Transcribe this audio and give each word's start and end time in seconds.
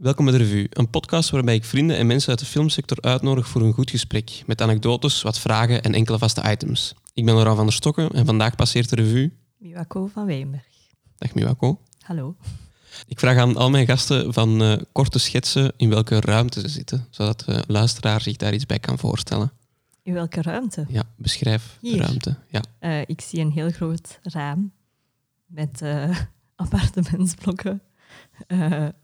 Welkom 0.00 0.24
bij 0.24 0.38
de 0.38 0.44
Revue, 0.44 0.66
een 0.70 0.90
podcast 0.90 1.30
waarbij 1.30 1.54
ik 1.54 1.64
vrienden 1.64 1.96
en 1.96 2.06
mensen 2.06 2.30
uit 2.30 2.38
de 2.38 2.44
filmsector 2.44 3.00
uitnodig 3.00 3.48
voor 3.48 3.62
een 3.62 3.72
goed 3.72 3.90
gesprek, 3.90 4.42
met 4.46 4.60
anekdotes, 4.60 5.22
wat 5.22 5.38
vragen 5.38 5.82
en 5.82 5.94
enkele 5.94 6.18
vaste 6.18 6.50
items. 6.50 6.94
Ik 7.14 7.24
ben 7.24 7.34
Laurent 7.34 7.56
van 7.56 7.66
der 7.66 7.74
Stokken 7.74 8.10
en 8.10 8.26
vandaag 8.26 8.56
passeert 8.56 8.88
de 8.88 8.96
revue... 8.96 9.32
Miwako 9.58 10.06
van 10.06 10.26
Wijnberg. 10.26 10.64
Dag 11.16 11.34
Miwako. 11.34 11.80
Hallo. 11.98 12.36
Ik 13.06 13.18
vraag 13.18 13.38
aan 13.38 13.56
al 13.56 13.70
mijn 13.70 13.86
gasten 13.86 14.32
van 14.32 14.62
uh, 14.62 14.76
korte 14.92 15.18
schetsen 15.18 15.72
in 15.76 15.90
welke 15.90 16.20
ruimte 16.20 16.60
ze 16.60 16.68
zitten, 16.68 17.06
zodat 17.10 17.40
de 17.40 17.64
luisteraar 17.66 18.20
zich 18.20 18.36
daar 18.36 18.54
iets 18.54 18.66
bij 18.66 18.78
kan 18.78 18.98
voorstellen. 18.98 19.52
In 20.02 20.12
welke 20.12 20.42
ruimte? 20.42 20.84
Ja, 20.88 21.02
beschrijf 21.16 21.78
Hier. 21.80 21.92
de 21.92 21.98
ruimte. 21.98 22.36
Ja. 22.48 22.62
Uh, 22.80 23.00
ik 23.06 23.20
zie 23.20 23.40
een 23.40 23.52
heel 23.52 23.70
groot 23.70 24.18
raam 24.22 24.72
met 25.46 25.80
uh, 25.82 26.16
appartementsblokken, 26.54 27.82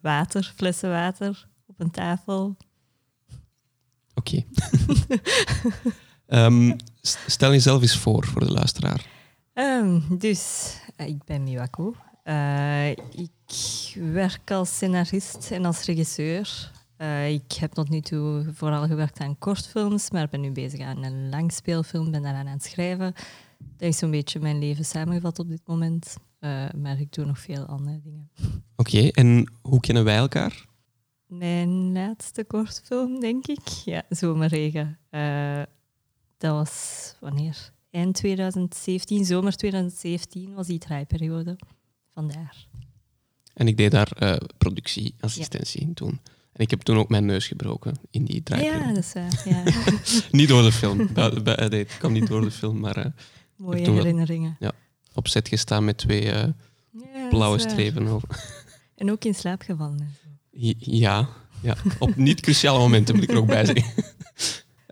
water, 0.01 0.53
flessen 0.57 0.91
water 0.91 1.49
op 1.67 1.81
een 1.81 1.91
tafel. 1.91 2.57
Oké. 4.15 4.45
Okay. 6.29 6.45
um, 6.45 6.77
stel 7.03 7.51
jezelf 7.51 7.83
eens 7.83 7.99
voor 7.99 8.27
voor 8.27 8.41
de 8.41 8.53
luisteraar. 8.53 9.07
Um, 9.55 10.19
dus, 10.19 10.73
ik 10.97 11.25
ben 11.25 11.43
Miwako. 11.43 11.95
ik 13.11 13.95
werk 14.13 14.51
als 14.51 14.75
scenarist 14.75 15.51
en 15.51 15.65
als 15.65 15.85
regisseur. 15.85 16.71
Uh, 16.99 17.31
ik 17.31 17.53
heb 17.53 17.73
tot 17.73 17.89
nu 17.89 18.01
toe 18.01 18.47
vooral 18.55 18.87
gewerkt 18.87 19.21
aan 19.21 19.39
kortfilms, 19.39 20.11
maar 20.11 20.29
ben 20.29 20.41
nu 20.41 20.51
bezig 20.51 20.81
aan 20.81 21.05
een 21.05 21.29
langspeelfilm, 21.29 22.11
ben 22.11 22.23
daaraan 22.23 22.47
aan 22.47 22.53
het 22.53 22.65
schrijven. 22.65 23.15
Dat 23.59 23.89
is 23.89 23.99
zo'n 23.99 24.11
beetje 24.11 24.41
mijn 24.41 24.59
leven 24.59 24.85
samengevat 24.85 25.39
op 25.39 25.49
dit 25.49 25.61
moment. 25.67 26.17
Uh, 26.47 26.67
maar 26.83 27.01
ik 27.01 27.13
doe 27.13 27.25
nog 27.25 27.39
veel 27.39 27.65
andere 27.65 28.01
dingen. 28.03 28.31
Oké, 28.77 28.97
okay, 28.97 29.09
en 29.09 29.53
hoe 29.63 29.81
kennen 29.81 30.05
wij 30.05 30.17
elkaar? 30.17 30.67
Mijn 31.27 31.93
laatste 31.93 32.45
kortfilm, 32.45 33.21
denk 33.21 33.47
ik. 33.47 33.69
Ja, 33.85 34.03
Zomerregen. 34.09 34.99
Uh, 35.11 35.63
dat 36.39 36.53
was 36.53 37.15
wanneer? 37.21 37.73
Eind 37.91 38.15
2017, 38.15 39.25
zomer 39.25 39.57
2017 39.57 40.55
was 40.55 40.67
die 40.67 40.79
draaiperiode. 40.79 41.59
Vandaar. 42.15 42.67
En 43.55 43.69
ik 43.69 43.77
deed 43.77 43.91
daar 43.91 44.13
uh, 44.19 44.37
productieassistentie 44.59 45.81
in 45.81 45.89
ja. 45.89 45.95
toen. 45.95 46.21
En 46.53 46.63
ik 46.63 46.71
heb 46.71 46.81
toen 46.81 46.97
ook 46.97 47.09
mijn 47.09 47.25
neus 47.25 47.47
gebroken 47.47 47.95
in 48.11 48.25
die 48.25 48.43
draaiperiode. 48.43 48.89
Ja, 48.89 48.95
dat 48.95 49.05
is 49.05 49.13
waar. 49.13 49.43
Ja. 49.45 49.63
niet 50.39 50.49
door 50.49 50.63
de 50.63 50.73
film. 50.73 51.09
Het 51.15 51.97
kwam 51.99 52.13
niet 52.13 52.27
door 52.27 52.41
de 52.41 52.51
film, 52.51 52.79
maar... 52.81 53.15
Mooie 53.57 53.91
herinneringen. 53.91 54.57
Ja, 54.59 54.73
op 55.17 55.29
set 55.29 55.49
gestaan 55.49 55.85
met 55.85 55.99
twee 55.99 56.25
uh, 56.25 56.33
ja, 56.33 57.29
blauwe 57.29 57.59
strepen. 57.59 58.07
Over. 58.07 58.29
En 58.97 59.11
ook 59.11 59.25
in 59.25 59.35
slaap 59.35 59.63
gevallen. 59.63 60.15
Ja, 60.79 61.29
ja, 61.63 61.77
op 61.99 62.17
niet 62.17 62.41
cruciale 62.41 62.79
momenten 62.79 63.15
moet 63.15 63.25
ik 63.25 63.31
er 63.31 63.37
ook 63.37 63.47
bij 63.47 63.65
zeggen. 63.65 64.05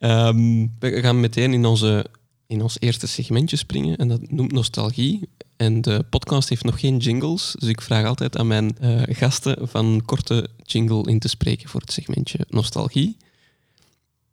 um, 0.01 0.73
we 0.81 1.01
gaan 1.01 1.21
meteen 1.21 1.53
in, 1.53 1.65
onze, 1.65 2.07
in 2.47 2.63
ons 2.63 2.77
eerste 2.81 3.07
segmentje 3.07 3.57
springen 3.57 3.97
en 3.97 4.09
dat 4.09 4.31
noemt 4.31 4.53
nostalgie. 4.53 5.29
En 5.57 5.81
de 5.81 6.05
podcast 6.11 6.49
heeft 6.49 6.65
nog 6.65 6.81
geen 6.81 6.97
jingles, 6.97 7.57
dus 7.59 7.69
ik 7.69 7.81
vraag 7.81 8.07
altijd 8.07 8.37
aan 8.37 8.47
mijn 8.47 8.77
uh, 8.81 9.03
gasten 9.09 9.69
van 9.69 9.87
een 9.87 10.05
korte 10.05 10.49
jingle 10.63 11.11
in 11.11 11.19
te 11.19 11.29
spreken 11.29 11.69
voor 11.69 11.81
het 11.81 11.93
segmentje 11.93 12.39
nostalgie. 12.49 13.17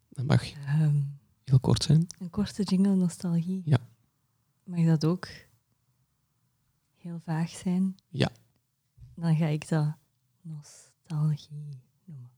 Dat 0.10 0.26
mag 0.26 0.44
um, 0.82 1.20
heel 1.44 1.60
kort 1.60 1.84
zijn. 1.84 2.08
Een 2.20 2.30
korte 2.30 2.64
jingle 2.64 2.96
nostalgie? 2.96 3.62
Ja. 3.66 3.80
Mag 4.64 4.86
dat 4.86 5.06
ook 5.06 5.28
heel 7.02 7.22
vaag 7.26 7.50
zijn? 7.50 7.96
Ja. 8.10 8.30
Dan 9.16 9.36
ga 9.36 9.46
ik 9.46 9.70
dat 9.70 9.94
nostalgie 10.42 11.82
noemen. 12.06 12.32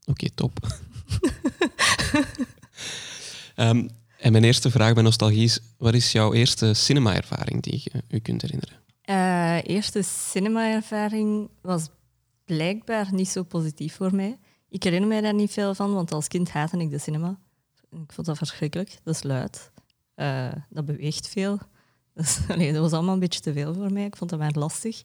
Oké, 0.00 0.10
okay, 0.10 0.30
top. 0.34 0.58
um, 3.56 3.88
en 4.24 4.32
mijn 4.32 4.44
eerste 4.44 4.70
vraag 4.70 4.94
bij 4.94 5.02
nostalgie 5.02 5.44
is: 5.44 5.60
wat 5.76 5.94
is 5.94 6.12
jouw 6.12 6.32
eerste 6.32 6.74
cinema-ervaring 6.74 7.62
die 7.62 7.80
je 7.84 8.02
u 8.08 8.18
kunt 8.18 8.42
herinneren? 8.42 8.76
Uh, 9.04 9.62
eerste 9.62 10.02
cinema-ervaring 10.02 11.50
was 11.62 11.88
blijkbaar 12.44 13.14
niet 13.14 13.28
zo 13.28 13.42
positief 13.42 13.94
voor 13.94 14.14
mij. 14.14 14.38
Ik 14.68 14.82
herinner 14.82 15.08
mij 15.08 15.20
daar 15.20 15.34
niet 15.34 15.52
veel 15.52 15.74
van, 15.74 15.94
want 15.94 16.12
als 16.12 16.28
kind 16.28 16.50
haatte 16.50 16.78
ik 16.78 16.90
de 16.90 16.98
cinema. 16.98 17.38
Ik 17.90 18.12
vond 18.12 18.26
dat 18.26 18.36
verschrikkelijk. 18.36 18.98
Dat 19.02 19.14
is 19.14 19.22
luid. 19.22 19.70
Uh, 20.16 20.52
dat 20.70 20.84
beweegt 20.84 21.28
veel. 21.28 21.58
Dus, 22.18 22.38
dat 22.72 22.76
was 22.76 22.92
allemaal 22.92 23.14
een 23.14 23.20
beetje 23.20 23.40
te 23.40 23.52
veel 23.52 23.74
voor 23.74 23.92
mij. 23.92 24.04
Ik 24.04 24.16
vond 24.16 24.30
dat 24.30 24.38
maar 24.38 24.54
lastig. 24.54 25.00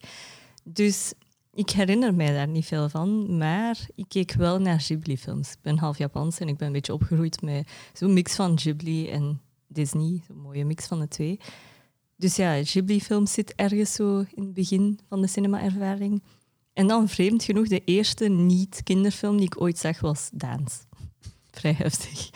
Dus 0.64 1.12
ik 1.54 1.70
herinner 1.70 2.14
mij 2.14 2.32
daar 2.32 2.48
niet 2.48 2.66
veel 2.66 2.88
van, 2.88 3.36
maar 3.36 3.86
ik 3.94 4.04
keek 4.08 4.32
wel 4.32 4.58
naar 4.58 4.80
Ghibli-films. 4.80 5.52
Ik 5.52 5.58
ben 5.62 5.78
half 5.78 5.98
Japans 5.98 6.38
en 6.38 6.48
ik 6.48 6.56
ben 6.56 6.66
een 6.66 6.72
beetje 6.72 6.92
opgegroeid 6.92 7.42
met 7.42 7.70
zo'n 7.92 8.12
mix 8.12 8.34
van 8.34 8.58
Ghibli 8.58 9.08
en 9.08 9.40
Disney. 9.66 10.22
Zo'n 10.26 10.40
mooie 10.40 10.64
mix 10.64 10.86
van 10.86 11.00
de 11.00 11.08
twee. 11.08 11.40
Dus 12.16 12.36
ja, 12.36 12.64
Ghibli-films 12.64 13.32
zit 13.32 13.54
ergens 13.54 13.92
zo 13.92 14.18
in 14.18 14.42
het 14.42 14.54
begin 14.54 14.98
van 15.08 15.20
de 15.20 15.26
cinema-ervaring. 15.26 16.22
En 16.72 16.86
dan 16.86 17.08
vreemd 17.08 17.44
genoeg, 17.44 17.68
de 17.68 17.84
eerste 17.84 18.28
niet-kinderfilm 18.28 19.36
die 19.36 19.46
ik 19.46 19.60
ooit 19.60 19.78
zag 19.78 20.00
was 20.00 20.30
Daans. 20.32 20.84
Vrij 21.50 21.72
heftig. 21.72 22.30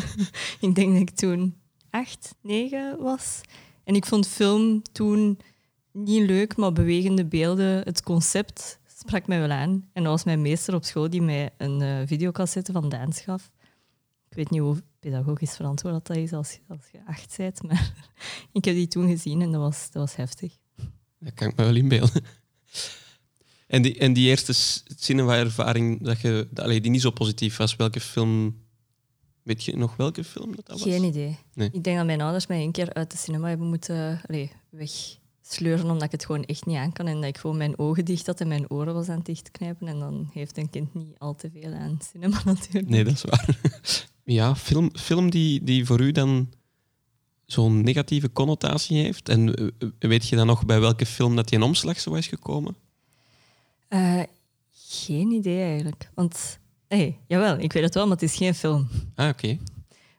ik 0.66 0.74
denk 0.74 0.92
dat 0.92 1.00
ik 1.00 1.10
toen 1.10 1.54
acht, 1.90 2.34
negen 2.42 2.98
was. 2.98 3.40
En 3.84 3.94
ik 3.94 4.06
vond 4.06 4.26
film 4.26 4.82
toen 4.92 5.38
niet 5.92 6.26
leuk, 6.26 6.56
maar 6.56 6.72
bewegende 6.72 7.24
beelden, 7.24 7.82
het 7.82 8.02
concept 8.02 8.78
sprak 8.98 9.26
mij 9.26 9.38
wel 9.38 9.50
aan. 9.50 9.88
En 9.92 10.02
dat 10.02 10.12
was 10.12 10.24
mijn 10.24 10.42
meester 10.42 10.74
op 10.74 10.84
school 10.84 11.10
die 11.10 11.22
mij 11.22 11.50
een 11.56 11.80
uh, 11.80 12.06
videocassette 12.06 12.72
van 12.72 12.88
Dans 12.88 13.20
gaf. 13.20 13.50
Ik 14.28 14.36
weet 14.36 14.50
niet 14.50 14.60
hoe 14.60 14.82
pedagogisch 15.00 15.56
verantwoord 15.56 16.06
dat 16.06 16.16
is 16.16 16.32
als, 16.32 16.58
als 16.68 16.88
je 16.92 16.98
acht 17.06 17.36
bent, 17.36 17.62
maar 17.66 17.92
ik 18.52 18.64
heb 18.64 18.74
die 18.74 18.88
toen 18.88 19.08
gezien 19.08 19.42
en 19.42 19.50
dat 19.50 19.60
was, 19.60 19.90
dat 19.90 20.02
was 20.02 20.16
heftig. 20.16 20.52
Dat 21.18 21.34
kan 21.34 21.48
ik 21.48 21.56
me 21.56 21.64
wel 21.64 21.74
inbeelden. 21.74 22.24
En 23.66 23.82
die, 23.82 23.98
en 23.98 24.12
die 24.12 24.28
eerste 24.28 24.52
cinema-ervaring 24.96 26.02
dat 26.02 26.20
je, 26.20 26.48
die 26.80 26.90
niet 26.90 27.00
zo 27.00 27.10
positief 27.10 27.56
was, 27.56 27.76
welke 27.76 28.00
film... 28.00 28.59
Weet 29.42 29.64
je 29.64 29.76
nog 29.76 29.96
welke 29.96 30.24
film 30.24 30.56
dat, 30.56 30.66
dat 30.66 30.80
was? 30.80 30.92
Geen 30.92 31.04
idee. 31.04 31.38
Nee. 31.54 31.70
Ik 31.72 31.84
denk 31.84 31.96
dat 31.96 32.06
mijn 32.06 32.20
ouders 32.20 32.46
mij 32.46 32.58
één 32.58 32.72
keer 32.72 32.92
uit 32.92 33.10
de 33.10 33.16
cinema 33.16 33.48
hebben 33.48 33.66
moeten 33.66 34.20
allee, 34.28 34.52
weg 34.70 35.18
sleuren 35.42 35.90
omdat 35.90 36.02
ik 36.02 36.12
het 36.12 36.24
gewoon 36.24 36.44
echt 36.44 36.66
niet 36.66 36.76
aan 36.76 36.92
kan 36.92 37.06
en 37.06 37.14
dat 37.14 37.24
ik 37.24 37.38
gewoon 37.38 37.56
mijn 37.56 37.78
ogen 37.78 38.04
dicht 38.04 38.26
had 38.26 38.40
en 38.40 38.48
mijn 38.48 38.70
oren 38.70 38.94
was 38.94 39.08
aan 39.08 39.16
het 39.16 39.26
dichtknijpen. 39.26 39.88
En 39.88 39.98
dan 39.98 40.30
heeft 40.32 40.56
een 40.56 40.70
kind 40.70 40.94
niet 40.94 41.18
al 41.18 41.34
te 41.34 41.50
veel 41.50 41.72
aan 41.72 41.98
cinema 42.10 42.42
natuurlijk. 42.54 42.88
Nee, 42.88 43.04
dat 43.04 43.12
is 43.12 43.22
waar. 43.22 43.58
ja, 44.24 44.56
film, 44.56 44.90
film 44.92 45.30
die, 45.30 45.64
die 45.64 45.84
voor 45.84 46.00
u 46.00 46.12
dan 46.12 46.48
zo'n 47.46 47.80
negatieve 47.80 48.32
connotatie 48.32 49.02
heeft. 49.02 49.28
En 49.28 49.72
weet 49.98 50.28
je 50.28 50.36
dan 50.36 50.46
nog 50.46 50.66
bij 50.66 50.80
welke 50.80 51.06
film 51.06 51.36
dat 51.36 51.48
die 51.48 51.58
een 51.58 51.64
omslag 51.64 52.00
zo 52.00 52.14
is 52.14 52.26
gekomen? 52.26 52.76
Uh, 53.88 54.22
geen 54.72 55.30
idee 55.30 55.62
eigenlijk. 55.62 56.10
Want, 56.14 56.59
hey, 56.96 57.18
jawel, 57.26 57.58
ik 57.58 57.72
weet 57.72 57.82
het 57.82 57.94
wel, 57.94 58.04
maar 58.04 58.16
het 58.16 58.22
is 58.22 58.36
geen 58.36 58.54
film. 58.54 58.88
Ah, 59.14 59.28
oké. 59.28 59.44
Okay. 59.44 59.60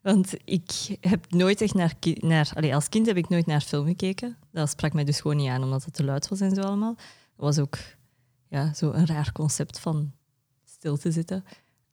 Want 0.02 0.34
ik 0.46 0.98
heb 1.00 1.32
nooit 1.32 1.62
echt 1.62 1.74
naar... 1.74 1.94
naar 2.20 2.74
als 2.74 2.90
kind 2.90 3.06
heb 3.06 3.18
ik 3.18 3.30
nooit 3.30 3.46
naar 3.46 3.62
film 3.62 3.86
gekeken. 3.86 4.38
Dat 4.52 4.70
sprak 4.70 4.94
mij 4.94 5.04
dus 5.04 5.22
gewoon 5.22 5.38
niet 5.38 5.50
aan, 5.50 5.64
omdat 5.64 5.86
het 5.86 5.94
te 5.94 6.04
luid 6.04 6.28
was 6.28 6.40
en 6.40 6.56
zo 6.56 6.62
allemaal. 6.62 6.96
Dat 6.96 7.46
was 7.46 7.60
ook 7.60 7.78
ja, 8.50 8.74
zo 8.74 8.92
een 8.92 9.06
raar 9.06 9.32
concept 9.32 9.80
van 9.80 10.12
stil 10.66 10.98
te 10.98 11.12
zitten. 11.12 11.44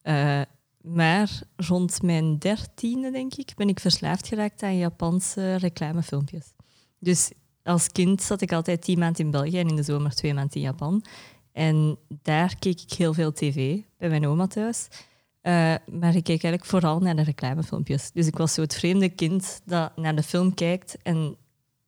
Uh, 0.03 0.41
maar 0.81 1.41
rond 1.57 2.03
mijn 2.03 2.39
dertiende, 2.39 3.11
denk 3.11 3.35
ik, 3.35 3.53
ben 3.57 3.69
ik 3.69 3.81
verslaafd 3.81 4.27
geraakt 4.27 4.63
aan 4.63 4.77
Japanse 4.77 5.57
reclamefilmpjes. 5.57 6.53
Dus 6.99 7.31
als 7.63 7.89
kind 7.89 8.23
zat 8.23 8.41
ik 8.41 8.53
altijd 8.53 8.83
tien 8.83 8.99
maanden 8.99 9.25
in 9.25 9.31
België 9.31 9.59
en 9.59 9.69
in 9.69 9.77
de 9.77 9.83
zomer 9.83 10.15
twee 10.15 10.35
maanden 10.35 10.57
in 10.57 10.61
Japan. 10.61 11.05
En 11.59 11.99
daar 12.23 12.57
keek 12.59 12.81
ik 12.81 12.93
heel 12.93 13.15
veel 13.15 13.33
tv 13.33 13.81
bij 13.97 14.09
mijn 14.09 14.27
oma 14.27 14.47
thuis. 14.47 14.89
Uh, 15.43 15.75
maar 15.87 16.15
ik 16.15 16.25
keek 16.25 16.43
eigenlijk 16.43 16.65
vooral 16.65 17.01
naar 17.01 17.17
de 17.17 17.23
reclamefilmpjes. 17.23 18.11
Dus 18.13 18.27
ik 18.27 18.37
was 18.37 18.55
zo 18.55 18.61
het 18.61 18.75
vreemde 18.75 19.09
kind 19.09 19.61
dat 19.65 19.97
naar 19.97 20.17
de 20.17 20.23
film 20.23 20.55
kijkt 20.55 20.97
en 21.03 21.37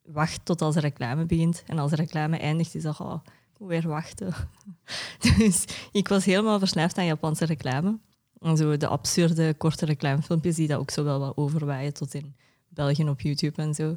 wacht 0.02 0.44
tot 0.44 0.62
als 0.62 0.74
de 0.74 0.80
reclame 0.80 1.24
begint. 1.24 1.62
En 1.66 1.78
als 1.78 1.90
de 1.90 1.96
reclame 1.96 2.38
eindigt, 2.38 2.74
is 2.74 2.82
dat 2.82 3.00
oh, 3.00 3.20
weer 3.58 3.88
wachten. 3.88 4.34
dus 5.38 5.64
ik 5.92 6.08
was 6.08 6.24
helemaal 6.24 6.58
verslaafd 6.58 6.98
aan 6.98 7.04
Japanse 7.04 7.44
reclame. 7.44 7.98
En 8.38 8.56
zo 8.56 8.76
de 8.76 8.86
absurde 8.86 9.54
korte 9.54 9.84
reclamefilmpjes 9.84 10.56
die 10.56 10.68
dat 10.68 10.78
ook 10.78 10.90
zo 10.90 11.04
wel 11.04 11.20
wat 11.20 11.36
overwaaien 11.36 11.94
tot 11.94 12.14
in 12.14 12.34
België 12.80 13.08
op 13.08 13.20
YouTube 13.20 13.62
en 13.62 13.74
zo. 13.74 13.96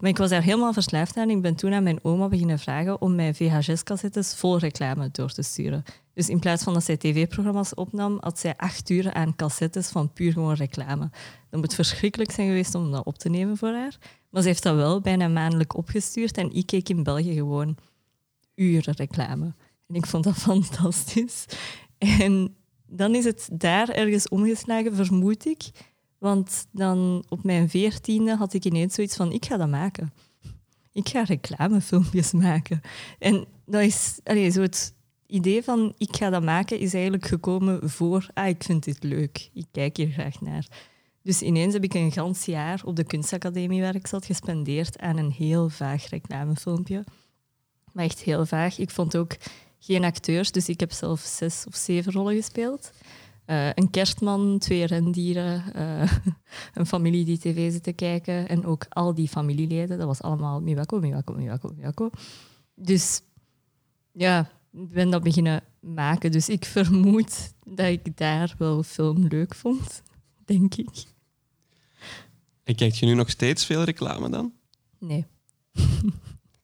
Maar 0.00 0.10
ik 0.10 0.18
was 0.18 0.30
daar 0.30 0.42
helemaal 0.42 0.72
verslaafd 0.72 1.16
aan. 1.16 1.30
Ik 1.30 1.42
ben 1.42 1.54
toen 1.54 1.72
aan 1.72 1.82
mijn 1.82 2.04
oma 2.04 2.28
beginnen 2.28 2.58
vragen 2.58 3.00
om 3.00 3.14
mijn 3.14 3.34
VHS-cassettes 3.34 4.34
vol 4.34 4.58
reclame 4.58 5.08
door 5.12 5.30
te 5.32 5.42
sturen. 5.42 5.82
Dus 6.14 6.28
in 6.28 6.38
plaats 6.38 6.62
van 6.62 6.72
dat 6.72 6.84
zij 6.84 6.96
tv-programma's 6.96 7.74
opnam, 7.74 8.18
had 8.20 8.38
zij 8.38 8.54
acht 8.56 8.90
uur 8.90 9.12
aan 9.12 9.36
cassettes 9.36 9.88
van 9.88 10.12
puur 10.12 10.32
gewoon 10.32 10.54
reclame. 10.54 11.10
Dat 11.50 11.60
moet 11.60 11.74
verschrikkelijk 11.74 12.30
zijn 12.30 12.46
geweest 12.46 12.74
om 12.74 12.90
dat 12.90 13.04
op 13.04 13.18
te 13.18 13.28
nemen 13.28 13.56
voor 13.56 13.72
haar. 13.72 13.96
Maar 14.30 14.42
ze 14.42 14.48
heeft 14.48 14.62
dat 14.62 14.74
wel 14.74 15.00
bijna 15.00 15.28
maandelijk 15.28 15.76
opgestuurd 15.76 16.36
en 16.36 16.52
ik 16.52 16.66
keek 16.66 16.88
in 16.88 17.02
België 17.02 17.34
gewoon 17.34 17.76
uren 18.54 18.94
reclame. 18.94 19.54
En 19.88 19.94
ik 19.94 20.06
vond 20.06 20.24
dat 20.24 20.36
fantastisch. 20.50 21.44
En 21.98 22.56
dan 22.86 23.14
is 23.14 23.24
het 23.24 23.48
daar 23.52 23.88
ergens 23.88 24.28
omgeslagen, 24.28 24.94
vermoed 24.94 25.46
ik. 25.46 25.70
Want 26.20 26.66
dan 26.70 27.24
op 27.28 27.44
mijn 27.44 27.68
veertiende 27.68 28.36
had 28.36 28.54
ik 28.54 28.64
ineens 28.64 28.94
zoiets 28.94 29.16
van, 29.16 29.32
ik 29.32 29.44
ga 29.44 29.56
dat 29.56 29.68
maken. 29.68 30.12
Ik 30.92 31.08
ga 31.08 31.22
reclamefilmpjes 31.22 32.32
maken. 32.32 32.80
En 33.18 33.46
dat 33.66 33.82
is, 33.82 34.18
allee, 34.24 34.50
zo 34.50 34.60
het 34.60 34.94
idee 35.26 35.62
van, 35.62 35.94
ik 35.98 36.16
ga 36.16 36.30
dat 36.30 36.42
maken, 36.42 36.78
is 36.78 36.94
eigenlijk 36.94 37.26
gekomen 37.26 37.90
voor, 37.90 38.26
ah, 38.34 38.48
ik 38.48 38.62
vind 38.62 38.84
dit 38.84 39.02
leuk. 39.02 39.50
Ik 39.52 39.66
kijk 39.72 39.96
hier 39.96 40.10
graag 40.10 40.40
naar. 40.40 40.66
Dus 41.22 41.42
ineens 41.42 41.72
heb 41.72 41.84
ik 41.84 41.94
een 41.94 42.12
gans 42.12 42.44
jaar 42.44 42.80
op 42.84 42.96
de 42.96 43.04
kunstacademie 43.04 43.80
waar 43.80 43.94
ik 43.94 44.06
zat 44.06 44.24
gespendeerd 44.24 44.98
aan 44.98 45.16
een 45.16 45.32
heel 45.32 45.68
vaag 45.68 46.08
reclamefilmpje. 46.08 47.04
Maar 47.92 48.04
echt 48.04 48.20
heel 48.20 48.46
vaag. 48.46 48.78
Ik 48.78 48.90
vond 48.90 49.16
ook 49.16 49.36
geen 49.78 50.04
acteurs, 50.04 50.52
dus 50.52 50.68
ik 50.68 50.80
heb 50.80 50.92
zelf 50.92 51.20
zes 51.20 51.64
of 51.68 51.74
zeven 51.74 52.12
rollen 52.12 52.34
gespeeld. 52.34 52.92
Uh, 53.50 53.68
een 53.74 53.90
kerstman, 53.90 54.58
twee 54.58 54.86
rendieren, 54.86 55.64
uh, 55.76 56.12
een 56.74 56.86
familie 56.86 57.24
die 57.24 57.38
tv 57.38 57.72
zit 57.72 57.82
te 57.82 57.92
kijken 57.92 58.48
en 58.48 58.64
ook 58.64 58.86
al 58.88 59.14
die 59.14 59.28
familieleden. 59.28 59.98
Dat 59.98 60.06
was 60.06 60.22
allemaal 60.22 60.60
Miwako, 60.60 60.98
Miwako, 60.98 61.34
Miwako, 61.34 61.72
Miwako. 61.76 62.10
Dus 62.74 63.20
ja, 64.12 64.50
ik 64.72 64.92
ben 64.92 65.10
dat 65.10 65.22
beginnen 65.22 65.62
maken. 65.80 66.32
Dus 66.32 66.48
ik 66.48 66.64
vermoed 66.76 67.54
dat 67.64 67.86
ik 67.86 68.16
daar 68.16 68.54
wel 68.58 68.82
film 68.82 69.26
leuk 69.26 69.54
vond, 69.54 70.02
denk 70.44 70.74
ik. 70.74 71.04
En 72.64 72.74
kijkt 72.74 72.98
je 72.98 73.06
nu 73.06 73.14
nog 73.14 73.30
steeds 73.30 73.66
veel 73.66 73.82
reclame 73.82 74.28
dan? 74.28 74.52
Nee. 74.98 75.26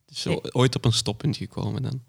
Dus 0.05 0.27
ooit 0.53 0.77
op 0.77 0.85
een 0.85 0.93
stoppunt 0.93 1.37
gekomen 1.37 1.83
dan? 1.83 2.03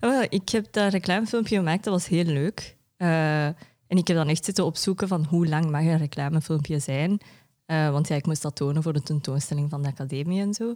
Oh, 0.00 0.24
ik 0.28 0.48
heb 0.48 0.72
dat 0.72 0.92
reclamefilmpje 0.92 1.56
gemaakt, 1.56 1.84
dat 1.84 1.92
was 1.92 2.06
heel 2.06 2.24
leuk. 2.24 2.76
Uh, 2.98 3.48
en 3.92 3.98
ik 3.98 4.08
heb 4.08 4.16
dan 4.16 4.28
echt 4.28 4.44
zitten 4.44 4.64
opzoeken 4.64 5.08
van 5.08 5.24
hoe 5.24 5.46
lang 5.46 5.70
mag 5.70 5.80
een 5.80 5.98
reclamefilmpje 5.98 6.78
zijn. 6.78 7.20
Uh, 7.66 7.90
want 7.90 8.08
ja, 8.08 8.16
ik 8.16 8.26
moest 8.26 8.42
dat 8.42 8.56
tonen 8.56 8.82
voor 8.82 8.92
de 8.92 9.02
tentoonstelling 9.02 9.70
van 9.70 9.82
de 9.82 9.88
academie 9.88 10.40
en 10.40 10.54
zo. 10.54 10.74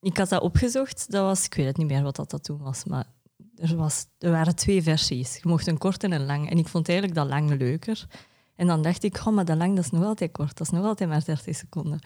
Ik 0.00 0.16
had 0.16 0.28
dat 0.28 0.42
opgezocht. 0.42 1.10
Dat 1.10 1.22
was, 1.22 1.44
ik 1.44 1.54
weet 1.54 1.66
het 1.66 1.76
niet 1.76 1.86
meer 1.86 2.02
wat 2.02 2.16
dat, 2.16 2.30
dat 2.30 2.44
toen 2.44 2.58
was, 2.58 2.84
maar 2.84 3.06
er, 3.56 3.76
was, 3.76 4.06
er 4.18 4.30
waren 4.30 4.56
twee 4.56 4.82
versies. 4.82 5.34
Je 5.34 5.48
mocht 5.48 5.66
een 5.66 5.78
kort 5.78 6.04
en 6.04 6.12
een 6.12 6.26
lang. 6.26 6.50
En 6.50 6.58
ik 6.58 6.68
vond 6.68 6.88
eigenlijk 6.88 7.18
dat 7.18 7.28
lang 7.28 7.58
leuker. 7.58 8.06
En 8.56 8.66
dan 8.66 8.82
dacht 8.82 9.02
ik, 9.02 9.22
oh, 9.26 9.34
maar 9.34 9.44
dat 9.44 9.56
lang 9.56 9.76
dat 9.76 9.84
is 9.84 9.90
nog 9.90 10.04
altijd 10.04 10.32
kort. 10.32 10.56
Dat 10.56 10.66
is 10.66 10.72
nog 10.72 10.84
altijd 10.84 11.08
maar 11.08 11.24
30 11.24 11.56
seconden. 11.56 11.98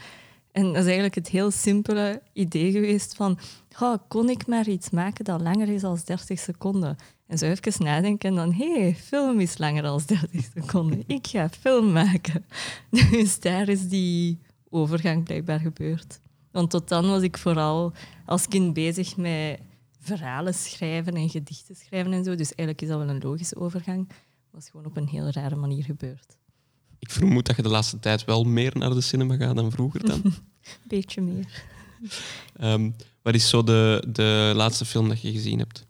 En 0.52 0.64
dat 0.64 0.76
is 0.76 0.84
eigenlijk 0.84 1.14
het 1.14 1.28
heel 1.28 1.50
simpele 1.50 2.22
idee 2.32 2.72
geweest 2.72 3.14
van, 3.14 3.38
oh, 3.80 3.94
kon 4.08 4.28
ik 4.28 4.46
maar 4.46 4.68
iets 4.68 4.90
maken 4.90 5.24
dat 5.24 5.40
langer 5.40 5.68
is 5.68 5.80
dan 5.80 5.98
30 6.04 6.38
seconden? 6.38 6.96
En 7.26 7.38
zo 7.38 7.46
even 7.46 7.84
nadenken 7.84 8.28
en 8.28 8.36
dan, 8.36 8.52
hé, 8.52 8.80
hey, 8.80 8.94
film 8.94 9.40
is 9.40 9.58
langer 9.58 9.82
dan 9.82 10.00
30 10.06 10.50
seconden. 10.54 11.04
Ik 11.06 11.26
ga 11.26 11.48
film 11.48 11.92
maken. 11.92 12.44
Dus 13.10 13.40
daar 13.40 13.68
is 13.68 13.88
die 13.88 14.38
overgang 14.68 15.24
blijkbaar 15.24 15.60
gebeurd. 15.60 16.20
Want 16.50 16.70
tot 16.70 16.88
dan 16.88 17.08
was 17.08 17.22
ik 17.22 17.38
vooral 17.38 17.92
als 18.26 18.48
kind 18.48 18.72
bezig 18.72 19.16
met 19.16 19.60
verhalen 19.98 20.54
schrijven 20.54 21.14
en 21.14 21.30
gedichten 21.30 21.76
schrijven 21.76 22.12
en 22.12 22.24
zo. 22.24 22.34
Dus 22.34 22.54
eigenlijk 22.54 22.82
is 22.82 22.88
dat 22.88 22.98
wel 22.98 23.08
een 23.08 23.22
logische 23.22 23.56
overgang. 23.56 24.08
Het 24.08 24.50
was 24.50 24.68
gewoon 24.70 24.86
op 24.86 24.96
een 24.96 25.08
heel 25.08 25.30
rare 25.30 25.56
manier 25.56 25.84
gebeurd. 25.84 26.36
Ik 27.02 27.10
vermoed 27.10 27.46
dat 27.46 27.56
je 27.56 27.62
de 27.62 27.68
laatste 27.68 27.98
tijd 27.98 28.24
wel 28.24 28.44
meer 28.44 28.72
naar 28.78 28.90
de 28.90 29.00
cinema 29.00 29.36
gaat 29.36 29.56
dan 29.56 29.70
vroeger 29.70 30.06
dan. 30.06 30.22
Beetje 30.88 31.20
meer. 31.20 31.64
Um, 32.60 32.96
wat 33.22 33.34
is 33.34 33.48
zo 33.48 33.62
de, 33.62 34.04
de 34.08 34.52
laatste 34.54 34.84
film 34.84 35.08
dat 35.08 35.20
je 35.20 35.32
gezien 35.32 35.58
hebt? 35.58 35.86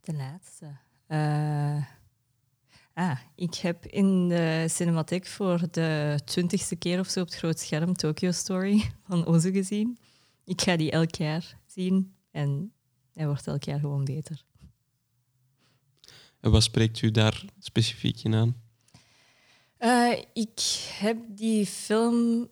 De 0.00 0.14
laatste. 0.14 0.66
Uh, 1.08 1.84
ah, 2.94 3.18
ik 3.34 3.54
heb 3.54 3.86
in 3.86 4.28
de 4.28 4.64
cinematheek 4.68 5.26
voor 5.26 5.60
de 5.70 6.20
twintigste 6.24 6.76
keer 6.76 6.98
of 6.98 7.08
zo 7.08 7.20
op 7.20 7.26
het 7.26 7.36
groot 7.36 7.58
scherm 7.58 7.94
Tokyo 7.94 8.30
Story 8.30 8.90
van 9.08 9.26
Ozu 9.26 9.52
gezien. 9.52 9.98
Ik 10.44 10.60
ga 10.60 10.76
die 10.76 10.90
elk 10.90 11.14
jaar 11.14 11.58
zien 11.66 12.14
en 12.30 12.72
hij 13.14 13.26
wordt 13.26 13.46
elk 13.46 13.62
jaar 13.62 13.80
gewoon 13.80 14.04
beter. 14.04 14.44
En 16.40 16.50
wat 16.50 16.62
spreekt 16.62 17.02
u 17.02 17.10
daar 17.10 17.44
specifiek 17.58 18.22
in 18.22 18.34
aan? 18.34 18.64
Uh, 19.80 20.12
ik 20.32 20.60
heb 20.98 21.16
die 21.28 21.66
film 21.66 22.48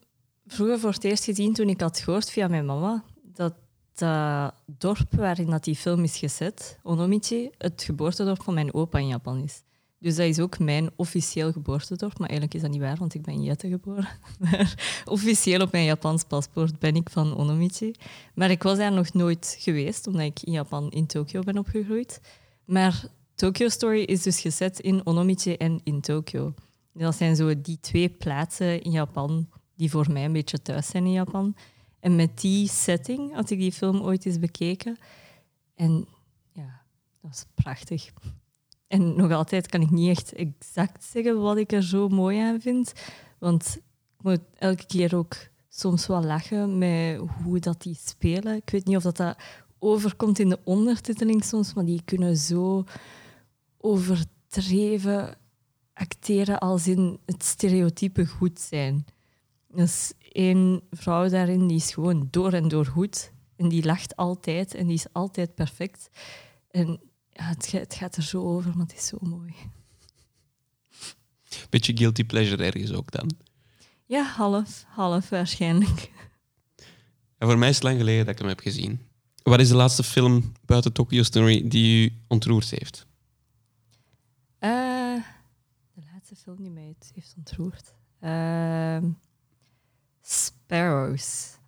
vroeger 0.46 0.78
voor 0.78 0.92
het 0.92 1.04
eerst 1.04 1.24
gezien 1.24 1.52
toen 1.52 1.68
ik 1.68 1.80
had 1.80 1.98
gehoord 1.98 2.30
via 2.30 2.48
mijn 2.48 2.66
mama 2.66 3.04
dat 3.22 3.54
dat 3.94 4.54
dorp 4.66 5.06
waarin 5.10 5.50
dat 5.50 5.64
die 5.64 5.76
film 5.76 6.02
is 6.02 6.16
gezet, 6.18 6.78
Onomichi, 6.82 7.50
het 7.58 7.82
geboortedorp 7.82 8.42
van 8.42 8.54
mijn 8.54 8.74
opa 8.74 8.98
in 8.98 9.06
Japan 9.06 9.42
is. 9.42 9.62
Dus 9.98 10.16
dat 10.16 10.26
is 10.26 10.40
ook 10.40 10.58
mijn 10.58 10.90
officieel 10.96 11.52
geboortedorp. 11.52 12.18
Maar 12.18 12.28
eigenlijk 12.28 12.54
is 12.54 12.62
dat 12.62 12.70
niet 12.70 12.80
waar, 12.80 12.96
want 12.96 13.14
ik 13.14 13.22
ben 13.22 13.34
in 13.34 13.42
Jette 13.42 13.68
geboren. 13.68 14.08
Maar 14.38 15.02
officieel 15.04 15.60
op 15.60 15.72
mijn 15.72 15.84
Japans 15.84 16.24
paspoort 16.24 16.78
ben 16.78 16.96
ik 16.96 17.10
van 17.10 17.36
Onomichi. 17.36 17.94
Maar 18.34 18.50
ik 18.50 18.62
was 18.62 18.78
daar 18.78 18.92
nog 18.92 19.12
nooit 19.12 19.56
geweest, 19.58 20.06
omdat 20.06 20.22
ik 20.22 20.42
in 20.42 20.52
Japan 20.52 20.90
in 20.90 21.06
Tokio 21.06 21.40
ben 21.40 21.58
opgegroeid. 21.58 22.20
Maar 22.64 23.04
Tokyo 23.34 23.68
Story 23.68 24.02
is 24.02 24.22
dus 24.22 24.40
gezet 24.40 24.80
in 24.80 25.06
Onomichi 25.06 25.54
en 25.54 25.80
in 25.84 26.00
Tokio. 26.00 26.54
Dat 26.94 27.16
zijn 27.16 27.36
zo 27.36 27.60
die 27.60 27.78
twee 27.80 28.08
plaatsen 28.08 28.82
in 28.82 28.90
Japan 28.90 29.48
die 29.76 29.90
voor 29.90 30.12
mij 30.12 30.24
een 30.24 30.32
beetje 30.32 30.62
thuis 30.62 30.86
zijn 30.86 31.04
in 31.04 31.12
Japan. 31.12 31.56
En 32.00 32.16
met 32.16 32.40
die 32.40 32.68
setting 32.68 33.34
had 33.34 33.50
ik 33.50 33.58
die 33.58 33.72
film 33.72 34.00
ooit 34.00 34.26
eens 34.26 34.38
bekeken. 34.38 34.96
En 35.74 36.06
ja, 36.52 36.82
dat 37.20 37.30
was 37.30 37.44
prachtig. 37.54 38.12
En 38.86 39.16
nog 39.16 39.32
altijd 39.32 39.68
kan 39.68 39.80
ik 39.80 39.90
niet 39.90 40.08
echt 40.08 40.32
exact 40.32 41.04
zeggen 41.04 41.40
wat 41.40 41.56
ik 41.56 41.72
er 41.72 41.82
zo 41.82 42.08
mooi 42.08 42.38
aan 42.38 42.60
vind. 42.60 42.92
Want 43.38 43.76
ik 44.18 44.22
moet 44.22 44.40
elke 44.54 44.86
keer 44.86 45.16
ook 45.16 45.36
soms 45.68 46.06
wel 46.06 46.24
lachen 46.24 46.78
met 46.78 47.20
hoe 47.42 47.58
dat 47.58 47.82
die 47.82 47.98
spelen. 48.04 48.56
Ik 48.56 48.70
weet 48.70 48.84
niet 48.86 48.96
of 48.96 49.02
dat, 49.02 49.16
dat 49.16 49.38
overkomt 49.78 50.38
in 50.38 50.48
de 50.48 50.58
ondertiteling 50.64 51.44
soms, 51.44 51.74
maar 51.74 51.84
die 51.84 52.02
kunnen 52.04 52.36
zo 52.36 52.84
overdreven 53.78 55.36
acteren 55.94 56.58
als 56.58 56.86
in 56.86 57.18
het 57.26 57.44
stereotype 57.44 58.26
goed 58.26 58.60
zijn. 58.60 59.04
Is 59.74 60.12
één 60.32 60.82
vrouw 60.90 61.28
daarin 61.28 61.66
die 61.66 61.76
is 61.76 61.92
gewoon 61.92 62.28
door 62.30 62.52
en 62.52 62.68
door 62.68 62.86
goed. 62.86 63.32
En 63.56 63.68
die 63.68 63.84
lacht 63.84 64.16
altijd 64.16 64.74
en 64.74 64.86
die 64.86 64.94
is 64.94 65.06
altijd 65.12 65.54
perfect. 65.54 66.08
En 66.70 67.00
ja, 67.30 67.44
het, 67.44 67.72
het 67.72 67.94
gaat 67.94 68.16
er 68.16 68.22
zo 68.22 68.42
over, 68.42 68.70
maar 68.76 68.86
het 68.86 68.96
is 68.96 69.06
zo 69.06 69.16
mooi. 69.20 69.54
Beetje 71.70 71.96
guilty 71.96 72.24
pleasure 72.24 72.64
ergens 72.64 72.92
ook 72.92 73.10
dan? 73.10 73.30
Ja, 74.06 74.22
half. 74.22 74.84
Half 74.88 75.28
waarschijnlijk. 75.28 76.12
En 77.38 77.48
voor 77.48 77.58
mij 77.58 77.68
is 77.68 77.74
het 77.74 77.84
lang 77.84 77.98
geleden 77.98 78.24
dat 78.24 78.34
ik 78.34 78.40
hem 78.40 78.48
heb 78.48 78.60
gezien. 78.60 79.00
Wat 79.42 79.60
is 79.60 79.68
de 79.68 79.74
laatste 79.74 80.02
film 80.02 80.52
buiten 80.64 80.92
Tokyo 80.92 81.22
Story 81.22 81.68
die 81.68 82.04
u 82.04 82.12
ontroerd 82.28 82.70
heeft? 82.70 83.06
Uh, 84.60 84.70
laatste 84.70 84.93
film 86.44 86.62
die 86.62 86.70
mij 86.70 86.94
heeft 87.14 87.34
ontroerd? 87.36 87.94
Uh, 88.20 88.98
Sparrows. 90.20 91.58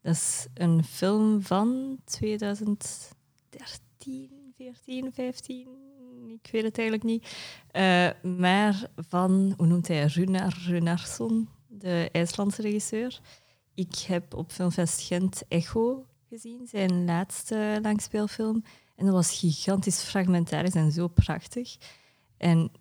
Dat 0.00 0.14
is 0.14 0.46
een 0.54 0.84
film 0.84 1.42
van 1.42 1.98
2013, 2.04 4.30
14, 4.54 5.12
15. 5.12 5.68
Ik 6.42 6.50
weet 6.50 6.62
het 6.62 6.78
eigenlijk 6.78 7.08
niet. 7.08 7.36
Uh, 7.72 8.10
maar 8.38 8.90
van, 8.96 9.54
hoe 9.56 9.66
noemt 9.66 9.88
hij, 9.88 10.04
Runar 10.04 10.58
Runarsson, 10.66 11.48
de 11.66 12.08
IJslandse 12.12 12.62
regisseur. 12.62 13.20
Ik 13.74 13.98
heb 13.98 14.34
op 14.34 14.52
Filmfest 14.52 15.00
Gent 15.00 15.42
Echo 15.48 16.06
gezien, 16.28 16.66
zijn 16.66 17.04
laatste 17.04 17.78
langspeelfilm. 17.82 18.64
En 18.96 19.04
dat 19.04 19.14
was 19.14 19.38
gigantisch 19.38 20.02
fragmentarisch 20.02 20.74
en 20.74 20.92
zo 20.92 21.08
prachtig. 21.08 21.76
En 22.36 22.72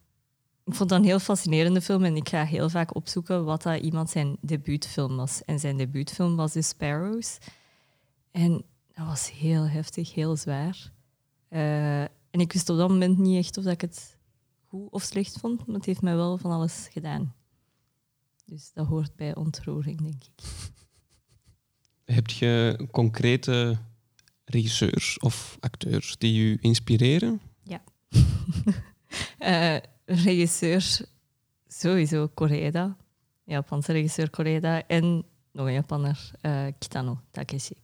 ik 0.66 0.74
vond 0.74 0.90
dat 0.90 1.00
een 1.00 1.06
heel 1.06 1.20
fascinerende 1.20 1.82
film 1.82 2.04
en 2.04 2.16
ik 2.16 2.30
ga 2.30 2.46
heel 2.46 2.70
vaak 2.70 2.96
opzoeken 2.96 3.46
wat 3.46 3.62
dat 3.62 3.82
iemand 3.82 4.10
zijn 4.10 4.38
debuutfilm 4.42 5.16
was. 5.16 5.42
En 5.46 5.60
zijn 5.60 5.78
debuutfilm 5.78 6.36
was 6.36 6.52
The 6.52 6.62
Sparrows. 6.62 7.38
En 8.32 8.64
dat 8.94 9.06
was 9.06 9.32
heel 9.32 9.68
heftig, 9.68 10.14
heel 10.14 10.36
zwaar. 10.36 10.92
Uh, 11.50 12.02
en 12.02 12.40
ik 12.40 12.54
wist 12.54 12.70
op 12.70 12.78
dat 12.78 12.90
moment 12.90 13.18
niet 13.18 13.38
echt 13.38 13.58
of 13.58 13.66
ik 13.66 13.82
het 13.82 14.18
goed 14.68 14.92
of 14.92 15.04
slecht 15.04 15.38
vond, 15.40 15.66
maar 15.66 15.76
het 15.76 15.86
heeft 15.86 16.02
mij 16.02 16.16
wel 16.16 16.38
van 16.38 16.52
alles 16.52 16.88
gedaan. 16.92 17.34
Dus 18.46 18.72
dat 18.74 18.88
hoort 18.88 19.16
bij 19.16 19.36
ontroering, 19.36 20.02
denk 20.02 20.24
ik. 20.24 20.46
Heb 22.06 22.28
je 22.28 22.88
concrete 22.92 23.78
regisseurs 24.46 25.20
of 25.20 25.58
acteurs 25.60 26.18
die 26.18 26.42
u 26.42 26.58
inspireren? 26.62 27.42
Ja. 27.64 27.82
uh, 29.40 29.78
regisseur, 30.16 31.00
sowieso 31.68 32.28
Koreeda, 32.34 32.98
Japanse 33.44 33.92
regisseur 33.92 34.30
Koreeda 34.30 34.88
en 34.88 35.26
nog 35.52 35.66
een 35.66 35.74
Japanner, 35.74 36.32
uh, 36.42 36.66
Kitano 36.80 37.20
Takeshi. 37.32 37.76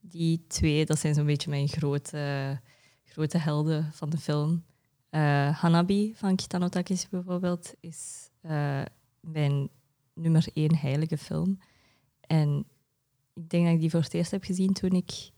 Die 0.00 0.44
twee, 0.46 0.86
dat 0.86 0.98
zijn 0.98 1.14
zo'n 1.14 1.26
beetje 1.26 1.50
mijn 1.50 1.68
grote, 1.68 2.60
grote 3.04 3.38
helden 3.38 3.92
van 3.92 4.10
de 4.10 4.18
film. 4.18 4.64
Eh, 5.10 5.60
Hanabi 5.60 6.14
van 6.14 6.36
Kitano 6.36 6.68
Takeshi 6.68 7.06
bijvoorbeeld 7.10 7.74
is 7.80 8.30
eh, 8.40 8.82
mijn 9.20 9.68
nummer 10.14 10.48
één 10.54 10.76
heilige 10.76 11.18
film. 11.18 11.58
En 12.20 12.64
ik 13.34 13.50
denk 13.50 13.64
dat 13.64 13.74
ik 13.74 13.80
die 13.80 13.90
voor 13.90 14.00
het 14.00 14.14
eerst 14.14 14.30
heb 14.30 14.44
gezien 14.44 14.72
toen 14.72 14.90
ik 14.90 15.30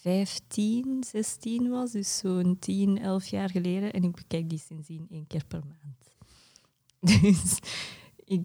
15, 0.00 1.04
16 1.06 1.70
was. 1.70 1.92
Dus 1.92 2.18
zo'n 2.18 2.56
10, 2.58 2.98
11 2.98 3.26
jaar 3.26 3.50
geleden. 3.50 3.92
En 3.92 4.04
ik 4.04 4.14
bekijk 4.14 4.48
die 4.48 4.58
sindsdien 4.58 5.06
één 5.10 5.26
keer 5.26 5.44
per 5.44 5.62
maand. 5.66 6.16
Dus 7.22 7.58
ik, 8.24 8.42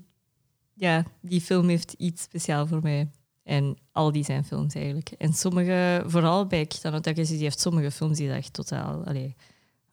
ja, 0.74 1.06
die 1.22 1.42
film 1.42 1.68
heeft 1.68 1.94
iets 1.94 2.22
speciaals 2.22 2.70
voor 2.70 2.82
mij. 2.82 3.10
En 3.44 3.78
al 3.92 4.12
die 4.12 4.24
zijn 4.24 4.46
films 4.46 4.74
eigenlijk. 4.74 5.10
En 5.10 5.34
sommige, 5.34 6.04
vooral 6.06 6.48
bij 6.48 6.66
Kitano 6.66 7.00
Takeshi, 7.00 7.34
die 7.34 7.44
heeft 7.44 7.60
sommige 7.60 7.92
films 7.92 8.18
die 8.18 8.32
echt 8.32 8.54
totaal... 8.54 9.06
Allee, 9.06 9.36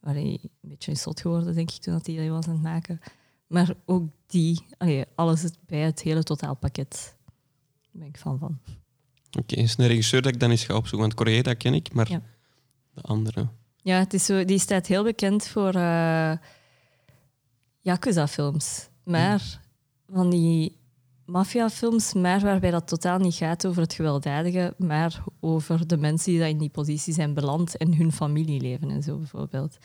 een 0.03 0.51
beetje 0.61 0.95
zot 0.95 1.21
geworden, 1.21 1.55
denk 1.55 1.71
ik, 1.71 1.81
toen 1.81 1.93
hij 1.93 2.01
die 2.03 2.31
was 2.31 2.47
aan 2.47 2.53
het 2.53 2.63
maken. 2.63 3.01
Maar 3.47 3.75
ook 3.85 4.11
die, 4.27 4.67
allee, 4.79 5.05
alles 5.15 5.51
bij 5.67 5.79
het 5.79 6.03
hele 6.03 6.23
totaalpakket. 6.23 7.17
Daar 7.81 8.01
ben 8.01 8.07
ik 8.07 8.17
fan 8.17 8.39
van. 8.39 8.59
Oké, 9.39 9.55
is 9.55 9.75
een 9.79 9.87
regisseur 9.87 10.23
dat 10.23 10.33
ik 10.35 10.41
dan 10.41 10.51
eens 10.51 10.65
ga 10.65 10.75
opzoeken. 10.75 11.01
Want 11.01 11.15
Koreeda 11.15 11.55
ken 11.55 11.75
ik, 11.75 11.93
maar 11.93 12.11
Ja. 12.11 12.23
de 12.95 13.03
andere... 13.03 13.49
Ja, 13.83 13.99
het 13.99 14.15
is 14.15 14.25
zo, 14.25 14.45
die 14.45 14.59
staat 14.59 14.87
heel 14.87 15.03
bekend 15.05 15.47
voor 15.47 15.75
eh 15.75 16.33
Yakuza-films. 17.81 18.89
Maar 19.05 19.61
van 20.13 20.31
die 20.31 20.77
maffiafilms, 21.27 22.13
maar 22.15 22.41
waarbij 22.41 22.71
dat 22.71 22.89
totaal 22.89 23.19
niet 23.19 23.35
gaat 23.35 23.67
over 23.67 23.83
het 23.83 23.93
gewelddadige, 23.95 24.75
maar 24.79 25.23
over 25.41 25.87
de 25.87 25.97
mensen 25.97 26.31
die 26.31 26.41
dat 26.41 26.49
in 26.49 26.59
die 26.59 26.69
positie 26.69 27.15
zijn 27.15 27.35
beland 27.35 27.77
en 27.77 27.95
hun 27.97 28.13
familieleven 28.13 28.91
en 28.91 29.03
zo 29.03 29.17
bijvoorbeeld. 29.17 29.77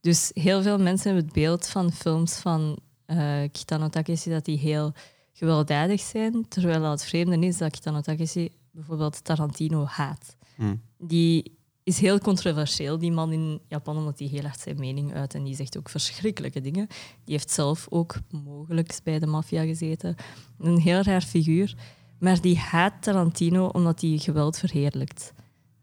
Dus 0.00 0.30
heel 0.34 0.62
veel 0.62 0.78
mensen 0.78 1.06
hebben 1.06 1.24
het 1.24 1.34
beeld 1.34 1.66
van 1.68 1.92
films 1.92 2.34
van 2.36 2.78
eh, 3.06 3.42
Kitano 3.52 3.88
Takeshi 3.88 4.30
dat 4.30 4.44
die 4.44 4.58
heel 4.58 4.92
gewelddadig 5.32 6.00
zijn, 6.00 6.48
terwijl 6.48 6.80
dat 6.80 6.90
het 6.90 7.04
vreemde 7.04 7.46
is 7.46 7.58
dat 7.58 7.70
Kitano 7.70 8.00
Takeshi 8.00 8.48
bijvoorbeeld 8.70 9.24
Tarantino 9.24 9.84
haat. 9.84 10.36
Hm. 10.56 10.76
Die 10.98 11.58
is 11.82 11.98
heel 11.98 12.18
controversieel, 12.18 12.98
die 12.98 13.12
man 13.12 13.32
in 13.32 13.60
Japan, 13.68 13.96
omdat 13.96 14.18
hij 14.18 14.28
heel 14.28 14.42
hard 14.42 14.60
zijn 14.60 14.78
mening 14.78 15.14
uit 15.14 15.34
en 15.34 15.44
die 15.44 15.54
zegt 15.54 15.78
ook 15.78 15.88
verschrikkelijke 15.88 16.60
dingen. 16.60 16.86
Die 17.24 17.34
heeft 17.34 17.50
zelf 17.50 17.86
ook 17.90 18.16
mogelijk 18.30 18.98
bij 19.04 19.18
de 19.18 19.26
maffia 19.26 19.64
gezeten. 19.64 20.16
Een 20.58 20.78
heel 20.78 21.00
raar 21.00 21.22
figuur. 21.22 21.74
Maar 22.18 22.40
die 22.40 22.58
haat 22.58 23.02
Tarantino 23.02 23.66
omdat 23.66 24.00
hij 24.00 24.18
geweld 24.18 24.58
verheerlijkt. 24.58 25.32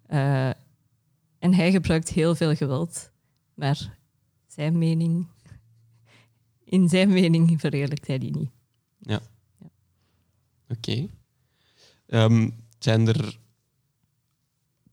Eh, 0.06 0.50
en 1.40 1.54
hij 1.54 1.72
gebruikt 1.72 2.10
heel 2.10 2.36
veel 2.36 2.56
geweld, 2.56 3.12
maar 3.54 3.98
zijn 4.48 4.78
mening, 4.78 5.28
in 6.64 6.90
zijn 6.90 7.10
mening 7.10 7.60
verheerlijkt 7.60 8.08
hij 8.08 8.18
die 8.18 8.38
niet. 8.38 8.52
Oké. 10.70 11.08
Ehm, 12.08 12.50
zijn 12.80 13.08
er 13.08 13.40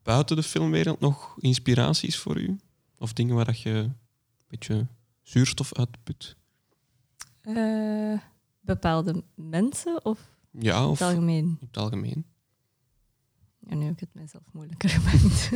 buiten 0.02 0.36
de 0.36 0.42
filmwereld 0.42 1.00
nog 1.00 1.34
inspiraties 1.38 2.18
voor 2.18 2.36
u? 2.40 2.58
Of 2.98 3.12
dingen 3.12 3.34
waar 3.34 3.44
dat 3.44 3.60
je 3.60 3.70
een 3.70 3.96
beetje 4.48 4.86
zuurstof 5.22 5.74
uitput? 5.74 6.36
Eh, 7.40 8.18
bepaalde 8.60 9.24
mensen 9.34 10.04
of 10.04 10.20
Ja, 10.50 10.88
of 10.88 10.98
het 10.98 11.08
algemeen? 11.08 11.56
het 11.60 11.76
algemeen? 11.76 12.24
Ja, 13.68 13.74
nu 13.74 13.84
heb 13.84 13.92
ik 13.92 14.00
het 14.00 14.14
mijzelf 14.14 14.42
moeilijker 14.52 14.88
gemaakt. 14.88 15.50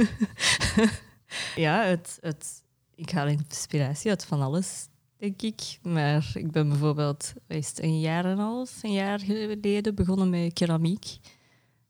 ja, 1.66 1.82
het, 1.82 2.18
het, 2.20 2.62
ik 2.94 3.10
haal 3.10 3.26
inspiratie 3.26 4.10
uit 4.10 4.24
van 4.24 4.40
alles, 4.42 4.86
denk 5.16 5.42
ik. 5.42 5.78
Maar 5.82 6.30
ik 6.34 6.50
ben 6.50 6.68
bijvoorbeeld 6.68 7.32
is 7.46 7.72
een 7.76 8.00
jaar 8.00 8.24
en 8.24 8.30
een 8.30 8.38
half, 8.38 8.82
een 8.82 8.92
jaar 8.92 9.20
geleden 9.20 9.94
begonnen 9.94 10.30
met 10.30 10.52
keramiek. 10.52 11.18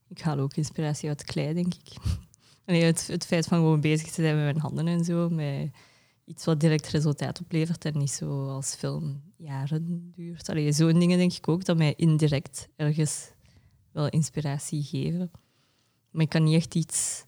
Ik 0.09 0.21
haal 0.21 0.39
ook 0.39 0.55
inspiratie 0.55 1.09
uit 1.09 1.25
klei, 1.25 1.55
denk 1.55 1.75
ik. 1.75 1.97
Nee, 2.67 2.85
het, 2.85 3.27
feit 3.27 3.47
van 3.47 3.59
gewoon 3.59 3.81
bezig 3.81 4.11
te 4.11 4.23
zijn 4.23 4.35
met 4.35 4.45
mijn 4.45 4.59
handen 4.59 4.87
en 4.87 5.05
zo, 5.05 5.29
met 5.29 5.71
iets 6.25 6.45
wat 6.45 6.61
direct 6.61 6.89
resultaat 6.89 7.41
oplevert 7.41 7.85
en 7.85 7.99
niet 7.99 8.11
zo 8.11 8.49
als 8.49 8.75
film 8.75 9.23
jaren 9.37 10.13
duurt. 10.15 10.49
Allee, 10.49 10.73
zo'n 10.73 10.99
dingen 10.99 11.19
denk 11.19 11.33
ik 11.33 11.49
ook 11.49 11.65
dat 11.65 11.77
mij 11.77 11.95
indirect 11.97 12.69
ergens 12.77 13.31
wel 13.93 14.09
inspiratie 14.09 14.83
geven. 14.83 15.31
Maar 16.11 16.23
ik 16.23 16.29
kan 16.29 16.45
niet 16.45 16.55
echt 16.55 16.75
iets 16.75 17.25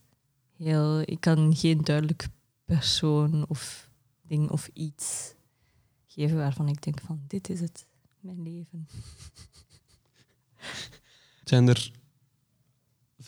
heel... 0.57 1.01
Ik 1.01 1.21
kan 1.21 1.57
geen 1.57 1.81
duidelijk 1.81 2.29
persoon 2.65 3.49
of 3.49 3.91
ding 4.23 4.51
of 4.51 4.71
iets 4.73 5.35
geven 6.07 6.37
waarvan 6.37 6.69
ik 6.69 6.83
denk 6.83 7.01
van 7.01 7.21
dit 7.27 7.49
is 7.49 7.61
het, 7.61 7.87
mijn 8.21 8.43
leven. 8.43 8.89
Zijn 11.45 11.69
er 11.69 11.91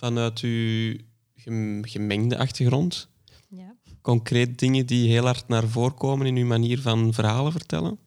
vanuit 0.02 0.38
uw 0.40 0.96
gem- 1.34 1.84
gemengde 1.84 2.38
achtergrond 2.38 3.08
Ja. 3.48 3.74
concreet 4.00 4.58
dingen 4.58 4.86
die 4.86 5.08
heel 5.10 5.24
hard 5.24 5.48
naar 5.48 5.68
voren 5.68 5.94
komen 5.94 6.26
in 6.26 6.36
uw 6.36 6.46
manier 6.46 6.80
van 6.80 7.12
verhalen 7.12 7.52
vertellen? 7.52 7.98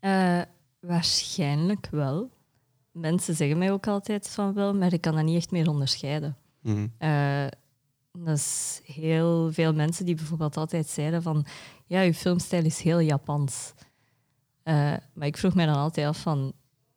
Eh, 0.00 0.40
waarschijnlijk 0.80 1.88
wel. 1.90 2.30
Mensen 2.92 3.34
zeggen 3.34 3.58
mij 3.58 3.72
ook 3.72 3.86
altijd 3.86 4.28
van 4.28 4.54
wel, 4.54 4.74
maar 4.74 4.92
ik 4.92 5.00
kan 5.00 5.14
dat 5.14 5.24
niet 5.24 5.36
echt 5.36 5.50
meer 5.50 5.68
onderscheiden. 5.68 6.36
Hm. 6.62 6.86
Eh, 6.98 7.46
dat 8.12 8.36
is 8.36 8.80
heel 8.84 9.52
veel 9.52 9.72
mensen 9.74 10.04
die 10.04 10.14
bijvoorbeeld 10.14 10.56
altijd 10.56 10.88
zeiden 10.88 11.22
van 11.22 11.46
ja, 11.86 12.02
uw 12.04 12.12
filmstijl 12.12 12.64
is 12.64 12.80
heel 12.80 13.00
Japans. 13.00 13.72
Eh, 14.62 14.94
maar 15.14 15.26
ik 15.26 15.36
vroeg 15.36 15.54
mij 15.54 15.66
dan 15.66 15.74
altijd 15.76 16.06
af 16.06 16.20
van 16.20 16.52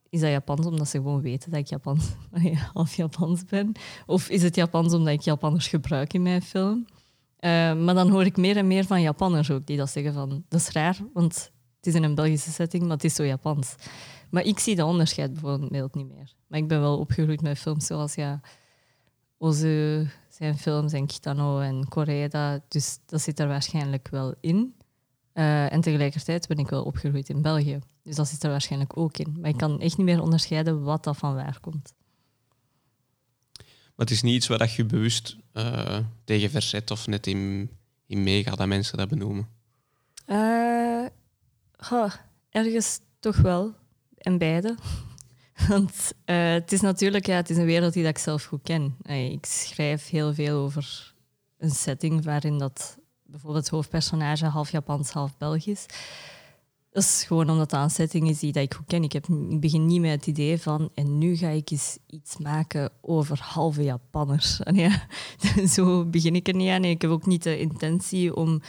is 0.09 0.19
dat 0.19 0.29
Japans 0.29 0.65
omdat 0.65 0.87
ze 0.87 0.97
gewoon 0.97 1.21
weten 1.21 1.51
dat 1.51 1.59
ik 1.59 1.67
Japans, 1.67 2.09
half 2.73 2.93
Japans 2.93 3.45
ben? 3.45 3.71
Of 4.05 4.29
is 4.29 4.43
het 4.43 4.55
Japans 4.55 4.93
omdat 4.93 5.13
ik 5.13 5.21
Japanners 5.21 5.67
gebruik 5.67 6.13
in 6.13 6.21
mijn 6.21 6.41
film? 6.41 6.85
Eh, 7.37 7.49
maar 7.73 7.93
dan 7.93 8.09
hoor 8.09 8.25
ik 8.25 8.37
meer 8.37 8.57
en 8.57 8.67
meer 8.67 8.85
van 8.85 9.01
Japanners 9.01 9.51
ook 9.51 9.65
die 9.65 9.77
dat 9.77 9.89
zeggen 9.89 10.13
van 10.13 10.43
dat 10.47 10.59
is 10.59 10.69
raar, 10.69 10.97
want 11.13 11.51
het 11.77 11.87
is 11.87 11.93
in 11.93 12.03
een 12.03 12.15
Belgische 12.15 12.51
setting, 12.51 12.83
maar 12.83 12.91
het 12.91 13.03
is 13.03 13.15
zo 13.15 13.23
Japans. 13.23 13.75
Maar 14.29 14.43
ik 14.43 14.59
zie 14.59 14.75
dat 14.75 14.87
onderscheid 14.87 15.33
bijvoorbeeld 15.33 15.95
niet 15.95 16.07
meer. 16.07 16.33
Maar 16.47 16.59
ik 16.59 16.67
ben 16.67 16.79
wel 16.79 16.97
opgegroeid 16.97 17.41
met 17.41 17.59
films 17.59 17.85
zoals 17.85 18.15
ja, 18.15 18.41
Ozu, 19.37 20.07
zijn 20.29 20.57
films 20.57 20.93
en 20.93 21.07
Kitano 21.07 21.59
en 21.59 21.87
Koreeda. 21.87 22.59
Dus 22.67 22.99
dat 23.05 23.21
zit 23.21 23.39
er 23.39 23.47
waarschijnlijk 23.47 24.07
wel 24.11 24.33
in. 24.41 24.75
Eh, 25.39 25.73
en 25.73 25.81
tegelijkertijd 25.81 26.47
ben 26.47 26.57
ik 26.57 26.69
wel 26.69 26.83
opgegroeid 26.83 27.29
in 27.29 27.41
België. 27.41 27.79
Dus 28.03 28.15
dat 28.15 28.27
zit 28.27 28.43
er 28.43 28.49
waarschijnlijk 28.49 28.97
ook 28.97 29.17
in. 29.17 29.37
Maar 29.39 29.49
ik 29.49 29.57
kan 29.57 29.81
echt 29.81 29.97
niet 29.97 30.05
meer 30.05 30.21
onderscheiden 30.21 30.83
wat 30.83 31.03
dat 31.03 31.17
van 31.17 31.35
waar 31.35 31.59
komt. 31.59 31.93
Maar 33.55 34.07
het 34.07 34.11
is 34.11 34.21
niet 34.21 34.35
iets 34.35 34.47
waar 34.47 34.57
dat 34.57 34.73
je 34.73 34.85
bewust 34.85 35.37
eh, 35.51 35.99
tegen 36.23 36.49
verzet 36.49 36.91
of 36.91 37.07
net 37.07 37.27
in, 37.27 37.69
in 38.05 38.23
meegaat 38.23 38.57
dat 38.57 38.67
mensen 38.67 38.97
dat 38.97 39.09
benoemen. 39.09 39.47
Eh, 40.25 41.05
goh, 41.77 42.13
ergens 42.49 42.99
toch 43.19 43.37
wel. 43.37 43.75
En 44.17 44.37
beide. 44.37 44.77
Want 45.67 46.11
eh, 46.25 46.51
het 46.51 46.71
is 46.71 46.81
natuurlijk 46.81 47.25
ja, 47.25 47.35
het 47.35 47.49
is 47.49 47.57
een 47.57 47.65
wereld 47.65 47.93
die 47.93 48.03
dat 48.03 48.11
ik 48.11 48.23
zelf 48.23 48.43
goed 48.43 48.63
ken. 48.63 48.95
Ik 49.31 49.45
schrijf 49.45 50.09
heel 50.09 50.33
veel 50.33 50.57
over 50.57 51.13
een 51.57 51.71
setting 51.71 52.23
waarin 52.23 52.57
dat 52.57 52.98
bijvoorbeeld 53.29 53.63
het 53.63 53.73
hoofdpersonage 53.73 54.45
half 54.45 54.71
Japans, 54.71 55.11
half 55.11 55.37
Belgisch. 55.37 55.85
Dat 56.91 57.03
is 57.03 57.23
gewoon 57.23 57.49
omdat 57.49 57.69
dat 57.69 57.97
een 57.99 58.25
is 58.25 58.39
die 58.39 58.51
dat 58.51 58.63
ik 58.63 58.73
goed 58.73 58.85
ken. 58.85 59.03
Ik, 59.03 59.13
heb, 59.13 59.25
begin 59.59 59.85
niet 59.85 60.01
met 60.01 60.11
het 60.11 60.27
idee 60.27 60.61
van 60.61 60.89
en 60.93 61.17
nu 61.17 61.35
ga 61.35 61.47
ik 61.47 61.69
eens 61.69 61.97
iets 62.07 62.37
maken 62.37 62.91
over 63.01 63.39
halve 63.41 63.83
Japanners. 63.83 64.59
Ja, 64.73 65.07
zo 65.75 66.05
begin 66.05 66.35
ik 66.35 66.47
er 66.47 66.55
niet 66.55 66.69
aan. 66.69 66.83
Ik 66.83 67.01
heb 67.01 67.11
ook 67.11 67.25
niet 67.25 67.43
de 67.43 67.59
intentie 67.59 68.35
om 68.35 68.61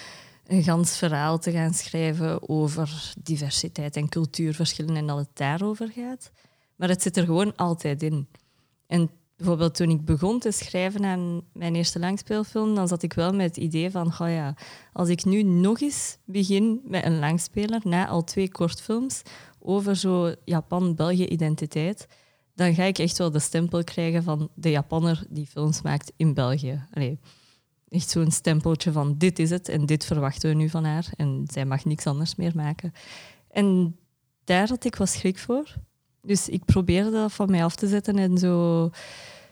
een 0.47 0.63
gans 0.63 0.97
verhaal 0.97 1.39
te 1.39 1.53
gaan 1.53 1.75
schrijven 1.75 2.49
over 2.49 3.13
diversiteit 3.23 3.97
en 3.97 4.09
cultuurverschillen 4.09 4.97
en 4.97 5.07
dat 5.07 5.19
het 5.19 5.31
daarover 5.33 5.91
gaat. 5.95 6.31
Maar 6.77 6.89
het 6.89 7.03
zit 7.03 7.17
er 7.17 7.25
gewoon 7.25 7.57
altijd 7.57 8.03
in. 8.03 8.29
En 8.87 9.11
bijvoorbeeld 9.41 9.75
toen 9.75 9.91
ik 9.91 10.05
begon 10.05 10.39
te 10.39 10.51
schrijven 10.51 11.05
aan 11.05 11.43
mijn 11.53 11.75
eerste 11.75 11.99
langspeelfilm, 11.99 12.75
dan 12.75 12.89
zat 12.89 13.03
ik 13.03 13.13
wel 13.13 13.33
met 13.33 13.47
het 13.47 13.57
idee 13.57 13.91
van, 13.91 14.07
oh 14.07 14.29
ja, 14.29 14.55
als 14.93 15.09
ik 15.09 15.25
nu 15.25 15.43
nog 15.43 15.81
eens 15.81 16.19
begin 16.25 16.81
met 16.85 17.05
een 17.05 17.19
langspeler, 17.19 17.81
na 17.85 18.09
al 18.09 18.25
twee 18.25 18.51
kortfilms, 18.51 19.23
over 19.59 19.97
zo 19.97 20.35
Japan-België-identiteit, 20.45 22.07
dan 22.55 22.75
ga 22.75 22.85
ik 22.85 22.99
echt 22.99 23.19
wel 23.19 23.31
de 23.31 23.39
stempel 23.39 23.85
krijgen 23.85 24.23
van 24.23 24.49
de 24.55 24.71
Japanner 24.71 25.27
die 25.29 25.47
films 25.47 25.83
maakt 25.83 26.13
in 26.17 26.35
België. 26.35 26.87
Allee, 26.93 27.19
echt 27.89 28.11
zo'n 28.11 28.31
stempeltje 28.31 28.93
van 28.93 29.15
dit 29.19 29.39
is 29.39 29.51
het 29.51 29.69
en 29.69 29.87
dit 29.87 30.05
verwachten 30.05 30.51
we 30.51 30.57
nu 30.57 30.69
van 30.69 30.85
haar 30.85 31.07
en 31.17 31.45
zij 31.53 31.65
mag 31.65 31.85
niks 31.85 32.07
anders 32.07 32.35
meer 32.35 32.53
maken. 32.55 32.93
En 33.51 33.97
daar 34.45 34.69
had 34.69 34.85
ik 34.85 34.97
wat 34.97 35.09
schrik 35.09 35.39
voor. 35.39 35.75
Dus 36.23 36.49
ik 36.49 36.65
probeerde 36.65 37.11
dat 37.11 37.33
van 37.33 37.51
mij 37.51 37.65
af 37.65 37.77
te 37.77 37.89
zetten 37.89 38.19
en 38.19 38.39
zo 38.39 38.91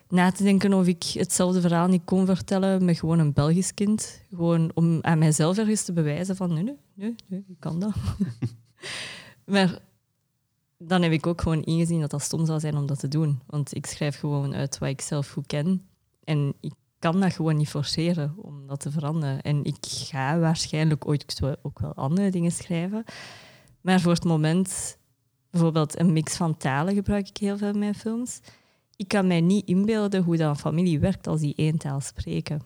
na 0.08 0.30
te 0.30 0.42
denken 0.42 0.72
of 0.72 0.86
ik 0.86 1.02
hetzelfde 1.02 1.60
verhaal 1.60 1.88
niet 1.88 2.04
kon 2.04 2.26
vertellen 2.26 2.84
met 2.84 2.98
gewoon 2.98 3.18
een 3.18 3.32
Belgisch 3.32 3.74
kind. 3.74 4.20
Gewoon 4.30 4.70
om 4.74 4.98
aan 5.02 5.18
mijzelf 5.18 5.58
ergens 5.58 5.84
te 5.84 5.92
bewijzen 5.92 6.36
van 6.36 6.54
nee, 6.54 6.76
nee, 6.94 7.14
nee, 7.26 7.44
ik 7.48 7.56
kan 7.58 7.80
dat. 7.80 7.92
maar 9.54 9.78
dan 10.78 11.02
heb 11.02 11.12
ik 11.12 11.26
ook 11.26 11.40
gewoon 11.40 11.62
ingezien 11.62 12.00
dat 12.00 12.10
dat 12.10 12.22
stom 12.22 12.46
zou 12.46 12.60
zijn 12.60 12.76
om 12.76 12.86
dat 12.86 12.98
te 12.98 13.08
doen. 13.08 13.40
Want 13.46 13.74
ik 13.74 13.86
schrijf 13.86 14.18
gewoon 14.18 14.54
uit 14.54 14.78
wat 14.78 14.88
ik 14.88 15.00
zelf 15.00 15.30
goed 15.30 15.46
ken. 15.46 15.88
En 16.24 16.54
ik 16.60 16.72
kan 16.98 17.20
dat 17.20 17.32
gewoon 17.32 17.56
niet 17.56 17.68
forceren 17.68 18.34
om 18.36 18.66
dat 18.66 18.80
te 18.80 18.90
veranderen. 18.90 19.42
En 19.42 19.64
ik 19.64 19.76
ga 19.80 20.38
waarschijnlijk 20.38 21.08
ooit 21.08 21.40
ook 21.62 21.78
wel 21.78 21.94
andere 21.94 22.30
dingen 22.30 22.52
schrijven. 22.52 23.04
Maar 23.80 24.00
voor 24.00 24.12
het 24.12 24.24
moment, 24.24 24.98
bijvoorbeeld 25.50 25.98
een 25.98 26.12
mix 26.12 26.36
van 26.36 26.56
talen 26.56 26.94
gebruik 26.94 27.28
ik 27.28 27.36
heel 27.36 27.56
veel 27.56 27.68
in 27.68 27.78
mijn 27.78 27.94
films. 27.94 28.40
Ik 28.98 29.08
kan 29.08 29.26
mij 29.26 29.40
niet 29.40 29.66
inbeelden 29.66 30.22
hoe 30.22 30.36
dat 30.36 30.48
een 30.48 30.56
familie 30.56 30.98
werkt 30.98 31.26
als 31.26 31.40
die 31.40 31.54
één 31.54 31.78
taal 31.78 32.00
spreken. 32.00 32.62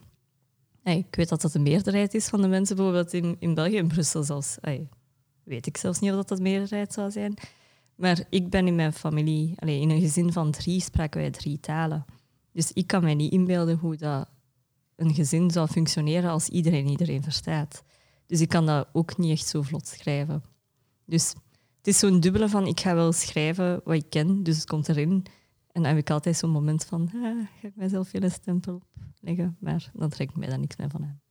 ik 0.83 1.15
weet 1.15 1.29
dat 1.29 1.41
dat 1.41 1.51
de 1.51 1.59
meerderheid 1.59 2.13
is 2.13 2.27
van 2.27 2.41
de 2.41 2.47
mensen, 2.47 2.75
bijvoorbeeld 2.75 3.13
in, 3.13 3.35
in 3.39 3.53
België, 3.53 3.75
in 3.75 3.87
Brussel 3.87 4.23
zelfs. 4.23 4.57
weet 5.43 5.65
ik 5.65 5.77
zelfs 5.77 5.99
niet 5.99 6.11
of 6.11 6.15
dat 6.15 6.37
de 6.37 6.43
meerderheid 6.43 6.93
zou 6.93 7.11
zijn. 7.11 7.33
Maar 7.95 8.23
ik 8.29 8.49
ben 8.49 8.67
in 8.67 8.75
mijn 8.75 8.93
familie, 8.93 9.55
in 9.55 9.89
een 9.89 10.01
gezin 10.01 10.31
van 10.31 10.51
drie, 10.51 10.81
spraken 10.81 11.21
wij 11.21 11.31
drie 11.31 11.59
talen. 11.59 12.05
Dus 12.51 12.71
ik 12.71 12.87
kan 12.87 13.03
mij 13.03 13.13
niet 13.13 13.31
inbeelden 13.31 13.77
hoe 13.77 13.95
dat 13.95 14.29
een 14.95 15.13
gezin 15.13 15.51
zou 15.51 15.67
functioneren 15.67 16.29
als 16.29 16.49
iedereen 16.49 16.87
iedereen 16.87 17.23
verstaat. 17.23 17.83
Dus 18.25 18.41
ik 18.41 18.49
kan 18.49 18.65
dat 18.65 18.87
ook 18.93 19.17
niet 19.17 19.31
echt 19.31 19.47
zo 19.47 19.61
vlot 19.61 19.87
schrijven. 19.87 20.43
Dus 21.05 21.29
het 21.77 21.87
is 21.87 21.99
zo'n 21.99 22.19
dubbele 22.19 22.49
van, 22.49 22.67
ik 22.67 22.79
ga 22.79 22.95
wel 22.95 23.11
schrijven 23.11 23.81
wat 23.83 23.95
ik 23.95 24.09
ken, 24.09 24.43
dus 24.43 24.55
het 24.55 24.65
komt 24.65 24.89
erin. 24.89 25.25
En 25.73 25.81
dan 25.81 25.91
heb 25.91 25.97
ik 25.97 26.09
altijd 26.09 26.37
zo'n 26.37 26.49
moment 26.49 26.85
van, 26.85 27.11
ah, 27.13 27.47
ga 27.61 27.67
ik 27.67 27.75
mijzelf 27.75 28.09
veel 28.09 28.29
stempel 28.29 28.81
leggen, 29.19 29.57
maar 29.59 29.91
dan 29.93 30.09
trek 30.09 30.29
ik 30.29 30.35
mij 30.35 30.47
daar 30.47 30.59
niks 30.59 30.75
meer 30.75 30.89
van 30.89 31.03
aan. 31.03 31.21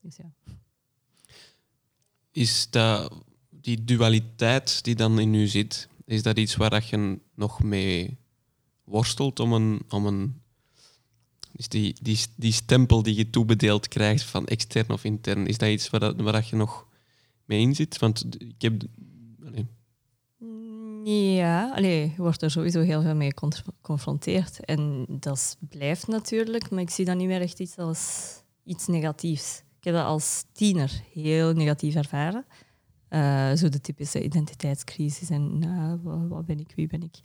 Dus 0.00 0.16
ja. 0.16 0.32
Is 2.30 2.70
dat 2.70 3.24
die 3.50 3.84
dualiteit 3.84 4.84
die 4.84 4.94
dan 4.94 5.18
in 5.18 5.34
u 5.34 5.46
zit, 5.46 5.88
is 6.04 6.22
dat 6.22 6.38
iets 6.38 6.56
waar 6.56 6.70
dat 6.70 6.88
je 6.88 7.18
nog 7.34 7.62
mee 7.62 8.18
worstelt 8.84 9.40
om 9.40 9.52
een, 9.52 9.82
om 9.88 10.06
een 10.06 10.40
dus 11.56 11.68
die, 11.68 11.96
die, 12.02 12.18
die 12.36 12.52
stempel 12.52 13.02
die 13.02 13.14
je 13.14 13.30
toebedeeld 13.30 13.88
krijgt 13.88 14.22
van 14.24 14.46
extern 14.46 14.90
of 14.90 15.04
intern, 15.04 15.46
is 15.46 15.58
dat 15.58 15.68
iets 15.68 15.90
waar, 15.90 16.00
dat, 16.00 16.20
waar 16.20 16.32
dat 16.32 16.48
je 16.48 16.56
nog 16.56 16.86
mee 17.44 17.60
in 17.60 17.74
zit? 17.74 17.98
Want 17.98 18.26
ik 18.38 18.62
heb... 18.62 18.82
Ja, 21.08 21.72
allee, 21.74 22.12
je 22.16 22.22
wordt 22.22 22.42
er 22.42 22.50
sowieso 22.50 22.80
heel 22.80 23.02
veel 23.02 23.14
mee 23.14 23.32
geconfronteerd. 23.36 24.64
En 24.64 25.06
dat 25.08 25.56
blijft 25.60 26.06
natuurlijk, 26.06 26.70
maar 26.70 26.80
ik 26.80 26.90
zie 26.90 27.04
dat 27.04 27.16
niet 27.16 27.26
meer 27.26 27.40
echt 27.40 27.60
iets 27.60 27.76
als 27.76 28.32
iets 28.64 28.86
negatiefs. 28.86 29.62
Ik 29.78 29.84
heb 29.84 29.94
dat 29.94 30.04
als 30.04 30.44
tiener 30.52 31.02
heel 31.12 31.52
negatief 31.52 31.94
ervaren. 31.94 32.46
Uh, 33.10 33.52
zo 33.52 33.68
de 33.68 33.80
typische 33.80 34.22
identiteitscrisis 34.22 35.30
en 35.30 35.62
uh, 35.64 36.28
wat, 36.28 36.46
ben 36.46 36.60
ik, 36.60 36.72
wie 36.76 36.86
ben 36.86 37.02
ik. 37.02 37.18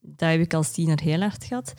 Dat 0.00 0.30
heb 0.30 0.40
ik 0.40 0.54
als 0.54 0.70
tiener 0.70 1.00
heel 1.00 1.20
hard 1.20 1.44
gehad. 1.44 1.74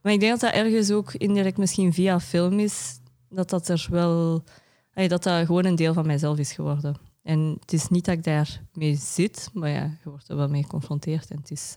Maar 0.00 0.12
ik 0.12 0.20
denk 0.20 0.32
dat 0.32 0.40
dat 0.40 0.60
ergens 0.60 0.90
ook 0.90 1.14
indirect 1.14 1.56
misschien 1.56 1.92
via 1.92 2.20
film 2.20 2.58
is, 2.58 3.00
dat 3.28 3.50
dat 3.50 3.68
er 3.68 3.86
wel... 3.90 4.44
dat 4.92 5.22
dat 5.22 5.46
gewoon 5.46 5.64
een 5.64 5.76
deel 5.76 5.92
van 5.92 6.06
mijzelf 6.06 6.38
is 6.38 6.52
geworden. 6.52 7.12
En 7.24 7.56
het 7.60 7.72
is 7.72 7.88
niet 7.88 8.04
dat 8.04 8.16
ik 8.16 8.24
daar 8.24 8.62
mee 8.72 8.96
zit, 8.96 9.50
maar 9.52 9.70
ja, 9.70 9.98
je 10.04 10.10
wordt 10.10 10.28
er 10.28 10.36
wel 10.36 10.48
mee 10.48 10.62
geconfronteerd. 10.62 11.30
En 11.30 11.36
het 11.38 11.50
is, 11.50 11.76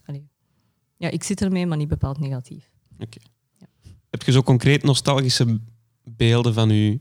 ja, 0.98 1.10
ik 1.10 1.24
zit 1.24 1.42
ermee, 1.42 1.66
maar 1.66 1.78
niet 1.78 1.88
bepaald 1.88 2.20
negatief. 2.20 2.70
Oké. 3.00 3.20
Ja. 3.58 3.68
Heb 4.10 4.24
je 4.24 4.32
zo 4.32 4.44
concreet 4.44 4.84
nostalgische 4.84 5.60
beelden 6.04 6.54
van 6.54 6.70
je 6.70 7.00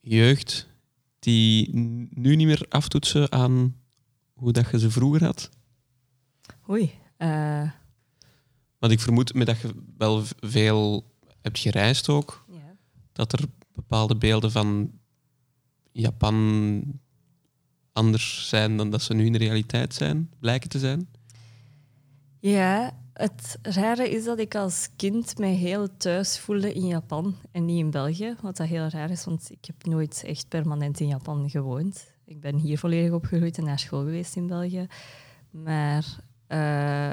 jeugd 0.00 0.68
die 1.18 1.74
nu 2.10 2.36
niet 2.36 2.46
meer 2.46 2.66
aftoetsen 2.68 3.32
aan 3.32 3.76
hoe 4.32 4.52
dat 4.52 4.70
je 4.70 4.78
ze 4.78 4.90
vroeger 4.90 5.24
had? 5.24 5.50
Oei. 6.70 6.92
Uh, 7.18 7.70
want 8.78 8.92
ik 8.92 9.00
vermoed 9.00 9.34
met 9.34 9.46
dat 9.46 9.60
je 9.60 9.74
wel 9.96 10.22
veel 10.40 11.04
hebt 11.40 11.58
gereisd 11.58 12.08
ook, 12.08 12.44
ja. 12.48 12.76
dat 13.12 13.32
er 13.32 13.40
bepaalde 13.74 14.16
beelden 14.16 14.50
van 14.50 14.90
Japan 15.92 16.82
anders 17.92 18.48
zijn 18.48 18.76
dan 18.76 18.90
dat 18.90 19.02
ze 19.02 19.14
nu 19.14 19.26
in 19.26 19.32
de 19.32 19.38
realiteit 19.38 19.94
zijn, 19.94 20.30
blijken 20.38 20.68
te 20.68 20.78
zijn. 20.78 21.08
Ja, 22.38 22.92
het 23.12 23.58
rare 23.62 24.10
is 24.10 24.24
dat 24.24 24.38
ik 24.38 24.54
als 24.54 24.88
kind 24.96 25.38
mij 25.38 25.54
heel 25.54 25.96
thuis 25.96 26.38
voelde 26.38 26.72
in 26.72 26.86
Japan 26.86 27.34
en 27.52 27.64
niet 27.64 27.78
in 27.78 27.90
België. 27.90 28.36
Wat 28.40 28.56
dat 28.56 28.66
heel 28.66 28.88
raar 28.88 29.10
is, 29.10 29.24
want 29.24 29.50
ik 29.50 29.64
heb 29.64 29.84
nooit 29.84 30.22
echt 30.24 30.48
permanent 30.48 31.00
in 31.00 31.06
Japan 31.06 31.50
gewoond. 31.50 32.12
Ik 32.24 32.40
ben 32.40 32.56
hier 32.56 32.78
volledig 32.78 33.12
opgegroeid 33.12 33.58
en 33.58 33.64
naar 33.64 33.78
school 33.78 34.00
geweest 34.00 34.36
in 34.36 34.46
België. 34.46 34.86
Maar 35.50 36.20
uh, 36.48 37.10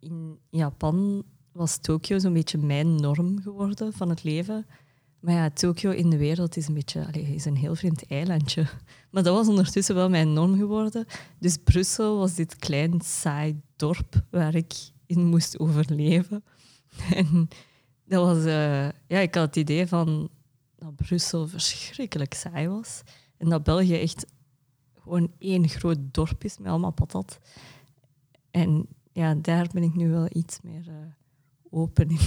in 0.00 0.38
Japan 0.50 1.24
was 1.52 1.78
Tokio 1.78 2.18
zo'n 2.18 2.32
beetje 2.32 2.58
mijn 2.58 2.94
norm 2.94 3.40
geworden 3.42 3.92
van 3.92 4.08
het 4.08 4.22
leven. 4.24 4.66
Maar 5.20 5.34
ja, 5.34 5.50
Tokio 5.50 5.90
in 5.90 6.10
de 6.10 6.16
wereld 6.16 6.56
is 6.56 6.68
een 6.68 6.74
beetje 6.74 7.10
is 7.10 7.44
een 7.44 7.56
heel 7.56 7.74
vreemd 7.74 8.06
eilandje. 8.06 8.66
Maar 9.10 9.22
dat 9.22 9.34
was 9.34 9.48
ondertussen 9.48 9.94
wel 9.94 10.08
mijn 10.08 10.32
norm 10.32 10.56
geworden. 10.56 11.06
Dus 11.38 11.56
Brussel 11.56 12.18
was 12.18 12.34
dit 12.34 12.56
klein, 12.56 13.00
saai 13.00 13.60
dorp 13.76 14.24
waar 14.30 14.54
ik 14.54 14.74
in 15.06 15.26
moest 15.26 15.58
overleven. 15.58 16.44
En 17.14 17.48
dat 18.04 18.24
was, 18.24 18.44
uh, 18.44 18.88
ja, 19.06 19.18
ik 19.18 19.34
had 19.34 19.46
het 19.46 19.56
idee 19.56 19.86
van 19.86 20.28
dat 20.76 20.96
Brussel 20.96 21.48
verschrikkelijk 21.48 22.34
saai 22.34 22.68
was. 22.68 23.02
En 23.36 23.48
dat 23.48 23.62
België 23.62 24.00
echt 24.00 24.26
gewoon 25.02 25.32
één 25.38 25.68
groot 25.68 25.98
dorp 26.00 26.44
is 26.44 26.58
met 26.58 26.70
allemaal 26.70 26.92
patat. 26.92 27.38
En 28.50 28.86
ja, 29.12 29.34
daar 29.34 29.68
ben 29.72 29.82
ik 29.82 29.94
nu 29.94 30.10
wel 30.10 30.28
iets 30.32 30.60
meer 30.62 30.84
uh, 30.88 30.94
open 31.70 32.08
in. 32.08 32.18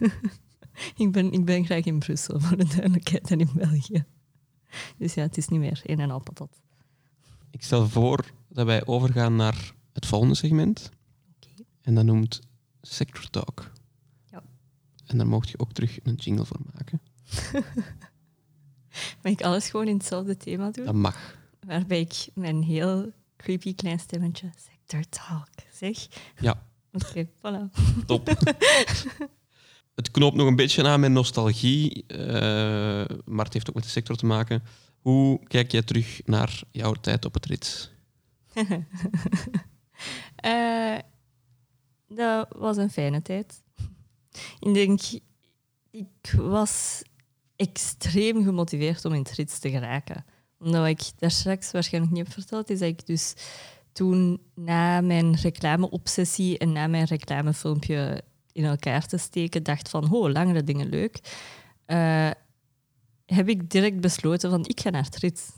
ik, 0.96 1.12
ben, 1.12 1.32
ik 1.32 1.44
ben 1.44 1.64
graag 1.64 1.84
in 1.84 1.98
Brussel, 1.98 2.40
voor 2.44 2.56
de 2.56 2.66
duidelijkheid, 2.66 3.30
en 3.30 3.40
in 3.40 3.50
België. 3.54 4.04
Dus 4.96 5.14
ja, 5.14 5.22
het 5.22 5.36
is 5.36 5.48
niet 5.48 5.60
meer 5.60 5.80
een 5.84 6.00
en 6.00 6.10
al 6.10 6.20
patat. 6.20 6.60
Ik 7.50 7.62
stel 7.62 7.88
voor 7.88 8.24
dat 8.48 8.66
wij 8.66 8.86
overgaan 8.86 9.36
naar 9.36 9.74
het 9.92 10.06
volgende 10.06 10.34
segment. 10.34 10.90
Okay. 11.36 11.66
En 11.82 11.94
dat 11.94 12.04
noemt 12.04 12.40
Sector 12.80 13.30
Talk. 13.30 13.70
Ja. 14.30 14.42
En 15.06 15.18
daar 15.18 15.26
mocht 15.26 15.48
je 15.48 15.58
ook 15.58 15.72
terug 15.72 15.98
een 16.02 16.14
jingle 16.14 16.44
voor 16.44 16.60
maken. 16.72 17.00
Mag 19.22 19.32
ik 19.32 19.42
alles 19.42 19.70
gewoon 19.70 19.88
in 19.88 19.96
hetzelfde 19.96 20.36
thema 20.36 20.70
doen? 20.70 20.84
Dat 20.84 20.94
mag. 20.94 21.38
Waarbij 21.60 22.00
ik 22.00 22.28
mijn 22.34 22.62
heel 22.62 23.12
creepy 23.36 23.74
klein 23.74 23.98
stemmetje 23.98 24.50
Sector 24.56 25.04
Talk 25.08 25.48
zeg. 25.72 26.06
Ja. 26.40 26.66
Oké, 26.92 27.06
okay, 27.06 27.28
voilà. 27.28 27.70
Top. 28.06 28.28
Het 29.94 30.10
knoopt 30.10 30.36
nog 30.36 30.46
een 30.46 30.56
beetje 30.56 30.84
aan 30.84 31.00
met 31.00 31.10
nostalgie, 31.10 32.04
uh, 32.08 32.18
maar 33.24 33.44
het 33.44 33.52
heeft 33.52 33.68
ook 33.68 33.74
met 33.74 33.84
de 33.84 33.90
sector 33.90 34.16
te 34.16 34.26
maken. 34.26 34.62
Hoe 34.98 35.46
kijk 35.46 35.72
jij 35.72 35.82
terug 35.82 36.20
naar 36.24 36.62
jouw 36.70 36.92
tijd 36.92 37.24
op 37.24 37.34
het 37.34 37.46
rits? 37.46 37.90
uh, 40.44 40.98
dat 42.08 42.46
was 42.56 42.76
een 42.76 42.90
fijne 42.90 43.22
tijd. 43.22 43.62
Ik 44.58 44.74
denk, 44.74 45.00
ik 45.90 46.34
was 46.36 47.02
extreem 47.56 48.44
gemotiveerd 48.44 49.04
om 49.04 49.12
in 49.12 49.18
het 49.18 49.32
rits 49.32 49.58
te 49.58 49.70
geraken. 49.70 50.24
Omdat 50.58 50.86
ik 50.86 51.00
daar 51.18 51.30
straks 51.30 51.70
waarschijnlijk 51.70 52.14
niet 52.14 52.24
heb 52.24 52.32
verteld, 52.32 52.70
is 52.70 52.78
dat 52.78 52.88
ik 52.88 53.06
dus 53.06 53.34
toen 53.92 54.40
na 54.54 55.00
mijn 55.00 55.34
reclame-obsessie 55.34 56.58
en 56.58 56.72
na 56.72 56.86
mijn 56.86 57.04
reclamefilmpje 57.04 58.24
in 58.54 58.64
elkaar 58.64 59.06
te 59.06 59.18
steken, 59.18 59.62
dacht 59.62 59.88
van, 59.88 60.12
oh, 60.12 60.32
langere 60.32 60.64
dingen 60.64 60.88
leuk, 60.88 61.18
uh, 61.86 62.30
heb 63.26 63.48
ik 63.48 63.70
direct 63.70 64.00
besloten 64.00 64.50
van, 64.50 64.66
ik 64.66 64.80
ga 64.80 64.90
naar 64.90 65.08
het 65.10 65.54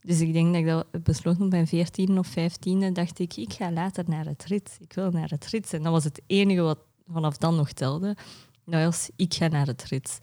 Dus 0.00 0.20
ik 0.20 0.32
denk 0.32 0.46
dat 0.46 0.62
ik 0.62 0.66
dat 0.66 1.02
besloten 1.02 1.44
op 1.44 1.50
mijn 1.50 1.66
14 1.66 2.18
of 2.18 2.30
15e, 2.30 2.92
dacht 2.92 3.18
ik, 3.18 3.36
ik 3.36 3.52
ga 3.52 3.72
later 3.72 4.04
naar 4.06 4.24
het 4.24 4.44
rit. 4.44 4.76
Ik 4.80 4.92
wil 4.92 5.10
naar 5.10 5.28
het 5.28 5.46
rit. 5.46 5.72
En 5.72 5.82
dat 5.82 5.92
was 5.92 6.04
het 6.04 6.22
enige 6.26 6.60
wat 6.60 6.78
vanaf 7.06 7.36
dan 7.36 7.56
nog 7.56 7.72
telde. 7.72 8.16
Dat 8.64 8.84
was, 8.84 9.10
ik 9.16 9.34
ga 9.34 9.48
naar 9.48 9.66
het 9.66 9.84
rit. 9.84 10.18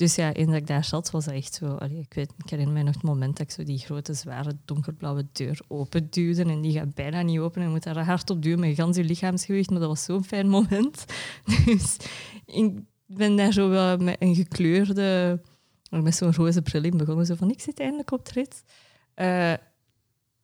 Dus 0.00 0.14
ja, 0.14 0.32
eens 0.32 0.46
dat 0.46 0.56
ik 0.56 0.66
daar 0.66 0.84
zat, 0.84 1.10
was 1.10 1.24
dat 1.24 1.34
echt 1.34 1.54
zo... 1.54 1.66
Allee, 1.66 1.98
ik, 1.98 2.14
weet, 2.14 2.32
ik 2.44 2.50
herinner 2.50 2.74
mij 2.74 2.82
nog 2.82 2.94
het 2.94 3.02
moment 3.02 3.36
dat 3.36 3.46
ik 3.46 3.52
zo 3.52 3.62
die 3.62 3.78
grote, 3.78 4.14
zware, 4.14 4.56
donkerblauwe 4.64 5.26
deur 5.32 5.60
openduwde 5.68 6.44
en 6.44 6.60
die 6.60 6.72
gaat 6.72 6.94
bijna 6.94 7.22
niet 7.22 7.38
open 7.38 7.60
en 7.60 7.66
je 7.66 7.72
moet 7.72 7.82
daar 7.82 8.04
hard 8.04 8.30
op 8.30 8.42
duwen 8.42 8.60
met 8.60 8.74
gans 8.74 8.96
je 8.96 9.04
lichaamsgewicht, 9.04 9.70
maar 9.70 9.78
dat 9.80 9.88
was 9.88 10.04
zo'n 10.04 10.24
fijn 10.24 10.48
moment. 10.48 11.04
Dus 11.66 11.96
ik 12.46 12.80
ben 13.06 13.36
daar 13.36 13.52
zo 13.52 13.68
wel 13.68 13.96
met 13.96 14.16
een 14.18 14.34
gekleurde... 14.34 15.40
Met 15.90 16.14
zo'n 16.14 16.34
roze 16.34 16.62
bril 16.62 16.84
in 16.84 16.96
begonnen, 16.96 17.26
zo 17.26 17.34
van, 17.34 17.50
ik 17.50 17.60
zit 17.60 17.80
eindelijk 17.80 18.10
op 18.10 18.18
het 18.18 18.30
rit. 18.30 18.62
Uh, 19.16 19.54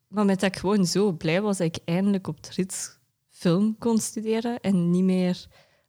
maar 0.09 0.25
met 0.25 0.41
dat 0.41 0.55
ik 0.55 0.57
gewoon 0.57 0.87
zo 0.87 1.13
blij 1.13 1.43
was 1.43 1.57
dat 1.57 1.67
ik 1.67 1.83
eindelijk 1.85 2.27
op 2.27 2.39
rit 2.55 2.99
film 3.29 3.77
kon 3.79 3.99
studeren 3.99 4.61
en 4.61 4.91
niet 4.91 5.05
meer 5.05 5.47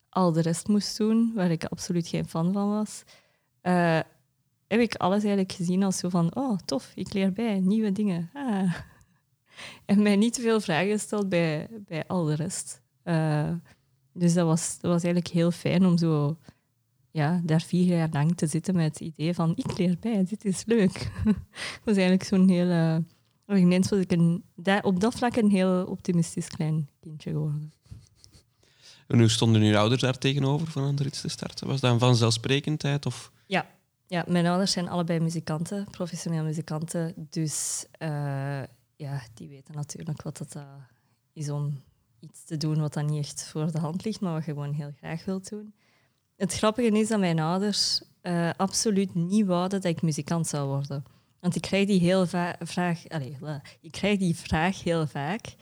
al 0.09 0.31
de 0.31 0.41
rest 0.41 0.67
moest 0.67 0.97
doen, 0.97 1.31
waar 1.35 1.51
ik 1.51 1.65
absoluut 1.65 2.07
geen 2.07 2.27
fan 2.27 2.53
van 2.53 2.69
was, 2.69 3.03
eh, 3.67 3.99
heb 4.67 4.79
ik 4.79 4.95
alles 4.95 5.23
eigenlijk 5.23 5.51
gezien 5.51 5.83
als 5.83 5.97
zo 5.97 6.09
van, 6.09 6.35
oh 6.35 6.57
tof, 6.65 6.91
ik 6.95 7.13
leer 7.13 7.33
bij, 7.33 7.59
nieuwe 7.59 7.91
dingen. 7.91 8.29
Ah. 8.33 8.73
En 9.85 10.01
mij 10.01 10.15
niet 10.15 10.33
te 10.33 10.41
veel 10.41 10.61
vragen 10.61 10.91
gesteld 10.91 11.29
bij, 11.29 11.67
bij 11.85 12.07
al 12.07 12.23
de 12.23 12.33
rest. 12.35 12.81
Uh, 13.03 13.51
dus 14.13 14.33
dat 14.33 14.45
was, 14.45 14.77
dat 14.79 14.91
was 14.91 15.03
eigenlijk 15.03 15.33
heel 15.33 15.51
fijn 15.51 15.85
om 15.85 15.97
zo 15.97 16.37
ja, 17.11 17.41
daar 17.43 17.61
vier 17.61 17.85
jaar 17.97 18.09
lang 18.11 18.37
te 18.37 18.47
zitten 18.47 18.75
met 18.75 18.85
het 18.85 18.99
idee 18.99 19.33
van 19.33 19.53
ik 19.55 19.77
leer 19.77 19.97
bij, 19.99 20.25
dit 20.29 20.45
is 20.45 20.65
leuk. 20.65 21.11
was 21.85 21.95
eigenlijk 21.95 22.23
zo'n 22.23 22.49
hele... 22.49 23.03
Ineens 23.47 23.89
was 23.89 23.99
ik 23.99 24.11
een, 24.11 24.43
op 24.81 24.99
dat 24.99 25.15
vlak 25.15 25.35
een 25.35 25.49
heel 25.49 25.85
optimistisch 25.85 26.47
klein 26.47 26.89
kindje 26.99 27.31
geworden. 27.31 27.71
En 29.07 29.19
hoe 29.19 29.29
stonden 29.29 29.61
uw 29.61 29.77
ouders 29.77 30.01
daar 30.01 30.17
tegenover 30.17 30.67
van 30.67 30.83
aan 30.83 31.05
iets 31.05 31.21
te 31.21 31.27
starten? 31.27 31.67
Was 31.67 31.79
dat 31.79 31.91
een 31.91 31.99
vanzelfsprekendheid? 31.99 33.05
Of? 33.05 33.31
Ja. 33.47 33.65
ja, 34.07 34.23
mijn 34.27 34.45
ouders 34.45 34.71
zijn 34.71 34.89
allebei 34.89 35.19
muzikanten, 35.19 35.87
professioneel 35.91 36.43
muzikanten. 36.43 37.27
Dus 37.29 37.85
uh, 37.99 38.63
ja, 38.95 39.21
die 39.33 39.47
weten 39.49 39.75
natuurlijk 39.75 40.21
wat 40.21 40.37
het 40.37 40.55
uh, 40.55 40.63
is 41.33 41.49
om 41.49 41.83
iets 42.19 42.43
te 42.43 42.57
doen 42.57 42.79
wat 42.79 42.93
dan 42.93 43.05
niet 43.05 43.25
echt 43.25 43.43
voor 43.43 43.71
de 43.71 43.79
hand 43.79 44.05
ligt, 44.05 44.19
maar 44.19 44.33
wat 44.33 44.45
je 44.45 44.51
gewoon 44.51 44.73
heel 44.73 44.91
graag 44.97 45.25
wilt 45.25 45.49
doen. 45.49 45.73
Het 46.35 46.53
grappige 46.53 46.99
is 46.99 47.07
dat 47.07 47.19
mijn 47.19 47.39
ouders 47.39 48.01
uh, 48.21 48.49
absoluut 48.57 49.15
niet 49.15 49.45
wouden 49.45 49.81
dat 49.81 49.91
ik 49.91 50.01
muzikant 50.01 50.47
zou 50.47 50.67
worden. 50.67 51.03
Want 51.39 51.55
ik 51.55 51.61
krijg 51.61 51.87
die, 51.87 51.99
heel 51.99 52.25
vraag, 52.59 53.09
allez, 53.09 53.35
ik 53.81 53.91
krijg 53.91 54.19
die 54.19 54.35
vraag 54.35 54.83
heel 54.83 55.07
vaak. 55.07 55.55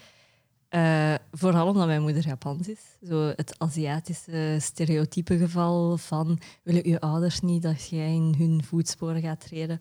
Uh, 0.76 1.14
vooral 1.32 1.68
omdat 1.68 1.86
mijn 1.86 2.02
moeder 2.02 2.28
Japans 2.28 2.68
is. 2.68 2.80
Zo 3.08 3.34
het 3.36 3.56
Aziatische 3.58 4.58
stereotype 4.60 5.38
geval 5.38 5.98
van 5.98 6.40
willen 6.64 6.86
uw 6.86 6.98
ouders 7.00 7.40
niet 7.42 7.62
dat 7.62 7.90
jij 7.90 8.14
in 8.14 8.36
hun 8.38 8.64
voetsporen 8.64 9.22
gaat 9.22 9.40
treden. 9.40 9.80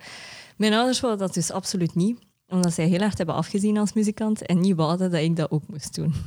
Mijn 0.57 0.73
ouders 0.73 1.01
wilden 1.01 1.19
dat 1.19 1.35
dus 1.35 1.51
absoluut 1.51 1.95
niet 1.95 2.19
omdat 2.49 2.73
zij 2.73 2.87
heel 2.87 3.01
hard 3.01 3.17
hebben 3.17 3.35
afgezien 3.35 3.79
als 3.79 3.93
muzikant 3.93 4.47
en 4.47 4.61
niet 4.61 4.77
wouden 4.77 5.11
dat 5.11 5.21
ik 5.21 5.37
dat 5.37 5.51
ook 5.51 5.69
moest 5.69 5.95
doen. 5.95 6.15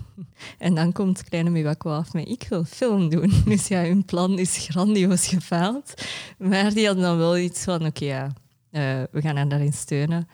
En 0.58 0.76
dan 0.76 0.92
komt 0.92 1.24
kleine 1.24 1.50
Miwako 1.50 1.90
af 1.90 2.14
met 2.14 2.28
ik 2.28 2.46
wil 2.50 2.64
film 2.64 3.10
doen. 3.10 3.32
Dus 3.46 3.68
ja, 3.68 3.84
hun 3.84 4.06
plan 4.06 4.40
is 4.40 4.58
grandioos 4.58 5.28
gefaald. 5.28 5.94
Maar 6.38 6.74
die 6.74 6.86
hadden 6.86 7.04
dan 7.04 7.18
wel 7.18 7.38
iets 7.38 7.64
van, 7.64 7.86
oké 7.86 8.06
ja, 8.06 8.26
uh, 8.72 9.04
we 9.12 9.22
gaan 9.22 9.36
hen 9.36 9.50
daarin 9.50 9.74
steunen. 9.74 10.28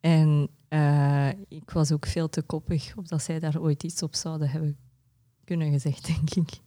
En 0.00 0.48
uh, 0.68 1.28
ik 1.48 1.70
was 1.70 1.92
ook 1.92 2.06
veel 2.06 2.28
te 2.28 2.42
koppig 2.42 2.96
of 2.96 3.06
dat 3.06 3.22
zij 3.22 3.38
daar 3.38 3.60
ooit 3.60 3.82
iets 3.82 4.02
op 4.02 4.14
zouden 4.14 4.50
hebben 4.50 4.76
kunnen 5.44 5.70
gezegd, 5.70 6.06
denk 6.14 6.34
ik. 6.34 6.60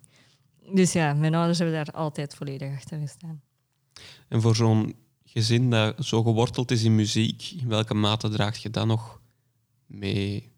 Dus 0.74 0.94
ja, 0.94 1.14
mijn 1.14 1.36
ouders 1.36 1.58
hebben 1.58 1.76
daar 1.76 1.94
altijd 1.94 2.36
volledig 2.36 2.76
achter 2.76 3.00
gestaan. 3.00 3.42
En 4.28 4.42
voor 4.42 4.56
zo'n 4.56 4.96
gezin 5.24 5.70
dat 5.70 6.06
zo 6.06 6.24
geworteld 6.24 6.72
is 6.72 6.84
in 6.84 6.96
muziek, 6.96 7.52
in 7.62 7.68
welke 7.68 7.94
mate 7.94 8.30
draagt 8.30 8.62
je 8.62 8.70
dat 8.70 8.86
nog 8.86 9.22
mee 9.86 10.52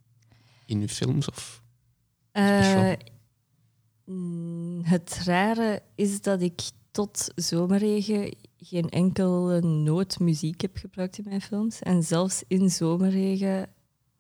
in 0.66 0.82
je 0.82 0.90
films? 0.90 1.30
Of 1.30 1.64
uh, 2.34 2.94
het 4.82 5.22
rare 5.24 5.82
is 5.96 6.22
dat 6.22 6.42
ik 6.42 6.62
tot 6.92 7.32
Zomerregen 7.36 8.36
geen 8.64 8.90
enkele 8.90 9.62
noot 9.62 10.20
muziek 10.20 10.62
heb 10.62 10.78
gebruikt 10.78 11.18
in 11.18 11.24
mijn 11.28 11.42
films. 11.42 11.80
En 11.80 12.04
zelfs 12.04 12.44
in 12.48 12.70
Zomerregen 12.70 13.70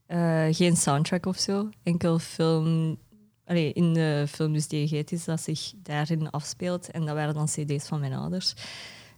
uh, 0.08 0.46
geen 0.52 0.76
soundtrack 0.76 1.26
of 1.26 1.38
zo. 1.38 1.70
Enkel 1.84 2.20
film... 2.20 2.98
Allee, 3.46 3.74
in 3.74 3.94
de 3.94 4.26
film 4.30 4.54
dus 4.54 4.68
is 4.68 5.26
dat 5.26 5.42
zich 5.42 5.74
daarin 5.78 6.30
afspeelt. 6.30 6.92
En 6.92 7.06
dat 7.06 7.16
waren 7.16 7.34
dan 7.34 7.46
cd's 7.46 7.88
van 7.88 8.00
mijn 8.00 8.14
ouders. 8.14 8.54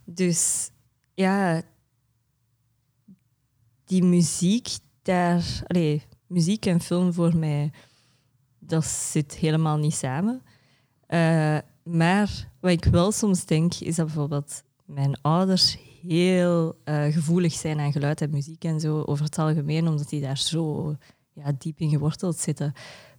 Dus 0.04 0.70
ja, 1.14 1.62
die 3.84 4.02
muziek 4.02 4.68
daar, 5.02 5.62
allee, 5.66 6.02
muziek 6.26 6.66
en 6.66 6.80
film 6.80 7.12
voor 7.12 7.36
mij, 7.36 7.72
dat 8.58 8.84
zit 8.84 9.34
helemaal 9.34 9.76
niet 9.76 9.94
samen. 9.94 10.42
Uh, 11.08 11.58
maar 11.82 12.50
wat 12.60 12.70
ik 12.70 12.84
wel 12.84 13.12
soms 13.12 13.44
denk, 13.44 13.74
is 13.74 13.96
dat 13.96 14.06
bijvoorbeeld 14.06 14.62
mijn 14.84 15.20
ouders 15.20 15.78
heel 16.02 16.78
uh, 16.84 17.04
gevoelig 17.04 17.52
zijn 17.52 17.80
aan 17.80 17.92
geluid 17.92 18.20
en 18.20 18.30
muziek 18.30 18.64
en 18.64 18.80
zo 18.80 19.02
over 19.02 19.24
het 19.24 19.38
algemeen, 19.38 19.88
omdat 19.88 20.08
die 20.08 20.20
daar 20.20 20.38
zo 20.38 20.96
ja, 21.32 21.52
diep 21.58 21.80
in 21.80 21.90
geworteld 21.90 22.36
zitten. 22.36 22.72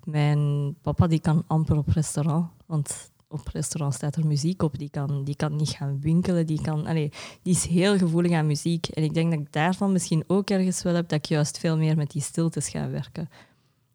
Mijn 0.03 0.75
papa 0.81 1.07
die 1.07 1.19
kan 1.19 1.43
amper 1.47 1.77
op 1.77 1.87
restaurant, 1.87 2.49
want 2.65 3.11
op 3.27 3.47
restaurant 3.47 3.93
staat 3.93 4.15
er 4.15 4.27
muziek 4.27 4.61
op. 4.61 4.77
Die 4.77 4.89
kan, 4.89 5.23
die 5.23 5.35
kan 5.35 5.55
niet 5.55 5.69
gaan 5.69 5.99
winkelen. 6.01 6.45
Die, 6.45 6.61
kan, 6.61 6.85
allee, 6.85 7.11
die 7.41 7.53
is 7.53 7.65
heel 7.65 7.97
gevoelig 7.97 8.31
aan 8.31 8.47
muziek. 8.47 8.87
En 8.87 9.03
ik 9.03 9.13
denk 9.13 9.31
dat 9.31 9.39
ik 9.39 9.51
daarvan 9.51 9.91
misschien 9.91 10.23
ook 10.27 10.49
ergens 10.49 10.83
wel 10.83 10.93
heb 10.93 11.09
dat 11.09 11.17
ik 11.17 11.25
juist 11.25 11.59
veel 11.59 11.77
meer 11.77 11.95
met 11.95 12.11
die 12.11 12.21
stiltes 12.21 12.69
ga 12.69 12.89
werken. 12.89 13.29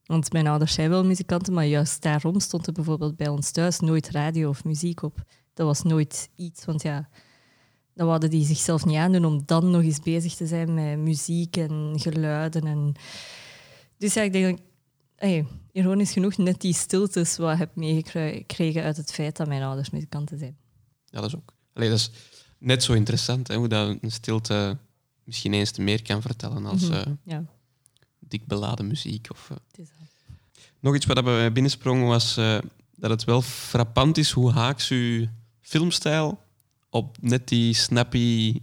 Want 0.04 0.33
mijn 0.33 0.46
ouders 0.46 0.74
zijn 0.74 0.90
wel 0.90 1.04
muzikanten, 1.04 1.52
maar 1.52 1.66
juist 1.66 2.02
daarom 2.02 2.40
stond 2.40 2.66
er 2.66 2.72
bijvoorbeeld 2.72 3.16
bij 3.16 3.28
ons 3.28 3.50
thuis 3.50 3.80
nooit 3.80 4.11
radio 4.11 4.48
of 4.48 4.64
muziek 4.64 5.02
op. 5.02 5.24
Dat 5.54 5.66
was 5.66 5.83
nooit 5.83 6.30
iets, 6.37 6.64
want 6.64 6.83
ja, 6.83 7.09
dan 8.00 8.08
wouden 8.08 8.30
die 8.30 8.44
zichzelf 8.44 8.84
niet 8.84 8.96
aandoen 8.96 9.24
om 9.24 9.42
dan 9.46 9.70
nog 9.70 9.82
eens 9.82 10.00
bezig 10.00 10.34
te 10.34 10.46
zijn 10.46 10.74
met 10.74 10.98
muziek 10.98 11.56
en 11.56 11.92
geluiden. 11.96 12.66
En... 12.66 12.94
Dus 13.96 14.14
ja, 14.14 14.22
ik 14.22 14.32
denk 14.32 14.56
dat 14.56 14.66
hey, 15.16 15.46
ironisch 15.72 16.12
genoeg 16.12 16.36
net 16.36 16.60
die 16.60 16.74
stiltes 16.74 17.36
wat 17.36 17.58
heb 17.58 17.76
meegekregen 17.76 18.82
uit 18.82 18.96
het 18.96 19.12
feit 19.12 19.36
dat 19.36 19.48
mijn 19.48 19.62
ouders 19.62 19.90
muzikanten 19.90 20.38
zijn. 20.38 20.56
Ja, 21.04 21.20
dat 21.20 21.28
is 21.28 21.36
ook. 21.36 21.54
Allee, 21.72 21.88
dat 21.88 21.98
is 21.98 22.10
net 22.58 22.82
zo 22.82 22.92
interessant 22.92 23.48
hè, 23.48 23.56
hoe 23.56 23.68
dat 23.68 23.98
een 24.00 24.12
stilte 24.12 24.78
misschien 25.24 25.52
eens 25.52 25.70
te 25.70 25.82
meer 25.82 26.02
kan 26.02 26.22
vertellen 26.22 26.66
als 26.66 26.88
mm 26.88 27.18
ja. 27.24 27.44
dik 28.18 28.46
beladen 28.46 28.86
muziek. 28.86 29.26
Of, 29.30 29.50
uh. 29.50 29.86
Nog 30.78 30.94
iets 30.94 31.06
wat 31.06 31.24
bij 31.24 31.34
mij 31.34 31.52
binnensprong 31.52 32.06
was 32.06 32.38
uh, 32.38 32.58
dat 32.96 33.10
het 33.10 33.24
wel 33.24 33.42
frappant 33.42 34.18
is 34.18 34.30
hoe 34.30 34.50
haaks 34.50 34.88
uw 34.88 35.26
filmstijl 35.60 36.48
op 36.90 37.16
net 37.20 37.48
die 37.48 37.74
snappy 37.74 38.61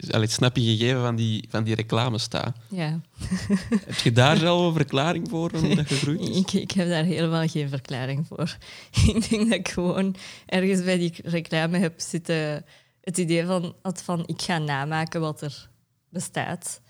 het 0.00 0.30
snappy 0.30 0.60
gegeven 0.60 1.00
van 1.00 1.16
die, 1.16 1.46
van 1.48 1.64
die 1.64 1.74
reclame 1.74 2.18
staat. 2.18 2.56
Ja. 2.70 3.00
heb 3.86 3.98
je 3.98 4.12
daar 4.12 4.36
zelf 4.36 4.66
een 4.66 4.74
verklaring 4.74 5.28
voor, 5.28 5.50
hoe 5.56 5.74
dat 5.74 5.86
gegroeid 5.86 6.20
is? 6.20 6.36
Ik, 6.36 6.52
ik 6.52 6.70
heb 6.70 6.88
daar 6.88 7.04
helemaal 7.04 7.48
geen 7.48 7.68
verklaring 7.68 8.26
voor. 8.26 8.56
ik 9.14 9.30
denk 9.30 9.48
dat 9.48 9.58
ik 9.58 9.68
gewoon 9.68 10.16
ergens 10.46 10.84
bij 10.84 10.98
die 10.98 11.14
reclame 11.22 11.78
heb 11.78 12.00
zitten 12.00 12.64
het 13.00 13.18
idee 13.18 13.46
van, 13.46 13.74
van 13.82 14.22
ik 14.26 14.42
ga 14.42 14.58
namaken 14.58 15.20
wat 15.20 15.42
er 15.42 15.70
bestaat. 16.08 16.80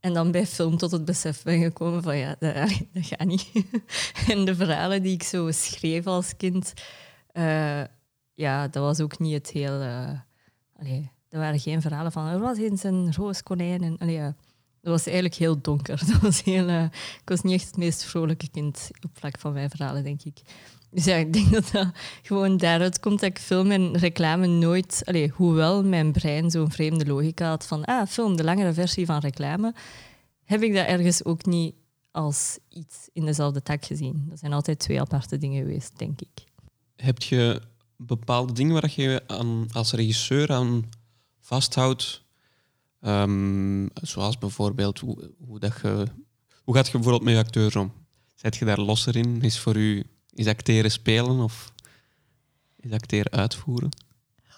En 0.00 0.12
dan 0.12 0.30
bij 0.30 0.46
film 0.46 0.76
tot 0.76 0.90
het 0.90 1.04
besef 1.04 1.42
ben 1.42 1.62
gekomen 1.62 2.02
van 2.02 2.16
ja, 2.16 2.36
dat, 2.38 2.54
dat 2.92 3.06
gaat 3.06 3.24
niet. 3.24 3.50
en 4.28 4.44
de 4.44 4.54
verhalen 4.54 5.02
die 5.02 5.12
ik 5.12 5.22
zo 5.22 5.50
schreef 5.50 6.06
als 6.06 6.36
kind, 6.36 6.72
uh, 7.32 7.82
ja, 8.36 8.68
dat 8.68 8.82
was 8.82 9.00
ook 9.00 9.18
niet 9.18 9.34
het 9.34 9.50
heel... 9.50 9.80
Uh, 9.80 10.10
er 11.28 11.38
waren 11.38 11.60
geen 11.60 11.80
verhalen 11.80 12.12
van 12.12 12.26
er 12.26 12.40
was 12.40 12.58
eens 12.58 12.82
een 12.82 13.14
rooskonijn. 13.14 13.82
En, 13.82 13.98
allee, 13.98 14.14
ja, 14.14 14.34
dat 14.80 14.92
was 14.92 15.06
eigenlijk 15.06 15.34
heel 15.34 15.60
donker. 15.60 15.98
Dat 16.12 16.20
was 16.20 16.42
heel, 16.42 16.68
uh, 16.68 16.82
ik 16.82 17.22
was 17.24 17.42
niet 17.42 17.52
echt 17.52 17.66
het 17.66 17.76
meest 17.76 18.04
vrolijke 18.04 18.50
kind 18.50 18.90
op 19.02 19.10
vlak 19.18 19.38
van 19.38 19.52
mijn 19.52 19.70
verhalen, 19.70 20.04
denk 20.04 20.22
ik. 20.22 20.40
Dus 20.90 21.04
ja, 21.04 21.16
ik 21.16 21.32
denk 21.32 21.52
dat 21.52 21.70
dat 21.72 21.88
gewoon 22.22 22.56
daaruit 22.56 23.00
komt 23.00 23.20
dat 23.20 23.28
ik 23.28 23.38
film 23.38 23.70
en 23.70 23.96
reclame 23.96 24.46
nooit... 24.46 25.02
Allee, 25.04 25.32
hoewel 25.34 25.84
mijn 25.84 26.12
brein 26.12 26.50
zo'n 26.50 26.70
vreemde 26.70 27.06
logica 27.06 27.48
had 27.48 27.66
van 27.66 27.84
ah, 27.84 28.06
film, 28.06 28.36
de 28.36 28.44
langere 28.44 28.72
versie 28.72 29.06
van 29.06 29.18
reclame, 29.18 29.74
heb 30.44 30.62
ik 30.62 30.74
dat 30.74 30.86
ergens 30.86 31.24
ook 31.24 31.44
niet 31.44 31.74
als 32.10 32.58
iets 32.68 33.08
in 33.12 33.24
dezelfde 33.24 33.62
tak 33.62 33.84
gezien. 33.84 34.26
Dat 34.28 34.38
zijn 34.38 34.52
altijd 34.52 34.78
twee 34.78 35.00
aparte 35.00 35.38
dingen 35.38 35.62
geweest, 35.62 35.98
denk 35.98 36.20
ik. 36.20 36.44
Heb 36.96 37.22
je 37.22 37.60
bepaalde 37.96 38.52
dingen 38.52 38.74
waar 38.74 38.92
je 38.94 39.22
als 39.72 39.92
regisseur 39.92 40.52
aan 40.52 40.90
vasthoudt. 41.40 42.24
Um, 43.00 43.88
zoals 44.02 44.38
bijvoorbeeld 44.38 44.98
hoe, 44.98 45.30
hoe, 45.46 45.58
dat 45.58 45.78
je, 45.82 46.06
hoe 46.64 46.74
gaat 46.74 46.86
je 46.86 46.92
bijvoorbeeld 46.92 47.24
met 47.24 47.34
je 47.34 47.40
acteurs 47.40 47.76
om? 47.76 47.92
Zet 48.34 48.56
je 48.56 48.64
daar 48.64 48.80
losser 48.80 49.16
in? 49.16 49.42
Is 49.42 49.58
voor 49.58 49.76
u 49.76 50.04
is 50.32 50.46
acteren 50.46 50.90
spelen 50.90 51.38
of 51.38 51.72
is 52.76 52.92
acteren 52.92 53.32
uitvoeren? 53.32 53.90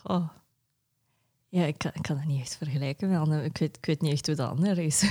Oh. 0.02 0.28
Ja, 1.48 1.64
ik 1.64 1.78
kan, 1.78 1.92
kan 2.00 2.16
dat 2.16 2.26
niet 2.26 2.40
echt 2.40 2.56
vergelijken. 2.56 3.42
Ik 3.44 3.58
weet, 3.58 3.76
ik 3.76 3.86
weet 3.86 4.00
niet 4.00 4.12
echt 4.12 4.26
hoe 4.26 4.34
dat 4.34 4.48
andere 4.50 4.84
is. 4.84 5.04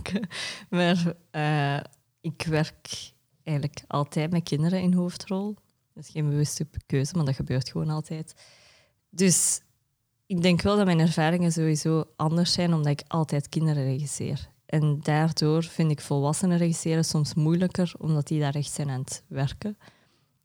maar 0.70 1.14
uh, 1.32 1.80
ik 2.20 2.42
werk 2.42 3.12
eigenlijk 3.42 3.84
altijd 3.86 4.30
met 4.30 4.42
kinderen 4.42 4.80
in 4.80 4.92
hoofdrol. 4.92 5.56
Dat 5.98 6.06
is 6.06 6.12
geen 6.12 6.28
bewuste 6.28 6.66
keuze, 6.86 7.16
maar 7.16 7.24
dat 7.24 7.34
gebeurt 7.34 7.70
gewoon 7.70 7.90
altijd. 7.90 8.34
Dus 9.10 9.60
ik 10.26 10.42
denk 10.42 10.62
wel 10.62 10.76
dat 10.76 10.84
mijn 10.84 11.00
ervaringen 11.00 11.52
sowieso 11.52 12.04
anders 12.16 12.52
zijn, 12.52 12.74
omdat 12.74 12.92
ik 12.92 13.02
altijd 13.08 13.48
kinderen 13.48 13.84
regisseer. 13.84 14.48
En 14.66 15.00
daardoor 15.02 15.62
vind 15.62 15.90
ik 15.90 16.00
volwassenen 16.00 16.58
regisseren 16.58 17.04
soms 17.04 17.34
moeilijker, 17.34 17.92
omdat 17.98 18.26
die 18.26 18.40
daar 18.40 18.54
echt 18.54 18.72
zijn 18.72 18.90
aan 18.90 19.00
het 19.00 19.22
werken. 19.28 19.78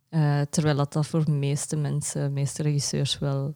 Eh, 0.09 0.41
terwijl 0.41 0.75
dat, 0.75 0.93
dat 0.93 1.07
voor 1.07 1.25
de 1.25 1.31
meeste 1.31 1.75
mensen, 1.75 2.33
meeste 2.33 2.61
regisseurs 2.61 3.19
wel 3.19 3.55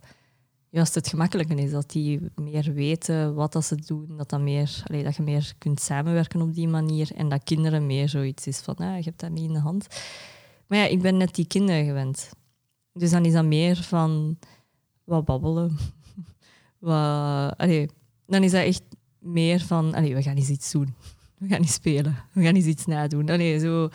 juist 0.69 0.95
het 0.95 1.07
gemakkelijke 1.07 1.55
is. 1.55 1.71
Dat 1.71 1.89
die 1.89 2.31
meer 2.36 2.73
weten 2.73 3.33
wat 3.36 3.53
dat 3.53 3.65
ze 3.65 3.75
doen, 3.75 4.17
dat, 4.17 4.29
dat, 4.29 4.41
meer, 4.41 4.83
dat 5.03 5.15
je 5.15 5.23
meer 5.23 5.53
kunt 5.57 5.79
samenwerken 5.79 6.41
op 6.41 6.53
die 6.53 6.67
manier 6.67 7.12
en 7.15 7.29
dat 7.29 7.43
kinderen 7.43 7.86
meer 7.86 8.10
zoiets 8.10 8.47
is 8.47 8.60
van, 8.60 8.75
ah, 8.75 8.97
je 8.97 9.03
hebt 9.03 9.19
dat 9.19 9.31
niet 9.31 9.47
in 9.47 9.53
de 9.53 9.60
hand. 9.60 9.88
Maar 10.67 10.77
ja, 10.77 10.86
ik 10.86 11.01
ben 11.01 11.17
net 11.17 11.36
die 11.36 11.47
kinderen 11.47 11.86
gewend. 11.86 12.30
Dus 12.93 13.12
dan 13.12 13.25
is 13.25 13.34
dat 13.34 13.45
meer 13.45 13.75
van 13.75 14.39
wat 15.03 15.25
babbelen. 15.25 15.77
wat, 16.80 17.58
allee, 17.58 17.89
dan 18.25 18.43
is 18.43 18.51
dat 18.51 18.63
echt 18.63 18.84
meer 19.19 19.60
van, 19.60 19.93
allee, 19.93 20.15
we 20.15 20.21
gaan 20.21 20.36
eens 20.36 20.49
iets 20.49 20.71
doen. 20.71 20.95
We 21.38 21.47
gaan 21.47 21.62
eens 21.62 21.73
spelen. 21.73 22.15
We 22.34 22.43
gaan 22.43 22.56
eens 22.56 22.65
iets 22.65 22.86
nadoen. 22.86 23.30
Allee, 23.30 23.60
zo, 23.60 23.89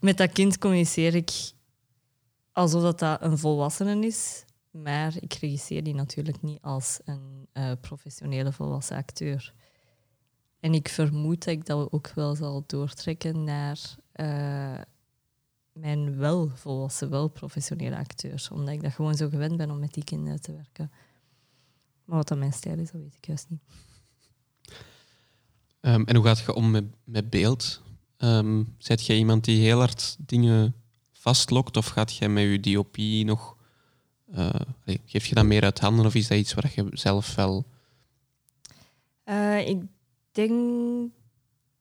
met 0.00 0.16
dat 0.16 0.32
kind 0.32 0.58
communiceer 0.58 1.14
ik 1.14 1.52
alsof 2.52 2.82
dat, 2.82 2.98
dat 2.98 3.22
een 3.22 3.38
volwassene 3.38 4.06
is. 4.06 4.44
Maar 4.70 5.14
ik 5.20 5.32
regisseer 5.32 5.82
die 5.82 5.94
natuurlijk 5.94 6.42
niet 6.42 6.62
als 6.62 7.00
een 7.04 7.48
uh, 7.52 7.72
professionele 7.80 8.52
volwassen 8.52 8.96
acteur. 8.96 9.54
En 10.60 10.74
ik 10.74 10.88
vermoed 10.88 11.44
dat 11.44 11.54
ik 11.54 11.66
dat 11.66 11.92
ook 11.92 12.12
wel 12.14 12.34
zal 12.34 12.64
doortrekken 12.66 13.44
naar 13.44 13.78
uh, 14.14 14.80
mijn 15.80 16.16
wel 16.16 16.50
volwassen, 16.54 17.10
wel 17.10 17.28
professionele 17.28 17.96
acteurs. 17.96 18.50
Omdat 18.50 18.74
ik 18.74 18.82
dat 18.82 18.92
gewoon 18.92 19.14
zo 19.14 19.28
gewend 19.28 19.56
ben 19.56 19.70
om 19.70 19.78
met 19.78 19.94
die 19.94 20.04
kinderen 20.04 20.40
te 20.40 20.52
werken. 20.52 20.90
Maar 22.04 22.16
wat 22.16 22.28
dat 22.28 22.38
mijn 22.38 22.52
stijl 22.52 22.78
is, 22.78 22.90
dat 22.90 23.00
weet 23.00 23.14
ik 23.14 23.26
juist 23.26 23.46
niet. 23.48 23.60
Um, 25.80 26.04
en 26.04 26.16
hoe 26.16 26.24
gaat 26.24 26.38
je 26.38 26.54
om 26.54 26.70
met, 26.70 26.84
met 27.04 27.30
beeld? 27.30 27.82
Um, 28.18 28.74
Zet 28.78 29.06
jij 29.06 29.16
iemand 29.16 29.44
die 29.44 29.60
heel 29.60 29.78
hard 29.78 30.16
dingen 30.18 30.74
vastlokt? 31.12 31.76
Of 31.76 31.86
gaat 31.86 32.16
jij 32.16 32.28
met 32.28 32.44
je 32.44 32.60
DOP 32.60 32.96
nog... 33.26 33.56
Uh, 34.34 34.50
geef 35.04 35.26
je 35.26 35.34
dat 35.34 35.44
meer 35.44 35.62
uit 35.62 35.80
handen? 35.80 36.06
Of 36.06 36.14
is 36.14 36.28
dat 36.28 36.38
iets 36.38 36.54
waar 36.54 36.72
je 36.74 36.86
zelf 36.90 37.34
wel... 37.34 37.66
Uh, 39.24 39.68
ik 39.68 39.82
denk 40.32 40.52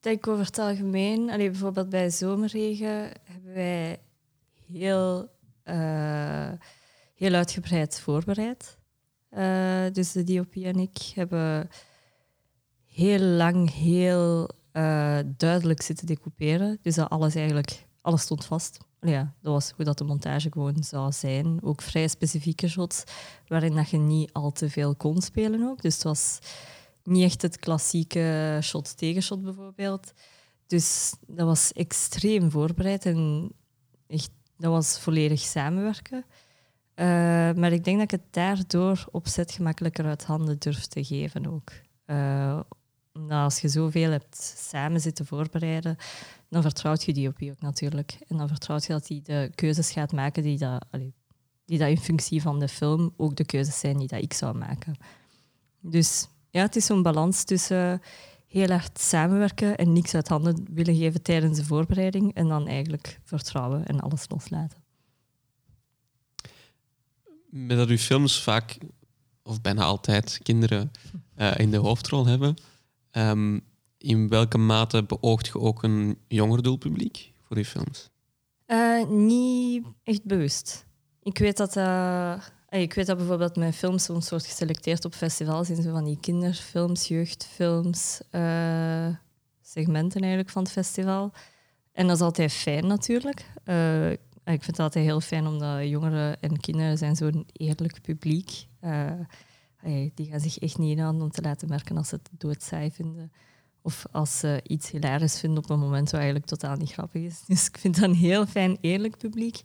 ik 0.06 0.28
over 0.28 0.46
het 0.46 0.58
algemeen... 0.60 1.30
Allee, 1.30 1.50
bijvoorbeeld 1.50 1.90
bij 1.90 2.10
zomerregen 2.10 3.12
hebben 3.24 3.54
wij 3.54 4.00
heel, 4.72 5.30
uh, 5.66 6.52
heel 7.16 7.34
uitgebreid 7.34 8.00
voorbereid. 8.00 8.78
dus 9.94 10.12
de 10.12 10.24
DOP 10.24 10.56
en 10.56 10.80
ik 10.80 10.98
hebben 11.16 11.70
heel 12.86 13.20
lang 13.20 13.74
heel 13.74 14.50
uh, 14.74 15.20
duidelijk 15.38 15.82
zitten 15.82 16.08
decouperen. 16.08 16.78
Dus 16.82 16.96
dat 16.96 17.10
alles 17.10 17.36
eigenlijk, 17.36 17.86
alles 18.02 18.22
stond 18.22 18.46
vast. 18.46 18.78
Ja, 19.02 19.34
dat 19.42 19.54
was 19.54 19.72
hoe 19.76 19.86
dat 19.86 19.98
de 19.98 20.04
montage 20.04 20.52
gewoon 20.52 20.84
zou 20.84 21.12
zijn. 21.12 21.60
Ook 21.64 21.82
vrij 21.82 22.08
specifieke 22.08 22.68
shots, 22.68 23.04
waarin 23.48 23.76
dat 23.76 23.90
je 23.90 23.98
niet 23.98 24.34
al 24.34 24.52
te 24.52 24.70
veel 24.70 24.96
kon 24.96 25.22
spelen 25.22 25.64
ook. 25.64 25.82
Dus 25.82 25.94
het 25.94 26.04
was 26.04 26.40
niet 27.08 27.24
echt 27.24 27.42
het 27.42 27.60
klassieke 27.60 28.60
shot-tegenshot 28.62 29.44
bijvoorbeeld. 29.44 30.14
Dus 30.68 31.16
dat 31.28 31.46
was 31.46 31.74
extreem 31.74 32.52
voorbereid 32.52 33.06
en 33.06 33.52
echt, 34.08 34.30
dat 34.58 34.72
was 34.72 35.00
volledig 35.00 35.40
samenwerken. 35.40 36.26
Uh, 36.96 37.06
maar 37.54 37.72
ik 37.72 37.84
denk 37.84 37.98
dat 37.98 38.12
ik 38.12 38.20
het 38.20 38.34
daardoor 38.34 39.08
opzet 39.12 39.52
gemakkelijker 39.52 40.06
uit 40.06 40.24
handen 40.24 40.60
durf 40.60 40.86
te 40.86 41.04
geven 41.04 41.48
ook. 41.48 41.72
Nou, 43.14 43.44
als 43.44 43.60
je 43.60 43.68
zoveel 43.68 44.12
hebt 44.12 44.56
samen 44.58 45.02
zitten 45.02 45.26
voorbereiden, 45.26 45.98
dan 46.50 46.62
vertrouwt 46.62 47.04
je 47.04 47.14
die 47.14 47.28
op 47.28 47.40
je 47.40 47.52
ook 47.52 47.62
natuurlijk. 47.62 48.18
En 48.28 48.38
dan 48.38 48.48
vertrouwt 48.48 48.86
je 48.86 48.94
dat 48.94 49.08
hij 49.08 49.22
de 49.24 49.52
keuzes 49.56 49.92
gaat 49.92 50.12
maken 50.12 50.44
die 50.44 50.58
dat, 50.58 50.86
die 51.66 51.78
dat 51.78 51.90
in 51.90 51.98
functie 51.98 52.42
van 52.42 52.60
de 52.60 52.68
film 52.68 53.14
ook 53.18 53.36
de 53.36 53.46
keuzes 53.46 53.80
zijn 53.80 53.98
die 53.98 54.08
dat 54.08 54.22
ik 54.22 54.34
zou 54.34 54.58
maken. 54.58 54.96
Dus 55.80 56.28
ja, 56.58 56.64
het 56.64 56.76
is 56.76 56.86
zo'n 56.86 57.02
balans 57.02 57.44
tussen 57.44 58.02
heel 58.48 58.70
hard 58.70 59.00
samenwerken 59.00 59.78
en 59.78 59.94
niks 59.94 60.16
uit 60.16 60.28
handen 60.28 60.66
willen 60.72 60.96
geven 60.96 61.22
tijdens 61.22 61.58
de 61.58 61.66
voorbereiding 61.66 62.34
en 62.34 62.48
dan 62.48 62.68
eigenlijk 62.68 63.20
vertrouwen 63.24 63.86
en 63.86 64.00
alles 64.00 64.26
loslaten. 64.30 64.84
Met 67.50 67.78
dat 67.78 67.88
uw 67.88 67.98
films 67.98 68.44
vaak, 68.44 68.78
of 69.44 69.62
bijna 69.62 69.84
altijd, 69.84 70.40
kinderen 70.44 70.92
uh, 71.38 71.58
in 71.64 71.72
de 71.72 71.78
hoofdrol 71.78 72.26
hebben, 72.26 72.56
Um, 73.18 73.62
in 73.98 74.28
welke 74.28 74.58
mate 74.58 75.04
beoogt 75.04 75.48
je 75.48 75.60
ook 75.60 75.84
een 75.84 76.18
jonger 76.28 76.64
doelpubliek 76.64 77.32
voor 77.42 77.58
je 77.58 77.66
films? 77.66 78.10
Uh, 78.68 79.08
niet 79.08 79.86
echt 80.04 80.24
bewust. 80.24 80.86
Ik 81.22 81.38
weet 81.38 81.58
dat, 81.58 81.76
uh, 81.76 82.42
ik 82.70 82.94
weet 82.94 83.06
dat 83.06 83.18
bijvoorbeeld 83.18 83.56
mijn 83.56 83.74
films 83.74 84.04
soms 84.04 84.28
soort 84.28 84.46
geselecteerd 84.46 85.06
op 85.06 85.14
festivals 85.14 85.70
in 85.70 85.84
van 85.84 86.04
die 86.04 86.20
kinderfilms, 86.20 87.08
jeugdfilms, 87.08 88.22
uh, 88.32 89.08
segmenten 89.62 90.20
eigenlijk 90.22 90.50
van 90.50 90.64
het 90.64 90.72
festival. 90.72 91.32
En 91.92 92.08
dat 92.08 92.16
is 92.16 92.22
altijd 92.22 92.54
fijn 92.54 92.88
natuurlijk. 92.88 93.40
ik 94.44 94.64
vind 94.64 94.66
het 94.66 94.80
altijd 94.80 95.06
heel 95.06 95.22
fijn 95.22 95.48
omdat 95.48 95.88
jongeren 95.88 96.42
en 96.42 96.60
kinderen 96.60 96.98
zijn 96.98 97.16
zo'n 97.16 97.48
eerlijk 97.52 98.02
publiek 98.02 98.68
die 100.16 100.28
gaan 100.30 100.40
zich 100.40 100.58
echt 100.58 100.78
niet 100.78 101.00
aan 101.00 101.22
om 101.22 101.32
te 101.32 101.42
laten 101.42 101.68
merken 101.68 101.98
als 101.98 102.08
ze 102.08 102.16
het 102.16 102.30
doodsaai 102.32 102.92
vinden. 102.92 103.32
Of 103.82 104.06
als 104.12 104.40
ze 104.40 104.60
iets 104.64 104.92
hilarisch 104.92 105.40
vinden 105.40 105.64
op 105.64 105.70
een 105.70 105.80
moment 105.80 106.10
waar 106.10 106.20
eigenlijk 106.20 106.50
totaal 106.50 106.76
niet 106.76 106.92
grappig 106.92 107.22
is. 107.22 107.44
Dus 107.48 107.68
ik 107.68 107.78
vind 107.78 107.96
dat 107.96 108.04
een 108.04 108.16
heel 108.16 108.46
fijn, 108.46 108.78
eerlijk 108.82 109.18
publiek. 109.18 109.62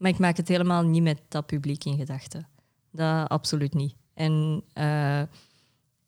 Maar 0.00 0.10
ik 0.10 0.18
maak 0.18 0.36
het 0.36 0.48
helemaal 0.48 0.82
niet 0.82 1.02
met 1.02 1.20
dat 1.28 1.46
publiek 1.46 1.84
in 1.84 1.96
gedachten. 1.96 2.48
Dat 2.90 3.28
absoluut 3.28 3.74
niet. 3.74 3.94
En 4.14 4.62
uh, 4.74 5.18
het 5.18 5.28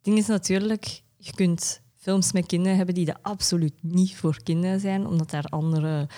ding 0.02 0.18
is 0.18 0.26
natuurlijk, 0.26 1.02
je 1.16 1.33
kunt 1.35 1.83
films 1.96 2.33
met 2.33 2.46
kinderen 2.46 2.76
hebben 2.76 2.94
die 2.94 3.07
er 3.07 3.18
absoluut 3.22 3.74
niet 3.81 4.16
voor 4.16 4.42
kinderen 4.42 4.81
zijn, 4.81 5.07
omdat 5.07 5.31
daar 5.31 5.44
andere 5.44 6.09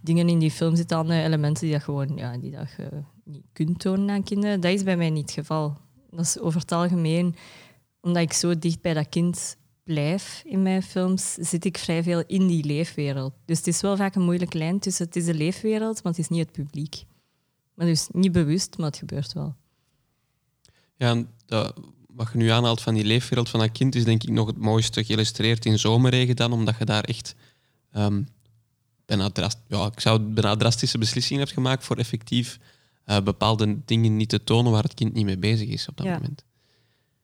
dingen 0.00 0.28
in 0.28 0.38
die 0.38 0.50
film 0.50 0.76
zitten, 0.76 0.96
andere 0.96 1.22
elementen 1.22 1.64
die, 1.64 1.72
dat 1.72 1.82
gewoon, 1.82 2.16
ja, 2.16 2.36
die 2.36 2.50
dat 2.50 2.70
je 2.76 2.88
niet 3.24 3.44
kunt 3.52 3.78
tonen 3.78 4.10
aan 4.10 4.22
kinderen. 4.22 4.60
Dat 4.60 4.72
is 4.72 4.82
bij 4.82 4.96
mij 4.96 5.10
niet 5.10 5.22
het 5.22 5.38
geval. 5.38 5.76
Dat 6.10 6.24
is 6.24 6.38
over 6.38 6.60
het 6.60 6.72
algemeen, 6.72 7.34
omdat 8.00 8.22
ik 8.22 8.32
zo 8.32 8.58
dicht 8.58 8.80
bij 8.80 8.94
dat 8.94 9.08
kind 9.08 9.56
blijf 9.84 10.42
in 10.44 10.62
mijn 10.62 10.82
films, 10.82 11.34
zit 11.34 11.64
ik 11.64 11.78
vrij 11.78 12.02
veel 12.02 12.22
in 12.26 12.46
die 12.46 12.64
leefwereld. 12.64 13.32
Dus 13.44 13.58
het 13.58 13.66
is 13.66 13.80
wel 13.80 13.96
vaak 13.96 14.14
een 14.14 14.22
moeilijke 14.22 14.58
lijn 14.58 14.78
tussen 14.78 15.06
het 15.06 15.16
is 15.16 15.24
de 15.24 15.34
leefwereld, 15.34 16.02
maar 16.02 16.12
het 16.12 16.20
is 16.20 16.28
niet 16.28 16.40
het 16.40 16.52
publiek. 16.52 17.04
Maar 17.78 17.86
dus 17.86 18.08
niet 18.12 18.32
bewust, 18.32 18.78
maar 18.78 18.86
het 18.86 18.96
gebeurt 18.96 19.32
wel. 19.32 19.56
Ja, 20.96 21.24
dat, 21.46 21.80
wat 22.06 22.28
je 22.32 22.38
nu 22.38 22.48
aanhaalt 22.48 22.80
van 22.80 22.94
die 22.94 23.04
leefwereld 23.04 23.48
van 23.48 23.60
dat 23.60 23.72
kind 23.72 23.94
is 23.94 24.04
denk 24.04 24.22
ik 24.22 24.30
nog 24.30 24.46
het 24.46 24.56
mooiste 24.56 25.04
geïllustreerd 25.04 25.64
in 25.64 25.78
Zomerregen 25.78 26.36
dan, 26.36 26.52
omdat 26.52 26.78
je 26.78 26.84
daar 26.84 27.04
echt 27.04 27.34
um, 27.96 28.28
bijna, 29.06 29.30
drast, 29.30 29.58
ja, 29.68 29.86
ik 29.86 30.00
zou 30.00 30.20
bijna 30.20 30.56
drastische 30.56 30.98
beslissingen 30.98 31.42
hebt 31.42 31.54
gemaakt 31.54 31.84
voor 31.84 31.96
effectief 31.96 32.58
uh, 33.06 33.20
bepaalde 33.20 33.84
dingen 33.84 34.16
niet 34.16 34.28
te 34.28 34.44
tonen 34.44 34.72
waar 34.72 34.82
het 34.82 34.94
kind 34.94 35.12
niet 35.14 35.24
mee 35.24 35.38
bezig 35.38 35.68
is 35.68 35.88
op 35.88 35.96
dat 35.96 36.06
moment. 36.06 36.44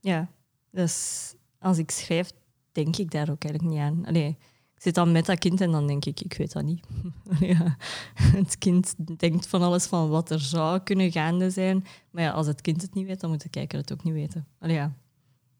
Ja, 0.00 0.28
dus 0.70 1.34
als 1.58 1.78
ik 1.78 1.90
schrijf, 1.90 2.30
denk 2.72 2.96
ik 2.96 3.10
daar 3.10 3.30
ook 3.30 3.44
eigenlijk 3.44 3.74
niet 3.74 3.82
aan. 3.82 4.06
Allee, 4.06 4.36
zit 4.84 4.94
dan 4.94 5.12
met 5.12 5.26
dat 5.26 5.38
kind 5.38 5.60
en 5.60 5.70
dan 5.70 5.86
denk 5.86 6.04
ik, 6.04 6.20
ik 6.20 6.34
weet 6.36 6.52
dat 6.52 6.64
niet. 6.64 6.86
ja, 7.54 7.76
het 8.16 8.58
kind 8.58 8.94
denkt 9.18 9.46
van 9.46 9.62
alles 9.62 9.86
van 9.86 10.08
wat 10.08 10.30
er 10.30 10.40
zou 10.40 10.80
kunnen 10.80 11.12
gaande 11.12 11.50
zijn. 11.50 11.86
Maar 12.10 12.22
ja, 12.22 12.30
als 12.30 12.46
het 12.46 12.60
kind 12.60 12.82
het 12.82 12.94
niet 12.94 13.06
weet, 13.06 13.20
dan 13.20 13.30
moet 13.30 13.42
de 13.42 13.48
kijker 13.48 13.78
het 13.78 13.92
ook 13.92 14.04
niet 14.04 14.14
weten. 14.14 14.46
Allee, 14.58 14.74
ja, 14.74 14.92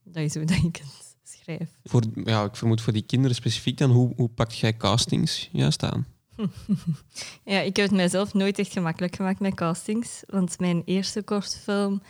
dat 0.03 0.23
is 0.23 0.35
hoe 0.35 0.43
ik 0.43 0.77
het 0.77 1.17
schrijf. 1.23 1.71
Voor, 1.85 2.03
ja, 2.25 2.45
ik 2.45 2.57
vermoed 2.57 2.81
voor 2.81 2.93
die 2.93 3.03
kinderen 3.03 3.37
specifiek 3.37 3.79
dan, 3.79 3.91
hoe, 3.91 4.13
hoe 4.17 4.29
pakt 4.29 4.59
jij 4.59 4.77
castings 4.77 5.49
juist 5.53 5.83
aan? 5.83 6.07
ja, 7.45 7.61
ik 7.61 7.77
heb 7.77 7.87
het 7.87 7.97
mijzelf 7.97 8.35
nooit 8.35 8.59
echt 8.59 8.73
gemakkelijk 8.73 9.17
gemaakt 9.17 9.41
met 9.41 9.55
castings. 9.55 10.23
Want 10.27 10.59
mijn 10.59 10.83
eerste 10.85 11.23
kortfilm 11.23 12.03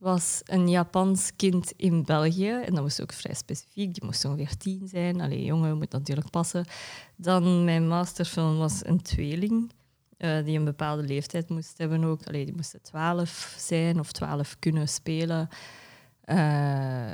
was 0.00 0.40
een 0.44 0.68
Japans 0.68 1.32
kind 1.36 1.72
in 1.76 2.04
België. 2.04 2.50
En 2.50 2.74
dat 2.74 2.82
was 2.82 3.00
ook 3.00 3.12
vrij 3.12 3.34
specifiek. 3.34 3.94
Die 3.94 4.04
moest 4.04 4.24
ongeveer 4.24 4.56
tien 4.56 4.88
zijn. 4.88 5.20
Allee, 5.20 5.44
jongen, 5.44 5.78
moet 5.78 5.92
natuurlijk 5.92 6.30
passen. 6.30 6.64
Dan 7.16 7.64
mijn 7.64 7.88
masterfilm 7.88 8.56
was 8.56 8.86
een 8.86 9.02
tweeling. 9.02 9.72
Uh, 10.18 10.44
die 10.44 10.58
een 10.58 10.64
bepaalde 10.64 11.02
leeftijd 11.02 11.48
moest 11.48 11.78
hebben 11.78 12.04
ook. 12.04 12.26
Allee, 12.26 12.44
die 12.44 12.54
moesten 12.54 12.82
twaalf 12.82 13.54
zijn 13.58 13.98
of 13.98 14.12
twaalf 14.12 14.56
kunnen 14.58 14.88
spelen. 14.88 15.48
Uh, 16.24 17.10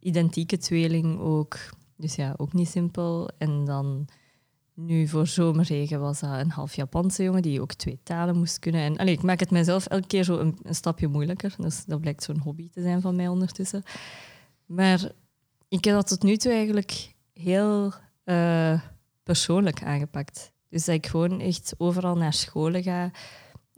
identieke 0.00 0.58
tweeling 0.58 1.20
ook. 1.20 1.56
Dus 1.96 2.14
ja, 2.14 2.34
ook 2.36 2.52
niet 2.52 2.68
simpel. 2.68 3.30
En 3.38 3.64
dan 3.64 4.08
nu, 4.78 5.08
voor 5.08 5.26
zomerregen 5.26 6.00
was 6.00 6.20
dat 6.20 6.30
een 6.30 6.50
half 6.50 6.74
Japanse 6.74 7.22
jongen 7.22 7.42
die 7.42 7.60
ook 7.60 7.72
twee 7.72 8.00
talen 8.02 8.36
moest 8.36 8.58
kunnen. 8.58 8.80
En, 8.80 8.96
allez, 8.96 9.12
ik 9.12 9.22
maak 9.22 9.40
het 9.40 9.50
mezelf 9.50 9.86
elke 9.86 10.06
keer 10.06 10.24
zo 10.24 10.38
een, 10.38 10.58
stapje 10.64 11.08
moeilijker. 11.08 11.54
Dus 11.58 11.84
dat 11.84 12.00
blijkt 12.00 12.22
zo'n 12.22 12.38
hobby 12.38 12.70
te 12.70 12.82
zijn 12.82 13.00
van 13.00 13.16
mij 13.16 13.28
ondertussen. 13.28 13.82
Maar 14.66 15.10
ik 15.68 15.84
heb 15.84 15.94
dat 15.94 16.08
tot 16.08 16.22
nu 16.22 16.36
toe 16.36 16.52
eigenlijk 16.52 17.14
heel 17.32 17.92
uh, 18.24 18.80
persoonlijk 19.22 19.82
aangepakt. 19.82 20.52
Dus 20.68 20.84
dat 20.84 20.94
ik 20.94 21.06
gewoon 21.06 21.40
echt 21.40 21.74
overal 21.78 22.16
naar 22.16 22.32
scholen 22.32 22.82
ga 22.82 23.10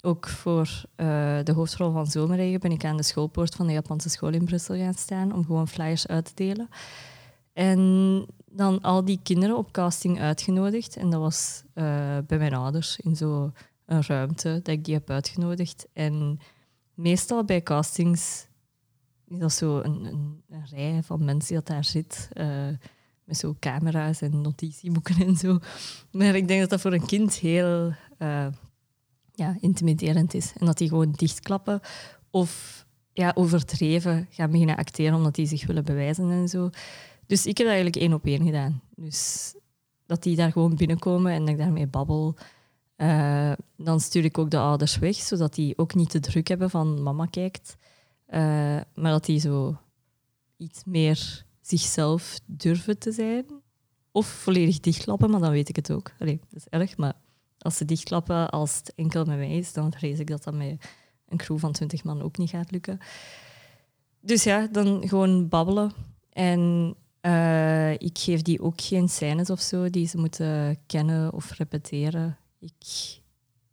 ook 0.02 0.28
voor 0.28 0.82
eh, 0.96 1.38
de 1.44 1.52
hoofdrol 1.52 1.92
van 1.92 2.06
Zomerregen 2.06 2.60
ben 2.60 2.72
ik 2.72 2.84
aan 2.84 2.96
de 2.96 3.02
schoolpoort 3.02 3.54
van 3.54 3.66
de 3.66 3.72
Japanse 3.72 4.08
school 4.08 4.32
in 4.32 4.44
Brussel 4.44 4.76
gaan 4.76 4.94
staan 4.94 5.32
om 5.32 5.44
gewoon 5.44 5.68
flyers 5.68 6.06
uit 6.06 6.24
te 6.24 6.32
delen. 6.34 6.68
En 7.60 8.26
dan 8.50 8.80
al 8.80 9.04
die 9.04 9.20
kinderen 9.22 9.56
op 9.56 9.72
casting 9.72 10.20
uitgenodigd. 10.20 10.96
En 10.96 11.10
dat 11.10 11.20
was 11.20 11.62
eh, 11.74 12.18
bij 12.26 12.38
mijn 12.38 12.54
ouders 12.54 12.96
in 13.00 13.16
zo'n 13.16 13.54
ruimte 13.86 14.60
dat 14.62 14.68
ik 14.74 14.84
die 14.84 14.94
heb 14.94 15.10
uitgenodigd. 15.10 15.86
En 15.92 16.40
meestal 16.94 17.44
bij 17.44 17.62
castings 17.62 18.46
is 19.28 19.38
dat 19.38 19.52
zo 19.52 19.78
een, 19.78 20.04
een, 20.04 20.42
een 20.48 20.66
rij 20.70 21.02
van 21.02 21.24
mensen 21.24 21.54
die 21.54 21.64
daar 21.64 21.84
zit. 21.84 22.28
eh, 22.32 22.68
met 23.24 23.36
zo 23.36 23.56
camera's 23.58 24.20
en 24.20 24.40
notitieboeken 24.40 25.26
en 25.26 25.36
zo. 25.36 25.58
Maar 26.12 26.34
ik 26.34 26.48
denk 26.48 26.60
dat 26.60 26.70
dat 26.70 26.80
voor 26.80 26.92
een 26.92 27.06
kind 27.06 27.34
heel 27.34 27.94
eh, 28.18 28.46
ja, 29.34 29.56
intimiderend 29.60 30.34
is. 30.34 30.52
En 30.58 30.66
dat 30.66 30.78
die 30.78 30.88
gewoon 30.88 31.12
dichtklappen 31.12 31.80
of 32.30 32.84
ja, 33.12 33.32
overdreven 33.34 34.26
gaan 34.30 34.50
beginnen 34.50 34.76
acteren 34.76 35.14
omdat 35.14 35.34
die 35.34 35.46
zich 35.46 35.66
willen 35.66 35.84
bewijzen 35.84 36.30
en 36.30 36.48
zo. 36.48 36.70
Dus 37.30 37.46
ik 37.46 37.58
heb 37.58 37.66
dat 37.66 37.76
eigenlijk 37.76 37.96
één 37.96 38.12
op 38.12 38.24
één 38.24 38.44
gedaan. 38.44 38.82
Dus 38.94 39.54
dat 40.06 40.22
die 40.22 40.36
daar 40.36 40.52
gewoon 40.52 40.76
binnenkomen 40.76 41.32
en 41.32 41.40
dat 41.40 41.48
ik 41.48 41.58
daarmee 41.58 41.86
babbel. 41.86 42.36
Eh, 42.96 43.52
dan 43.76 44.00
stuur 44.00 44.24
ik 44.24 44.38
ook 44.38 44.50
de 44.50 44.58
ouders 44.58 44.98
weg, 44.98 45.16
zodat 45.16 45.54
die 45.54 45.78
ook 45.78 45.94
niet 45.94 46.10
te 46.10 46.20
druk 46.20 46.48
hebben 46.48 46.70
van 46.70 47.02
mama 47.02 47.26
kijkt. 47.26 47.76
Eh, 48.26 48.40
maar 48.94 49.10
dat 49.10 49.24
die 49.24 49.40
zo 49.40 49.76
iets 50.56 50.84
meer 50.84 51.44
zichzelf 51.60 52.38
durven 52.46 52.98
te 52.98 53.12
zijn. 53.12 53.44
Of 54.10 54.26
volledig 54.26 54.80
dichtklappen, 54.80 55.30
maar 55.30 55.40
dan 55.40 55.50
weet 55.50 55.68
ik 55.68 55.76
het 55.76 55.92
ook. 55.92 56.12
Allee, 56.18 56.40
dat 56.48 56.58
is 56.58 56.66
erg, 56.68 56.96
maar 56.96 57.14
als 57.58 57.76
ze 57.76 57.84
dichtklappen 57.84 58.50
als 58.50 58.76
het 58.76 58.94
enkel 58.94 59.24
met 59.24 59.36
mij 59.36 59.56
is, 59.56 59.72
dan 59.72 59.92
vrees 59.92 60.18
ik 60.18 60.26
dat 60.26 60.44
dat 60.44 60.54
met 60.54 60.84
een 61.28 61.38
crew 61.38 61.58
van 61.58 61.72
20 61.72 62.04
man 62.04 62.22
ook 62.22 62.38
niet 62.38 62.50
gaat 62.50 62.70
lukken. 62.70 62.98
Dus 64.20 64.44
ja, 64.44 64.66
dan 64.66 65.08
gewoon 65.08 65.48
babbelen. 65.48 65.92
En 66.30 66.94
eh, 67.20 67.92
ik 67.92 68.18
geef 68.18 68.42
die 68.42 68.60
ook 68.60 68.80
geen 68.80 69.08
scènes 69.08 69.50
of 69.50 69.60
zo 69.60 69.90
die 69.90 70.06
ze 70.06 70.18
moeten 70.18 70.78
kennen 70.86 71.32
of 71.32 71.52
repeteren. 71.52 72.38
Ik 72.58 73.18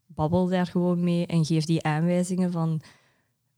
babbel 0.06 0.48
daar 0.48 0.66
gewoon 0.66 1.04
mee 1.04 1.26
en 1.26 1.46
geef 1.46 1.66
die 1.66 1.84
aanwijzingen 1.84 2.52
van 2.52 2.82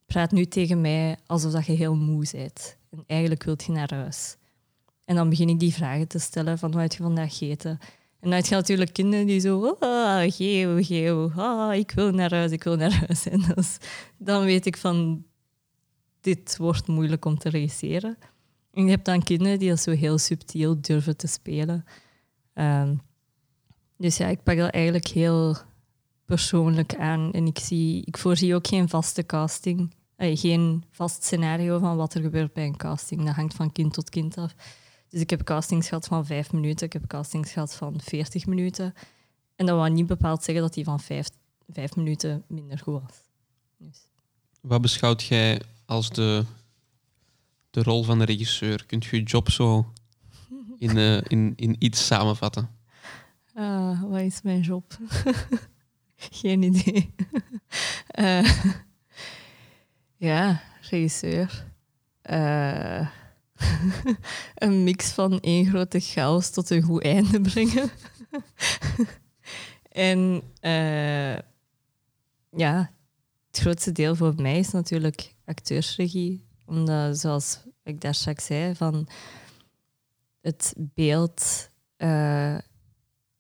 praat 0.06 0.32
nu 0.32 0.46
tegen 0.46 0.82
mij 0.82 1.18
alsof 1.26 1.52
dat 1.52 1.66
je 1.66 1.72
heel 1.72 1.96
moe 1.96 2.26
bent. 2.32 2.78
En 2.92 3.04
eigenlijk 3.08 3.44
wilt 3.44 3.64
je 3.64 3.72
naar 3.72 3.94
huis. 3.94 4.38
En 5.06 5.16
dan 5.16 5.30
begin 5.30 5.50
ik 5.50 5.60
die 5.60 5.74
vragen 5.74 6.08
te 6.08 6.20
stellen 6.20 6.58
van 6.58 6.72
wat 6.72 6.82
heb 6.82 6.92
je 6.92 7.04
vandaag 7.04 7.38
gegeten? 7.38 7.80
En 8.20 8.30
dan 8.30 8.32
heb 8.32 8.46
je 8.46 8.56
natuurlijk 8.56 8.94
kinderen 8.94 9.26
die 9.26 9.40
zo, 9.40 9.76
ah, 9.80 10.32
geo, 10.32 10.78
geo, 10.82 11.32
ah, 11.36 11.76
ik 11.76 11.92
wil 11.92 12.12
naar 12.12 12.34
huis, 12.34 12.52
ik 12.52 12.64
wil 12.64 12.76
naar 12.76 12.94
huis. 12.94 13.26
En 13.28 13.56
dan 14.18 14.44
weet 14.44 14.66
ik 14.66 14.78
van, 14.78 15.26
dit 16.22 16.58
wordt 16.58 16.88
moeilijk 16.88 17.26
om 17.26 17.38
te 17.38 17.50
regisseren. 17.50 18.18
En 18.74 18.84
je 18.84 18.90
hebt 18.90 19.06
dan 19.06 19.24
kinderen 19.24 19.60
die 19.60 19.70
dat 19.70 19.80
zo 19.80 19.92
heel 19.92 20.18
subtiel 20.18 20.82
durven 20.82 21.18
te 21.18 21.28
spelen. 21.28 21.86
Ehm, 22.54 22.96
dus 23.98 24.18
ja, 24.18 24.28
ik 24.28 24.44
pak 24.44 24.58
dat 24.58 24.70
eigenlijk 24.70 25.08
heel 25.08 25.58
persoonlijk 26.26 26.96
aan. 26.96 27.32
En 27.32 27.46
ik, 27.46 27.60
zie, 27.60 28.02
ik 28.06 28.18
voorzie 28.18 28.56
ook 28.56 28.68
geen 28.68 28.90
vaste 28.90 29.26
casting. 29.26 29.94
Geen 30.18 30.84
vast 30.92 31.24
scenario 31.24 31.80
van 31.80 31.98
wat 31.98 32.14
er 32.14 32.22
gebeurt 32.22 32.54
bij 32.54 32.66
een 32.66 32.78
casting. 32.78 33.26
Dat 33.26 33.36
hangt 33.36 33.54
van 33.54 33.72
kind 33.72 33.94
tot 33.94 34.10
kind 34.10 34.38
af. 34.38 34.56
Dus 35.10 35.22
ik 35.22 35.30
heb 35.30 35.44
castings 35.44 35.88
gehad 35.88 36.06
van 36.06 36.26
vijf 36.26 36.52
minuten. 36.52 36.86
Ik 36.86 36.94
heb 36.94 37.08
castings 37.08 37.52
gehad 37.52 37.76
van 37.76 38.00
veertig 38.02 38.46
minuten. 38.46 38.94
En 39.56 39.66
dat 39.66 39.76
wil 39.82 39.86
niet 39.86 40.08
bepaald 40.08 40.44
zeggen 40.44 40.64
dat 40.64 40.74
die 40.74 40.84
van 40.84 41.00
vijf, 41.00 41.30
vijf 41.68 41.96
minuten 41.96 42.44
minder 42.48 42.80
goed 42.80 43.02
was. 43.02 43.22
Dus. 43.78 44.00
Wat 44.62 44.82
beschouwt 44.82 45.24
jij 45.24 45.62
als 45.86 46.10
de, 46.10 46.46
de 47.70 47.84
rol 47.84 48.04
van 48.04 48.20
de 48.20 48.26
regisseur? 48.26 48.86
Kunt 48.86 49.06
je 49.06 49.18
je 49.18 49.24
job 49.24 49.50
zo 49.50 49.94
in, 50.80 50.98
eh, 50.98 51.22
in, 51.28 51.54
in 51.56 51.76
iets 51.80 52.06
samenvatten? 52.06 52.70
Ah, 53.54 54.02
wat 54.02 54.20
is 54.20 54.42
mijn 54.42 54.62
job? 54.62 54.98
Geen 56.42 56.64
idee. 56.64 57.10
Eh, 58.10 58.52
ja, 60.18 60.62
regisseur. 60.90 61.66
Eh, 62.22 63.08
een 64.56 64.84
mix 64.84 65.12
van 65.12 65.40
één 65.40 65.66
grote 65.66 66.00
chaos 66.00 66.50
tot 66.50 66.70
een 66.70 66.82
goed 66.82 67.04
einde 67.04 67.42
brengen. 67.42 67.90
en 69.92 70.42
ja, 72.50 72.92
het 73.48 73.60
grootste 73.60 73.92
deel 73.92 74.16
voor 74.16 74.34
mij 74.38 74.60
is 74.60 74.72
natuurlijk 74.72 75.36
acteursregie. 75.46 76.49
Omdat, 76.70 77.18
zoals 77.18 77.64
ik 77.84 78.02
daar 78.02 78.16
straks 78.16 78.46
zei, 78.46 78.76
van 78.76 79.08
het 80.42 80.74
beeld 80.78 81.70
eh, 81.96 82.58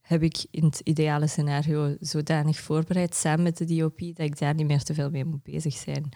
heb 0.02 0.24
ik 0.24 0.46
in 0.52 0.64
het 0.64 0.80
ideale 0.80 1.28
scenario 1.28 1.96
zodanig 2.00 2.60
voorbereid 2.60 3.16
samen 3.16 3.44
met 3.44 3.58
de 3.58 3.66
DOP 3.66 4.00
dat 4.00 4.20
ik 4.20 4.40
daar 4.40 4.54
niet 4.54 4.68
meer 4.68 4.84
te 4.84 4.94
veel 4.94 5.10
mee 5.10 5.26
moet 5.26 5.44
bezig 5.44 5.74
zijn. 5.74 6.10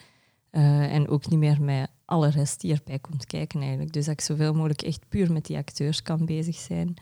Eh, 0.49 0.93
en 0.93 1.07
ook 1.07 1.29
niet 1.29 1.39
meer 1.39 1.61
met 1.61 1.89
alle 2.05 2.29
rest 2.29 2.61
die 2.61 2.73
erbij 2.73 2.99
komt 2.99 3.25
kijken 3.25 3.61
eigenlijk. 3.61 3.93
Dus 3.93 4.05
dat 4.05 4.13
ik 4.13 4.21
zoveel 4.21 4.53
mogelijk 4.53 4.81
echt 4.81 5.09
puur 5.09 5.31
met 5.31 5.45
die 5.45 5.57
acteurs 5.57 6.01
kan 6.01 6.25
bezig 6.25 6.55
zijn. 6.55 6.93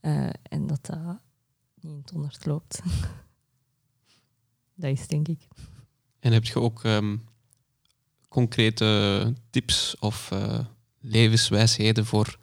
Eh, 0.00 0.28
en 0.42 0.66
dat 0.66 0.86
dat 0.86 1.20
niet 1.80 2.10
in 2.10 2.22
het 2.22 2.46
loopt. 2.46 2.82
dat 4.74 4.90
is 4.90 5.06
denk 5.06 5.28
ik. 5.28 5.48
En 6.20 6.32
heb 6.32 6.44
je 6.44 6.60
ook 6.60 6.84
ehm, 6.84 7.16
concrete 8.34 9.34
tips 9.50 9.96
of 9.98 10.30
eh, 10.30 10.58
levenswijsheden 11.00 12.06
voor 12.06 12.38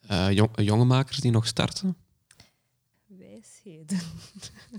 eh, 0.00 0.30
jong, 0.30 0.50
jonge 0.54 0.84
makers 0.84 1.18
die 1.18 1.30
nog 1.30 1.46
starten? 1.46 1.96
Wijsheden. 3.06 3.98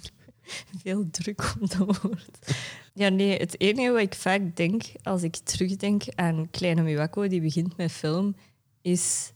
Veel 0.81 1.09
druk 1.09 1.55
op 1.61 1.69
dat 1.69 2.01
woord. 2.01 2.55
Ja, 2.93 3.09
nee, 3.09 3.37
het 3.37 3.59
enige 3.59 3.91
wat 3.91 4.01
ik 4.01 4.15
vaak 4.15 4.55
denk 4.55 4.83
als 5.03 5.23
ik 5.23 5.35
terugdenk 5.35 6.03
aan 6.15 6.49
Kleine 6.51 6.81
Miwako, 6.81 7.27
die 7.27 7.41
begint 7.41 7.77
met 7.77 7.91
film, 7.91 8.35
is... 8.81 9.31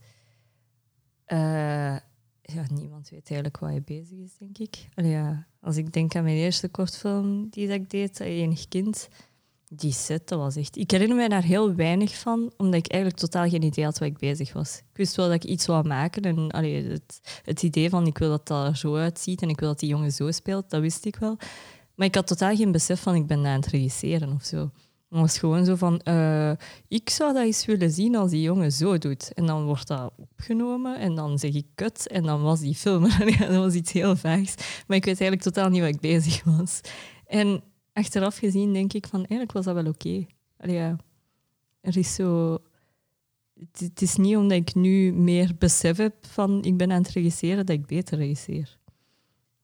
eh, 1.24 1.96
ja, 2.42 2.64
niemand 2.70 3.08
weet 3.08 3.30
eigenlijk 3.30 3.58
waar 3.58 3.70
hij 3.70 3.82
bezig 3.82 4.18
is, 4.18 4.36
denk 4.38 4.58
ik. 4.58 4.88
Ja, 4.94 5.46
als 5.60 5.76
ik 5.76 5.92
denk 5.92 6.14
aan 6.16 6.24
mijn 6.24 6.36
eerste 6.36 6.68
kortfilm 6.68 7.48
die 7.50 7.68
ik 7.68 7.90
deed, 7.90 8.20
enig 8.20 8.68
kind, 8.68 9.08
die 9.74 9.92
set, 9.92 10.28
dat 10.28 10.38
was 10.38 10.56
echt... 10.56 10.76
Ik 10.76 10.90
herinner 10.90 11.16
mij 11.16 11.28
daar 11.28 11.42
heel 11.42 11.74
weinig 11.74 12.18
van, 12.18 12.52
omdat 12.56 12.74
ik 12.74 12.92
eigenlijk 12.92 13.22
totaal 13.22 13.48
geen 13.48 13.62
idee 13.62 13.84
had 13.84 13.98
waar 13.98 14.08
ik 14.08 14.18
bezig 14.18 14.52
was. 14.52 14.76
Ik 14.76 14.96
wist 14.96 15.16
wel 15.16 15.26
dat 15.26 15.34
ik 15.34 15.44
iets 15.44 15.66
wou 15.66 15.86
maken 15.86 16.22
en 16.22 16.50
allee, 16.50 16.88
het, 16.88 17.20
het 17.44 17.62
idee 17.62 17.90
van 17.90 18.06
ik 18.06 18.18
wil 18.18 18.28
dat 18.28 18.46
dat 18.46 18.66
er 18.66 18.76
zo 18.76 18.96
uitziet 18.96 19.42
en 19.42 19.48
ik 19.48 19.60
wil 19.60 19.68
dat 19.68 19.78
die 19.78 19.88
jongen 19.88 20.12
zo 20.12 20.30
speelt, 20.30 20.70
dat 20.70 20.80
wist 20.80 21.04
ik 21.04 21.16
wel. 21.16 21.36
Maar 21.94 22.06
ik 22.06 22.14
had 22.14 22.26
totaal 22.26 22.56
geen 22.56 22.72
besef 22.72 23.00
van 23.02 23.14
ik 23.14 23.26
ben 23.26 23.46
aan 23.46 23.60
het 23.60 23.66
regisseren 23.66 24.32
of 24.32 24.44
zo. 24.44 24.70
Het 25.08 25.20
was 25.20 25.38
gewoon 25.38 25.64
zo 25.64 25.76
van, 25.76 26.00
eh, 26.00 26.52
ik 26.88 27.10
zou 27.10 27.32
dat 27.32 27.44
eens 27.44 27.64
willen 27.64 27.90
zien 27.90 28.16
als 28.16 28.30
die 28.30 28.42
jongen 28.42 28.72
zo 28.72 28.98
doet. 28.98 29.32
En 29.34 29.46
dan 29.46 29.64
wordt 29.64 29.86
dat 29.86 30.12
opgenomen 30.16 30.98
en 30.98 31.14
dan 31.14 31.38
zeg 31.38 31.54
ik 31.54 31.66
kut 31.74 32.08
en 32.08 32.22
dan 32.22 32.42
was 32.42 32.60
die 32.60 32.74
film. 32.74 33.02
Dat 33.38 33.56
was 33.56 33.74
iets 33.74 33.92
heel 33.92 34.16
vaags. 34.16 34.54
Maar 34.86 34.96
ik 34.96 35.04
weet 35.04 35.20
eigenlijk 35.20 35.42
totaal 35.42 35.68
niet 35.68 35.80
waar 35.80 35.88
ik 35.88 36.00
bezig 36.00 36.44
was. 36.44 36.80
En 37.26 37.62
achteraf 37.92 38.36
gezien 38.36 38.72
denk 38.72 38.92
ik 38.92 39.06
van, 39.06 39.18
eigenlijk 39.18 39.52
was 39.52 39.64
dat 39.64 39.74
wel 39.74 39.86
oké. 39.86 40.26
Allee, 40.56 40.74
ja, 40.74 40.96
Er 41.80 41.96
is 41.96 42.14
zo... 42.14 42.58
Het, 43.78 44.02
is 44.02 44.16
niet 44.16 44.36
omdat 44.36 44.58
ik 44.58 44.74
nu 44.74 45.12
meer 45.12 45.54
besef 45.58 45.96
heb 45.96 46.26
van 46.26 46.64
ik 46.64 46.76
ben 46.76 46.92
aan 46.92 47.02
het 47.02 47.10
regisseren 47.10 47.66
dat 47.66 47.76
ik 47.76 47.86
beter 47.86 48.18
regisseer. 48.18 48.78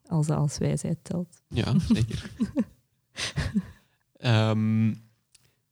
Als 0.07 0.27
dat 0.27 0.37
als 0.37 0.59
wijsheid 0.59 0.99
telt. 1.03 1.43
Ja, 1.49 1.75
zeker. 1.89 2.31
Ehm, 4.17 4.89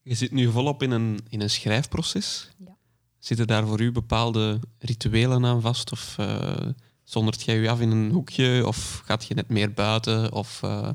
je 0.01 0.13
zit 0.15 0.31
nu 0.31 0.51
volop 0.51 0.83
in 0.83 0.91
een, 0.91 1.19
in 1.29 1.41
een 1.41 1.49
schrijfproces. 1.49 2.51
Ja. 2.57 2.77
Zitten 3.19 3.47
daar 3.47 3.67
voor 3.67 3.81
u 3.81 3.91
bepaalde 3.91 4.59
rituelen 4.79 5.45
aan 5.45 5.61
vast? 5.61 5.91
Of 5.91 6.17
eh 6.17 6.69
zondert 7.07 7.43
jij 7.43 7.57
u 7.57 7.67
af 7.67 7.79
in 7.79 7.91
een 7.91 8.11
hoekje? 8.11 8.67
Of 8.67 9.01
gaat 9.05 9.25
je 9.25 9.33
net 9.33 9.49
meer 9.49 9.73
buiten? 9.73 10.31
Of, 10.31 10.63
eh, 10.63 10.89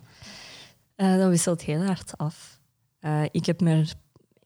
Eh, 0.96 1.16
dat 1.16 1.28
wisselt 1.28 1.62
heel 1.62 1.84
hard 1.84 2.18
af. 2.18 2.60
Eh, 2.98 3.22
ik, 3.30 3.46
heb 3.46 3.60
meer, 3.60 3.92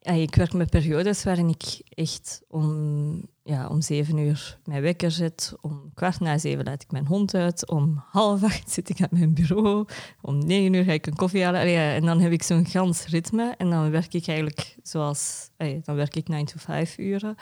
eh, 0.00 0.22
ik 0.22 0.34
werk 0.34 0.52
met 0.52 0.70
periodes 0.70 1.24
waarin 1.24 1.48
ik 1.48 1.80
echt 1.88 2.42
om, 2.48 3.22
ja, 3.42 3.68
om 3.68 3.80
zeven 3.80 4.18
uur 4.18 4.58
mijn 4.64 4.82
wekker 4.82 5.10
zet. 5.10 5.54
Om 5.60 5.90
kwart 5.94 6.20
na 6.20 6.38
zeven 6.38 6.64
laat 6.64 6.82
ik 6.82 6.90
mijn 6.90 7.06
hond 7.06 7.34
uit. 7.34 7.68
Om 7.68 8.02
half 8.10 8.42
acht 8.42 8.70
zit 8.70 8.88
ik 8.88 9.00
aan 9.00 9.08
mijn 9.10 9.34
bureau. 9.34 9.86
Om 10.22 10.46
negen 10.46 10.72
uur 10.72 10.84
ga 10.84 10.92
ik 10.92 11.06
een 11.06 11.16
koffie 11.16 11.44
halen. 11.44 11.60
En 11.76 12.04
dan 12.04 12.20
heb 12.20 12.32
ik 12.32 12.42
zo'n 12.42 12.66
gans 12.66 13.06
ritme. 13.06 13.54
En 13.58 13.70
dan 13.70 13.90
werk 13.90 14.14
ik 14.14 14.26
eigenlijk 14.26 14.76
zoals... 14.82 15.50
dan 15.56 15.94
werk 15.94 16.16
ik 16.16 16.28
9 16.28 16.46
to 16.46 16.58
5 16.58 16.98
uren. 16.98 17.36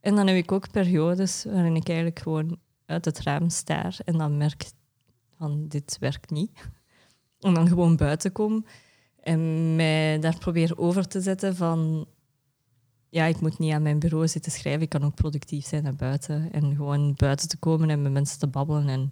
En 0.00 0.14
dan 0.14 0.26
heb 0.26 0.36
ik 0.36 0.52
ook 0.52 0.70
periodes 0.70 1.44
waarin 1.44 1.76
ik 1.76 1.88
eigenlijk 1.88 2.18
gewoon 2.18 2.58
uit 2.86 3.04
het 3.04 3.20
raam 3.20 3.48
staar. 3.48 3.96
En 4.04 4.18
dan 4.18 4.36
merk 4.36 4.70
van, 5.38 5.68
dit 5.68 5.96
werkt 6.00 6.30
niet. 6.30 6.70
En 7.44 7.54
dan 7.54 7.68
gewoon 7.68 7.96
buiten 7.96 8.32
kom. 8.32 8.64
En 9.22 9.76
mij 9.76 10.18
daar 10.18 10.38
proberen 10.38 10.78
over 10.78 11.08
te 11.08 11.20
zetten 11.20 11.56
van... 11.56 12.06
Ja, 13.08 13.24
ik 13.24 13.40
moet 13.40 13.58
niet 13.58 13.72
aan 13.72 13.82
mijn 13.82 13.98
bureau 13.98 14.28
zitten 14.28 14.52
schrijven. 14.52 14.82
Ik 14.82 14.88
kan 14.88 15.04
ook 15.04 15.14
productief 15.14 15.66
zijn 15.66 15.82
naar 15.82 15.96
buiten. 15.96 16.52
En 16.52 16.76
gewoon 16.76 17.14
buiten 17.16 17.48
te 17.48 17.56
komen 17.56 17.90
en 17.90 18.02
met 18.02 18.12
mensen 18.12 18.38
te 18.38 18.46
babbelen. 18.46 18.88
En 18.88 19.10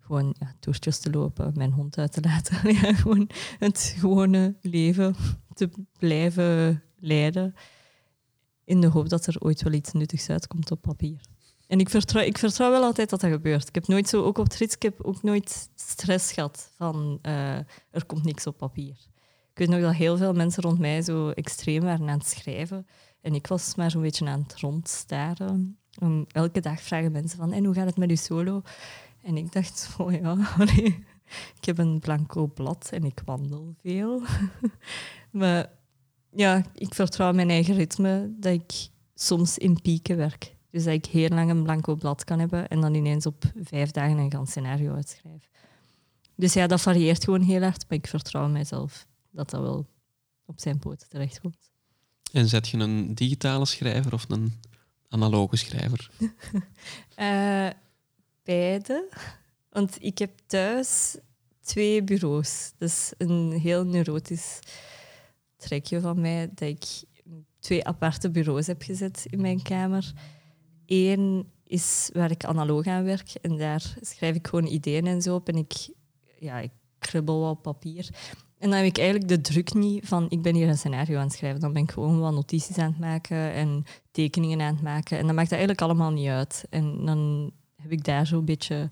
gewoon 0.00 0.34
ja, 0.38 0.54
toertjes 0.60 0.98
te 0.98 1.10
lopen, 1.10 1.52
mijn 1.54 1.72
hond 1.72 1.98
uit 1.98 2.12
te 2.12 2.20
laten. 2.20 2.56
Ja, 2.74 2.94
gewoon 2.94 3.28
het 3.58 3.94
gewone 3.98 4.54
leven 4.60 5.14
te 5.54 5.70
blijven 5.98 6.82
leiden. 6.98 7.54
In 8.64 8.80
de 8.80 8.86
hoop 8.86 9.08
dat 9.08 9.26
er 9.26 9.36
ooit 9.38 9.62
wel 9.62 9.72
iets 9.72 9.92
nuttigs 9.92 10.28
uitkomt 10.28 10.70
op 10.70 10.80
papier. 10.80 11.20
En 11.66 11.78
ik 11.78 11.88
vertrouw, 11.88 12.22
ik 12.22 12.38
wel 12.70 12.82
altijd 12.82 13.10
dat 13.10 13.20
dat 13.20 13.30
gebeurt. 13.30 13.68
Ik 13.68 13.74
heb 13.74 13.86
nooit 13.86 14.08
zo, 14.08 14.22
ook 14.22 14.38
op 14.38 14.44
het 14.44 14.60
ik 14.60 14.82
heb 14.82 15.02
ook 15.02 15.22
nooit 15.22 15.70
stress 15.74 16.32
gehad 16.32 16.70
van 16.76 17.18
uh, 17.22 17.56
er 17.90 18.06
komt 18.06 18.24
niks 18.24 18.46
op 18.46 18.56
papier. 18.56 18.96
Ik 19.50 19.58
weet 19.58 19.68
nog 19.68 19.80
dat 19.80 19.94
heel 19.94 20.16
veel 20.16 20.32
mensen 20.32 20.62
rond 20.62 20.78
mij 20.78 21.02
zo 21.02 21.30
extreem 21.30 21.82
waren 21.82 22.08
aan 22.08 22.18
het 22.18 22.28
schrijven. 22.28 22.86
En 23.20 23.34
ik 23.34 23.46
was 23.46 23.74
maar 23.74 23.90
zo'n 23.90 24.02
beetje 24.02 24.26
aan 24.26 24.42
het 24.42 24.60
rondstaren. 24.60 25.78
elke 26.28 26.60
dag 26.60 26.80
vragen 26.80 27.12
mensen 27.12 27.38
van, 27.38 27.52
en 27.52 27.64
hoe 27.64 27.74
gaat 27.74 27.86
het 27.86 27.96
met 27.96 28.10
je 28.10 28.16
solo? 28.16 28.62
En 29.22 29.36
ik 29.36 29.52
dacht, 29.52 29.88
oh 29.98 30.12
ja, 30.20 30.36
ik 31.56 31.64
heb 31.64 31.78
een 31.78 31.98
blanco 31.98 32.46
blad 32.46 32.88
en 32.92 33.04
ik 33.04 33.22
wandel 33.24 33.74
veel. 33.82 34.22
maar 35.30 35.70
ja, 36.30 36.64
ik 36.74 36.94
vertrouw 36.94 37.32
mijn 37.32 37.50
eigen 37.50 37.74
ritme 37.74 38.34
dat 38.38 38.52
ik 38.52 38.88
soms 39.14 39.58
in 39.58 39.80
pieken 39.82 40.16
werk. 40.16 40.55
Dus 40.76 40.84
dat 40.84 40.94
ik 40.94 41.06
heel 41.06 41.28
lang 41.28 41.50
een 41.50 41.62
blanco 41.62 41.94
blad 41.94 42.24
kan 42.24 42.38
hebben 42.38 42.68
en 42.68 42.80
dan 42.80 42.94
ineens 42.94 43.26
op 43.26 43.44
vijf 43.62 43.90
dagen 43.90 44.18
een 44.18 44.30
gans 44.30 44.50
scenario 44.50 44.94
uitschrijf. 44.94 45.50
Dus 46.34 46.52
ja, 46.52 46.66
dat 46.66 46.80
varieert 46.80 47.24
gewoon 47.24 47.42
heel 47.42 47.62
hard, 47.62 47.84
maar 47.88 47.98
ik 47.98 48.06
vertrouw 48.06 48.48
mijzelf 48.48 49.06
dat 49.30 49.50
dat 49.50 49.60
wel 49.60 49.86
op 50.44 50.60
zijn 50.60 50.78
poten 50.78 51.08
terechtkomt. 51.08 51.70
En 52.32 52.48
zet 52.48 52.68
je 52.68 52.78
een 52.78 53.14
digitale 53.14 53.66
schrijver 53.66 54.12
of 54.12 54.24
een 54.28 54.60
analoge 55.08 55.56
schrijver? 55.56 56.10
uh, 57.18 57.70
beide. 58.44 59.08
Want 59.70 59.96
ik 60.02 60.18
heb 60.18 60.30
thuis 60.46 61.16
twee 61.60 62.02
bureaus. 62.02 62.72
Dat 62.78 62.88
is 62.88 63.12
een 63.18 63.52
heel 63.52 63.84
neurotisch 63.84 64.58
trekje 65.56 66.00
van 66.00 66.20
mij 66.20 66.48
dat 66.54 66.68
ik 66.68 66.84
twee 67.58 67.84
aparte 67.84 68.30
bureaus 68.30 68.66
heb 68.66 68.82
gezet 68.82 69.26
in 69.30 69.40
mijn 69.40 69.62
kamer. 69.62 70.12
Eén 70.86 71.50
is 71.66 72.10
waar 72.12 72.30
ik 72.30 72.44
analoog 72.44 72.86
aan 72.86 73.04
werk 73.04 73.34
en 73.42 73.56
daar 73.56 73.94
schrijf 74.00 74.34
ik 74.34 74.46
gewoon 74.46 74.66
ideeën 74.66 75.06
en 75.06 75.22
zo 75.22 75.34
op 75.34 75.48
en 75.48 75.56
ik, 75.56 75.72
ja, 76.38 76.58
ik 76.58 76.70
kribbel 76.98 77.50
op 77.50 77.62
papier. 77.62 78.08
En 78.58 78.70
dan 78.70 78.78
heb 78.78 78.86
ik 78.86 78.98
eigenlijk 78.98 79.28
de 79.28 79.40
druk 79.40 79.74
niet 79.74 80.06
van 80.06 80.26
ik 80.28 80.42
ben 80.42 80.54
hier 80.54 80.68
een 80.68 80.78
scenario 80.78 81.16
aan 81.16 81.26
het 81.26 81.32
schrijven. 81.32 81.60
Dan 81.60 81.72
ben 81.72 81.82
ik 81.82 81.90
gewoon 81.90 82.18
wat 82.20 82.32
notities 82.32 82.78
aan 82.78 82.90
het 82.90 82.98
maken 82.98 83.52
en 83.52 83.84
tekeningen 84.10 84.60
aan 84.60 84.74
het 84.74 84.82
maken. 84.82 85.18
En 85.18 85.26
dan 85.26 85.34
maakt 85.34 85.50
dat 85.50 85.58
eigenlijk 85.58 85.80
allemaal 85.80 86.10
niet 86.10 86.28
uit. 86.28 86.64
En 86.70 87.04
dan 87.04 87.50
heb 87.82 87.92
ik 87.92 88.04
daar 88.04 88.26
zo'n 88.26 88.44
beetje 88.44 88.90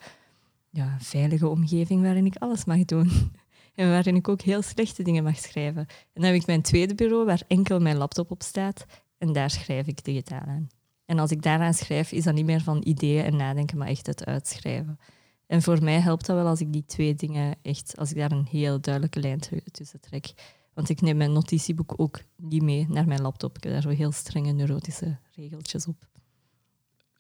ja, 0.71 0.93
een 0.93 1.01
veilige 1.01 1.49
omgeving 1.49 2.03
waarin 2.03 2.27
ik 2.27 2.37
alles 2.37 2.65
mag 2.65 2.85
doen. 2.85 3.11
En 3.75 3.89
waarin 3.89 4.17
ik 4.17 4.29
ook 4.29 4.41
heel 4.41 4.63
slechte 4.63 5.03
dingen 5.03 5.25
mag 5.25 5.37
schrijven. 5.37 5.87
En 5.87 6.23
dan 6.23 6.25
heb 6.25 6.35
ik 6.35 6.47
mijn 6.47 6.63
tweede 6.63 6.95
bureau 6.95 7.25
waar 7.25 7.43
enkel 7.47 7.81
mijn 7.81 7.97
laptop 7.97 8.31
op 8.31 8.43
staat. 8.43 8.85
En 9.19 9.33
daar 9.33 9.51
schrijf 9.51 9.87
ik 9.87 10.05
digitaal 10.05 10.41
aan. 10.41 10.69
En 11.07 11.19
als 11.19 11.31
ik 11.31 11.43
daaraan 11.43 11.75
schrijf, 11.75 12.13
is 12.13 12.25
dat 12.25 12.35
niet 12.35 12.45
meer 12.45 12.61
van 12.61 12.83
ideeën 12.85 13.25
en 13.25 13.37
nadenken, 13.37 13.79
maar 13.79 13.89
echt 13.89 14.07
het 14.07 14.25
uitschrijven. 14.25 14.99
En 15.47 15.63
voor 15.63 15.83
mij 15.83 16.01
helpt 16.01 16.27
dat 16.27 16.37
wel 16.37 16.47
als 16.47 16.61
ik 16.61 16.73
die 16.73 16.85
twee 16.87 17.15
dingen 17.15 17.57
echt, 17.63 17.97
als 17.97 18.11
ik 18.11 18.17
daar 18.17 18.33
een 18.33 18.47
heel 18.51 18.81
duidelijke 18.81 19.21
lijn 19.21 19.41
tussen 19.71 20.01
trek. 20.01 20.33
Want 20.75 20.89
ik 20.89 21.01
neem 21.01 21.17
mijn 21.17 21.33
notitieboek 21.33 21.95
ook 21.97 22.21
niet 22.37 22.63
mee 22.63 22.87
naar 22.89 23.07
mijn 23.07 23.23
laptop. 23.23 23.57
Ik 23.57 23.63
heb 23.63 23.73
daar 23.73 23.83
zo 23.83 23.89
heel 23.89 24.13
strenge 24.13 24.53
neurotische 24.53 25.19
regeltjes 25.35 25.87
op 25.87 26.07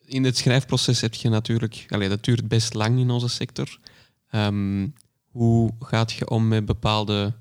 in 0.05 0.24
het 0.24 0.37
schrijfproces 0.37 1.01
heb 1.01 1.14
je 1.14 1.28
natuurlijk, 1.28 1.87
allez, 1.89 2.09
dat 2.09 2.24
duurt 2.24 2.49
best 2.49 2.74
lang 2.74 2.99
in 2.99 3.11
onze 3.11 3.28
sector. 3.28 3.78
Um, 4.30 4.95
hoe 5.30 5.70
gaat 5.80 6.12
je 6.12 6.28
om 6.28 6.49
met 6.49 6.64
bepaalde 6.64 7.35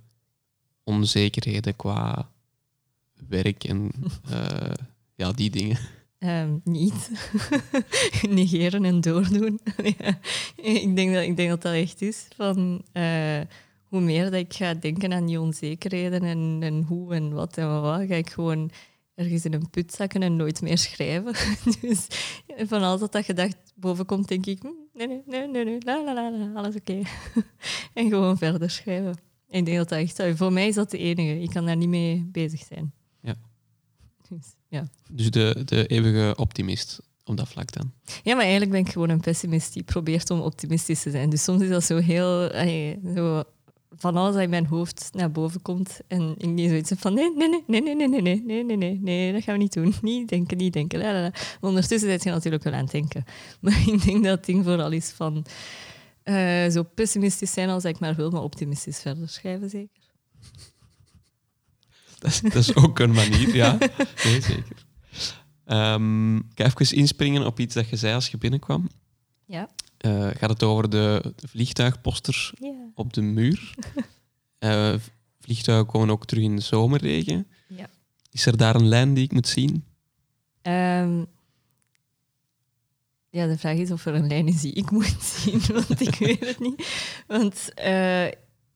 onzekerheden 0.84 1.76
qua 1.76 2.30
werk 3.28 3.64
en 3.64 3.92
uh, 4.30 4.72
ja, 5.16 5.32
die 5.32 5.50
dingen? 5.50 5.78
Um, 6.26 6.62
niet. 6.64 7.12
Negeren 8.30 8.86
en 8.86 9.02
doordoen. 9.02 9.60
ik, 10.56 10.96
denk 10.96 11.14
dat, 11.14 11.24
ik 11.24 11.36
denk 11.36 11.50
dat 11.50 11.62
dat 11.62 11.74
echt 11.74 12.02
is. 12.02 12.28
Van, 12.36 12.82
uh, 12.94 13.40
hoe 13.84 14.02
meer 14.02 14.24
dat 14.24 14.34
ik 14.34 14.54
ga 14.54 14.74
denken 14.74 15.14
aan 15.14 15.26
die 15.26 15.42
onzekerheden 15.42 16.24
en, 16.24 16.58
en 16.62 16.84
hoe 16.84 17.14
en 17.14 17.34
wat 17.34 17.58
en 17.58 17.82
wat, 17.82 18.02
ga 18.08 18.16
ik 18.16 18.30
gewoon 18.30 18.72
ergens 19.16 19.46
in 19.46 19.54
een 19.54 19.70
put 19.70 19.94
zakken 19.94 20.24
en 20.24 20.36
nooit 20.36 20.62
meer 20.62 20.78
schrijven. 20.78 21.34
dus 21.82 22.08
van 22.58 22.82
alles 22.82 23.00
wat 23.00 23.12
dat 23.12 23.26
gedacht 23.26 23.74
boven 23.76 24.06
komt, 24.06 24.28
denk 24.28 24.46
ik, 24.46 24.62
hm, 24.62 24.68
nee, 24.94 25.08
nee, 25.08 25.48
nee, 25.48 25.66
nee, 25.66 25.78
nee, 25.84 26.56
alles 26.56 26.76
oké. 26.76 27.02
en 27.94 28.10
gewoon 28.10 28.38
verder 28.38 28.70
schrijven. 28.70 29.16
En 29.48 29.60
ik 29.60 29.66
denk 29.66 29.78
dat 29.78 29.90
dat 29.90 30.00
echt, 30.00 30.38
voor 30.38 30.54
mij 30.54 30.68
is 30.68 30.76
dat 30.76 30.92
de 30.92 30.98
enige. 30.98 31.42
Ik 31.42 31.50
kan 31.50 31.66
daar 31.66 31.78
niet 31.78 31.90
mee 31.90 32.30
bezig 32.32 32.64
zijn. 32.64 32.94
Dus, 34.30 34.54
ja. 34.68 34.88
dus 35.12 35.32
de, 35.32 35.62
de 35.66 35.88
eeuwige 35.88 36.36
optimist 36.36 37.00
op 37.26 37.38
dat 37.38 37.48
vlak 37.48 37.72
dan? 37.72 37.92
Ja, 38.24 38.34
maar 38.34 38.44
eigenlijk 38.44 38.72
ben 38.72 38.80
ik 38.80 38.90
gewoon 38.90 39.10
een 39.10 39.20
pessimist 39.20 39.74
die 39.74 39.84
probeert 39.84 40.30
om 40.30 40.42
optimistisch 40.42 41.02
te 41.02 41.12
zijn. 41.12 41.30
Dus 41.30 41.44
soms 41.44 41.62
is 41.62 41.70
dat 41.70 41.84
zo 41.84 41.98
heel... 41.98 42.52
zo 43.16 43.44
van 43.96 44.16
alles 44.16 44.34
dat 44.34 44.44
in 44.44 44.50
mijn 44.50 44.66
hoofd 44.66 45.10
naar 45.14 45.32
boven 45.32 45.62
komt. 45.62 46.00
En 46.08 46.36
ik 46.38 46.50
niet 46.50 46.70
zoiets 46.70 46.92
van 46.96 47.14
nee, 47.14 47.34
nee, 47.36 47.64
nee, 47.68 47.82
nee, 47.82 47.96
nee, 47.96 48.08
nee, 48.08 48.22
nee, 48.22 48.42
nee, 48.46 48.64
nee, 48.64 48.78
nee, 48.78 49.00
nee, 49.02 49.34
dat 49.34 49.44
gaan 49.44 49.54
we 49.54 49.62
niet 49.62 49.74
doen. 49.74 49.94
Niet 50.02 50.30
denken, 50.30 50.58
niet 50.58 50.74
denken. 50.74 51.00
La, 51.00 51.34
Ondertussen 51.62 52.10
zit 52.10 52.24
je 52.24 52.30
natuurlijk 52.30 52.64
wel 52.64 52.74
aan 52.74 52.84
het 52.84 52.92
denken. 52.92 53.24
Maar 53.62 53.84
ik 53.88 54.04
denk 54.06 54.24
dat 54.24 54.38
het 54.38 54.46
ding 54.46 54.64
vooral 54.64 54.92
is 54.92 55.10
van 55.10 55.46
uh, 56.24 56.70
zo 56.70 56.84
pessimistisch 56.84 57.54
zijn 57.54 57.70
als 57.70 57.86
ik 57.86 58.00
maar 58.00 58.16
wil, 58.16 58.30
maar 58.30 58.42
optimistisch 58.42 59.00
verder 59.00 59.30
schrijven, 59.30 59.70
zeker. 59.70 60.03
Dat 62.24 62.32
is, 62.32 62.42
dat 62.42 62.56
is 62.56 62.76
ook 62.76 63.00
een 63.00 63.12
manier, 63.12 63.56
ja. 63.56 63.78
Nee, 64.24 64.42
zeker. 64.42 64.86
Um, 65.66 66.38
ik 66.38 66.44
ga 66.56 66.66
even 66.66 66.98
inspringen 66.98 67.46
op 67.46 67.60
iets 67.60 67.74
dat 67.74 67.90
je 67.90 67.96
zei 67.96 68.14
als 68.14 68.28
je 68.28 68.38
binnenkwam. 68.38 68.90
Ja. 69.46 69.70
Uh, 70.06 70.28
gaat 70.28 70.50
het 70.50 70.64
over 70.64 70.90
de, 70.90 71.34
vliegtuigposters 71.48 72.54
op 72.96 73.14
de 73.14 73.22
muur? 73.22 73.76
uh, 74.60 74.94
vliegtuigen 75.40 75.88
komen 75.88 76.10
ook 76.10 76.26
terug 76.26 76.44
in 76.44 76.56
de 76.56 76.62
zomerregen. 76.62 77.48
Ja. 77.68 77.90
Is 78.32 78.46
er 78.46 78.58
daar 78.58 78.76
een 78.76 78.88
lijn 78.88 79.14
die 79.14 79.24
ik 79.24 79.32
moet 79.32 79.48
zien? 79.48 79.86
Um, 80.62 81.26
ja, 83.30 83.48
de 83.48 83.58
vraag 83.58 83.78
is 83.78 83.92
of 83.92 84.06
er 84.06 84.14
een 84.14 84.28
lijn 84.28 84.48
is 84.48 84.62
die 84.62 84.74
ik 84.74 84.92
moet 84.92 85.22
zien, 85.36 85.62
want 85.74 86.02
ik 86.02 86.16
weet 86.16 86.46
het 86.46 86.60
niet. 86.60 86.88
Want 87.28 87.72
uh, 87.86 88.28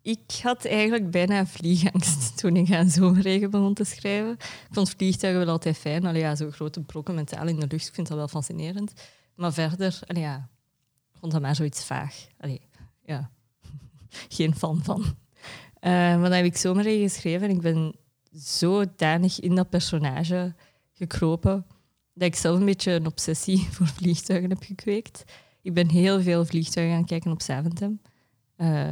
ik 0.08 0.40
had 0.42 0.66
eigenlijk 0.66 1.12
bijna 1.12 1.46
vliegangst 1.46 2.38
toen 2.40 2.56
ik 2.56 2.72
aan 2.72 2.90
zomerregen 2.90 3.52
begon 3.52 3.74
te 3.74 3.84
schrijven. 3.84 4.32
Ik 4.32 4.68
vond 4.72 4.90
vliegtuigen 4.90 5.42
wel 5.44 5.52
altijd 5.54 5.78
fijn. 5.78 6.06
Allee, 6.06 6.22
ja, 6.22 6.36
zo'n 6.36 6.52
grote 6.52 6.82
brokken 6.82 7.16
metaal 7.16 7.48
in 7.48 7.60
de 7.60 7.68
lucht, 7.68 7.88
ik 7.88 7.94
vind 7.94 8.08
dat 8.08 8.18
wel 8.18 8.28
fascinerend. 8.28 8.94
Maar 9.36 9.54
verder, 9.54 10.00
allee, 10.08 10.24
ja, 10.24 10.50
vond 11.20 11.32
dat 11.32 11.42
maar 11.42 11.56
zoiets 11.56 11.86
vaag. 11.86 12.28
Allee, 12.40 12.62
ja, 13.04 13.32
geen 14.38 14.56
fan 14.56 14.84
van. 14.84 15.02
Uh, 15.02 15.92
maar 15.92 16.22
dan 16.22 16.32
heb 16.32 16.46
ik 16.46 16.58
zomerregen 16.58 17.10
geschreven 17.10 17.50
en 17.50 17.56
ik 17.56 17.62
ben 17.62 17.96
zodanig 18.32 19.40
in 19.40 19.56
dat 19.56 19.70
personage 19.70 20.56
gekropen 20.94 21.66
dat 22.14 22.28
ik 22.28 22.36
zelf 22.36 22.60
een 22.60 22.66
beetje 22.66 22.92
een 22.92 23.06
obsessie 23.06 23.68
voor 23.74 23.88
vliegtuigen 23.88 24.50
heb 24.50 24.64
gekweekt. 24.64 25.24
Ik 25.62 25.74
ben 25.74 25.90
heel 25.90 26.22
veel 26.22 26.46
vliegtuigen 26.46 26.96
gaan 26.96 27.06
kijken 27.06 27.32
op 27.32 27.42
Zaventem. 27.42 28.02
Uh, 28.58 28.92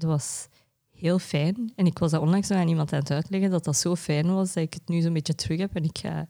dat 0.00 0.10
was 0.10 0.48
heel 0.90 1.18
fijn. 1.18 1.72
En 1.76 1.86
ik 1.86 1.98
was 1.98 2.10
dat 2.10 2.20
onlangs 2.20 2.48
nog 2.48 2.58
aan 2.58 2.68
iemand 2.68 2.92
aan 2.92 2.98
het 2.98 3.10
uitleggen 3.10 3.50
dat 3.50 3.64
dat 3.64 3.76
zo 3.76 3.94
fijn 3.94 4.34
was 4.34 4.52
dat 4.52 4.62
ik 4.62 4.74
het 4.74 4.88
nu 4.88 5.00
zo'n 5.00 5.12
beetje 5.12 5.34
terug 5.34 5.58
heb. 5.58 5.74
En 5.74 5.84
ik 5.84 5.98
ga 5.98 6.26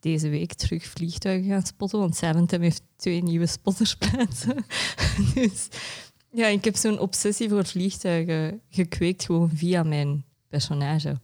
deze 0.00 0.28
week 0.28 0.52
terug 0.54 0.84
vliegtuigen 0.84 1.50
gaan 1.50 1.66
spotten, 1.66 1.98
want 1.98 2.16
Zaventem 2.16 2.62
heeft 2.62 2.82
twee 2.96 3.22
nieuwe 3.22 3.46
spottersplaatsen. 3.46 4.64
dus 5.34 5.68
ja, 6.30 6.46
ik 6.46 6.64
heb 6.64 6.76
zo'n 6.76 6.98
obsessie 6.98 7.48
voor 7.48 7.64
vliegtuigen 7.64 8.60
gekweekt 8.68 9.24
gewoon 9.24 9.50
via 9.54 9.82
mijn 9.82 10.24
personage. 10.48 11.20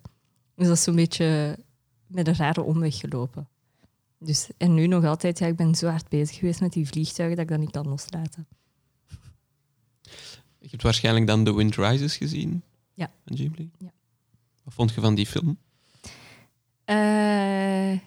Dus 0.55 0.67
dat 0.67 0.77
is 0.77 0.83
zo'n 0.83 0.95
beetje 0.95 1.59
met 2.07 2.29
een 2.29 2.37
rare 2.37 2.63
omweg 2.63 2.99
gelopen. 2.99 3.49
Dus, 4.19 4.49
en 4.57 4.75
nu 4.75 4.87
nog 4.87 5.05
altijd, 5.05 5.39
ja, 5.39 5.47
ik 5.47 5.57
ben 5.57 5.75
zo 5.75 5.89
hard 5.89 6.09
bezig 6.09 6.37
geweest 6.37 6.61
met 6.61 6.73
die 6.73 6.87
vliegtuigen 6.87 7.37
dat 7.37 7.45
ik 7.45 7.51
dat 7.51 7.61
niet 7.61 7.71
kan 7.71 7.89
loslaten. 7.89 8.47
Je 10.67 10.73
hebt 10.73 10.83
waarschijnlijk 10.83 11.27
dan 11.27 11.45
The 11.45 11.55
Wind 11.55 11.77
Rises 11.77 12.17
gezien? 12.17 12.63
Ja. 12.95 13.11
Van 13.27 13.37
Ghibli? 13.37 13.71
Ja. 13.79 13.93
Wat 14.65 14.75
vond 14.75 14.95
je 14.95 15.01
van 15.01 15.15
die 15.15 15.27
film? 15.27 15.59
Uh, 16.87 17.99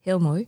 heel 0.00 0.18
mooi. 0.18 0.46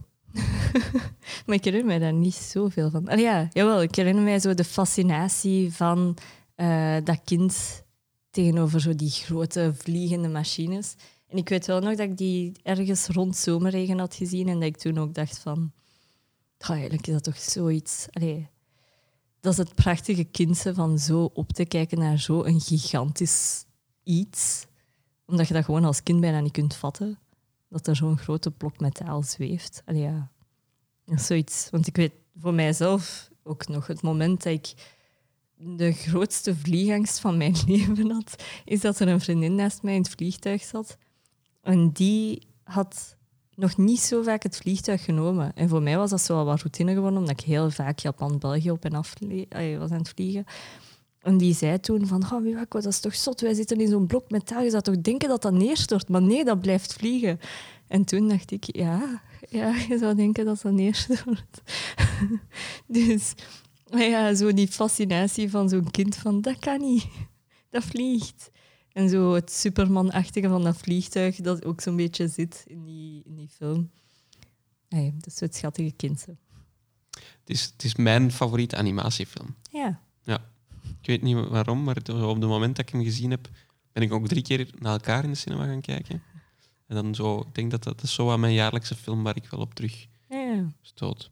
maar 1.46 1.56
ik 1.56 1.64
herinner 1.64 1.86
mij 1.86 1.98
daar 1.98 2.12
niet 2.12 2.34
zoveel 2.34 2.90
van. 2.90 3.08
Allee, 3.08 3.24
ja, 3.24 3.48
jawel, 3.52 3.82
ik 3.82 3.94
herinner 3.94 4.24
mij 4.24 4.38
zo 4.38 4.54
de 4.54 4.64
fascinatie 4.64 5.72
van 5.72 6.16
uh, 6.56 6.96
dat 7.04 7.20
kind 7.24 7.84
tegenover 8.30 8.80
zo 8.80 8.94
die 8.94 9.10
grote 9.10 9.72
vliegende 9.76 10.28
machines. 10.28 10.94
En 11.26 11.36
ik 11.36 11.48
weet 11.48 11.66
wel 11.66 11.80
nog 11.80 11.96
dat 11.96 12.08
ik 12.08 12.16
die 12.16 12.52
ergens 12.62 13.06
rond 13.06 13.36
zomerregen 13.36 13.98
had 13.98 14.14
gezien 14.14 14.48
en 14.48 14.54
dat 14.54 14.68
ik 14.68 14.76
toen 14.76 14.98
ook 14.98 15.14
dacht 15.14 15.38
van... 15.38 15.72
"Goh, 16.58 16.76
eigenlijk 16.76 17.06
is 17.06 17.12
dat 17.12 17.24
toch 17.24 17.38
zoiets... 17.38 18.06
Allee, 18.10 18.48
dat 19.40 19.52
is 19.52 19.58
het 19.58 19.74
prachtige 19.74 20.24
kindse 20.24 20.74
van 20.74 20.98
zo 20.98 21.30
op 21.34 21.52
te 21.52 21.64
kijken 21.64 21.98
naar 21.98 22.18
zo'n 22.18 22.60
gigantisch 22.60 23.64
iets. 24.02 24.66
Omdat 25.26 25.48
je 25.48 25.54
dat 25.54 25.64
gewoon 25.64 25.84
als 25.84 26.02
kind 26.02 26.20
bijna 26.20 26.40
niet 26.40 26.52
kunt 26.52 26.74
vatten. 26.74 27.18
Dat 27.68 27.86
er 27.86 27.96
zo'n 27.96 28.18
grote 28.18 28.50
blok 28.50 28.80
metaal 28.80 29.22
zweeft. 29.22 29.82
Allee, 29.84 30.02
ja. 30.02 30.30
Zoiets. 31.04 31.68
Want 31.70 31.86
ik 31.86 31.96
weet 31.96 32.12
voor 32.36 32.54
mijzelf 32.54 33.30
ook 33.42 33.68
nog 33.68 33.86
het 33.86 34.02
moment 34.02 34.42
dat 34.42 34.52
ik 34.52 34.74
de 35.56 35.92
grootste 35.92 36.56
vliegangst 36.56 37.18
van 37.20 37.36
mijn 37.36 37.56
leven 37.66 38.10
had, 38.10 38.42
is 38.64 38.80
dat 38.80 39.00
er 39.00 39.08
een 39.08 39.20
vriendin 39.20 39.54
naast 39.54 39.82
mij 39.82 39.94
in 39.94 40.02
het 40.02 40.10
vliegtuig 40.10 40.62
zat. 40.62 40.96
En 41.62 41.90
die 41.90 42.42
had 42.62 43.16
nog 43.54 43.76
niet 43.76 44.00
zo 44.00 44.22
vaak 44.22 44.42
het 44.42 44.56
vliegtuig 44.56 45.04
genomen. 45.04 45.52
En 45.54 45.68
voor 45.68 45.82
mij 45.82 45.96
was 45.96 46.10
dat 46.10 46.20
zo 46.20 46.34
wel 46.34 46.44
wat 46.44 46.60
routine 46.60 46.92
geworden, 46.94 47.18
omdat 47.18 47.40
ik 47.40 47.46
heel 47.46 47.70
vaak 47.70 47.98
Japan-België 47.98 48.70
op 48.70 48.84
en 48.84 48.92
af 48.92 49.14
was 49.78 49.90
aan 49.90 49.98
het 49.98 50.08
vliegen. 50.08 50.44
En 51.20 51.38
die 51.38 51.54
zei 51.54 51.80
toen 51.80 52.06
van, 52.06 52.22
oh, 52.32 52.42
Miwako, 52.42 52.80
dat 52.80 52.92
is 52.92 53.00
toch 53.00 53.14
zot, 53.14 53.40
wij 53.40 53.54
zitten 53.54 53.80
in 53.80 53.88
zo'n 53.88 54.06
blok 54.06 54.30
metaal, 54.30 54.62
je 54.62 54.70
zou 54.70 54.82
toch 54.82 55.00
denken 55.00 55.28
dat 55.28 55.42
dat 55.42 55.52
neerstort, 55.52 56.08
maar 56.08 56.22
nee, 56.22 56.44
dat 56.44 56.60
blijft 56.60 56.92
vliegen. 56.92 57.40
En 57.86 58.04
toen 58.04 58.28
dacht 58.28 58.50
ik, 58.50 58.76
ja, 58.76 59.22
ja 59.48 59.74
je 59.88 59.98
zou 59.98 60.14
denken 60.14 60.44
dat 60.44 60.60
dat 60.62 60.72
neerstort. 60.72 61.62
dus 62.86 63.34
ja, 63.84 64.34
zo 64.34 64.52
die 64.54 64.68
fascinatie 64.68 65.50
van 65.50 65.68
zo'n 65.68 65.90
kind 65.90 66.16
van, 66.16 66.40
dat 66.40 66.58
kan 66.58 66.80
niet, 66.80 67.06
dat 67.70 67.84
vliegt. 67.84 68.50
En 68.92 69.08
zo 69.08 69.32
het 69.34 69.52
Superman-achtige 69.52 70.48
van 70.48 70.62
dat 70.62 70.76
vliegtuig, 70.76 71.36
dat 71.36 71.64
ook 71.64 71.80
zo'n 71.80 71.96
beetje 71.96 72.28
zit 72.28 72.64
in 72.66 72.84
die, 72.84 73.22
in 73.24 73.34
die 73.34 73.48
film. 73.48 73.90
Nee, 74.88 75.12
dat 75.14 75.26
is 75.26 75.34
zo 75.34 75.44
het 75.44 75.56
schattige 75.56 75.90
kind. 75.90 76.20
zo. 76.20 76.36
Het 77.10 77.50
is, 77.50 77.64
het 77.64 77.84
is 77.84 77.94
mijn 77.94 78.32
favoriete 78.32 78.76
animatiefilm. 78.76 79.54
Ja. 79.70 80.00
Ik 81.00 81.06
weet 81.06 81.22
niet 81.22 81.48
waarom, 81.48 81.82
maar 81.84 81.96
op 81.96 82.06
het 82.40 82.40
moment 82.48 82.76
dat 82.76 82.86
ik 82.86 82.92
hem 82.92 83.02
gezien 83.02 83.30
heb, 83.30 83.48
ben 83.92 84.02
ik 84.02 84.12
ook 84.12 84.28
drie 84.28 84.42
keer 84.42 84.70
naar 84.78 84.92
elkaar 84.92 85.24
in 85.24 85.30
de 85.30 85.36
cinema 85.36 85.64
gaan 85.66 85.80
kijken. 85.80 86.22
En 86.86 86.94
dan 86.94 87.14
zo, 87.14 87.38
ik 87.40 87.54
denk 87.54 87.70
dat 87.70 87.82
dat 87.82 88.02
is 88.02 88.14
zo 88.14 88.30
aan 88.30 88.40
mijn 88.40 88.52
jaarlijkse 88.52 88.94
film 88.94 89.22
waar 89.22 89.36
ik 89.36 89.46
wel 89.50 89.60
op 89.60 89.74
terug 89.74 90.06
Ja, 90.28 90.72
stoot. 90.82 91.30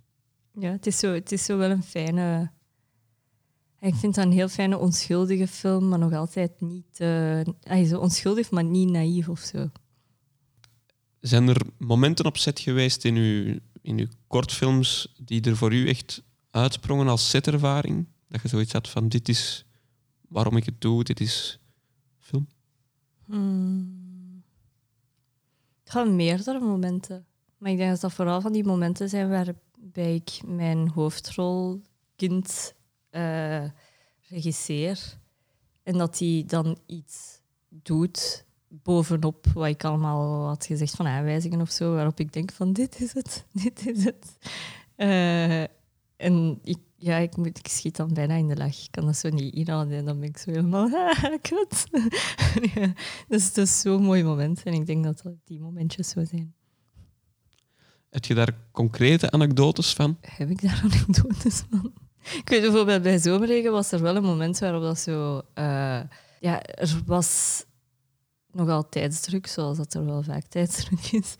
ja 0.52 0.70
het, 0.70 0.86
is 0.86 0.98
zo, 0.98 1.12
het 1.12 1.32
is 1.32 1.44
zo 1.44 1.56
wel 1.56 1.70
een 1.70 1.82
fijne... 1.82 2.50
Ik 3.81 3.95
vind 3.95 4.14
dat 4.14 4.24
een 4.24 4.33
heel 4.33 4.49
fijne, 4.49 4.79
onschuldige 4.79 5.47
film, 5.47 5.89
maar 5.89 5.99
nog 5.99 6.12
altijd 6.12 6.61
niet... 6.61 7.01
eh 7.01 7.41
ah, 7.62 7.87
zo 7.87 7.99
onschuldig, 7.99 8.51
maar 8.51 8.64
niet 8.64 8.91
naïef 8.91 9.29
of 9.29 9.41
zo. 9.41 9.70
Zijn 11.20 11.49
er 11.49 11.61
momenten 11.79 12.24
op 12.24 12.37
set 12.37 12.61
geweest 12.61 13.05
in 13.05 13.16
uw, 13.16 13.59
in 13.83 13.99
uw 13.99 14.07
kortfilms 14.26 15.14
die 15.22 15.43
er 15.43 15.57
voor 15.57 15.72
u 15.72 15.89
echt 15.89 16.22
uitsprongen 16.51 17.09
als 17.09 17.31
setervaring? 17.31 18.07
Dat 18.29 18.43
je 18.43 18.49
zoiets 18.49 18.72
had 18.72 18.89
van, 18.89 19.09
dit 19.09 19.29
is 19.29 19.64
waarom 20.29 20.57
ik 20.57 20.64
het 20.64 20.81
doe, 20.81 21.05
dit 21.05 21.20
is 21.20 21.61
film? 22.18 22.49
Hmm. 23.24 24.43
Het 25.85 25.93
gaan 25.93 26.16
meerdere 26.16 26.61
momenten. 26.61 27.26
Maar 27.59 27.70
ik 27.70 27.76
denk 27.76 27.91
dat 27.91 28.01
dat 28.01 28.12
vooral 28.12 28.41
van 28.41 28.53
die 28.53 28.64
momenten 28.64 29.09
zijn 29.09 29.29
waarbij 29.29 30.14
ik 30.14 30.41
mijn 30.47 30.89
hoofdrolkind 30.89 32.74
eh 33.11 33.64
regisseer. 34.28 35.18
En 35.82 35.98
dat 35.98 36.18
hij 36.18 36.44
dan 36.46 36.78
iets 36.86 37.40
doet 37.68 38.46
bovenop 38.68 39.46
wat 39.54 39.66
ik 39.66 39.84
allemaal 39.84 40.46
had 40.46 40.66
gezegd 40.66 40.94
van 40.94 41.06
aanwijzingen 41.06 41.61
of 41.61 41.70
zo, 41.70 41.94
waarop 41.94 42.20
ik 42.20 42.32
denk 42.32 42.52
van 42.52 42.72
dit 42.72 43.00
is 43.00 43.14
het, 43.14 43.46
dit 43.64 43.86
is 43.86 44.04
het. 44.04 44.36
Eh, 44.96 45.62
en 46.16 46.59
ik, 46.62 46.78
ja, 46.96 47.16
ik, 47.16 47.36
moet, 47.36 47.59
ik 47.59 47.68
schiet 47.68 47.96
dan 47.96 48.14
bijna 48.14 48.34
in 48.34 48.48
de 48.48 48.56
lach. 48.56 48.84
Ik 48.84 48.90
kan 48.90 49.06
dat 49.06 49.16
zo 49.16 49.28
niet 49.28 49.54
inhouden 49.54 49.98
en 49.98 50.04
dan 50.04 50.20
ben 50.20 50.28
ik 50.28 50.38
zo 50.38 50.50
helemaal, 50.50 50.90
ah, 50.94 51.34
kut. 51.42 51.86
ja, 52.74 52.92
dus 53.28 53.44
het 53.44 53.56
is 53.56 53.80
zo'n 53.80 54.02
mooi 54.02 54.24
moment 54.24 54.62
en 54.62 54.72
ik 54.72 54.86
denk 54.86 55.04
dat 55.04 55.20
dat 55.22 55.34
die 55.44 55.61
momentjes 55.61 56.09
zo 56.09 56.24
zijn. 56.24 56.54
Heb 58.11 58.24
je 58.24 58.34
daar 58.34 58.56
concrete 58.72 59.30
anekdotes 59.30 59.92
van? 59.92 60.18
Heb 60.20 60.50
ik 60.50 60.62
daar 60.62 60.80
anekdotes 60.84 61.64
van? 61.70 61.92
Ik 62.37 62.49
weet 62.49 62.61
bijvoorbeeld 62.61 63.03
bij 63.03 63.18
Zomerregen 63.18 63.72
was 63.72 63.93
er 63.93 64.03
wel 64.03 64.16
een 64.16 64.22
moment 64.22 64.59
waarop 64.59 64.83
dat 64.83 64.99
zo... 64.99 65.43
eh, 65.55 66.01
ja, 66.41 66.62
er 66.62 67.03
was 67.07 67.64
nogal 68.53 68.89
tijdsdruk, 68.89 69.47
zoals 69.47 69.76
dat 69.76 69.95
er 69.95 70.05
wel 70.05 70.22
vaak 70.22 70.45
tijdsdruk 70.45 71.12
is. 71.12 71.35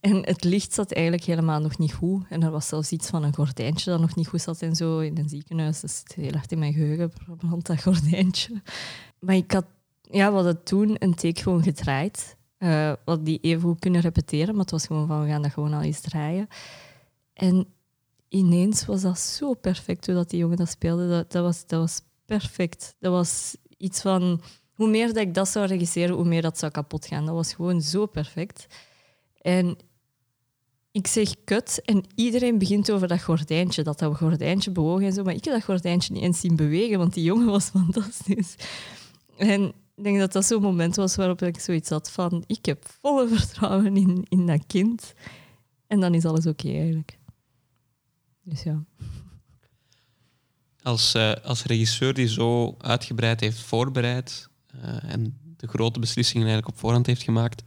En 0.00 0.26
het 0.26 0.44
licht 0.44 0.72
zat 0.72 0.92
eigenlijk 0.92 1.26
helemaal 1.26 1.60
nog 1.60 1.78
niet 1.78 1.94
goed. 1.94 2.24
En 2.28 2.42
er 2.42 2.50
was 2.50 2.68
zelfs 2.68 2.92
iets 2.92 3.08
van 3.08 3.22
een 3.22 3.34
gordijntje 3.34 3.90
dat 3.90 4.00
nog 4.00 4.14
niet 4.14 4.28
goed 4.28 4.40
zat 4.40 4.62
en 4.62 4.76
zo 4.76 4.98
in 4.98 5.18
een 5.18 5.28
ziekenhuis. 5.28 5.80
Dat 5.80 5.90
zit 5.90 6.14
heel 6.14 6.32
hard 6.32 6.52
in 6.52 6.58
mijn 6.58 6.72
geheugen, 6.72 7.12
brand 7.36 7.66
dat 7.66 7.82
gordijntje. 7.82 8.62
Maar 9.18 9.34
ik 9.34 9.52
had... 9.52 9.64
Ja, 10.10 10.28
we 10.28 10.34
hadden 10.34 10.62
toen 10.62 10.96
een 10.98 11.14
take 11.14 11.42
gewoon 11.42 11.62
gedraaid. 11.62 12.36
eh 12.58 12.92
wat 13.04 13.24
die 13.24 13.38
even 13.40 13.62
goed 13.62 13.78
kunnen 13.78 14.00
repeteren, 14.00 14.54
maar 14.54 14.62
het 14.62 14.70
was 14.70 14.86
gewoon 14.86 15.06
van, 15.06 15.22
we 15.22 15.28
gaan 15.28 15.42
dat 15.42 15.52
gewoon 15.52 15.72
al 15.72 15.82
eens 15.82 16.00
draaien. 16.00 16.48
En 17.32 17.66
ineens 18.34 18.86
was 18.86 19.02
dat 19.02 19.18
zo 19.18 19.54
perfect 19.54 20.06
hoe 20.06 20.14
dat 20.14 20.30
die 20.30 20.38
jongen 20.38 20.56
dat 20.56 20.68
speelde. 20.68 21.08
Dat, 21.08 21.32
dat, 21.32 21.42
was, 21.42 21.66
dat 21.66 21.80
was 21.80 22.00
perfect. 22.24 22.94
Dat 23.00 23.12
was 23.12 23.56
iets 23.76 24.00
van... 24.00 24.40
Hoe 24.74 24.88
meer 24.88 25.06
dat 25.06 25.16
ik 25.16 25.34
dat 25.34 25.48
zou 25.48 25.66
regisseren, 25.66 26.14
hoe 26.14 26.24
meer 26.24 26.42
dat 26.42 26.58
zou 26.58 26.72
kapot 26.72 27.06
gaan. 27.06 27.26
Dat 27.26 27.34
was 27.34 27.54
gewoon 27.54 27.82
zo 27.82 28.06
perfect. 28.06 28.66
En 29.40 29.76
ik 30.92 31.06
zeg 31.06 31.34
kut 31.44 31.82
en 31.84 32.04
iedereen 32.14 32.58
begint 32.58 32.90
over 32.90 33.08
dat 33.08 33.22
gordijntje, 33.22 33.82
dat 33.82 33.98
dat 33.98 34.16
gordijntje 34.16 34.70
bewoog 34.70 35.00
en 35.00 35.12
zo. 35.12 35.22
Maar 35.22 35.34
ik 35.34 35.44
heb 35.44 35.54
dat 35.54 35.64
gordijntje 35.64 36.12
niet 36.12 36.22
eens 36.22 36.40
zien 36.40 36.56
bewegen, 36.56 36.98
want 36.98 37.14
die 37.14 37.24
jongen 37.24 37.46
was 37.46 37.68
fantastisch. 37.78 38.54
En 39.36 39.62
ik 39.94 40.04
denk 40.04 40.18
dat 40.18 40.32
dat 40.32 40.44
zo'n 40.44 40.62
moment 40.62 40.96
was 40.96 41.16
waarop 41.16 41.42
ik 41.42 41.60
zoiets 41.60 41.88
had 41.88 42.10
van... 42.10 42.44
Ik 42.46 42.66
heb 42.66 42.86
volle 43.00 43.28
vertrouwen 43.28 43.96
in, 43.96 44.26
in 44.28 44.46
dat 44.46 44.66
kind. 44.66 45.14
En 45.86 46.00
dan 46.00 46.14
is 46.14 46.24
alles 46.24 46.46
oké 46.46 46.68
eigenlijk. 46.68 47.18
Dus 48.44 48.62
ja. 48.62 48.84
Als, 50.82 51.14
eh, 51.14 51.32
als 51.32 51.64
regisseur 51.64 52.14
die 52.14 52.28
zo 52.28 52.74
uitgebreid 52.78 53.40
heeft 53.40 53.60
voorbereid 53.60 54.48
eh, 54.66 55.12
en 55.12 55.38
de 55.56 55.66
grote 55.66 56.00
beslissingen 56.00 56.46
eigenlijk 56.46 56.76
op 56.76 56.80
voorhand 56.80 57.06
heeft 57.06 57.22
gemaakt, 57.22 57.62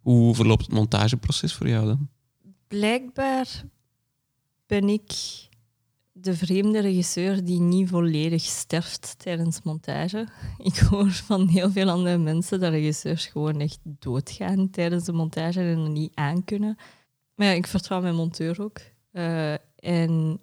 hoe 0.00 0.34
verloopt 0.34 0.64
het 0.64 0.74
montageproces 0.74 1.54
voor 1.54 1.68
jou 1.68 1.86
dan? 1.86 2.08
Blijkbaar 2.68 3.64
ben 4.66 4.88
ik 4.88 5.12
de 6.12 6.36
vreemde 6.36 6.80
regisseur 6.80 7.44
die 7.44 7.60
niet 7.60 7.88
volledig 7.88 8.42
sterft 8.42 9.18
tijdens 9.18 9.62
montage. 9.62 10.28
Ik 10.58 10.76
hoor 10.76 11.10
van 11.10 11.48
heel 11.48 11.70
veel 11.70 11.90
andere 11.90 12.18
mensen 12.18 12.60
dat 12.60 12.70
regisseurs 12.70 13.26
gewoon 13.26 13.60
echt 13.60 13.78
doodgaan 13.82 14.70
tijdens 14.70 15.04
de 15.04 15.12
montage 15.12 15.60
en 15.60 15.78
er 15.78 15.90
niet 15.90 16.14
aankunnen. 16.14 16.76
Maar 17.34 17.46
ja, 17.46 17.52
ik 17.52 17.66
vertrouw 17.66 18.00
mijn 18.00 18.14
monteur 18.14 18.62
ook. 18.62 18.80
Eh, 19.12 19.54
en 19.76 20.40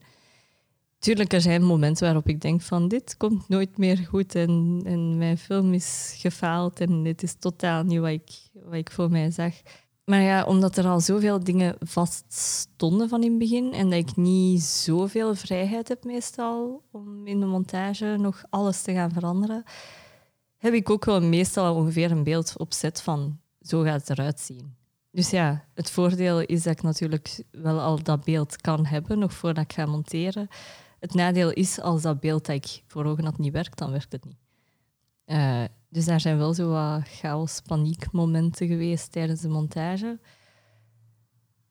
tuurlijk, 0.99 1.33
er 1.33 1.41
zijn 1.41 1.63
momenten 1.63 2.05
waarop 2.05 2.27
ik 2.27 2.41
denk 2.41 2.61
van 2.61 2.87
dit 2.87 3.17
komt 3.17 3.49
nooit 3.49 3.77
meer 3.77 3.97
goed 3.97 4.35
en, 4.35 4.81
en 4.85 5.17
mijn 5.17 5.37
film 5.37 5.73
is 5.73 6.15
gefaald 6.17 6.79
en 6.79 7.03
dit 7.03 7.23
is 7.23 7.33
totaal 7.33 7.83
niet 7.83 7.99
wat 7.99 8.09
ik, 8.09 8.31
wat 8.53 8.73
ik 8.73 8.91
voor 8.91 9.09
mij 9.09 9.31
zag. 9.31 9.53
Maar 10.05 10.21
ja, 10.21 10.43
omdat 10.43 10.77
er 10.77 10.87
al 10.87 10.99
zoveel 10.99 11.43
dingen 11.43 11.75
vast 11.79 12.25
stonden 12.33 13.09
van 13.09 13.23
in 13.23 13.29
het 13.29 13.39
begin 13.39 13.73
en 13.73 13.89
dat 13.89 13.99
ik 13.99 14.15
niet 14.15 14.61
zoveel 14.61 15.35
vrijheid 15.35 15.87
heb 15.87 16.03
meestal 16.03 16.83
om 16.91 17.27
in 17.27 17.39
de 17.39 17.45
montage 17.45 18.15
nog 18.19 18.43
alles 18.49 18.81
te 18.81 18.93
gaan 18.93 19.11
veranderen, 19.11 19.63
heb 20.57 20.73
ik 20.73 20.89
ook 20.89 21.05
wel 21.05 21.21
meestal 21.21 21.75
ongeveer 21.75 22.11
een 22.11 22.23
beeld 22.23 22.57
op 22.57 22.73
zet 22.73 23.01
van 23.01 23.39
zo 23.61 23.81
gaat 23.81 24.07
het 24.07 24.09
eruit 24.09 24.39
zien. 24.39 24.75
Dus 25.13 25.29
ja, 25.29 25.65
het 25.73 25.91
voordeel 25.91 26.39
is 26.39 26.63
dat 26.63 26.73
ik 26.73 26.81
natuurlijk 26.81 27.43
wel 27.51 27.79
al 27.79 28.03
dat 28.03 28.23
beeld 28.23 28.61
kan 28.61 28.85
hebben 28.85 29.19
nog 29.19 29.33
voordat 29.33 29.63
ik 29.63 29.73
ga 29.73 29.85
monteren. 29.85 30.47
Het 30.99 31.13
nadeel 31.13 31.51
is 31.51 31.79
als 31.79 32.01
dat 32.01 32.19
beeld 32.19 32.45
dat 32.45 32.55
ik 32.55 32.83
voor 32.87 33.05
ogen 33.05 33.23
had 33.23 33.37
niet 33.37 33.53
werkt, 33.53 33.77
dan 33.77 33.91
werkt 33.91 34.11
het 34.11 34.25
niet. 34.25 34.37
Eh, 35.25 35.63
dus 35.89 36.05
daar 36.05 36.19
zijn 36.19 36.37
wel 36.37 36.53
zo 36.53 36.69
wat 36.69 37.07
chaos, 37.07 37.61
paniekmomenten 37.61 38.67
geweest 38.67 39.11
tijdens 39.11 39.41
de 39.41 39.49
montage. 39.49 40.19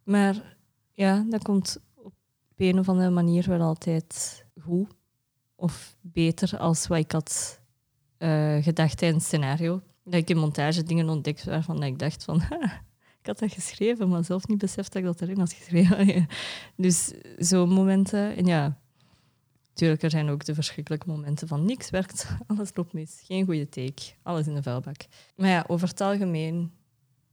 Maar 0.03 0.57
ja, 0.93 1.25
dat 1.29 1.43
komt 1.43 1.79
op 1.95 2.15
een 2.57 2.79
of 2.79 2.89
andere 2.89 3.11
manier 3.11 3.49
wel 3.49 3.61
altijd 3.61 4.45
goed. 4.61 4.89
Of 5.55 5.97
beter 6.01 6.59
als 6.59 6.87
wat 6.87 6.99
ik 6.99 7.13
had 7.13 7.61
eh, 8.19 8.57
gedacht 8.63 8.99
tijdens 8.99 9.23
het 9.25 9.33
scenario. 9.33 9.83
Dat 10.05 10.15
ik 10.15 10.31
in 10.31 10.39
montage 10.39 10.83
dingen 10.83 11.09
ontdekt 11.09 11.45
waarvan 11.45 11.83
ik 11.83 11.99
dacht 11.99 12.25
van... 12.25 12.43
"Ha, 13.23 13.31
ik 13.31 13.39
had 13.39 13.39
dat 13.39 13.53
geschreven, 13.53 14.09
maar 14.09 14.25
zelf 14.25 14.47
niet 14.47 14.59
beseft 14.59 14.93
dat 14.93 15.03
ik 15.03 15.09
dat 15.09 15.21
erin 15.21 15.39
had 15.39 15.53
geschreven. 15.53 16.27
dus 16.77 17.13
zo'n 17.39 17.69
momenten. 17.69 18.37
En 18.37 18.47
ja, 18.47 18.81
Tuurlijk, 19.75 20.03
er 20.03 20.11
zijn 20.11 20.29
ook 20.29 20.45
de 20.45 20.55
verschrikkelijke 20.55 21.09
momenten 21.09 21.49
van 21.49 21.65
niks 21.65 21.91
werkt, 21.91 22.27
alles 22.47 22.71
loopt 22.75 22.93
mis, 22.93 23.23
geen 23.25 23.45
goede 23.45 23.69
take, 23.69 24.03
alles 24.23 24.47
in 24.47 24.55
de 24.55 24.63
vuilbak. 24.63 25.07
Maar 25.37 25.49
ja, 25.49 25.65
over 25.67 25.89
het 25.89 26.01
algemeen, 26.01 26.73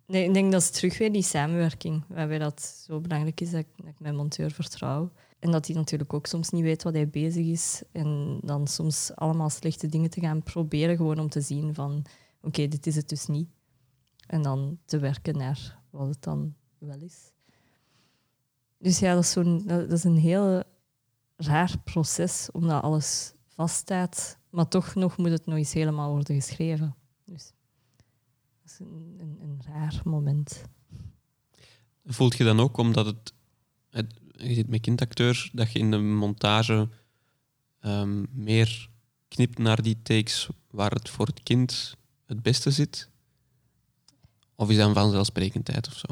nee, 0.05 0.27
ik 0.27 0.33
denk 0.33 0.51
dat 0.51 0.61
is 0.61 0.69
terug 0.69 0.97
weer 0.97 1.11
die 1.11 1.21
samenwerking, 1.21 2.03
waarbij 2.07 2.37
dat 2.37 2.83
zo 2.87 2.99
belangrijk 2.99 3.41
is 3.41 3.51
dat 3.51 3.59
ik, 3.59 3.67
dat 3.75 3.87
ik 3.87 3.99
mijn 3.99 4.15
monteur 4.15 4.51
vertrouw. 4.51 5.11
En 5.39 5.51
dat 5.51 5.67
hij 5.67 5.75
natuurlijk 5.75 6.13
ook 6.13 6.25
soms 6.25 6.49
niet 6.49 6.63
weet 6.63 6.83
wat 6.83 6.93
hij 6.93 7.09
bezig 7.09 7.45
is. 7.45 7.83
En 7.91 8.39
dan 8.41 8.67
soms 8.67 9.11
allemaal 9.15 9.49
slechte 9.49 9.87
dingen 9.87 10.09
te 10.09 10.19
gaan 10.19 10.43
proberen, 10.43 10.95
gewoon 10.97 11.19
om 11.19 11.29
te 11.29 11.41
zien 11.41 11.73
van 11.73 12.05
oké, 12.41 12.67
dit 12.67 12.87
is 12.87 12.95
het 12.95 13.09
dus 13.09 13.25
niet. 13.25 13.49
En 14.27 14.41
dan 14.41 14.79
te 14.85 14.99
werken 14.99 15.37
naar 15.37 15.78
wat 15.89 16.07
het 16.07 16.23
dan 16.23 16.55
wel 16.77 17.01
is. 17.01 17.31
Dus 18.77 18.99
ja, 18.99 19.13
dat 19.13 19.23
is, 19.23 19.31
zo'n, 19.31 19.67
dat 19.67 19.91
is 19.91 20.03
een 20.03 20.17
heel 20.17 20.63
raar 21.35 21.77
proces, 21.83 22.49
omdat 22.51 22.81
alles 22.81 23.33
vaststaat. 23.47 24.37
Maar 24.49 24.67
toch 24.67 24.95
nog 24.95 25.17
moet 25.17 25.31
het 25.31 25.45
nog 25.45 25.57
eens 25.57 25.73
helemaal 25.73 26.11
worden 26.11 26.35
geschreven. 26.35 26.95
Dus 27.25 27.53
dat 28.61 28.71
is 28.71 28.79
een, 28.79 29.37
een, 29.41 29.61
raar 29.65 30.01
moment. 30.03 30.63
Voelt 32.05 32.37
je 32.37 32.43
dan 32.43 32.59
ook, 32.59 32.77
omdat 32.77 33.05
het 33.05 33.33
je 34.31 34.53
zit 34.53 34.67
met 34.67 34.81
kindacteur, 34.81 35.49
dat 35.53 35.71
je 35.71 35.79
in 35.79 35.91
de 35.91 35.97
montage 35.97 36.89
ehm, 37.79 38.25
meer 38.31 38.89
knipt 39.27 39.57
naar 39.57 39.81
die 39.81 40.01
takes 40.01 40.49
waar 40.71 40.91
het 40.91 41.09
voor 41.09 41.25
het 41.25 41.43
kind 41.43 41.97
het 42.25 42.41
beste 42.41 42.71
zit? 42.71 43.08
Of 44.59 44.69
is 44.69 44.77
dat 44.77 44.87
een 44.87 44.93
vanzelfsprekendheid 44.93 45.87
of 45.87 45.93
zo? 45.93 46.07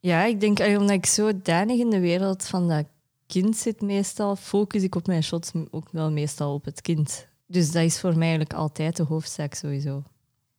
Ja, 0.00 0.24
ik 0.24 0.40
denk 0.40 0.58
omdat 0.58 0.90
ik 0.90 1.06
zo 1.06 1.40
danig 1.42 1.78
in 1.78 1.90
de 1.90 2.00
wereld 2.00 2.44
van 2.44 2.68
dat 2.68 2.86
kind 3.26 3.56
zit 3.56 3.80
meestal, 3.80 4.36
focus 4.36 4.82
ik 4.82 4.94
op 4.94 5.06
mijn 5.06 5.22
shots 5.22 5.52
ook 5.70 5.88
wel 5.90 6.10
meestal 6.10 6.54
op 6.54 6.64
het 6.64 6.80
kind. 6.80 7.26
Dus 7.46 7.72
dat 7.72 7.82
is 7.82 8.00
voor 8.00 8.12
mij 8.12 8.28
eigenlijk 8.28 8.52
altijd 8.52 8.96
de 8.96 9.02
hoofdzaak 9.02 9.54
sowieso. 9.54 10.02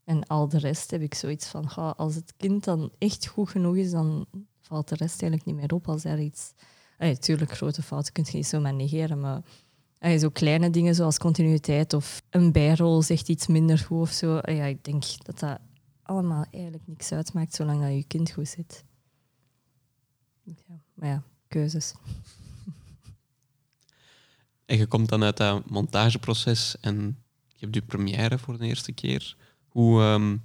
En 0.04 0.28
al 0.28 0.50
de 0.50 0.58
rest 0.58 0.92
heb 0.92 1.02
ik 1.02 1.14
zoiets 1.14 1.48
van, 1.48 1.66
ha, 1.66 1.90
als 1.98 2.16
het 2.16 2.34
kind 2.38 2.64
dan 2.64 2.92
echt 2.98 3.28
goed 3.28 3.50
genoeg 3.50 3.76
is, 3.76 3.92
dan 3.92 4.26
valt 4.62 4.90
de 4.90 4.96
rest 4.96 5.22
eigenlijk 5.22 5.46
niet 5.46 5.56
meer 5.56 5.74
op 5.74 5.88
als 5.88 6.04
er 6.04 6.20
iets... 6.20 6.54
Natuurlijk, 6.98 7.52
grote 7.52 7.82
fouten 7.82 8.14
kun 8.14 8.26
je 8.28 8.38
niet 8.38 8.48
zomaar 8.48 8.74
negeren, 8.74 9.20
maar 9.20 9.42
allee, 10.00 10.18
zo 10.18 10.30
kleine 10.30 10.70
dingen 10.70 10.96
zoals 10.96 11.18
continuïteit 11.18 11.94
of 11.94 12.22
een 12.30 12.52
bijrol 12.52 13.02
zegt 13.02 13.30
iets 13.30 13.48
minder 13.48 13.78
goed 13.78 14.02
of 14.02 14.12
zo. 14.12 14.40
Ja, 14.42 14.66
ik 14.66 14.84
denk 14.84 15.04
dat 15.26 15.40
dat 15.40 15.60
allemaal 16.06 16.46
eigenlijk 16.52 16.88
niks 16.88 17.12
uitmaakt 17.12 17.56
zolang 17.56 17.82
dat 17.82 17.92
je 17.92 18.04
kind 18.04 18.32
goed 18.32 18.48
zit. 18.48 18.84
Ja, 20.44 20.54
maar 20.94 21.10
ja, 21.10 21.24
keuzes. 21.48 21.94
En 24.66 24.78
je 24.78 24.88
komt 24.88 25.10
dan 25.10 25.24
uit 25.24 25.38
dat 25.38 25.70
montageproces 25.70 26.76
en 26.82 27.24
je 27.48 27.58
hebt 27.60 27.76
je 27.76 27.82
première 27.82 28.38
voor 28.38 28.58
de 28.58 28.66
eerste 28.66 28.92
keer. 28.92 29.36
Hoe, 29.68 30.02
um, 30.02 30.44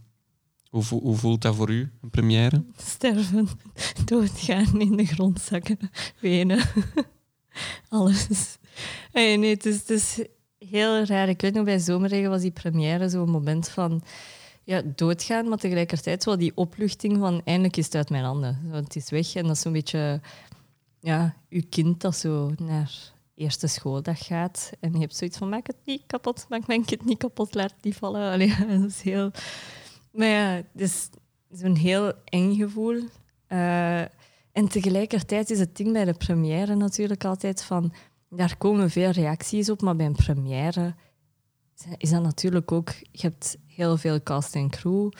hoe, 0.68 0.84
hoe, 0.84 1.16
voelt 1.16 1.42
dat 1.42 1.54
voor 1.54 1.70
u, 1.70 1.92
een 2.02 2.10
première? 2.10 2.64
Sterven, 2.76 3.48
doodgaan, 4.04 4.80
in 4.80 4.96
de 4.96 5.04
grond 5.04 5.40
zakken, 5.40 5.78
wenen. 6.20 6.68
Alles. 7.88 8.58
Hey, 9.12 9.36
nee, 9.36 9.50
het 9.50 9.66
is, 9.66 9.76
het 9.76 9.90
is 9.90 10.24
heel 10.58 11.04
raar. 11.04 11.28
Ik 11.28 11.40
weet 11.40 11.54
nog, 11.54 11.64
bij 11.64 11.78
Zomerregen 11.78 12.30
was 12.30 12.40
die 12.40 12.50
première 12.50 13.08
zo'n 13.08 13.30
moment 13.30 13.68
van 13.68 14.02
ja, 14.70 14.82
doodgaan, 14.94 15.48
maar 15.48 15.58
tegelijkertijd 15.58 16.24
wel 16.24 16.38
die 16.38 16.52
opluchting 16.54 17.18
van 17.18 17.40
eindelijk 17.44 17.76
is 17.76 17.84
het 17.84 17.94
uit 17.94 18.10
mijn 18.10 18.24
handen. 18.24 18.60
Want 18.70 18.84
het 18.84 18.96
is 18.96 19.10
weg 19.10 19.34
en 19.34 19.42
dat 19.42 19.56
is 19.56 19.60
zo'n 19.60 19.72
beetje 19.72 20.20
ja, 21.00 21.34
uw 21.48 21.62
kind 21.70 22.00
dat 22.00 22.16
zo 22.16 22.52
naar 22.56 23.12
eerste 23.34 23.66
schooldag 23.66 24.26
gaat 24.26 24.72
en 24.80 24.92
je 24.92 24.98
hebt 24.98 25.16
zoiets 25.16 25.38
van 25.38 25.48
maak 25.48 25.66
het 25.66 25.76
niet 25.84 26.02
kapot, 26.06 26.46
maak 26.48 26.66
mijn 26.66 26.84
kind 26.84 27.04
niet 27.04 27.18
kapot, 27.18 27.54
laat 27.54 27.70
het 27.70 27.84
niet 27.84 27.96
vallen. 27.96 28.30
Allee, 28.32 28.54
dat 28.66 28.90
is 28.90 29.02
heel... 29.02 29.30
Maar 30.12 30.26
ja, 30.26 30.48
het 30.48 30.80
is 30.80 31.08
zo'n 31.50 31.76
heel 31.76 32.12
eng 32.24 32.54
gevoel. 32.54 33.02
Uh, 33.48 34.00
en 34.52 34.68
tegelijkertijd 34.68 35.50
is 35.50 35.58
het 35.58 35.76
ding 35.76 35.92
bij 35.92 36.04
de 36.04 36.14
première 36.14 36.74
natuurlijk 36.74 37.24
altijd 37.24 37.62
van... 37.62 37.92
Daar 38.28 38.56
komen 38.56 38.90
veel 38.90 39.10
reacties 39.10 39.70
op, 39.70 39.80
maar 39.80 39.96
bij 39.96 40.06
een 40.06 40.12
première 40.12 40.94
is 41.96 42.10
dat 42.10 42.22
natuurlijk 42.22 42.72
ook... 42.72 42.90
Je 43.12 43.20
hebt 43.20 43.56
heel 43.80 43.96
veel 43.96 44.22
cast 44.22 44.54
en 44.54 44.70
crew 44.70 45.10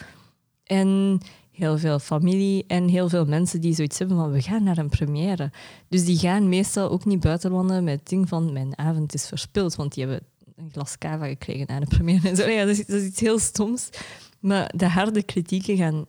en 0.63 1.19
heel 1.51 1.77
veel 1.77 1.99
familie 1.99 2.63
en 2.67 2.87
heel 2.87 3.09
veel 3.09 3.25
mensen 3.25 3.61
die 3.61 3.73
zoiets 3.73 3.99
hebben 3.99 4.17
van 4.17 4.31
we 4.31 4.41
gaan 4.41 4.63
naar 4.63 4.77
een 4.77 4.89
première. 4.89 5.51
Dus 5.87 6.05
die 6.05 6.17
gaan 6.17 6.49
meestal 6.49 6.89
ook 6.89 7.05
niet 7.05 7.19
buitenlanden 7.19 7.83
met 7.83 7.99
het 7.99 8.09
ding 8.09 8.27
van 8.27 8.53
mijn 8.53 8.77
avond 8.77 9.13
is 9.13 9.27
verspild, 9.27 9.75
want 9.75 9.93
die 9.93 10.05
hebben 10.05 10.27
een 10.55 10.69
glas 10.71 10.97
cava 10.97 11.25
gekregen 11.25 11.67
naar 11.67 11.79
de 11.79 11.85
première. 11.85 12.29
En 12.29 12.35
zo. 12.35 12.49
Ja, 12.49 12.65
dat, 12.65 12.77
is, 12.77 12.85
dat 12.85 12.95
is 12.95 13.07
iets 13.07 13.19
heel 13.19 13.39
stoms. 13.39 13.89
Maar 14.39 14.73
de 14.75 14.87
harde 14.87 15.23
kritieken 15.23 15.77
gaan 15.77 16.05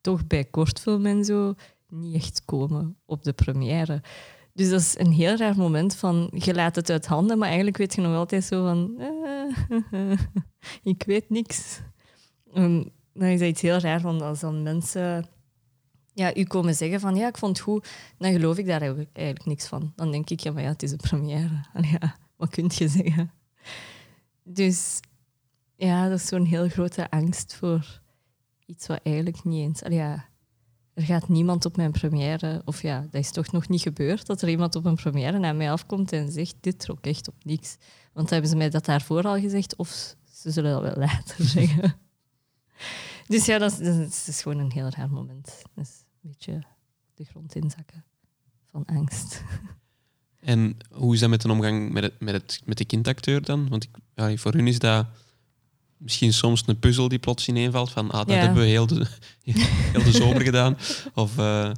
toch 0.00 0.26
bij 0.26 0.44
kortfilm 0.44 1.06
en 1.06 1.24
zo 1.24 1.54
niet 1.88 2.14
echt 2.14 2.44
komen 2.44 2.96
op 3.06 3.22
de 3.22 3.32
première. 3.32 4.02
Dus 4.58 4.70
dat 4.70 4.80
is 4.80 4.98
een 4.98 5.12
heel 5.12 5.36
raar 5.36 5.56
moment 5.56 5.94
van, 5.94 6.30
je 6.34 6.54
laat 6.54 6.76
het 6.76 6.90
uit 6.90 7.06
handen, 7.06 7.38
maar 7.38 7.46
eigenlijk 7.46 7.76
weet 7.76 7.94
je 7.94 8.00
nog 8.00 8.14
altijd 8.14 8.44
zo 8.44 8.64
van, 8.64 9.00
eh, 9.90 10.12
ik 10.92 11.02
weet 11.06 11.30
niks. 11.30 11.80
Um, 12.54 12.90
dan 13.12 13.28
is 13.28 13.38
dat 13.38 13.48
iets 13.48 13.60
heel 13.60 13.78
raar, 13.78 14.00
want 14.00 14.22
als 14.22 14.40
dan 14.40 14.62
mensen 14.62 15.28
ja, 16.12 16.36
u 16.36 16.44
komen 16.44 16.74
zeggen 16.74 17.00
van, 17.00 17.16
ja, 17.16 17.28
ik 17.28 17.38
vond 17.38 17.56
het 17.56 17.66
goed, 17.66 17.88
dan 18.18 18.32
geloof 18.32 18.58
ik 18.58 18.66
daar 18.66 18.80
eigenlijk 18.80 19.44
niks 19.44 19.66
van. 19.66 19.92
Dan 19.96 20.10
denk 20.10 20.30
ik, 20.30 20.40
ja, 20.40 20.52
maar 20.52 20.62
ja, 20.62 20.68
het 20.68 20.82
is 20.82 20.90
een 20.90 20.96
première. 20.96 21.64
ja, 22.00 22.16
wat 22.36 22.50
kun 22.50 22.70
je 22.74 22.88
zeggen? 22.88 23.32
Dus 24.42 25.00
ja, 25.76 26.08
dat 26.08 26.18
is 26.18 26.26
zo'n 26.26 26.44
heel 26.44 26.68
grote 26.68 27.10
angst 27.10 27.54
voor 27.54 28.00
iets 28.66 28.86
wat 28.86 29.00
eigenlijk 29.02 29.44
niet 29.44 29.62
eens... 29.62 29.82
ja, 29.94 30.28
er 30.98 31.04
gaat 31.04 31.28
niemand 31.28 31.64
op 31.64 31.76
mijn 31.76 31.90
première, 31.90 32.62
of 32.64 32.82
ja, 32.82 33.00
dat 33.10 33.20
is 33.20 33.30
toch 33.30 33.52
nog 33.52 33.68
niet 33.68 33.80
gebeurd, 33.80 34.26
dat 34.26 34.42
er 34.42 34.48
iemand 34.48 34.74
op 34.74 34.84
een 34.84 34.94
première 34.94 35.38
naar 35.38 35.56
mij 35.56 35.72
afkomt 35.72 36.12
en 36.12 36.32
zegt, 36.32 36.54
dit 36.60 36.78
trok 36.78 37.06
echt 37.06 37.28
op 37.28 37.34
niks. 37.44 37.76
Want 38.12 38.30
hebben 38.30 38.50
ze 38.50 38.56
mij 38.56 38.70
dat 38.70 38.84
daarvoor 38.84 39.22
al 39.22 39.40
gezegd, 39.40 39.76
of 39.76 40.16
ze 40.32 40.50
zullen 40.50 40.72
dat 40.72 40.82
wel 40.82 41.04
later 41.06 41.44
zeggen. 41.58 41.94
dus 43.26 43.46
ja, 43.46 43.58
dat 43.58 43.80
is, 43.80 44.42
gewoon 44.42 44.58
een 44.58 44.72
heel 44.72 44.88
raar 44.88 45.10
moment. 45.10 45.62
Een 45.74 45.86
beetje 46.20 46.62
de 47.14 47.24
grond 47.24 47.54
inzakken 47.54 48.04
van 48.70 48.84
angst. 48.84 49.42
En 50.40 50.76
hoe 50.90 51.14
is 51.14 51.20
dat 51.20 51.30
met 51.30 51.40
de 51.40 51.50
omgang 51.50 51.92
met, 51.92 52.02
het, 52.02 52.20
met, 52.20 52.34
het, 52.34 52.62
met 52.64 52.78
de 52.78 52.84
kindacteur 52.84 53.42
dan? 53.42 53.68
Want 53.68 53.88
ja, 54.14 54.36
voor 54.36 54.52
hun 54.52 54.66
is 54.66 54.78
dat 54.78 55.06
misschien 55.98 56.32
soms 56.32 56.62
een 56.66 56.78
puzzel 56.78 57.08
die 57.08 57.18
plots 57.18 57.48
ineenvalt 57.48 57.90
van 57.90 58.10
ah, 58.10 58.26
dat 58.26 58.36
hebben 58.36 58.62
we 58.62 58.68
heel 58.68 58.86
de, 58.86 59.06
heel 59.92 60.02
de 60.02 60.12
zomer 60.12 60.40
gedaan. 60.40 60.76
Of 61.14 61.38
uh, 61.38 61.70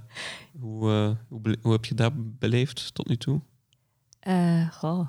hoe, 0.60 0.90
uh, 0.90 1.10
hoe, 1.28 1.56
hoe, 1.62 1.72
heb 1.72 1.84
je 1.84 1.94
dat 1.94 2.12
beleefd 2.38 2.94
tot 2.94 3.08
nu 3.08 3.16
toe? 3.16 3.40
Uh, 4.28 5.00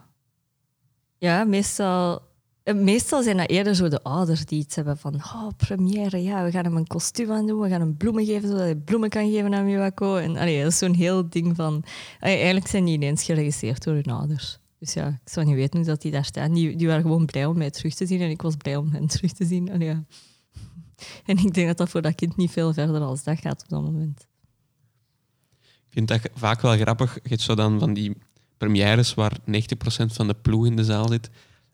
Ja, 1.18 1.44
meestal, 1.44 2.22
meestal 2.64 3.24
zijn 3.24 3.38
dat 3.38 3.50
eerder 3.50 3.76
zo 3.76 3.88
de 3.88 4.04
ouders 4.04 4.46
die 4.46 4.60
iets 4.60 4.76
hebben 4.76 4.98
van 4.98 5.16
oh, 5.16 5.48
première, 5.58 6.24
ja, 6.24 6.44
we 6.44 6.52
gaan 6.52 6.64
hem 6.64 6.78
een 6.78 6.88
kostuum 6.88 7.32
aan 7.32 7.48
doen, 7.48 7.60
we 7.60 7.70
gaan 7.70 7.82
hem 7.82 7.98
bloemen 7.98 8.26
geven 8.26 8.48
zodat 8.48 8.64
hij 8.64 8.76
bloemen 8.76 9.10
kan 9.10 9.32
geven 9.32 9.54
aan 9.54 9.66
Miwako. 9.66 10.16
En 10.16 10.38
allee, 10.38 10.64
dat 10.64 10.72
is 10.72 10.78
zo'n 10.78 10.94
heel 10.94 11.30
ding 11.30 11.56
van... 11.56 11.84
Allee, 12.20 12.36
eigenlijk 12.36 12.68
zijn 12.68 12.86
die 12.86 12.94
ineens 12.94 13.24
geregistreerd 13.24 13.84
door 13.84 13.94
hun 13.94 14.12
ouders. 14.12 14.61
Dus 14.82 14.94
ja, 14.94 15.08
ik 15.08 15.30
zou 15.30 15.46
niet 15.46 15.56
weten 15.56 15.78
hoe 15.78 15.88
dat 15.88 16.02
die 16.02 16.12
daar 16.12 16.26
staan. 16.26 16.54
Die, 16.54 16.76
die 16.76 16.88
waren 16.88 17.02
gewoon 17.02 17.26
blij 17.26 17.46
om 17.46 17.58
mij 17.58 17.70
terug 17.70 17.94
te 17.94 18.06
zien 18.06 18.22
en 18.22 18.30
ik 18.30 18.42
was 18.42 18.56
blij 18.56 18.76
om 18.76 18.92
hen 18.92 19.08
terug 19.08 19.32
te 19.32 19.46
zien. 19.46 19.70
En, 19.70 19.82
ja. 19.82 20.04
en 21.26 21.38
ik 21.38 21.54
denk 21.54 21.68
dat 21.68 21.78
dat 21.78 21.90
voor 21.90 22.02
dat 22.02 22.16
kind 22.16 22.36
niet 22.36 22.52
veel 22.52 22.74
verder 22.74 23.02
als 23.02 23.24
dat 23.24 23.40
gaat 23.40 23.64
op 23.64 23.70
dat 23.70 23.82
moment. 23.82 24.28
Ik 25.60 25.90
vind 25.90 26.08
dat 26.08 26.20
vaak 26.34 26.62
wel 26.62 26.78
grappig. 26.78 27.20
Je 27.24 27.42
zo 27.42 27.56
dan 27.56 27.80
van 27.80 27.94
die 27.94 28.18
premières 28.58 29.14
waar 29.14 29.38
90% 29.40 29.44
van 30.06 30.28
de 30.28 30.34
ploeg 30.34 30.66
in 30.66 30.76
de 30.76 30.84
zaal 30.84 31.08
zit. 31.08 31.30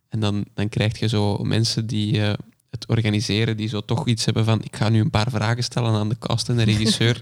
En 0.09 0.19
dan, 0.19 0.45
dan 0.53 0.69
krijg 0.69 0.99
je 0.99 1.07
zo 1.07 1.37
mensen 1.37 1.87
die 1.87 2.17
uh, 2.17 2.33
het 2.69 2.87
organiseren, 2.87 3.57
die 3.57 3.67
zo 3.67 3.81
toch 3.81 4.07
iets 4.07 4.25
hebben 4.25 4.45
van 4.45 4.63
ik 4.63 4.75
ga 4.75 4.89
nu 4.89 4.99
een 4.99 5.09
paar 5.09 5.29
vragen 5.29 5.63
stellen 5.63 5.93
aan 5.93 6.09
de 6.09 6.17
cast 6.19 6.49
en 6.49 6.55
de 6.55 6.63
regisseur. 6.63 7.21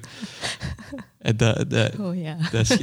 dat, 1.35 1.69
dat, 1.69 1.99
oh 1.99 2.21
ja. 2.21 2.37
Dat 2.51 2.67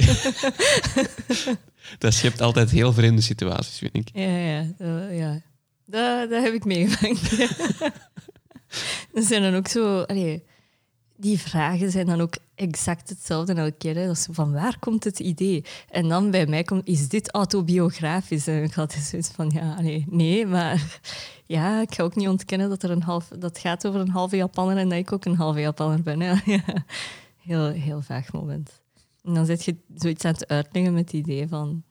dat 2.03 2.13
schept 2.13 2.41
altijd 2.41 2.71
heel 2.71 2.93
vreemde 2.93 3.21
situaties, 3.21 3.77
vind 3.77 3.95
ik. 3.95 4.09
Ja, 4.13 4.37
ja, 4.37 4.67
uh, 4.79 5.17
ja. 5.17 5.41
Dat, 5.85 6.29
dat 6.29 6.43
heb 6.43 6.53
ik 6.53 6.65
meegemaakt. 6.65 7.39
er 9.13 9.23
zijn 9.23 9.41
dan 9.41 9.55
ook 9.55 9.67
zo... 9.67 10.01
Allee, 10.01 10.43
die 11.23 11.39
vragen 11.39 11.91
zijn 11.91 12.05
dan 12.05 12.21
ook 12.21 12.35
exact 12.55 13.09
hetzelfde 13.09 13.53
elke 13.53 13.77
keer. 13.77 13.95
Hè. 13.95 14.05
Dat 14.07 14.15
is 14.15 14.27
van 14.31 14.51
waar 14.53 14.79
komt 14.79 15.03
het 15.03 15.19
idee? 15.19 15.65
En 15.89 16.07
dan 16.07 16.31
bij 16.31 16.45
mij 16.47 16.63
komt, 16.63 16.87
is 16.87 17.07
dit 17.07 17.31
autobiografisch? 17.31 18.47
En 18.47 18.63
ik 18.63 18.73
had 18.73 18.93
zoiets 18.93 19.29
van, 19.29 19.49
ja, 19.49 19.73
allee, 19.75 20.05
nee, 20.09 20.45
maar 20.45 20.99
ja, 21.45 21.81
ik 21.81 21.93
ga 21.93 22.03
ook 22.03 22.15
niet 22.15 22.27
ontkennen 22.27 22.69
dat 22.69 22.83
er 22.83 22.91
een 22.91 23.03
half, 23.03 23.27
dat 23.39 23.57
gaat 23.57 23.87
over 23.87 23.99
een 23.99 24.09
halve 24.09 24.35
Japanner 24.35 24.77
en 24.77 24.89
dat 24.89 24.97
ik 24.97 25.11
ook 25.11 25.25
een 25.25 25.35
halve 25.35 25.59
Japanner 25.59 26.01
ben. 26.01 26.19
Hè. 26.19 26.35
Ja. 26.53 26.85
Heel, 27.37 27.67
heel 27.67 28.01
vaag 28.01 28.31
moment. 28.31 28.81
En 29.23 29.33
dan 29.33 29.45
zit 29.45 29.65
je 29.65 29.75
zoiets 29.95 30.25
aan 30.25 30.33
het 30.33 30.47
uitleggen 30.47 30.93
met 30.93 31.03
het 31.03 31.13
idee 31.13 31.47
van... 31.47 31.83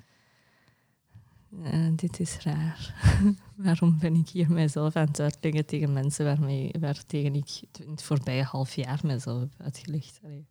eh, 1.63 1.87
dit 1.97 2.21
is 2.21 2.39
raar. 2.43 2.95
Waarom 3.63 3.99
ben 3.99 4.15
ik 4.15 4.29
hier 4.29 4.51
mijzelf 4.51 4.97
aan 4.97 5.07
het 5.07 5.21
uitleggen 5.21 5.67
tegen 5.67 5.93
mensen 5.93 6.25
waarmee, 6.25 6.75
waar 6.81 7.07
tegen 7.07 7.35
ik 7.35 7.61
in 7.81 7.91
het 7.91 8.03
voorbije 8.03 8.43
half 8.43 8.75
jaar 8.75 9.01
mijzelf 9.03 9.41
heb 9.41 9.53
uitgelegd? 9.57 10.21
Allee, 10.25 10.47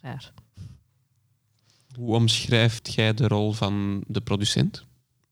raar. 0.00 0.32
Hoe 1.96 2.14
omschrijft 2.14 2.94
jij 2.94 3.14
de 3.14 3.28
rol 3.28 3.52
van 3.52 4.04
de 4.06 4.20
producent? 4.20 4.84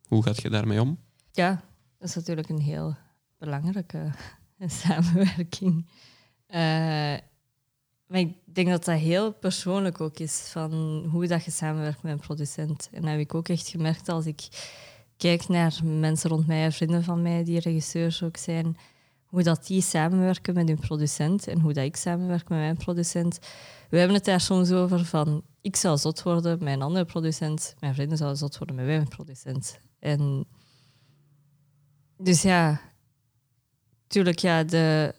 Hoe 0.09 0.23
gaat 0.23 0.43
je 0.43 0.51
daarmee 0.51 0.81
om? 0.81 0.99
Ja, 1.33 1.65
dat 1.99 2.09
is 2.09 2.15
natuurlijk 2.15 2.49
een 2.49 2.61
heel 2.61 2.97
belangrijke 3.39 4.11
samenwerking. 4.83 5.87
Eh, 6.47 6.61
maar 8.07 8.21
ik 8.21 8.35
denk 8.45 8.69
dat 8.69 8.85
dat 8.85 8.99
heel 8.99 9.33
persoonlijk 9.33 10.01
ook 10.01 10.19
is, 10.19 10.49
van 10.51 10.73
hoe 11.11 11.27
dat 11.27 11.45
je 11.45 11.51
samenwerkt 11.51 12.03
met 12.03 12.13
een 12.13 12.19
producent. 12.19 12.89
En 12.93 13.01
dat 13.01 13.11
heb 13.11 13.21
ik 13.21 13.35
ook 13.35 13.49
echt 13.49 13.69
gemerkt 13.69 14.09
als 14.09 14.27
ik 14.27 14.49
kijk 15.17 15.49
naar 15.49 15.81
mensen 15.85 16.31
rond 16.31 16.47
mij, 16.47 16.73
vrienden 16.73 17.05
van 17.05 17.23
mij 17.23 17.45
die 17.45 17.61
regisseurs 17.61 18.23
ook 18.23 18.37
zijn, 18.37 18.77
hoe 19.25 19.43
dat 19.43 19.67
die 19.67 19.83
samenwerken 19.83 20.55
met 20.55 20.69
hun 20.69 20.79
producent 20.79 21.49
en 21.49 21.61
hoe 21.61 21.73
dat 21.73 21.85
ik 21.85 21.97
samenwerk 21.97 22.49
met 22.49 22.59
mijn 22.59 22.77
producent. 22.77 23.39
We 23.91 23.99
hebben 23.99 24.17
het 24.17 24.25
daar 24.25 24.41
soms 24.41 24.71
over 24.71 25.05
van, 25.05 25.43
ik 25.61 25.77
zou 25.77 25.99
zot 25.99 26.23
worden 26.23 26.65
met 26.65 26.75
een 26.75 26.83
andere 26.83 27.05
producent, 27.05 27.75
mijn 27.81 27.95
vrienden 27.95 28.17
zouden 28.17 28.39
zot 28.39 28.59
worden 28.59 28.77
met 28.77 28.87
mijn 28.87 29.09
producent. 29.09 29.81
En 29.99 30.45
dus 32.17 32.43
ja, 32.43 32.81
tuurlijk, 34.07 34.39
ja, 34.39 34.65
de 34.65 35.15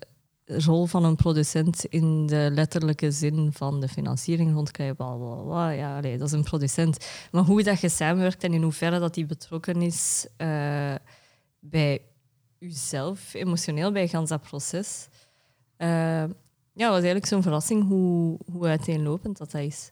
rol 0.46 0.86
van 0.86 1.04
een 1.04 1.16
producent 1.16 1.86
in 1.86 2.26
de 2.26 2.50
letterlijke 2.54 3.12
zin 3.12 3.54
van 3.54 3.80
de 3.80 3.88
financiering 3.88 4.54
rondkrijgen, 4.54 4.96
bla 4.96 5.16
bla 5.16 5.36
bla. 5.36 5.70
Ja, 5.70 6.02
dat 6.02 6.22
is 6.22 6.32
een 6.32 6.44
producent. 6.44 7.10
Maar 7.32 7.44
hoe 7.44 7.64
dat 7.64 7.82
je 7.82 7.90
samenwerkt 7.90 8.44
en 8.44 8.54
in 8.54 8.62
hoeverre 8.62 9.00
dat 9.00 9.14
die 9.14 9.26
betrokken 9.26 9.82
is 9.82 10.28
uh, 10.38 10.96
bij 11.60 12.02
jezelf, 12.58 13.34
emotioneel 13.34 13.92
bij 13.92 14.08
gans 14.08 14.30
dat 14.30 14.42
proces. 14.42 15.08
Uh, 15.78 15.88
ja, 16.74 16.90
was 16.90 16.94
eigenlijk 16.94 17.26
zo'n 17.26 17.42
verrassing 17.42 17.88
hoe, 17.88 18.40
hoe 18.52 18.68
uiteenlopend 18.68 19.38
dat, 19.38 19.52
dat 19.52 19.62
is. 19.62 19.90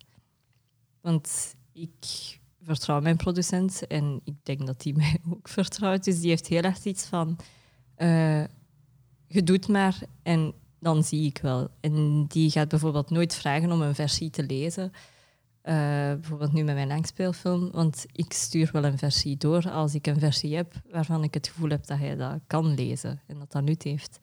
Want 1.01 1.55
ik 1.71 2.39
vertrouw 2.61 3.01
mijn 3.01 3.17
producent 3.17 3.87
en 3.87 4.21
ik 4.23 4.35
denk 4.43 4.65
dat 4.65 4.81
die 4.81 4.95
mij 5.03 5.19
ook 5.29 5.47
vertrouwt. 5.47 6.03
Dus 6.03 6.19
die 6.19 6.29
heeft 6.29 6.47
heel 6.47 6.61
erg 6.61 6.83
iets 6.83 7.05
van... 7.05 7.39
Uh, 7.97 8.43
je 9.33 9.43
doet 9.43 9.67
maar 9.67 9.99
en 10.23 10.53
dan 10.79 11.03
zie 11.03 11.25
ik 11.25 11.39
wel. 11.41 11.67
En 11.79 12.25
die 12.27 12.51
gaat 12.51 12.67
bijvoorbeeld 12.67 13.09
nooit 13.09 13.35
vragen 13.35 13.71
om 13.71 13.81
een 13.81 13.95
versie 13.95 14.29
te 14.29 14.43
lezen. 14.43 14.91
Uh, 15.63 15.73
bijvoorbeeld 16.13 16.53
nu 16.53 16.63
met 16.63 16.75
mijn 16.75 16.87
langspeelfilm, 16.87 17.71
want 17.71 18.05
ik 18.11 18.33
stuur 18.33 18.69
wel 18.71 18.85
een 18.85 18.97
versie 18.97 19.37
door 19.37 19.69
als 19.69 19.95
ik 19.95 20.07
een 20.07 20.19
versie 20.19 20.55
heb 20.55 20.73
waarvan 20.91 21.23
ik 21.23 21.33
het 21.33 21.47
gevoel 21.47 21.69
heb 21.69 21.85
dat 21.85 21.97
hij 21.97 22.15
dat 22.15 22.39
kan 22.47 22.73
lezen 22.73 23.21
en 23.27 23.39
dat 23.39 23.51
dat 23.51 23.63
nut 23.63 23.83
heeft. 23.83 24.19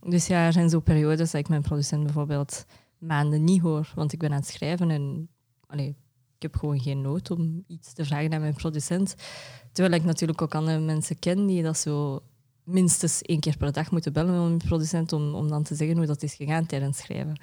Dus 0.00 0.26
ja, 0.26 0.46
er 0.46 0.52
zijn 0.52 0.70
zo 0.70 0.80
periodes 0.80 1.30
dat 1.30 1.40
ik 1.40 1.48
mijn 1.48 1.62
producent 1.62 2.02
bijvoorbeeld 2.02 2.64
maanden 2.98 3.44
niet 3.44 3.60
hoor, 3.60 3.92
want 3.94 4.12
ik 4.12 4.18
ben 4.18 4.30
aan 4.30 4.36
het 4.36 4.48
schrijven 4.48 4.90
en 4.90 5.28
allee, 5.66 5.96
ik 6.36 6.42
heb 6.42 6.56
gewoon 6.56 6.80
geen 6.80 7.00
nood 7.00 7.30
om 7.30 7.64
iets 7.66 7.92
te 7.92 8.04
vragen 8.04 8.32
aan 8.32 8.40
mijn 8.40 8.54
producent. 8.54 9.14
Terwijl 9.72 10.00
ik 10.00 10.04
natuurlijk 10.04 10.42
ook 10.42 10.54
andere 10.54 10.78
mensen 10.78 11.18
ken 11.18 11.46
die 11.46 11.62
dat 11.62 11.78
zo 11.78 12.22
minstens 12.68 13.22
één 13.22 13.40
keer 13.40 13.56
per 13.56 13.72
dag 13.72 13.90
moeten 13.90 14.12
bellen 14.12 14.32
met 14.32 14.48
mijn 14.48 14.68
producent 14.68 15.12
om, 15.12 15.34
om 15.34 15.48
dan 15.48 15.62
te 15.62 15.74
zeggen 15.74 15.96
hoe 15.96 16.06
dat 16.06 16.22
is 16.22 16.34
gegaan 16.34 16.66
tijdens 16.66 16.98
schrijven. 16.98 17.40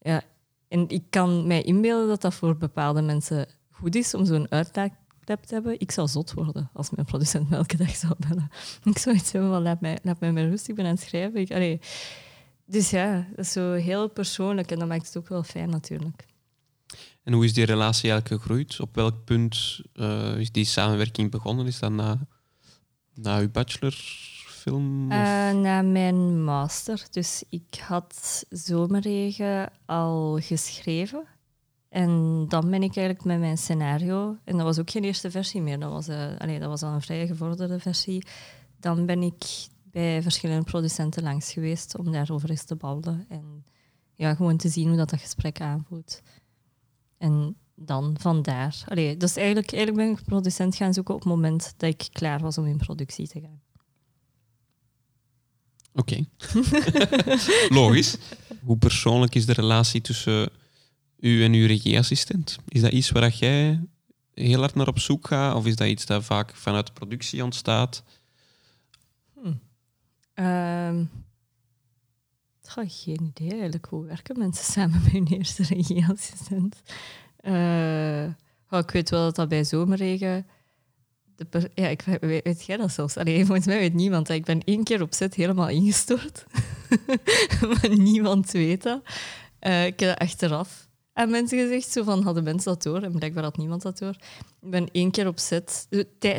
Ja, 0.00 0.22
en 0.68 0.88
ik 0.88 1.02
kan 1.10 1.46
mij 1.46 1.62
inbeelden 1.62 2.08
dat 2.08 2.20
dat 2.20 2.34
voor 2.34 2.56
bepaalde 2.56 3.02
mensen 3.02 3.46
goed 3.70 3.94
is 3.94 4.14
om 4.14 4.24
zo'n 4.24 4.50
uitlaatklep 4.50 5.42
te 5.42 5.54
hebben. 5.54 5.80
Ik 5.80 5.90
zou 5.90 6.08
zot 6.08 6.32
worden 6.32 6.70
als 6.72 6.90
mijn 6.90 7.06
producent 7.06 7.50
me 7.50 7.56
elke 7.56 7.76
dag 7.76 7.96
zou 7.96 8.14
bellen. 8.28 8.50
Ik 8.84 8.98
zou 8.98 9.16
iets 9.16 9.32
hebben 9.32 9.50
van 9.50 9.62
laat 9.62 9.80
mij, 9.80 9.98
laat 10.02 10.20
mij 10.20 10.32
maar 10.32 10.48
rustig, 10.48 10.74
ben 10.74 10.84
aan 10.84 10.90
het 10.94 11.00
schrijven. 11.00 11.40
Ik. 11.40 11.82
Dus 12.66 12.90
ja, 12.90 13.26
dat 13.36 13.44
is 13.44 13.52
zo 13.52 13.72
heel 13.72 14.08
persoonlijk 14.08 14.70
en 14.70 14.78
dat 14.78 14.88
maakt 14.88 15.06
het 15.06 15.16
ook 15.16 15.28
wel 15.28 15.42
fijn 15.42 15.70
natuurlijk. 15.70 16.26
En 17.22 17.32
hoe 17.32 17.44
is 17.44 17.52
die 17.54 17.64
relatie 17.64 18.10
eigenlijk 18.10 18.42
gegroeid? 18.42 18.80
Op 18.80 18.94
welk 18.94 19.24
punt 19.24 19.80
uh, 19.94 20.36
is 20.38 20.52
die 20.52 20.64
samenwerking 20.64 21.30
begonnen? 21.30 21.66
Is 21.66 21.78
dat 21.78 21.92
na, 21.92 22.26
na 23.14 23.38
uw 23.38 23.50
bachelorfilm? 24.64 25.10
Uh, 25.10 25.62
na 25.62 25.82
mijn 25.82 26.44
master. 26.44 27.06
Dus 27.10 27.44
ik 27.48 27.84
had 27.86 28.44
Zomerregen 28.48 29.72
al 29.86 30.38
geschreven. 30.40 31.24
En 31.88 32.44
dan 32.48 32.70
ben 32.70 32.82
ik 32.82 32.96
eigenlijk 32.96 33.24
met 33.24 33.38
mijn 33.38 33.58
scenario, 33.58 34.36
en 34.44 34.56
dat 34.56 34.66
was 34.66 34.78
ook 34.78 34.90
geen 34.90 35.04
eerste 35.04 35.30
versie 35.30 35.62
meer, 35.62 35.78
dat 35.80 35.90
was, 35.90 36.08
uh, 36.08 36.36
allee, 36.38 36.58
dat 36.58 36.68
was 36.68 36.82
al 36.82 36.92
een 36.92 37.00
vrij 37.00 37.26
gevorderde 37.26 37.78
versie. 37.78 38.26
Dan 38.80 39.06
ben 39.06 39.22
ik 39.22 39.44
bij 39.84 40.22
verschillende 40.22 40.64
producenten 40.64 41.22
langs 41.22 41.52
geweest 41.52 41.98
om 41.98 42.12
daarover 42.12 42.50
eens 42.50 42.64
te 42.64 42.76
babbelen. 42.76 43.24
En 43.28 43.64
ja, 44.14 44.34
gewoon 44.34 44.56
te 44.56 44.68
zien 44.68 44.88
hoe 44.88 44.96
dat, 44.96 45.10
dat 45.10 45.20
gesprek 45.20 45.60
aanvoelt. 45.60 46.22
En 47.18 47.56
dan 47.74 48.16
vandaar. 48.18 48.84
Allee, 48.88 49.16
dus 49.16 49.36
eigenlijk, 49.36 49.72
eigenlijk 49.72 50.06
ben 50.06 50.18
ik 50.18 50.24
producent 50.24 50.76
gaan 50.76 50.94
zoeken 50.94 51.14
op 51.14 51.20
het 51.20 51.28
moment 51.28 51.74
dat 51.76 51.88
ik 51.88 52.08
klaar 52.12 52.40
was 52.40 52.58
om 52.58 52.66
in 52.66 52.76
productie 52.76 53.28
te 53.28 53.40
gaan. 53.40 53.61
Oké. 55.94 56.24
Logisch. 57.68 58.16
Hoe 58.62 58.76
persoonlijk 58.76 59.34
is 59.34 59.46
de 59.46 59.52
relatie 59.52 60.00
tussen 60.00 60.50
u 61.18 61.44
en 61.44 61.52
uw 61.52 61.66
regieassistent? 61.66 62.58
Is 62.68 62.80
dat 62.80 62.92
iets 62.92 63.10
waar 63.10 63.30
jij 63.30 63.80
heel 64.34 64.58
hard 64.58 64.74
naar 64.74 64.88
op 64.88 64.98
zoek 64.98 65.26
gaat? 65.26 65.54
Of 65.54 65.66
is 65.66 65.76
dat 65.76 65.88
iets 65.88 66.06
dat 66.06 66.24
vaak 66.24 66.56
vanuit 66.56 66.86
de 66.86 66.92
productie 66.92 67.44
ontstaat? 67.44 68.02
Hm. 69.34 69.54
Um, 70.44 71.10
geen 72.86 73.32
idee 73.36 73.50
eigenlijk. 73.50 73.84
Hoe 73.84 74.04
werken 74.04 74.38
mensen 74.38 74.72
samen 74.72 75.00
met 75.02 75.12
hun 75.12 75.26
eerste 75.26 75.62
regieassistent? 75.62 76.82
Uh, 77.40 78.24
ik 78.70 78.90
weet 78.90 79.10
wel 79.10 79.24
dat 79.24 79.34
dat 79.34 79.48
bij 79.48 79.64
zomerregen... 79.64 80.46
Ja, 81.74 81.88
ik 81.88 82.02
weet, 82.20 82.64
jij 82.64 82.76
dat 82.76 82.92
zelfs? 82.92 83.16
Allee, 83.16 83.44
volgens 83.46 83.66
mij 83.66 83.78
weet 83.78 83.94
niemand. 83.94 84.28
Ik 84.28 84.44
ben 84.44 84.64
één 84.64 84.84
keer 84.84 85.02
op 85.02 85.14
set 85.14 85.34
helemaal 85.34 85.68
ingestort. 85.68 86.44
maar 87.68 87.98
niemand 87.98 88.50
weet 88.50 88.82
dat. 88.82 89.02
Uh, 89.60 89.86
ik 89.86 90.00
heb 90.00 90.08
dat 90.08 90.28
achteraf 90.28 90.88
aan 91.12 91.30
mensen 91.30 91.58
gezegd. 91.58 91.88
Zo 91.88 92.02
van, 92.02 92.22
hadden 92.22 92.44
mensen 92.44 92.72
dat 92.72 92.82
door? 92.82 93.02
En 93.02 93.12
blijkbaar 93.12 93.42
had 93.44 93.56
niemand 93.56 93.82
dat 93.82 93.98
door. 93.98 94.16
Ik 94.60 94.70
ben 94.70 94.88
één 94.92 95.10
keer 95.10 95.26
op 95.26 95.38
set, 95.38 95.88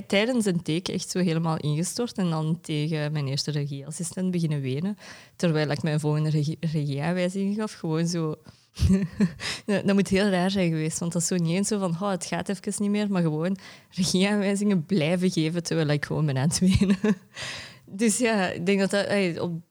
tijdens 0.07 0.45
een 0.45 0.61
take, 0.61 0.93
echt 0.93 1.09
zo 1.09 1.19
helemaal 1.19 1.57
ingestort. 1.57 2.17
En 2.17 2.29
dan 2.29 2.61
tegen 2.61 3.11
mijn 3.11 3.27
eerste 3.27 3.51
regieassistent 3.51 4.31
beginnen 4.31 4.61
wenen. 4.61 4.97
Terwijl 5.35 5.69
ik 5.69 5.83
mijn 5.83 5.99
volgende 5.99 6.29
regie 6.29 6.57
regieaanwijzing 6.59 7.55
gaf. 7.55 7.73
Gewoon 7.73 8.07
zo... 8.07 8.35
dat 9.65 9.93
moet 9.93 10.07
heel 10.07 10.29
raar 10.29 10.51
zijn 10.51 10.69
geweest, 10.69 10.99
want 10.99 11.13
dat 11.13 11.21
is 11.21 11.27
zo 11.27 11.35
niet 11.35 11.55
eens 11.55 11.67
zo 11.67 11.79
van 11.79 11.91
oh, 11.91 12.09
het 12.09 12.25
gaat 12.25 12.49
even 12.49 12.73
niet 12.77 12.89
meer, 12.89 13.11
maar 13.11 13.21
gewoon 13.21 13.57
regieaanwijzingen 13.89 14.85
blijven 14.85 15.31
geven 15.31 15.63
terwijl 15.63 15.87
ik 15.87 16.05
gewoon 16.05 16.25
ben 16.25 16.37
aan 16.37 16.47
het 16.47 16.59
wenen. 16.59 16.97
dus 17.85 18.17
ja, 18.17 18.49
ik 18.49 18.65
denk 18.65 18.79
dat, 18.79 18.91
dat 18.91 19.39
op 19.39 19.61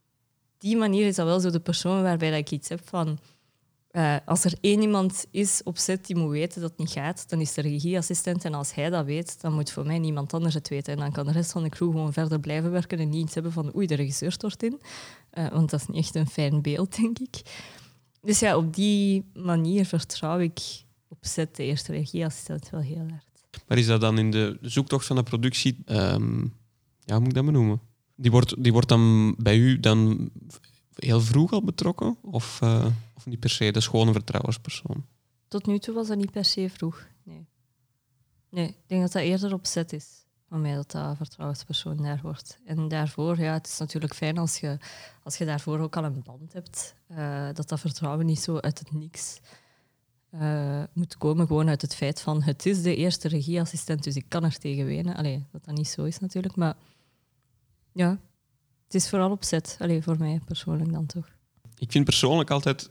die 0.59 0.77
manier 0.77 1.07
is 1.07 1.17
dat 1.17 1.27
wel 1.27 1.41
zo 1.41 1.51
de 1.51 1.61
persoon 1.61 2.03
waarbij 2.03 2.39
ik 2.39 2.51
iets 2.51 2.69
heb 2.69 2.81
van 2.85 3.19
uh, 3.93 4.17
als 4.25 4.45
er 4.45 4.55
één 4.61 4.81
iemand 4.81 5.27
is 5.31 5.61
op 5.65 5.79
set 5.79 6.07
die 6.07 6.17
moet 6.17 6.31
weten 6.31 6.61
dat 6.61 6.71
het 6.71 6.79
niet 6.79 6.91
gaat, 6.91 7.29
dan 7.29 7.41
is 7.41 7.55
de 7.55 7.61
regieassistent. 7.61 8.45
En 8.45 8.55
als 8.55 8.75
hij 8.75 8.91
dat 8.91 9.05
weet, 9.05 9.41
dan 9.41 9.53
moet 9.53 9.71
voor 9.71 9.87
mij 9.87 9.99
niemand 9.99 10.35
anders 10.35 10.55
het 10.55 10.69
weten. 10.69 10.93
En 10.93 10.99
dan 10.99 11.13
kan 11.13 11.27
de 11.27 11.33
rest 11.33 11.53
van 11.53 11.63
de 11.63 11.69
crew 11.69 11.91
gewoon 11.91 12.13
verder 12.13 12.41
blijven 12.41 12.71
werken 12.71 12.99
en 12.99 13.09
niet 13.09 13.25
iets 13.25 13.35
hebben 13.35 13.53
van 13.53 13.75
oei, 13.77 13.87
de 13.87 13.95
regisseur 13.95 14.33
stort 14.33 14.63
in. 14.63 14.81
Uh, 15.35 15.49
want 15.49 15.71
dat 15.71 15.81
is 15.81 15.87
niet 15.87 15.97
echt 15.97 16.15
een 16.15 16.27
fijn 16.27 16.63
beeld, 16.63 16.97
denk 16.97 17.19
ik. 17.19 17.43
Dus 18.23 18.39
ja, 18.39 18.57
op 18.57 18.75
die 18.75 19.25
manier 19.35 19.87
vertrouw 19.87 20.39
ik 20.39 20.61
op 21.09 21.19
set 21.21 21.57
de 21.57 21.63
eerste 21.63 21.93
regieassistent 21.93 22.71
wel 22.71 22.81
heel 22.81 23.07
erg. 23.11 23.25
Maar 23.67 23.79
is 23.79 23.87
dat 23.87 24.01
dan 24.01 24.19
in 24.19 24.31
de 24.31 24.59
zoektocht 24.61 25.07
van 25.07 25.17
de 25.17 25.23
productie, 25.23 25.79
um, 25.87 26.55
ja, 27.01 27.15
hoe 27.15 27.19
moet 27.19 27.29
ik 27.29 27.35
dat 27.35 27.45
benoemen? 27.45 27.81
Die 28.17 28.31
wordt, 28.31 28.63
die 28.63 28.73
wordt 28.73 28.89
dan 28.89 29.35
bij 29.39 29.59
u 29.59 29.81
dan 29.81 30.31
heel 30.95 31.21
vroeg 31.21 31.53
al 31.53 31.65
betrokken? 31.65 32.17
Of, 32.23 32.61
uh, 32.63 32.87
of 33.15 33.27
niet 33.27 33.41
per 33.41 33.51
se? 33.51 33.65
Dat 33.65 33.77
is 33.77 33.87
gewoon 33.87 34.07
een 34.07 34.13
vertrouwenspersoon. 34.13 35.07
Tot 35.49 35.67
nu 35.67 35.79
toe 35.79 35.95
was 35.95 36.09
dat 36.09 36.17
niet 36.17 36.31
per 36.31 36.45
se 36.45 36.71
vroeg. 36.71 37.07
Nee. 37.23 37.47
Nee, 38.51 38.69
ik 38.69 38.77
denk 38.87 39.03
dat 39.03 39.13
dat 39.13 39.23
eerder 39.23 39.53
op 39.53 39.67
zet 39.67 39.93
is. 39.93 40.22
Mij 40.61 40.75
dat 40.75 40.91
dat 40.91 41.17
vertrouwenspersoon 41.17 41.97
daar 41.97 42.21
wordt. 42.23 42.59
En 42.65 42.89
daarvoor, 42.89 43.39
ja, 43.39 43.53
het 43.53 43.67
is 43.67 43.79
natuurlijk 43.79 44.15
fijn 44.15 44.39
als 44.39 44.59
je, 44.59 44.79
als 45.23 45.37
je 45.37 45.45
daarvoor 45.45 45.79
ook 45.79 45.97
al 45.97 46.05
een 46.05 46.23
band 46.23 46.53
hebt. 46.53 46.95
Uh, 47.11 47.47
dat 47.53 47.69
dat 47.69 47.81
vertrouwen 47.81 48.27
niet 48.27 48.41
zo 48.41 48.59
uit 48.59 48.79
het 48.79 48.93
niks 48.93 49.41
uh, 50.35 50.83
moet 50.93 51.17
komen. 51.17 51.47
Gewoon 51.47 51.69
uit 51.69 51.83
het 51.83 51.95
feit 51.95 52.21
van 52.21 52.43
het 52.43 52.67
is 52.67 52.83
de 52.83 52.97
eerste 52.97 53.29
regieassistent, 53.29 54.05
dus 54.05 54.17
ik 54.17 54.25
kan 54.29 54.45
er 54.45 54.59
tegen 54.59 54.87
wenen. 54.87 55.17
Allee, 55.17 55.45
dat 55.53 55.65
dat 55.65 55.75
niet 55.75 55.89
zo 55.89 56.05
is 56.05 56.19
natuurlijk. 56.19 56.57
Maar 56.57 56.77
ja, 57.93 58.19
het 58.85 58.95
is 58.95 59.09
vooral 59.09 59.31
opzet. 59.31 59.77
Alleen 59.81 60.03
voor 60.03 60.19
mij 60.19 60.41
persoonlijk 60.45 60.93
dan 60.93 61.07
toch. 61.07 61.29
Ik 61.79 61.91
vind 61.91 62.05
persoonlijk 62.05 62.51
altijd 62.51 62.91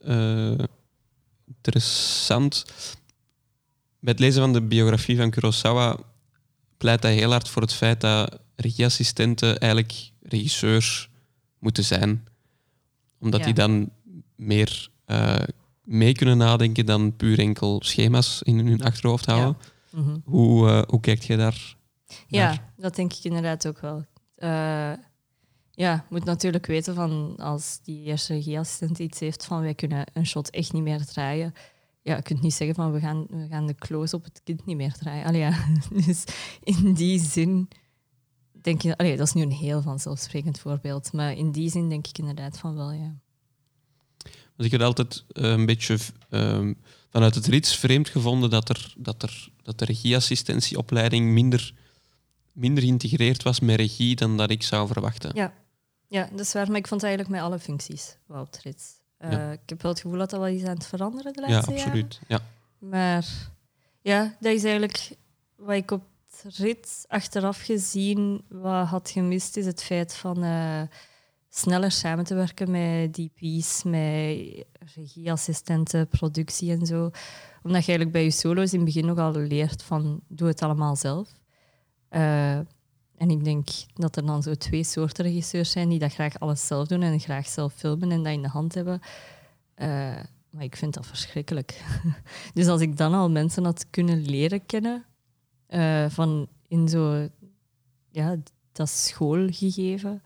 uh, 0.00 0.58
interessant. 1.46 2.64
Bij 3.98 4.12
het 4.12 4.20
lezen 4.20 4.42
van 4.42 4.52
de 4.52 4.62
biografie 4.62 5.16
van 5.16 5.30
Kurosawa 5.30 5.98
pleit 6.82 7.02
hij 7.02 7.14
heel 7.14 7.30
hard 7.30 7.48
voor 7.48 7.62
het 7.62 7.72
feit 7.72 8.00
dat 8.00 8.38
regieassistenten 8.56 9.58
eigenlijk 9.58 10.10
regisseurs 10.22 11.08
moeten 11.58 11.84
zijn. 11.84 12.24
Omdat 13.20 13.40
Ja. 13.40 13.46
die 13.46 13.54
dan 13.54 13.90
meer 14.36 14.88
eh, 15.04 15.42
mee 15.82 16.12
kunnen 16.12 16.36
nadenken 16.36 16.86
dan 16.86 17.16
puur 17.16 17.38
enkel 17.38 17.80
schema's 17.84 18.42
in 18.42 18.66
hun 18.66 18.82
achterhoofd 18.82 19.26
houden. 19.26 19.56
Mhm. 19.90 20.16
Hoe, 20.24 20.68
eh, 20.68 20.82
hoe 20.88 21.00
kijkt 21.00 21.24
jij 21.24 21.36
daar? 21.36 21.76
Ja, 22.26 22.44
naar? 22.44 22.72
dat 22.76 22.96
denk 22.96 23.12
ik 23.12 23.24
inderdaad 23.24 23.66
ook 23.66 23.80
wel. 23.80 24.04
Eh, 24.34 24.48
ja, 25.70 25.92
je 25.94 26.00
moet 26.08 26.24
natuurlijk 26.24 26.66
weten 26.66 26.94
van 26.94 27.36
als 27.38 27.80
die 27.82 28.04
eerste 28.04 28.34
regieassistent 28.34 28.98
iets 28.98 29.20
heeft 29.20 29.44
van 29.44 29.60
wij 29.60 29.74
kunnen 29.74 30.06
een 30.12 30.26
shot 30.26 30.50
echt 30.50 30.72
niet 30.72 30.82
meer 30.82 31.04
draaien. 31.04 31.54
Ja, 32.02 32.16
je 32.16 32.22
kunt 32.22 32.40
niet 32.42 32.54
zeggen 32.54 32.76
van 32.76 32.92
we 32.92 33.00
gaan, 33.00 33.26
we 33.28 33.46
gaan 33.50 33.66
de 33.66 33.74
close 33.74 34.16
op 34.16 34.24
het 34.24 34.40
kind 34.44 34.66
niet 34.66 34.76
meer 34.76 34.92
draaien. 34.92 35.24
Allee, 35.24 35.40
ja. 35.40 35.66
Dus 36.06 36.24
in 36.62 36.94
die 36.94 37.20
zin 37.20 37.68
denk 38.52 38.82
je, 38.82 38.96
allee, 38.96 39.16
dat 39.16 39.26
is 39.26 39.32
nu 39.32 39.42
een 39.42 39.52
heel 39.52 39.82
vanzelfsprekend 39.82 40.58
voorbeeld, 40.58 41.12
maar 41.12 41.32
in 41.32 41.52
die 41.52 41.70
zin 41.70 41.88
denk 41.88 42.06
ik 42.06 42.18
inderdaad 42.18 42.58
van 42.58 42.74
wel, 42.74 42.92
ja. 42.92 43.14
Want 44.56 44.72
ik 44.72 44.80
had 44.80 44.82
altijd 44.88 45.24
eh, 45.28 45.50
een 45.50 45.66
beetje 45.66 45.98
ehm, 46.30 46.74
vanuit 47.10 47.34
het 47.34 47.46
rits 47.46 47.76
vreemd 47.76 48.08
gevonden 48.08 48.50
dat, 48.50 48.68
er, 48.68 48.94
dat, 48.98 49.22
er, 49.22 49.48
dat 49.62 49.78
de 49.78 49.84
regieassistentieopleiding 49.84 51.30
minder, 51.30 51.74
minder 52.52 52.82
geïntegreerd 52.82 53.42
was 53.42 53.60
met 53.60 53.76
regie 53.76 54.16
dan 54.16 54.36
dat 54.36 54.50
ik 54.50 54.62
zou 54.62 54.86
verwachten. 54.86 55.30
Ja. 55.34 55.54
Ja, 56.08 56.28
dat 56.30 56.40
is 56.40 56.52
waar, 56.52 56.66
maar 56.66 56.76
ik 56.76 56.86
vond 56.86 57.00
het 57.00 57.10
eigenlijk 57.10 57.40
met 57.40 57.50
alle 57.50 57.58
functies 57.58 58.16
wel 58.26 58.40
op 58.40 58.46
het 58.46 58.62
rits. 58.62 59.01
Eh, 59.22 59.30
Ja. 59.32 59.50
Ik 59.52 59.60
heb 59.66 59.82
wel 59.82 59.90
het 59.92 60.00
gevoel 60.00 60.18
dat 60.18 60.30
dat 60.30 60.40
wel 60.40 60.48
iets 60.48 60.64
aan 60.64 60.74
het 60.74 60.86
veranderen 60.86 61.32
de 61.32 61.40
Ja, 61.42 61.48
laatste 61.48 61.70
jaren. 61.70 61.84
absoluut. 61.86 62.20
Ja. 62.28 62.40
Maar 62.78 63.26
ja, 64.00 64.36
dat 64.40 64.52
is 64.52 64.64
eigenlijk 64.64 65.10
wat 65.56 65.76
ik 65.76 65.90
op 65.90 66.02
het 66.42 66.56
rit 66.56 67.04
achteraf 67.08 67.60
gezien 67.60 68.42
wat 68.48 68.86
had 68.86 69.10
gemist, 69.10 69.56
is 69.56 69.66
het 69.66 69.82
feit 69.82 70.14
van 70.14 70.42
eh, 70.42 70.82
sneller 71.48 71.90
samen 71.92 72.24
te 72.24 72.34
werken 72.34 72.70
met 72.70 73.14
DP's, 73.14 73.82
met 73.82 74.64
regieassistenten, 74.94 76.08
productie 76.08 76.70
en 76.72 76.86
zo. 76.86 77.02
Omdat 77.62 77.84
je 77.84 77.92
eigenlijk 77.92 78.12
bij 78.12 78.24
je 78.24 78.30
solo's 78.30 78.72
in 78.72 78.76
het 78.80 78.84
begin 78.86 79.06
nogal 79.06 79.32
leert 79.32 79.82
van 79.82 80.20
doe 80.28 80.48
het 80.48 80.62
allemaal 80.62 80.96
zelf. 80.96 81.28
Eh, 82.08 82.58
en 83.22 83.30
ik 83.30 83.44
denk 83.44 83.68
dat 83.94 84.16
er 84.16 84.26
dan 84.26 84.42
zo 84.42 84.54
twee 84.54 84.84
soorten 84.84 85.24
regisseurs 85.24 85.70
zijn 85.70 85.88
die 85.88 85.98
dat 85.98 86.12
graag 86.12 86.38
alles 86.38 86.66
zelf 86.66 86.86
doen 86.88 87.02
en 87.02 87.20
graag 87.20 87.46
zelf 87.46 87.72
filmen 87.72 88.10
en 88.10 88.22
dat 88.22 88.32
in 88.32 88.42
de 88.42 88.48
hand 88.48 88.74
hebben. 88.74 89.00
Eh, 89.74 89.88
maar 90.50 90.62
ik 90.62 90.76
vind 90.76 90.94
dat 90.94 91.06
verschrikkelijk. 91.06 91.84
Dus 92.54 92.66
als 92.66 92.80
ik 92.80 92.96
dan 92.96 93.14
al 93.14 93.30
mensen 93.30 93.64
had 93.64 93.86
kunnen 93.90 94.24
leren 94.24 94.66
kennen 94.66 95.04
eh, 95.66 96.06
van 96.08 96.48
in 96.68 96.88
zo 96.88 97.28
ja, 98.10 98.36
dat 98.72 98.88
schoolgegeven, 98.88 100.22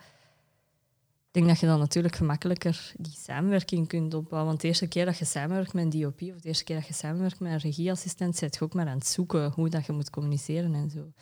ik 1.26 1.32
denk 1.32 1.46
dat 1.46 1.60
je 1.60 1.66
dan 1.66 1.78
natuurlijk 1.78 2.16
gemakkelijker 2.16 2.92
die 2.98 3.16
samenwerking 3.16 3.88
kunt 3.88 4.14
opbouwen. 4.14 4.48
Want 4.48 4.60
de 4.60 4.68
eerste 4.68 4.86
keer 4.86 5.04
dat 5.04 5.18
je 5.18 5.24
samenwerkt 5.24 5.72
met 5.72 5.84
een 5.84 6.00
DOP 6.00 6.22
of 6.22 6.40
de 6.40 6.48
eerste 6.48 6.64
keer 6.64 6.76
dat 6.76 6.86
je 6.86 6.94
samenwerkt 6.94 7.40
met 7.40 7.52
een 7.52 7.58
regieassistent, 7.58 8.36
zit 8.36 8.54
je 8.54 8.60
ook 8.60 8.74
maar 8.74 8.86
aan 8.86 8.98
het 8.98 9.06
zoeken 9.06 9.50
hoe 9.50 9.68
dat 9.68 9.86
je 9.86 9.92
moet 9.92 10.10
communiceren 10.10 10.74
en 10.74 10.90
zo. 10.90 11.12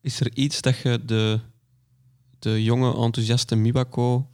Is 0.00 0.20
er 0.20 0.30
iets 0.34 0.60
dat 0.60 0.78
je 0.78 1.04
de, 1.04 1.40
de 2.38 2.62
jonge, 2.62 2.94
enthousiaste 2.94 3.56
Miwako 3.56 4.26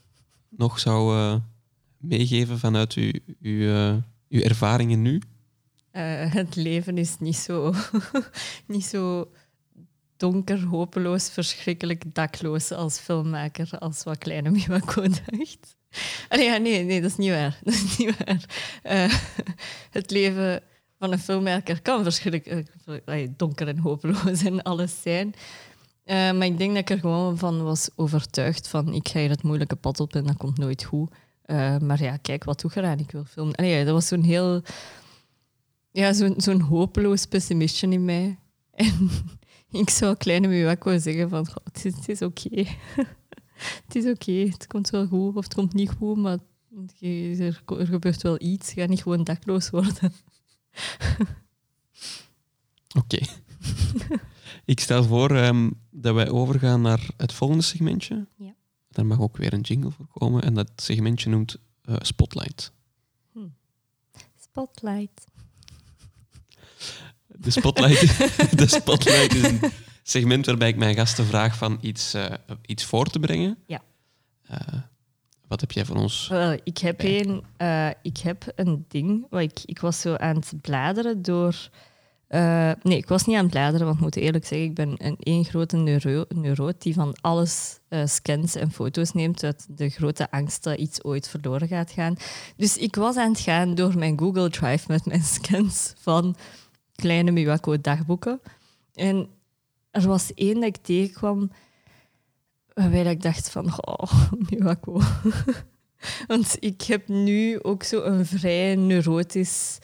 nog 0.48 0.78
zou 0.78 1.16
eh, 1.16 1.36
meegeven 1.98 2.58
vanuit 2.58 2.92
uw, 2.92 3.12
uw, 3.40 3.68
eh, 3.74 3.96
uw 4.28 4.40
ervaringen 4.40 5.02
nu? 5.02 5.22
Eh, 5.90 6.32
het 6.32 6.56
leven 6.56 6.98
is 6.98 7.18
niet 7.18 7.36
zo, 7.36 7.74
niet 8.66 8.84
zo 8.84 9.30
donker, 10.16 10.62
hopeloos, 10.62 11.28
verschrikkelijk 11.28 12.14
dakloos 12.14 12.72
als 12.72 12.98
filmmaker, 12.98 13.78
als 13.78 14.02
wat 14.02 14.18
Kleine 14.18 14.50
Miwako 14.50 15.02
dacht. 15.26 15.76
Ja, 16.28 16.56
nee, 16.56 16.84
nee, 16.84 17.00
dat 17.00 17.10
is 17.10 17.16
niet 17.16 17.30
waar. 17.30 17.58
Dat 17.64 17.74
is 17.74 17.96
niet 17.96 18.16
waar. 18.24 18.46
Het 19.90 20.10
leven 20.10 20.62
van 20.98 21.12
een 21.12 21.18
filmmaker 21.18 21.82
kan 21.82 22.02
verschrikkelijk 22.02 22.68
allee, 23.04 23.34
donker 23.36 23.68
en 23.68 23.78
hopeloos 23.78 24.44
en 24.44 24.62
alles 24.62 25.02
zijn. 25.02 25.34
Eh, 26.04 26.16
maar 26.16 26.46
ik 26.46 26.58
denk 26.58 26.70
dat 26.70 26.80
ik 26.80 26.90
er 26.90 26.98
gewoon 26.98 27.38
van 27.38 27.62
was 27.62 27.88
overtuigd 27.96 28.68
van 28.68 28.92
ik 28.92 29.08
ga 29.08 29.20
hier 29.20 29.30
het 29.30 29.42
moeilijke 29.42 29.76
pad 29.76 30.00
op 30.00 30.14
en 30.14 30.24
dat 30.24 30.36
komt 30.36 30.58
nooit 30.58 30.84
goed. 30.84 31.10
Eh, 31.42 31.78
maar 31.78 32.02
ja, 32.02 32.16
kijk, 32.16 32.44
wat 32.44 32.60
doe 32.60 32.70
je 32.74 32.80
eraan? 32.80 32.98
Ik 32.98 33.10
wil 33.10 33.24
filmen. 33.24 33.54
Allee, 33.54 33.84
dat 33.84 33.94
was 33.94 34.06
zo'n 34.06 34.22
heel 34.22 34.62
ja, 35.96 36.12
zo'n 36.12 36.34
zo'n 36.36 36.60
hopeloos 36.60 37.26
pessimistje 37.26 37.88
in 37.88 38.04
mij. 38.04 38.38
En 39.72 39.80
ik 39.80 39.90
zou 39.90 40.16
kleine 40.16 40.48
Miwako 40.48 40.98
zeggen 40.98 41.28
van, 41.28 41.46
"Goh, 41.46 41.64
het 41.64 42.08
is, 42.08 42.22
oké. 42.22 42.64
het 43.86 43.94
is 43.94 44.06
oké, 44.06 44.32
het 44.32 44.66
komt 44.66 44.90
wel 44.90 45.06
goed 45.06 45.36
of 45.36 45.44
het 45.44 45.54
komt 45.54 45.72
niet 45.72 45.90
goed, 45.90 46.16
maar 46.16 46.38
er, 47.00 47.62
er 47.78 47.86
gebeurt 47.86 48.22
wel 48.22 48.40
iets. 48.40 48.72
Je 48.72 48.80
gaat 48.80 48.88
niet 48.88 49.02
gewoon 49.02 49.24
dakloos 49.24 49.70
worden. 49.70 50.12
Oké. 53.00 53.18
ik 54.64 54.80
stel 54.80 55.04
voor 55.04 55.30
ehm, 55.30 55.70
dat 55.90 56.14
wij 56.14 56.30
overgaan 56.30 56.80
naar 56.80 57.08
het 57.16 57.32
volgende 57.32 57.62
segmentje. 57.62 58.26
Ja. 58.36 58.54
Daar 58.88 59.06
mag 59.06 59.20
ook 59.20 59.36
weer 59.36 59.52
een 59.52 59.60
jingle 59.60 59.90
voor 59.90 60.06
komen. 60.06 60.42
En 60.42 60.54
dat 60.54 60.70
segmentje 60.76 61.30
noemt 61.30 61.56
eh, 61.82 61.96
Spotlight. 62.00 62.74
Spotlight. 64.56 65.24
De 67.26 67.50
Spotlight, 67.50 68.18
de 68.58 68.66
Spotlight 68.66 69.34
is 69.34 69.42
een 69.42 69.60
segment 70.02 70.46
waarbij 70.46 70.68
ik 70.68 70.76
mijn 70.76 70.94
gasten 70.94 71.26
vraag 71.26 71.56
van 71.56 71.78
iets, 71.80 72.14
eh, 72.14 72.34
iets 72.62 72.84
voor 72.84 73.06
te 73.06 73.18
brengen. 73.18 73.58
Ja. 73.66 73.82
Eh, 74.42 74.58
wat 75.48 75.60
heb 75.60 75.72
jij 75.72 75.84
voor 75.84 75.96
ons? 75.96 76.28
Wel, 76.28 76.58
ik 76.64 76.78
heb 76.78 77.02
een, 77.02 77.42
eh, 77.56 77.88
ik 78.02 78.18
heb 78.18 78.52
een 78.54 78.84
ding. 78.88 79.26
Ik, 79.32 79.60
ik 79.64 79.78
was 79.78 80.00
zo 80.00 80.14
aan 80.14 80.36
het 80.36 80.52
bladeren 80.60 81.22
door. 81.22 81.68
eh, 82.28 82.70
nee, 82.82 82.96
ik 82.96 83.08
was 83.08 83.24
niet 83.26 83.36
aan 83.36 83.42
het 83.42 83.50
bladeren, 83.52 83.86
want 83.86 83.96
ik 83.96 84.02
moet 84.02 84.16
eerlijk 84.16 84.46
zeggen, 84.46 84.68
ik 84.68 84.74
ben 84.74 84.94
een 84.98 85.16
één 85.20 85.44
grote 85.44 85.76
neuro, 85.76 86.24
neuroot 86.28 86.82
die 86.82 86.94
van 86.94 87.16
alles 87.20 87.78
eh, 87.88 88.06
scans 88.06 88.54
en 88.54 88.70
foto's 88.70 89.12
neemt 89.12 89.44
uit 89.44 89.66
de 89.70 89.88
grote 89.88 90.30
angst 90.30 90.62
dat 90.62 90.78
iets 90.78 91.04
ooit 91.04 91.28
verloren 91.28 91.68
gaat 91.68 91.90
gaan. 91.90 92.16
Dus 92.56 92.76
ik 92.76 92.94
was 92.96 93.16
aan 93.16 93.30
het 93.30 93.40
gaan 93.40 93.74
door 93.74 93.98
mijn 93.98 94.18
Google 94.18 94.50
Drive 94.50 94.84
met 94.88 95.06
mijn 95.06 95.22
scans 95.38 95.92
van 95.98 96.36
kleine 96.94 97.30
Miwako 97.30 97.80
dagboeken. 97.80 98.40
En 98.94 99.28
er 99.90 100.06
was 100.06 100.34
één 100.34 100.54
dat 100.54 100.64
ik 100.64 100.76
tegenkwam 100.76 101.50
waarbij 102.82 103.04
ik 103.04 103.22
dacht 103.22 103.50
van, 103.50 103.86
oh, 103.86 104.32
Miwako. 104.50 105.00
Want 106.26 106.56
ik 106.60 106.82
heb 106.82 107.08
nu 107.08 107.62
ook 107.62 107.82
zo 107.82 108.02
een 108.02 108.26
vrij 108.26 108.74
neurotisch, 108.74 109.78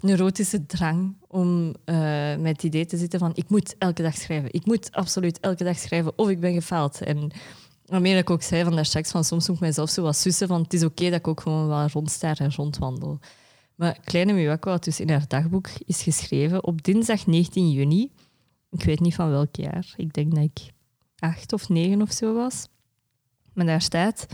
neurotische 0.00 0.66
drang 0.66 1.16
om 1.28 1.74
eh, 1.84 2.36
met 2.36 2.52
het 2.52 2.62
idee 2.62 2.86
te 2.86 2.96
zitten 2.96 3.18
van 3.18 3.30
ik 3.34 3.48
moet 3.48 3.74
elke 3.78 4.02
dag 4.02 4.16
schrijven. 4.16 4.52
Ik 4.52 4.66
moet 4.66 4.92
absoluut 4.92 5.40
elke 5.40 5.64
dag 5.64 5.78
schrijven 5.78 6.12
of 6.18 6.28
ik 6.28 6.40
ben 6.40 6.52
gefaald. 6.52 7.00
En 7.00 7.30
waarmee 7.86 8.16
ik 8.16 8.30
ook 8.30 8.42
zei 8.42 8.64
van 8.64 8.74
daar 8.74 8.86
straks 8.86 9.10
van 9.10 9.24
soms 9.24 9.48
moet 9.48 9.56
ik 9.56 9.62
mezelf 9.62 9.90
zo 9.90 10.02
wat 10.02 10.16
sussen 10.16 10.48
van 10.48 10.62
het 10.62 10.72
is 10.72 10.84
oké 10.84 11.04
dat 11.04 11.18
ik 11.18 11.28
ook 11.28 11.40
gewoon 11.40 11.66
wel 11.66 11.86
rondstaar 11.86 12.36
en 12.40 12.54
rondwandel. 12.54 13.18
Maar 13.74 13.98
Kleine 14.04 14.32
Miwako 14.32 14.70
had 14.70 14.84
dus 14.84 15.00
in 15.00 15.10
haar 15.10 15.28
dagboek 15.28 15.68
is 15.84 16.02
geschreven 16.02 16.64
op 16.64 16.82
dinsdag 16.82 17.26
19 17.26 17.70
juni. 17.70 18.12
Ik 18.70 18.84
weet 18.84 19.00
niet 19.00 19.14
van 19.14 19.30
welk 19.30 19.56
jaar. 19.56 19.94
Ik 19.96 20.12
denk 20.12 20.34
dat 20.34 20.44
ik 20.44 20.72
acht 21.18 21.52
of 21.52 21.68
negen 21.68 22.02
of 22.02 22.12
zo 22.12 22.34
was. 22.34 22.68
Maar 23.52 23.66
daar 23.66 23.82
staat... 23.82 24.26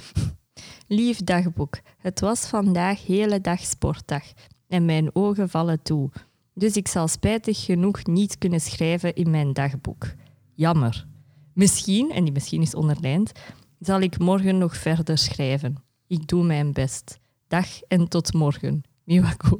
Lief 0.87 1.19
dagboek, 1.19 1.81
het 1.99 2.21
was 2.21 2.47
vandaag 2.47 3.07
hele 3.07 3.41
dag 3.41 3.61
sportdag 3.61 4.23
en 4.69 4.85
mijn 4.85 5.15
ogen 5.15 5.49
vallen 5.49 5.83
toe. 5.83 6.11
Dus 6.55 6.77
ik 6.77 6.89
zal 6.89 7.09
spijtig 7.09 7.65
genoeg 7.65 8.05
niet 8.05 8.39
kunnen 8.39 8.61
schrijven 8.61 9.15
in 9.15 9.31
mijn 9.31 9.53
dagboek. 9.53 10.07
Jammer. 10.55 11.07
Misschien, 11.53 12.11
en 12.11 12.25
die 12.25 12.33
misschien 12.33 12.63
is 12.63 12.75
onderlijnd, 12.75 13.33
zal 13.79 14.01
ik 14.01 14.19
morgen 14.19 14.59
nog 14.59 14.77
verder 14.77 15.19
schrijven. 15.19 15.83
Ik 16.07 16.27
doe 16.27 16.45
mijn 16.45 16.73
best. 16.73 17.19
Dag 17.49 17.83
en 17.83 18.09
tot 18.09 18.33
morgen. 18.33 18.83
Miwako. 19.05 19.57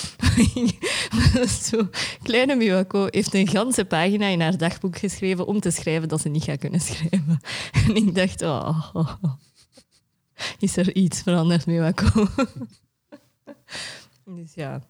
Zo, 1.62 1.88
kleine 2.22 2.54
Miwako 2.54 3.06
heeft 3.10 3.34
een 3.34 3.48
ganse 3.48 3.84
pagina 3.84 4.26
in 4.26 4.40
haar 4.40 4.56
dagboek 4.56 4.98
geschreven 4.98 5.46
om 5.46 5.60
te 5.60 5.70
schrijven 5.70 6.08
dat 6.08 6.20
ze 6.20 6.28
niet 6.28 6.44
gaat 6.44 6.58
kunnen 6.58 6.80
schrijven. 6.80 7.40
En 7.86 7.96
ik 7.96 8.14
dacht, 8.14 8.42
oh, 8.42 8.96
is 10.58 10.76
er 10.76 10.94
iets 10.94 11.22
veranderd, 11.22 11.66
Miwako? 11.66 12.26
dus 14.36 14.54
ja, 14.54 14.82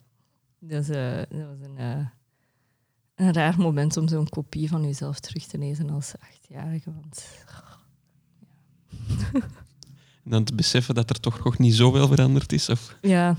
dat, 0.58 0.82
is, 0.82 0.88
eh, 0.88 1.16
dat 1.16 1.46
was 1.48 1.68
een, 1.68 1.78
eh, 1.78 2.06
een 3.14 3.32
raar 3.32 3.58
moment 3.58 3.96
om 3.96 4.08
zo'n 4.08 4.28
kopie 4.28 4.68
van 4.68 4.82
jezelf 4.82 5.20
terug 5.20 5.44
te 5.44 5.58
lezen 5.58 5.90
als 5.90 6.12
achtjarige. 6.18 6.92
Want 6.92 7.24
En 10.24 10.30
dan 10.30 10.44
te 10.44 10.54
beseffen 10.54 10.94
dat 10.94 11.10
er 11.10 11.20
toch 11.20 11.44
nog 11.44 11.58
niet 11.58 11.74
zoveel 11.74 12.08
veranderd 12.08 12.52
is. 12.52 12.68
Of... 12.68 12.96
ja, 13.00 13.36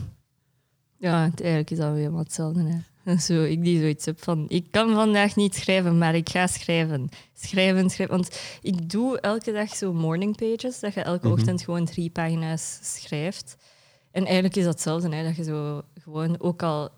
ja 1.03 1.21
eigenlijk 1.21 1.71
is 1.71 1.77
dat 1.77 1.87
weer 1.87 1.97
helemaal 1.97 2.23
hetzelfde. 2.23 2.63
Hè. 2.63 3.17
Zo, 3.27 3.43
ik 3.43 3.63
die 3.63 3.79
zoiets 3.79 4.05
heb 4.05 4.23
van, 4.23 4.45
ik 4.47 4.67
kan 4.71 4.93
vandaag 4.93 5.35
niet 5.35 5.55
schrijven, 5.55 5.97
maar 5.97 6.15
ik 6.15 6.29
ga 6.29 6.47
schrijven. 6.47 7.09
Schrijven, 7.33 7.89
schrijven. 7.89 8.15
Want 8.15 8.39
ik 8.61 8.89
doe 8.89 9.19
elke 9.19 9.51
dag 9.51 9.75
zo 9.75 9.93
morning 9.93 10.35
pages, 10.35 10.79
dat 10.79 10.93
je 10.93 11.01
elke 11.01 11.27
Mhm. 11.27 11.33
ochtend 11.33 11.61
gewoon 11.61 11.85
drie 11.85 12.09
pagina's 12.09 12.79
schrijft. 12.81 13.57
En 14.11 14.23
eigenlijk 14.23 14.55
is 14.55 14.63
dat 14.63 14.73
hetzelfde, 14.73 15.15
hè, 15.15 15.23
dat 15.23 15.35
je 15.35 15.43
zo 15.43 15.81
gewoon, 16.01 16.39
ook 16.39 16.63
al 16.63 16.89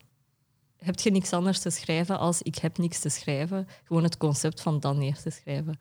heb 0.77 0.99
je 0.99 1.11
niks 1.11 1.33
anders 1.33 1.59
te 1.59 1.69
schrijven 1.69 2.19
als 2.19 2.41
ik 2.41 2.55
heb 2.57 2.77
niks 2.77 2.99
te 2.99 3.09
schrijven, 3.09 3.67
gewoon 3.83 4.03
het 4.03 4.17
concept 4.17 4.61
van 4.61 4.79
dan 4.79 4.97
neer 4.97 5.17
te 5.17 5.29
schrijven. 5.29 5.79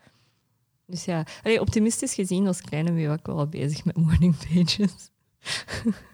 Dus 0.86 1.04
ja, 1.04 1.26
allee, 1.42 1.60
optimistisch 1.60 2.14
gezien 2.14 2.44
was 2.44 2.60
Kleine 2.60 2.90
mee 2.90 3.08
ook 3.08 3.26
wel 3.26 3.46
bezig 3.46 3.84
met 3.84 3.96
morning 3.96 4.36
pages. 4.36 5.10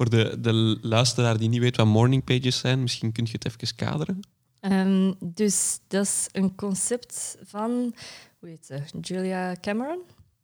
Voor 0.00 0.10
de, 0.10 0.40
de 0.40 0.78
luisteraar 0.80 1.38
die 1.38 1.48
niet 1.48 1.60
weet 1.60 1.76
wat 1.76 1.86
morning 1.86 2.24
pages 2.24 2.58
zijn, 2.58 2.80
misschien 2.80 3.12
kun 3.12 3.24
je 3.24 3.32
het 3.32 3.46
even 3.46 3.76
kaderen. 3.76 4.20
Ehm, 4.60 5.12
dus 5.20 5.80
dat 5.88 6.04
is 6.04 6.28
een 6.32 6.54
concept 6.54 7.36
van, 7.42 7.94
hoe 8.38 8.48
heet 8.48 8.66
ze, 8.66 8.82
Julia 9.00 9.56
Cameron. 9.60 10.00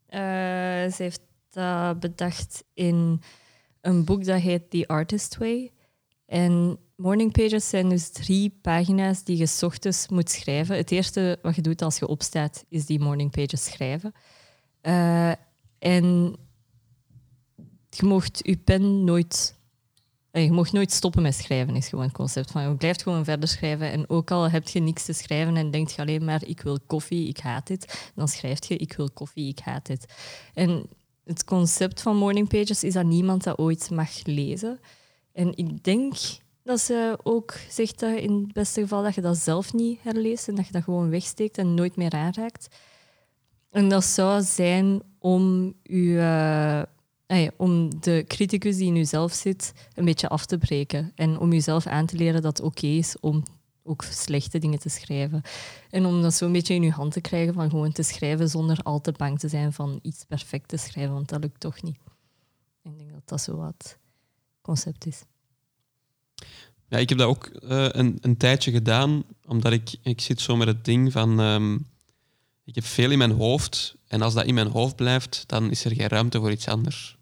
Eh, 0.06 0.20
ze 0.92 0.96
heeft 0.96 1.20
dat 1.50 2.00
bedacht 2.00 2.64
in 2.74 3.20
een 3.80 4.04
boek 4.04 4.24
dat 4.24 4.40
heet 4.40 4.70
The 4.70 4.84
Artist 4.86 5.36
Way. 5.36 5.72
En 6.26 6.78
morning 6.96 7.32
pages 7.32 7.68
zijn 7.68 7.88
dus 7.88 8.10
drie 8.10 8.58
pagina's 8.62 9.24
die 9.24 9.36
je 9.36 9.58
ochtends 9.60 10.08
moet 10.08 10.30
schrijven. 10.30 10.76
Het 10.76 10.90
eerste 10.90 11.38
wat 11.42 11.54
je 11.54 11.62
doet 11.62 11.82
als 11.82 11.98
je 11.98 12.06
opstaat, 12.06 12.64
is 12.68 12.86
die 12.86 13.00
morning 13.00 13.30
pages 13.30 13.64
schrijven. 13.64 14.12
Eh, 14.80 15.32
en 15.78 16.36
je 17.96 18.06
mocht 18.06 18.40
je 18.42 18.56
pen 18.56 19.04
nooit... 19.04 19.54
eh, 20.30 20.44
Je 20.44 20.52
mocht 20.52 20.72
nooit 20.72 20.92
stoppen 20.92 21.22
met 21.22 21.34
schrijven, 21.34 21.76
is 21.76 21.88
gewoon 21.88 22.04
het 22.04 22.14
concept. 22.14 22.50
Van, 22.50 22.62
je 22.62 22.76
blijft 22.76 23.02
gewoon 23.02 23.24
verder 23.24 23.48
schrijven. 23.48 23.90
En 23.90 24.08
ook 24.10 24.30
al 24.30 24.50
heb 24.50 24.68
je 24.68 24.80
niks 24.80 25.04
te 25.04 25.12
schrijven 25.12 25.56
en 25.56 25.70
denk 25.70 25.88
je 25.88 26.02
alleen 26.02 26.24
maar 26.24 26.44
ik 26.44 26.60
wil 26.60 26.78
koffie, 26.86 27.28
ik 27.28 27.38
haat 27.38 27.66
dit, 27.66 28.10
dan 28.14 28.28
schrijf 28.28 28.66
je 28.66 28.76
ik 28.76 28.92
wil 28.92 29.10
koffie, 29.10 29.48
ik 29.48 29.58
haat 29.58 29.86
dit. 29.86 30.14
En 30.54 30.86
het 31.24 31.44
concept 31.44 32.02
van 32.02 32.16
morning 32.16 32.48
pages 32.48 32.84
is 32.84 32.92
dat 32.92 33.04
niemand 33.04 33.44
dat 33.44 33.58
ooit 33.58 33.90
mag 33.90 34.24
lezen. 34.24 34.80
En 35.32 35.56
ik 35.56 35.84
denk 35.84 36.14
dat 36.62 36.80
ze 36.80 37.18
ook 37.22 37.54
zegt 37.70 38.00
dat 38.00 38.18
in 38.18 38.32
het 38.32 38.52
beste 38.52 38.80
geval 38.80 39.02
dat 39.02 39.14
je 39.14 39.20
dat 39.20 39.36
zelf 39.36 39.72
niet 39.72 39.98
herleest 40.02 40.48
en 40.48 40.54
dat 40.54 40.66
je 40.66 40.72
dat 40.72 40.82
gewoon 40.82 41.10
wegsteekt 41.10 41.58
en 41.58 41.74
nooit 41.74 41.96
meer 41.96 42.12
aanraakt. 42.12 42.68
En 43.70 43.88
dat 43.88 44.04
zou 44.04 44.42
zijn 44.42 45.02
om, 45.18 45.74
u, 45.82 46.18
om 47.56 48.00
de 48.00 48.24
criticus 48.28 48.76
die 48.76 48.86
in 48.86 48.96
jezelf 48.96 49.32
zit 49.32 49.72
een 49.94 50.04
beetje 50.04 50.28
af 50.28 50.46
te 50.46 50.58
breken. 50.58 51.12
En 51.14 51.38
om 51.38 51.52
jezelf 51.52 51.86
aan 51.86 52.06
te 52.06 52.16
leren 52.16 52.42
dat 52.42 52.56
het 52.56 52.66
oké 52.66 52.86
is 52.86 53.16
om 53.20 53.42
ook 53.82 54.04
slechte 54.10 54.58
dingen 54.58 54.78
te 54.78 54.88
schrijven. 54.88 55.42
En 55.90 56.06
om 56.06 56.22
dat 56.22 56.34
zo 56.34 56.46
een 56.46 56.52
beetje 56.52 56.74
in 56.74 56.82
je 56.82 56.90
hand 56.90 57.12
te 57.12 57.20
krijgen 57.20 57.54
van 57.54 57.70
gewoon 57.70 57.92
te 57.92 58.02
schrijven 58.02 58.48
zonder 58.48 58.78
al 58.82 59.00
te 59.00 59.12
bang 59.12 59.38
te 59.38 59.48
zijn 59.48 59.72
van 59.72 59.98
iets 60.02 60.24
perfect 60.24 60.68
te 60.68 60.76
schrijven, 60.76 61.14
want 61.14 61.28
dat 61.28 61.40
lukt 61.40 61.60
toch 61.60 61.82
niet. 61.82 61.96
Ik 62.82 62.98
denk 62.98 63.12
dat 63.12 63.28
dat 63.28 63.40
zo 63.40 63.56
wat 63.56 63.98
concept 64.60 65.06
is. 65.06 65.22
Ja, 66.88 66.98
ik 66.98 67.08
heb 67.08 67.18
dat 67.18 67.28
ook 67.28 67.46
eh, 67.46 67.88
een, 67.90 68.18
een 68.20 68.36
tijdje 68.36 68.70
gedaan, 68.70 69.24
omdat 69.44 69.72
ik, 69.72 69.94
ik 70.02 70.20
zit 70.20 70.40
zo 70.40 70.56
met 70.56 70.68
het 70.68 70.84
ding 70.84 71.12
van... 71.12 71.40
ehm, 71.40 71.78
ik 72.64 72.74
heb 72.74 72.84
veel 72.84 73.10
in 73.10 73.18
mijn 73.18 73.32
hoofd 73.32 73.96
en 74.06 74.22
als 74.22 74.34
dat 74.34 74.44
in 74.44 74.54
mijn 74.54 74.70
hoofd 74.70 74.96
blijft, 74.96 75.44
dan 75.46 75.70
is 75.70 75.84
er 75.84 75.94
geen 75.94 76.08
ruimte 76.08 76.38
voor 76.38 76.50
iets 76.50 76.68
anders. 76.68 77.15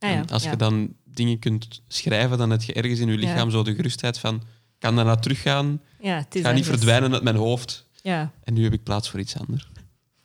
Ah 0.00 0.10
ja, 0.10 0.24
als 0.30 0.42
je 0.42 0.56
dan 0.56 0.94
dingen 1.04 1.38
kunt 1.38 1.82
schrijven, 1.88 2.38
dan 2.38 2.50
heb 2.50 2.62
je 2.62 2.72
ergens 2.72 3.00
in 3.00 3.08
je 3.08 3.16
lichaam 3.16 3.50
zo 3.50 3.62
de 3.62 3.74
gerustheid 3.74 4.18
van... 4.18 4.34
Ik 4.34 4.86
kan 4.86 4.96
daarna 4.96 5.16
teruggaan, 5.16 5.80
ja, 6.00 6.16
het 6.16 6.34
ik 6.34 6.42
ga 6.42 6.52
niet 6.52 6.66
verdwijnen 6.66 7.12
uit 7.12 7.22
mijn 7.22 7.36
hoofd. 7.36 7.86
Ja. 8.02 8.32
En 8.44 8.54
nu 8.54 8.62
heb 8.62 8.72
ik 8.72 8.82
plaats 8.82 9.10
voor 9.10 9.20
iets 9.20 9.38
anders. 9.38 9.68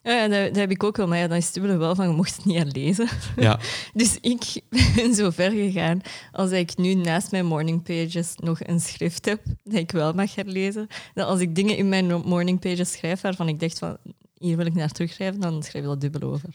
Ja, 0.06 0.28
dat, 0.28 0.48
dat 0.48 0.56
heb 0.56 0.72
ik 0.72 0.84
ook 0.84 0.98
wel, 0.98 1.08
maar 1.08 1.18
ja, 1.18 1.28
dan 1.28 1.38
is 1.38 1.46
het 1.54 1.78
wel 1.78 1.96
van, 1.96 2.08
je 2.08 2.16
mocht 2.16 2.36
het 2.36 2.46
niet 2.46 2.58
herlezen. 2.58 3.08
Ja, 3.36 3.60
Dus 3.94 4.18
ik 4.22 4.62
ben 4.96 5.14
zo 5.14 5.30
ver 5.30 5.52
gegaan, 5.52 6.02
als 6.32 6.52
ik 6.52 6.78
nu 6.78 6.94
naast 6.94 7.32
mijn 7.32 7.46
morning 7.46 7.84
pages 7.84 8.34
nog 8.36 8.60
een 8.60 8.80
schrift 8.80 9.26
heb 9.26 9.42
dat 9.64 9.80
ik 9.80 9.92
wel 9.92 10.14
mag 10.14 10.36
herlezen, 10.36 10.88
dat 11.14 11.28
als 11.28 11.40
ik 11.40 11.56
dingen 11.56 11.78
in 11.78 11.90
mijn 11.90 12.22
morning 12.22 12.60
pages 12.60 12.92
schrijf 12.92 13.22
waarvan 13.22 13.48
ik 13.48 13.60
dacht 13.60 13.80
van, 13.80 13.98
hier 14.38 14.58
wil 14.58 14.66
ik 14.66 14.74
naar 14.74 14.92
terugschrijven, 14.92 15.42
dan 15.42 15.64
schrijf 15.64 15.84
je 15.84 15.90
dat 15.90 16.02
dubbel 16.02 16.30
over. 16.32 16.50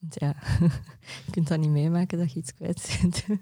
Want 0.00 0.14
ja, 0.18 0.34
je 1.24 1.30
kunt 1.30 1.48
dat 1.48 1.58
niet 1.58 1.70
meemaken 1.70 2.18
dat 2.18 2.32
je 2.32 2.38
iets 2.38 2.54
kwijt 2.54 2.98
bent. 3.00 3.24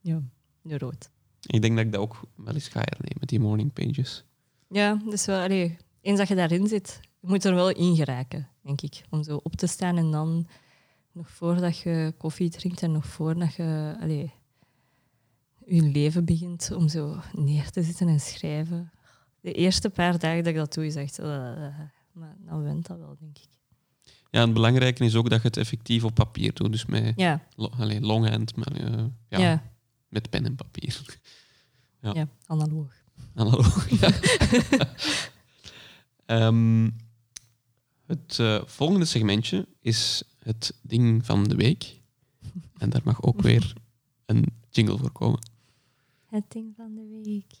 ja, 0.00 0.22
de 0.62 0.78
rood. 0.78 1.10
ik 1.40 1.62
denk 1.62 1.76
dat 1.76 1.84
ik 1.86 1.92
dat 1.92 2.00
ook 2.00 2.20
wel 2.34 2.54
eens 2.54 2.68
ga 2.68 2.80
hernemen, 2.84 3.26
die 3.26 3.40
morning 3.40 3.72
pages. 3.72 4.24
Ja, 4.68 4.94
dus 4.94 5.26
wel, 5.26 5.42
allee, 5.42 5.76
eens 6.00 6.18
dat 6.18 6.28
je 6.28 6.34
daarin 6.34 6.66
zit, 6.66 7.00
je 7.20 7.28
moet 7.28 7.44
er 7.44 7.54
wel 7.54 7.70
in 7.70 7.96
geraken, 7.96 8.48
denk 8.62 8.80
ik. 8.80 9.04
Om 9.10 9.22
zo 9.22 9.40
op 9.42 9.56
te 9.56 9.66
staan 9.66 9.96
en 9.96 10.10
dan 10.10 10.46
nog 11.12 11.30
voordat 11.30 11.78
je 11.78 12.14
koffie 12.18 12.50
drinkt 12.50 12.82
en 12.82 12.92
nog 12.92 13.06
voordat 13.06 13.54
je 13.54 13.96
allee, 14.00 14.32
je 15.64 15.82
leven 15.82 16.24
begint, 16.24 16.70
om 16.72 16.88
zo 16.88 17.20
neer 17.32 17.70
te 17.70 17.82
zitten 17.82 18.08
en 18.08 18.20
schrijven. 18.20 18.90
De 19.40 19.52
eerste 19.52 19.90
paar 19.90 20.18
dagen 20.18 20.38
dat 20.38 20.46
ik 20.52 20.58
dat 20.58 20.74
doe, 20.74 20.86
is 20.86 20.96
echt... 20.96 21.18
eh, 21.18 21.26
maar 22.12 22.36
dan 22.38 22.62
went 22.62 22.86
dat 22.86 22.98
wel, 22.98 23.16
denk 23.20 23.38
ik. 23.38 23.55
Ja, 24.36 24.42
en 24.42 24.48
het 24.48 24.54
belangrijke 24.54 25.04
is 25.04 25.14
ook 25.14 25.30
dat 25.30 25.40
je 25.42 25.46
het 25.46 25.56
effectief 25.56 26.04
op 26.04 26.14
papier 26.14 26.54
doet. 26.54 26.72
Dus 26.72 26.86
met 26.86 27.12
Ja, 27.16 27.46
lo- 27.54 27.68
allee, 27.78 28.00
longhand, 28.00 28.56
maar 28.56 28.72
eh, 28.72 29.04
ja, 29.28 29.38
ja. 29.38 29.62
met 30.08 30.30
pen 30.30 30.44
en 30.44 30.54
papier. 30.54 31.00
ja. 32.02 32.12
Ja. 32.14 32.28
analoog. 32.46 32.92
Analoog, 33.34 33.90
ja. 34.00 34.10
Ehm, 36.26 36.90
het 38.06 38.38
eh, 38.38 38.62
volgende 38.66 39.04
segmentje 39.04 39.68
is 39.80 40.22
het 40.38 40.74
ding 40.82 41.26
van 41.26 41.44
de 41.44 41.54
week. 41.56 42.00
En 42.78 42.90
daar 42.90 43.02
mag 43.04 43.22
ook 43.22 43.42
weer 43.42 43.72
een 44.26 44.44
jingle 44.70 44.98
voor 44.98 45.12
komen. 45.12 45.48
Het 46.26 46.44
ding 46.48 46.72
van 46.76 46.94
de 46.94 47.20
week. 47.24 47.54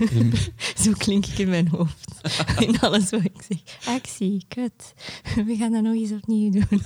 Zo 0.84 0.92
klink 0.96 1.26
ik 1.26 1.38
in 1.38 1.48
mijn 1.48 1.68
hoofd. 1.68 2.08
In 2.66 2.80
alles 2.80 3.10
wat 3.10 3.24
ik 3.24 3.42
zeg. 3.48 3.94
Actie, 3.96 4.44
kut. 4.48 4.92
We 5.46 5.56
gaan 5.56 5.72
dat 5.72 5.82
nog 5.82 5.94
eens 5.94 6.10
opnieuw 6.10 6.50
doen. 6.50 6.66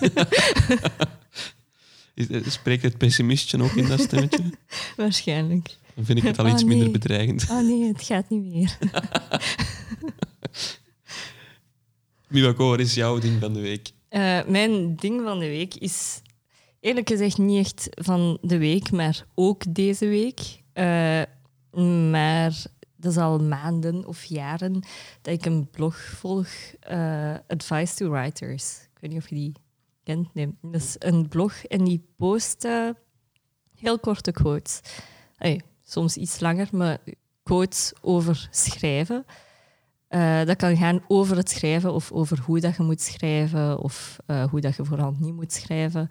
is- 2.15 2.29
eh, 2.29 2.47
Spreekt 2.49 2.83
het 2.83 2.99
pessimistje 2.99 3.63
ook 3.63 3.73
in 3.73 3.87
dat 3.89 4.01
stemmetje? 4.01 4.43
Waarschijnlijk. 4.97 5.77
Dan 5.95 6.05
vind 6.05 6.19
ik 6.19 6.25
het 6.25 6.39
al 6.39 6.45
Oh, 6.45 6.51
iets 6.53 6.65
minder 6.65 6.85
nee. 6.85 6.93
bedreigend. 6.99 7.47
Oh 7.51 7.61
nee, 7.61 7.89
het 7.93 8.03
gaat 8.03 8.29
niet 8.31 8.43
meer. 8.45 8.79
Miwako, 12.29 12.69
wat 12.69 12.81
is 12.81 12.95
jouw 12.95 13.19
ding 13.19 13.41
van 13.41 13.53
de 13.53 13.61
week? 13.61 13.91
Eh, 14.09 14.41
mijn 14.47 14.97
ding 14.97 15.21
van 15.25 15.39
de 15.39 15.47
week 15.47 15.75
is 15.75 16.21
eerlijk 16.81 17.09
gezegd 17.09 17.39
niet 17.39 17.59
echt 17.67 17.89
van 17.91 18.39
de 18.41 18.59
week, 18.59 18.91
maar 18.91 19.27
ook 19.35 19.75
deze 19.75 20.07
week. 20.07 20.41
Eh, 20.73 21.23
maar 22.11 22.65
dat 23.05 23.13
is 23.13 23.19
al 23.19 23.39
maanden 23.39 24.07
of 24.07 24.25
jaren 24.25 24.73
dat 25.23 25.35
ik 25.35 25.45
een 25.45 25.71
blog 25.71 25.97
volg, 25.97 26.49
eh, 26.81 27.35
Advice 27.49 27.95
to 27.95 28.11
Writers. 28.11 28.89
Ik 28.95 29.01
weet 29.01 29.11
niet 29.11 29.23
of 29.23 29.29
je 29.29 29.35
die 29.35 29.53
kent. 30.03 30.35
Nee, 30.35 30.55
dat 30.63 30.81
is 30.81 30.97
een 30.99 31.29
blog 31.29 31.65
en 31.65 31.85
die 31.85 32.05
post 32.17 32.65
eh, 32.65 32.89
heel 33.75 33.99
korte 33.99 34.33
quotes. 34.33 34.81
Soms 35.85 36.17
iets 36.17 36.41
langer, 36.41 36.69
maar 36.73 36.99
quotes 37.43 37.93
over 38.01 38.49
schrijven. 38.51 39.25
Eh, 40.15 40.45
dat 40.45 40.57
kan 40.57 40.77
gaan 40.77 41.03
over 41.09 41.37
het 41.37 41.51
schrijven 41.51 41.93
of 41.93 42.13
over 42.13 42.41
hoe 42.41 42.61
dat 42.61 42.77
je 42.77 42.83
moet 42.83 43.01
schrijven 43.01 43.79
of 43.79 44.17
eh, 44.27 44.45
hoe 44.45 44.61
dat 44.61 44.77
je 44.77 44.85
vooral 44.85 45.15
niet 45.19 45.35
moet 45.35 45.53
schrijven. 45.53 46.09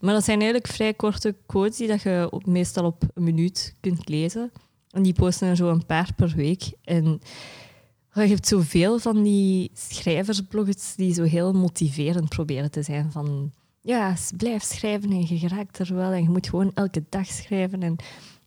Maar 0.00 0.14
dat 0.14 0.24
zijn 0.24 0.40
eigenlijk 0.40 0.72
vrij 0.72 0.94
korte 0.94 1.34
quotes 1.46 1.76
die 1.76 1.88
dat 1.88 2.02
je 2.02 2.28
op, 2.30 2.46
meestal 2.46 2.84
op 2.84 3.02
een 3.14 3.22
minuut 3.22 3.74
kunt 3.80 4.08
lezen. 4.08 4.52
En 4.94 5.02
die 5.02 5.12
posten 5.12 5.48
er 5.48 5.56
zo 5.56 5.68
een 5.68 5.86
paar 5.86 6.10
per 6.16 6.32
week. 6.36 6.72
En 6.82 7.20
je 8.12 8.20
hebt 8.20 8.46
zoveel 8.46 8.98
van 8.98 9.22
die 9.22 9.70
schrijversblogs 9.72 10.94
die 10.94 11.14
zo 11.14 11.22
heel 11.22 11.52
motiverend 11.52 12.28
proberen 12.28 12.70
te 12.70 12.82
zijn. 12.82 13.12
Van 13.12 13.52
ja, 13.80 14.16
blijf 14.36 14.62
schrijven 14.62 15.10
en 15.10 15.26
je 15.26 15.38
geraakt 15.38 15.78
er 15.78 15.94
wel. 15.94 16.10
En 16.10 16.22
je 16.22 16.30
moet 16.30 16.48
gewoon 16.48 16.70
elke 16.74 17.04
dag 17.08 17.26
schrijven. 17.26 17.82
En 17.82 17.96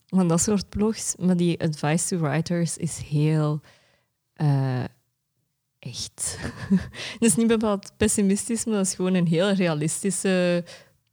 van 0.08 0.28
dat 0.28 0.42
soort 0.42 0.70
blogs. 0.70 1.16
Maar 1.20 1.38
die 1.38 1.62
Advice 1.62 2.08
to 2.08 2.18
Writers 2.18 2.78
is 2.78 2.98
heel 2.98 3.62
eh, 4.34 4.84
echt. 5.80 6.38
dat 7.20 7.30
is 7.30 7.36
niet 7.36 7.48
bepaald 7.48 7.92
pessimistisch, 7.98 8.66
maar 8.66 8.76
dat 8.76 8.86
is 8.86 8.96
gewoon 8.96 9.14
een 9.14 9.28
heel 9.28 9.52
realistische 9.52 10.64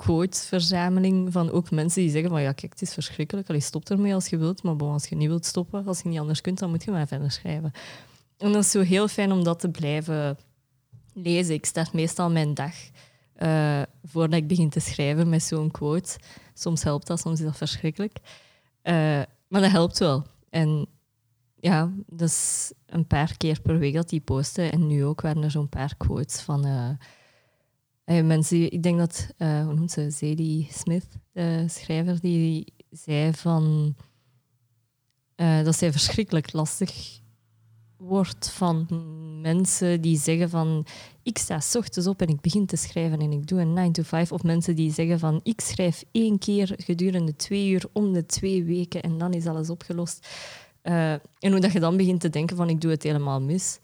quotesverzameling 0.05 1.33
van 1.33 1.51
ook 1.51 1.71
mensen 1.71 2.03
die 2.03 2.11
zeggen 2.11 2.31
van 2.31 2.43
ja, 2.43 2.53
kijk, 2.53 2.73
het 2.73 2.83
is 2.83 2.93
verschrikkelijk, 2.93 3.49
allee, 3.49 3.61
stop 3.61 3.89
ermee 3.89 4.15
als 4.15 4.29
je 4.29 4.37
wilt, 4.37 4.63
maar 4.63 4.77
bon, 4.77 4.93
als 4.93 5.07
je 5.07 5.17
niet 5.17 5.29
wilt 5.29 5.47
stoppen, 5.47 5.87
als 5.87 6.01
je 6.01 6.09
niet 6.09 6.19
anders 6.19 6.41
kunt, 6.41 6.59
dan 6.59 6.71
moet 6.71 6.85
je 6.85 6.91
maar 6.91 7.07
verder 7.07 7.31
schrijven. 7.31 7.73
En 8.39 8.53
dat 8.53 8.65
is 8.65 8.71
zo 8.71 8.81
heel 8.81 9.09
fijn 9.09 9.33
om 9.33 9.45
dat 9.45 9.61
te 9.61 9.71
blijven 9.71 10.39
lezen. 11.13 11.55
Ik 11.55 11.67
start 11.67 11.93
meestal 11.93 12.31
mijn 12.31 12.55
dag 12.55 12.75
eh, 13.35 13.83
voordat 14.03 14.39
ik 14.39 14.47
begin 14.49 14.71
te 14.71 14.81
schrijven 14.81 15.29
met 15.29 15.43
zo'n 15.43 15.71
quote. 15.71 16.19
Soms 16.55 16.83
helpt 16.83 17.07
dat, 17.07 17.21
soms 17.21 17.39
is 17.39 17.45
dat 17.45 17.57
verschrikkelijk. 17.57 18.19
Eh, 18.83 18.95
maar 19.49 19.61
dat 19.61 19.71
helpt 19.71 19.99
wel. 19.99 20.27
En 20.51 20.87
ja, 21.61 21.93
is 22.17 22.73
een 22.87 23.07
paar 23.07 23.37
keer 23.37 23.61
per 23.61 23.79
week 23.79 23.95
dat 23.95 24.09
die 24.09 24.21
posten. 24.21 24.73
En 24.73 24.87
nu 24.87 25.05
ook 25.05 25.21
waren 25.21 25.43
er 25.43 25.51
zo'n 25.51 25.69
paar 25.69 25.95
quotes 25.97 26.41
van 26.41 26.65
eh, 26.65 26.91
mensen. 28.05 28.73
Ik 28.73 28.83
denk 28.83 28.99
dat, 28.99 29.29
eh, 29.37 29.65
hoe 29.65 29.75
noemt 29.75 29.91
ze, 29.91 30.11
Zadie 30.11 30.69
Smith, 30.73 31.07
de 31.33 31.65
schrijver, 31.69 32.21
die 32.21 32.73
zei 32.91 33.33
van 33.33 33.95
eh, 35.35 35.65
dat 35.65 35.77
zij 35.77 35.93
verschrikkelijk 35.93 36.53
lastig 36.53 37.21
wordt 37.97 38.51
van 38.51 38.87
mensen 39.41 40.01
die 40.01 40.19
zeggen 40.19 40.51
van 40.51 40.87
ik 41.23 41.39
sta 41.39 41.61
s 41.61 41.75
ochtends 41.75 42.09
op 42.09 42.21
en 42.21 42.29
ik 42.29 42.41
begin 42.41 42.67
te 42.67 42.77
schrijven 42.77 43.21
en 43.21 43.33
ik 43.33 43.47
doe 43.47 43.61
een 43.61 43.73
9 43.73 43.93
to 43.93 44.03
5. 44.03 44.33
Of 44.33 44.43
mensen 44.43 44.77
die 44.77 44.93
zeggen 44.93 45.19
van 45.19 45.41
ik 45.43 45.61
schrijf 45.61 46.05
één 46.13 46.39
keer 46.39 46.75
gedurende 46.77 47.37
twee 47.37 47.71
uur 47.71 47.85
om 47.93 48.13
de 48.13 48.27
twee 48.27 48.65
weken 48.65 49.03
en 49.03 49.19
dan 49.19 49.33
is 49.33 49.47
alles 49.47 49.71
opgelost. 49.71 50.29
Eh, 50.83 51.13
en 51.13 51.51
hoe 51.51 51.61
dat 51.61 51.73
je 51.73 51.81
dan 51.81 51.97
begint 51.97 52.21
te 52.21 52.31
denken 52.31 52.57
van 52.57 52.69
ik 52.69 52.81
doe 52.81 52.91
het 52.91 53.03
helemaal 53.03 53.41
mis. 53.41 53.79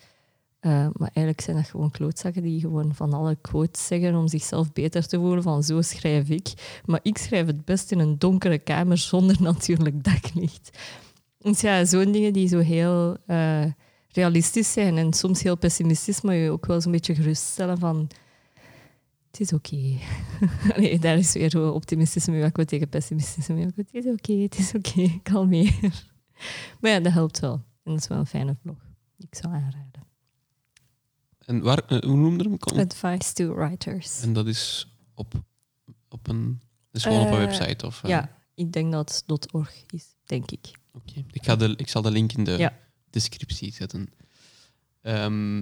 Eh, 0.60 0.70
maar 0.70 1.10
eigenlijk 1.12 1.40
zijn 1.40 1.56
dat 1.56 1.66
gewoon 1.66 1.90
klootzakken 1.90 2.42
die 2.42 2.60
gewoon 2.60 2.94
van 2.94 3.12
alle 3.12 3.36
quotes 3.40 3.86
zeggen 3.86 4.14
om 4.14 4.28
zichzelf 4.28 4.72
beter 4.72 5.06
te 5.06 5.16
voelen 5.16 5.42
van 5.42 5.62
zo 5.62 5.82
schrijf 5.82 6.28
ik. 6.28 6.80
Maar 6.84 7.00
ik 7.02 7.18
schrijf 7.18 7.46
het 7.46 7.64
best 7.64 7.90
in 7.90 7.98
een 7.98 8.18
donkere 8.18 8.58
kamer 8.58 8.98
zonder 8.98 9.42
natuurlijk 9.50 10.04
daklicht. 10.04 10.78
Dus 11.38 11.60
ja, 11.60 11.84
zo'n 11.84 12.12
dingen 12.12 12.32
die 12.32 12.48
zo 12.48 12.58
heel 12.58 13.16
eh, 13.26 13.64
realistisch 14.08 14.72
zijn 14.72 14.96
en 14.96 15.12
soms 15.12 15.42
heel 15.42 15.56
pessimistisch, 15.56 16.20
maar 16.20 16.34
je 16.34 16.50
ook 16.50 16.66
wel 16.66 16.80
zo'n 16.80 16.92
beetje 16.92 17.14
geruststellen 17.14 17.78
van 17.78 18.10
het 19.30 19.40
is 19.40 19.52
oké. 19.52 19.98
nee, 20.76 20.98
daar 20.98 21.18
is 21.18 21.32
weer 21.32 21.50
zo 21.50 21.70
optimistisme 21.70 22.32
mee, 22.32 22.50
wat 22.52 22.68
tegen 22.68 22.88
pessimistisme 22.88 23.54
mee. 23.54 23.66
Het 23.76 23.88
is 23.92 24.06
oké, 24.06 24.32
het 24.32 24.58
is 24.58 24.74
oké, 24.74 25.18
kalmeer. 25.32 26.04
Maar 26.80 26.90
ja, 26.90 27.00
dat 27.00 27.12
helpt 27.12 27.40
wel. 27.40 27.52
En 27.52 27.92
dat 27.92 27.98
is 27.98 28.08
wel 28.08 28.18
een 28.18 28.26
fijne 28.26 28.56
vlog. 28.62 28.76
Ik 29.18 29.34
zou 29.34 29.54
aanraden. 29.54 29.89
En 31.50 31.60
waar, 31.62 31.82
eh, 31.86 31.98
hoe 32.00 32.16
noemde 32.16 32.44
hem? 32.44 32.58
Kom- 32.58 32.78
Advice 32.78 33.32
to 33.32 33.54
writers. 33.54 34.20
En 34.22 34.32
dat 34.32 34.46
is 34.46 34.86
op, 35.14 35.32
op 36.08 36.28
een... 36.28 36.60
Is 36.92 37.02
gewoon 37.02 37.20
op 37.20 37.26
een 37.26 37.32
Eh, 37.32 37.44
website? 37.44 37.86
Of, 37.86 38.02
eh, 38.02 38.10
Ja, 38.10 38.36
ik 38.54 38.72
denk 38.72 38.92
dat 38.92 39.22
het 39.26 39.52
.org 39.52 39.72
is, 39.90 40.04
denk 40.24 40.50
ik. 40.50 40.70
Oké. 40.92 41.24
Ik, 41.32 41.44
ga 41.44 41.56
de, 41.56 41.74
ik 41.76 41.88
zal 41.88 42.02
de 42.02 42.10
link 42.10 42.32
in 42.32 42.44
de 42.44 42.50
Ja. 42.58 42.76
descriptie 43.10 43.72
zetten. 43.72 44.08
Ehm, 45.02 45.56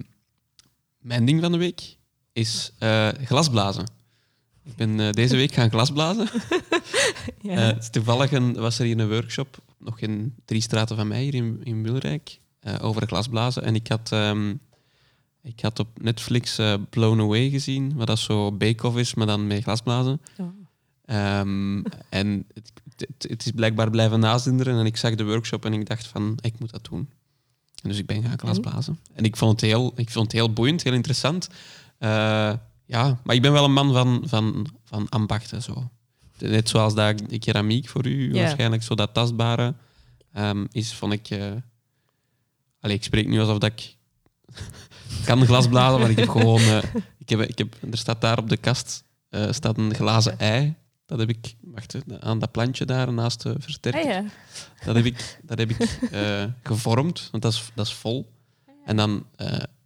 mijn 0.99 1.25
ding 1.25 1.41
van 1.41 1.53
de 1.53 1.59
week 1.59 1.97
is 2.33 2.73
glasblazen. 3.25 3.91
Ik 4.65 4.77
ben 4.77 5.13
deze 5.13 5.37
week 5.37 5.53
gaan 5.53 5.71
glasblazen. 5.71 6.29
Ja. 7.41 7.73
Toevallig 7.75 8.33
een, 8.33 8.53
was 8.55 8.79
er 8.79 8.85
hier 8.85 8.99
een 8.99 9.09
workshop, 9.09 9.59
nog 9.79 10.01
in 10.01 10.35
drie 10.45 10.61
straten 10.61 10.97
van 10.97 11.09
mij, 11.09 11.23
hier 11.23 11.35
in, 11.35 11.61
in 11.65 11.83
Wilrijk, 11.83 12.41
over 12.81 13.07
glasblazen. 13.07 13.63
En 13.63 13.75
ik 13.75 13.89
had, 13.89 14.13
ehm, 14.13 14.55
ik 15.49 15.61
had 15.61 15.79
op 15.79 15.89
Netflix 16.01 16.59
eh, 16.59 16.75
Blown 16.91 17.21
Away 17.21 17.51
gezien, 17.51 17.95
wat 17.95 18.07
dat 18.07 18.19
zo 18.19 18.53
bake-off 18.53 18.97
is, 18.97 19.15
maar 19.15 19.27
dan 19.27 19.47
met 19.47 19.63
glasblazen. 19.63 20.21
Ehm, 21.05 21.83
en 22.09 22.45
het, 22.55 22.73
het, 22.97 23.27
het 23.31 23.47
is 23.47 23.53
blijkbaar 23.53 23.91
blijven 23.91 24.21
nazinderen. 24.21 24.79
En 24.79 24.87
ik 24.87 24.97
zag 24.97 25.15
de 25.15 25.25
workshop 25.25 25.65
en 25.65 25.73
ik 25.73 25.87
dacht 25.87 26.07
van, 26.07 26.39
ik 26.41 26.59
moet 26.59 26.71
dat 26.71 26.85
doen. 26.91 27.09
En 27.83 27.89
dus 27.89 27.99
ik 27.99 28.07
ben 28.07 28.23
gaan 28.23 28.39
glasblazen. 28.39 28.99
En 29.15 29.25
ik 29.25 29.37
vond 29.37 29.61
het 29.61 29.71
heel, 29.71 29.93
ik 29.97 30.11
vond 30.11 30.25
het 30.25 30.35
heel 30.35 30.53
boeiend, 30.53 30.83
heel 30.83 30.93
interessant. 30.93 31.49
Eh, 31.99 32.53
ja, 32.85 33.21
maar 33.25 33.35
ik 33.35 33.43
ben 33.43 33.53
wel 33.53 33.65
een 33.65 33.73
man 33.73 33.93
van, 33.93 34.23
van, 34.27 34.67
van 34.85 35.09
ambachten. 35.09 35.63
Zo. 35.63 35.91
Net 36.39 36.69
zoals 36.69 36.95
dat 36.95 37.19
de 37.29 37.39
keramiek 37.39 37.89
voor 37.89 38.07
u 38.07 38.33
waarschijnlijk 38.33 38.83
zo 38.83 38.95
dat 38.95 39.15
tastbare 39.15 39.75
ehm, 40.33 40.67
is, 40.71 40.95
vond 40.95 41.13
ik... 41.13 41.31
eh 41.31 41.53
allee, 42.81 42.97
ik 42.97 43.05
spreek 43.05 43.29
nu 43.29 43.41
alsof 43.41 43.59
dat 43.59 43.73
ik 43.73 43.97
kan 45.25 45.47
glasblazen, 45.47 46.01
maar 46.01 46.11
ik 46.11 46.19
heb 46.19 46.29
gewoon... 46.29 46.61
eh, 46.61 46.83
ik 47.19 47.29
heb, 47.29 47.41
ik 47.41 47.59
heb, 47.59 47.77
er 47.91 47.99
staat 47.99 48.21
daar 48.21 48.39
op 48.39 48.49
de 48.49 48.57
kast 48.57 49.05
eh, 49.29 49.53
staat 49.53 49.79
een 49.79 49.95
glazen 49.95 50.39
ei. 50.39 50.75
Dat 51.07 51.19
heb 51.19 51.29
ik 51.29 51.55
wacht, 51.61 51.97
aan 52.21 52.39
dat 52.39 52.51
plantje 52.51 52.85
daar 52.85 53.13
naast 53.13 53.43
de 53.43 53.55
versterker. 53.59 54.01
Ah, 54.01 54.07
ja. 54.07 54.25
Dat 54.85 54.95
heb 54.95 55.05
ik, 55.05 55.39
dat 55.43 55.59
heb 55.59 55.71
ik 55.71 55.81
eh, 56.11 56.45
gevormd, 56.63 57.29
want 57.31 57.43
dat 57.43 57.53
is, 57.53 57.71
dat 57.75 57.87
is 57.87 57.93
vol. 57.93 58.33
En 58.85 58.97
dan 58.97 59.27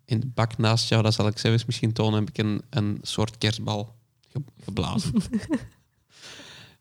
in 0.04 0.20
de 0.20 0.26
bak 0.26 0.58
naast 0.58 0.88
jou, 0.88 1.02
dat 1.02 1.14
zal 1.14 1.26
ik 1.26 1.38
zelfs 1.38 1.64
misschien 1.64 1.92
tonen, 1.92 2.18
heb 2.18 2.28
ik 2.28 2.38
een, 2.38 2.62
een 2.70 2.98
soort 3.02 3.38
kerstbal 3.38 3.94
ge- 4.28 4.42
geblazen. 4.64 5.12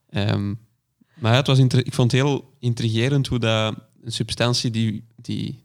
Ehm, 0.10 0.54
maar 1.16 1.32
ja, 1.32 1.38
het 1.38 1.48
was 1.48 1.58
ik 1.60 1.94
vond 1.94 2.12
het 2.12 2.22
heel 2.22 2.54
intrigerend 2.60 3.28
hoe 3.28 3.40
dat 3.40 3.76
een 4.04 4.12
substantie 4.12 4.72
die, 4.72 5.04
die 5.16 5.64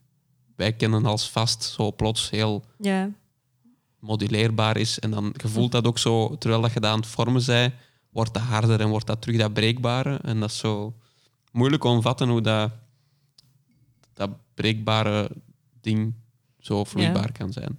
wij 0.56 0.72
kennen 0.72 1.06
als 1.06 1.30
vast, 1.30 1.62
zo 1.62 1.92
plots 1.92 2.30
heel 2.30 2.64
ja. 2.78 3.10
moduleerbaar 3.98 4.76
is. 4.76 4.98
En 4.98 5.10
dan 5.10 5.34
gevoelt 5.36 5.72
dat 5.72 5.86
ook 5.86 5.98
zo, 5.98 6.36
terwijl 6.38 6.62
dat 6.62 6.72
je 6.72 6.80
dat 6.80 6.90
aan 6.90 6.98
het 6.98 7.06
vormen 7.08 7.40
zij, 7.42 7.74
wordt 8.10 8.34
dat 8.34 8.42
harder 8.42 8.80
en 8.80 8.88
wordt 8.88 9.06
dat 9.06 9.20
terug 9.22 9.36
dat 9.38 9.52
breekbare. 9.52 10.18
En 10.22 10.40
dat 10.40 10.50
is 10.50 10.58
zo 10.58 10.94
moeilijk 11.52 11.84
omvatten 11.84 12.28
hoe 12.28 12.40
dat, 12.40 12.72
dat 14.12 14.30
breekbare 14.54 15.30
ding 15.80 16.14
zo 16.58 16.84
vloeibaar 16.84 17.32
kan 17.32 17.52
zijn. 17.52 17.78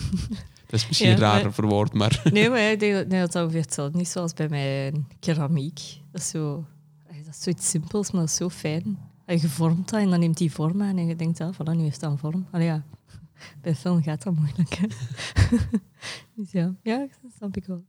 dat 0.66 0.80
is 0.80 0.86
misschien 0.86 1.10
Ja, 1.10 1.16
raar 1.16 1.42
maar- 1.42 1.52
verwoord, 1.52 1.92
maar 1.92 2.22
Nee, 2.32 2.50
maar 2.50 2.70
ik 2.70 2.80
denk 2.80 2.94
dat, 2.94 3.06
nee, 3.08 3.20
dat 3.20 3.34
ongeveer 3.34 3.60
hetzelfde. 3.60 3.98
Niet 3.98 4.08
zoals 4.08 4.32
bij 4.32 4.48
mijn 4.48 5.08
keramiek. 5.20 5.80
Dat 6.12 6.20
is, 6.20 6.28
zo, 6.28 6.64
dat 7.06 7.34
is 7.34 7.42
zoiets 7.42 7.70
simpels, 7.70 8.10
maar 8.10 8.20
dat 8.20 8.30
is 8.30 8.36
zo 8.36 8.48
fijn. 8.48 8.98
En 9.26 9.40
je 9.40 9.48
vormt 9.48 9.90
dat 9.90 10.00
en 10.00 10.10
dan 10.10 10.20
neemt 10.20 10.36
die 10.38 10.52
vorm 10.52 10.82
aan 10.82 10.96
en 10.96 11.06
je 11.06 11.16
denkt, 11.16 11.40
ah, 11.40 11.54
voilà, 11.54 11.76
nu 11.76 11.82
heeft 11.82 12.00
dat 12.00 12.10
een 12.10 12.18
vorm. 12.18 12.46
Allee, 12.50 12.66
ja. 12.66 12.84
Bij 13.62 13.74
film 13.74 14.02
gaat 14.02 14.22
dat 14.22 14.34
moeilijk. 14.34 14.78
Dus 16.36 16.50
ja, 16.52 16.74
ja, 16.82 16.98
dat 17.22 17.30
snap 17.36 17.56
ik 17.56 17.64
wel. 17.64 17.84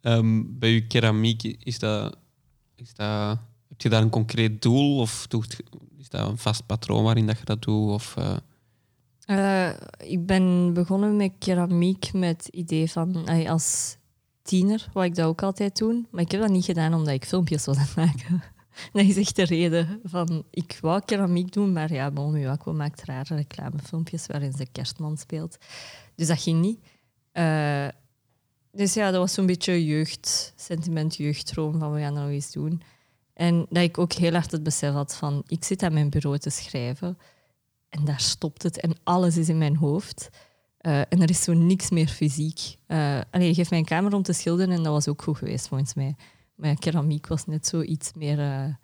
ehm, 0.00 0.42
bij 0.46 0.70
je 0.70 0.86
keramiek 0.86 1.42
is 1.42 1.78
dat, 1.78 2.16
is 2.74 2.94
dat... 2.94 3.38
Heb 3.68 3.80
je 3.80 3.88
daar 3.88 4.02
een 4.02 4.10
concreet 4.10 4.62
doel 4.62 4.98
of 4.98 5.26
doet, 5.26 5.56
is 5.98 6.08
dat 6.08 6.28
een 6.28 6.38
vast 6.38 6.66
patroon 6.66 7.02
waarin 7.04 7.26
dat 7.26 7.38
je 7.38 7.44
dat 7.44 7.62
doet? 7.62 7.90
Of, 7.90 8.16
eh, 8.16 8.36
Eh, 9.24 9.70
ik 9.98 10.26
ben 10.26 10.72
begonnen 10.74 11.16
met 11.16 11.32
keramiek 11.38 12.12
met 12.12 12.44
het 12.44 12.54
idee 12.54 12.90
van 12.90 13.26
als 13.48 13.96
tiener, 14.42 14.88
wou 14.92 15.06
ik 15.06 15.14
dat 15.14 15.26
ook 15.26 15.42
altijd 15.42 15.76
doen. 15.76 16.06
Maar 16.10 16.22
ik 16.22 16.30
heb 16.30 16.40
dat 16.40 16.50
niet 16.50 16.64
gedaan 16.64 16.94
omdat 16.94 17.14
ik 17.14 17.24
filmpjes 17.24 17.66
het 17.66 17.96
maken. 17.96 18.42
Dat 18.92 19.04
is 19.04 19.16
echt 19.16 19.36
de 19.36 19.44
reden 19.44 20.00
van 20.04 20.44
ik 20.50 20.78
wou 20.80 21.00
keramiek 21.04 21.52
doen, 21.52 21.72
maar 21.72 21.92
ja, 21.92 22.10
Bon 22.10 22.46
Aqua 22.46 22.72
maakt 22.72 23.04
rare 23.04 23.34
reclamefilmpjes 23.34 24.26
waarin 24.26 24.52
ze 24.52 24.66
kerstman 24.72 25.16
speelt. 25.16 25.56
Dus 26.14 26.26
dat 26.26 26.40
ging 26.40 26.60
niet. 26.60 26.78
Eh, 27.32 27.88
dus 28.72 28.94
ja, 28.94 29.10
dat 29.10 29.20
was 29.20 29.34
zo'n 29.34 29.46
beetje 29.46 29.86
jeugdsentiment, 29.86 31.16
jeugddroom 31.16 31.78
van 31.78 31.92
we 31.92 32.00
gaan 32.00 32.14
dat 32.14 32.28
nog 32.28 32.46
doen. 32.46 32.82
En 33.34 33.66
dat 33.68 33.82
ik 33.82 33.98
ook 33.98 34.12
heel 34.12 34.32
hard 34.32 34.50
het 34.50 34.62
besef 34.62 34.92
had 34.92 35.16
van 35.16 35.42
ik 35.46 35.64
zit 35.64 35.82
aan 35.82 35.92
mijn 35.92 36.10
bureau 36.10 36.38
te 36.38 36.50
schrijven. 36.50 37.18
En 37.88 38.04
daar 38.04 38.20
stopt 38.20 38.62
het. 38.62 38.80
En 38.80 38.92
alles 39.02 39.36
is 39.36 39.48
in 39.48 39.58
mijn 39.58 39.76
hoofd. 39.76 40.30
Eh, 40.78 41.00
en 41.00 41.22
er 41.22 41.30
is 41.30 41.42
zo 41.42 41.52
niks 41.52 41.90
meer 41.90 42.08
fysiek. 42.08 42.76
Uh, 42.88 43.20
allee, 43.30 43.46
je 43.46 43.54
geeft 43.54 43.70
mij 43.70 43.78
een 43.78 43.84
kamer 43.84 44.14
om 44.14 44.22
te 44.22 44.32
schilderen 44.32 44.74
en 44.74 44.82
dat 44.82 44.92
was 44.92 45.08
ook 45.08 45.22
goed 45.22 45.36
geweest 45.36 45.68
volgens 45.68 45.94
mij. 45.94 46.16
Maar 46.60 46.74
keramiek 46.74 47.26
was 47.26 47.46
net 47.46 47.66
zo 47.66 47.82
iets 47.82 48.12
meer, 48.14 48.38
eh, 48.38 48.74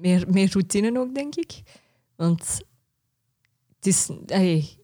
meer, 0.00 0.24
meer 0.30 0.52
routine 0.52 0.98
ook, 0.98 1.14
denk 1.14 1.34
ik. 1.34 1.62
Want 2.16 2.60
het 3.76 3.86
is, 3.86 4.10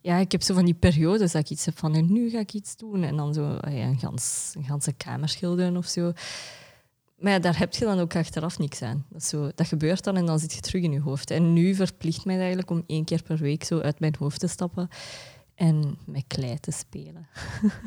ja, 0.02 0.16
ik 0.16 0.32
heb 0.32 0.42
zo 0.42 0.54
van 0.54 0.64
die 0.64 0.74
periodes 0.74 1.32
dat 1.32 1.42
ik 1.42 1.50
iets 1.50 1.64
heb 1.64 1.78
van 1.78 1.94
en 1.94 2.12
nu 2.12 2.30
ga 2.30 2.38
ik 2.38 2.52
iets 2.52 2.76
doen. 2.76 3.02
En 3.02 3.16
dan 3.16 3.34
zo 3.34 3.58
een, 3.60 3.98
gans, 3.98 4.54
een 4.54 4.96
kamer 4.96 5.28
schilderen 5.28 5.76
of 5.76 5.86
zo. 5.86 6.12
Maar 7.18 7.40
daar 7.40 7.58
heb 7.58 7.74
je 7.74 7.84
dan 7.84 7.98
ook 7.98 8.16
achteraf 8.16 8.58
niks 8.58 8.82
aan. 8.82 9.06
Dat, 9.08 9.24
zo, 9.24 9.50
dat 9.54 9.66
gebeurt 9.66 10.04
dan 10.04 10.16
en 10.16 10.26
dan 10.26 10.38
zit 10.38 10.52
je 10.52 10.60
terug 10.60 10.82
in 10.82 10.92
je 10.92 11.00
hoofd. 11.00 11.30
En 11.30 11.52
nu 11.52 11.74
verplicht 11.74 12.24
mij 12.24 12.38
eigenlijk 12.38 12.70
om 12.70 12.84
één 12.86 13.04
keer 13.04 13.22
per 13.22 13.36
week 13.36 13.64
zo 13.64 13.80
uit 13.80 14.00
mijn 14.00 14.14
hoofd 14.18 14.40
te 14.40 14.46
stappen 14.46 14.88
en 15.54 15.98
met 16.06 16.24
klei 16.26 16.60
te 16.60 16.70
spelen. 16.70 17.28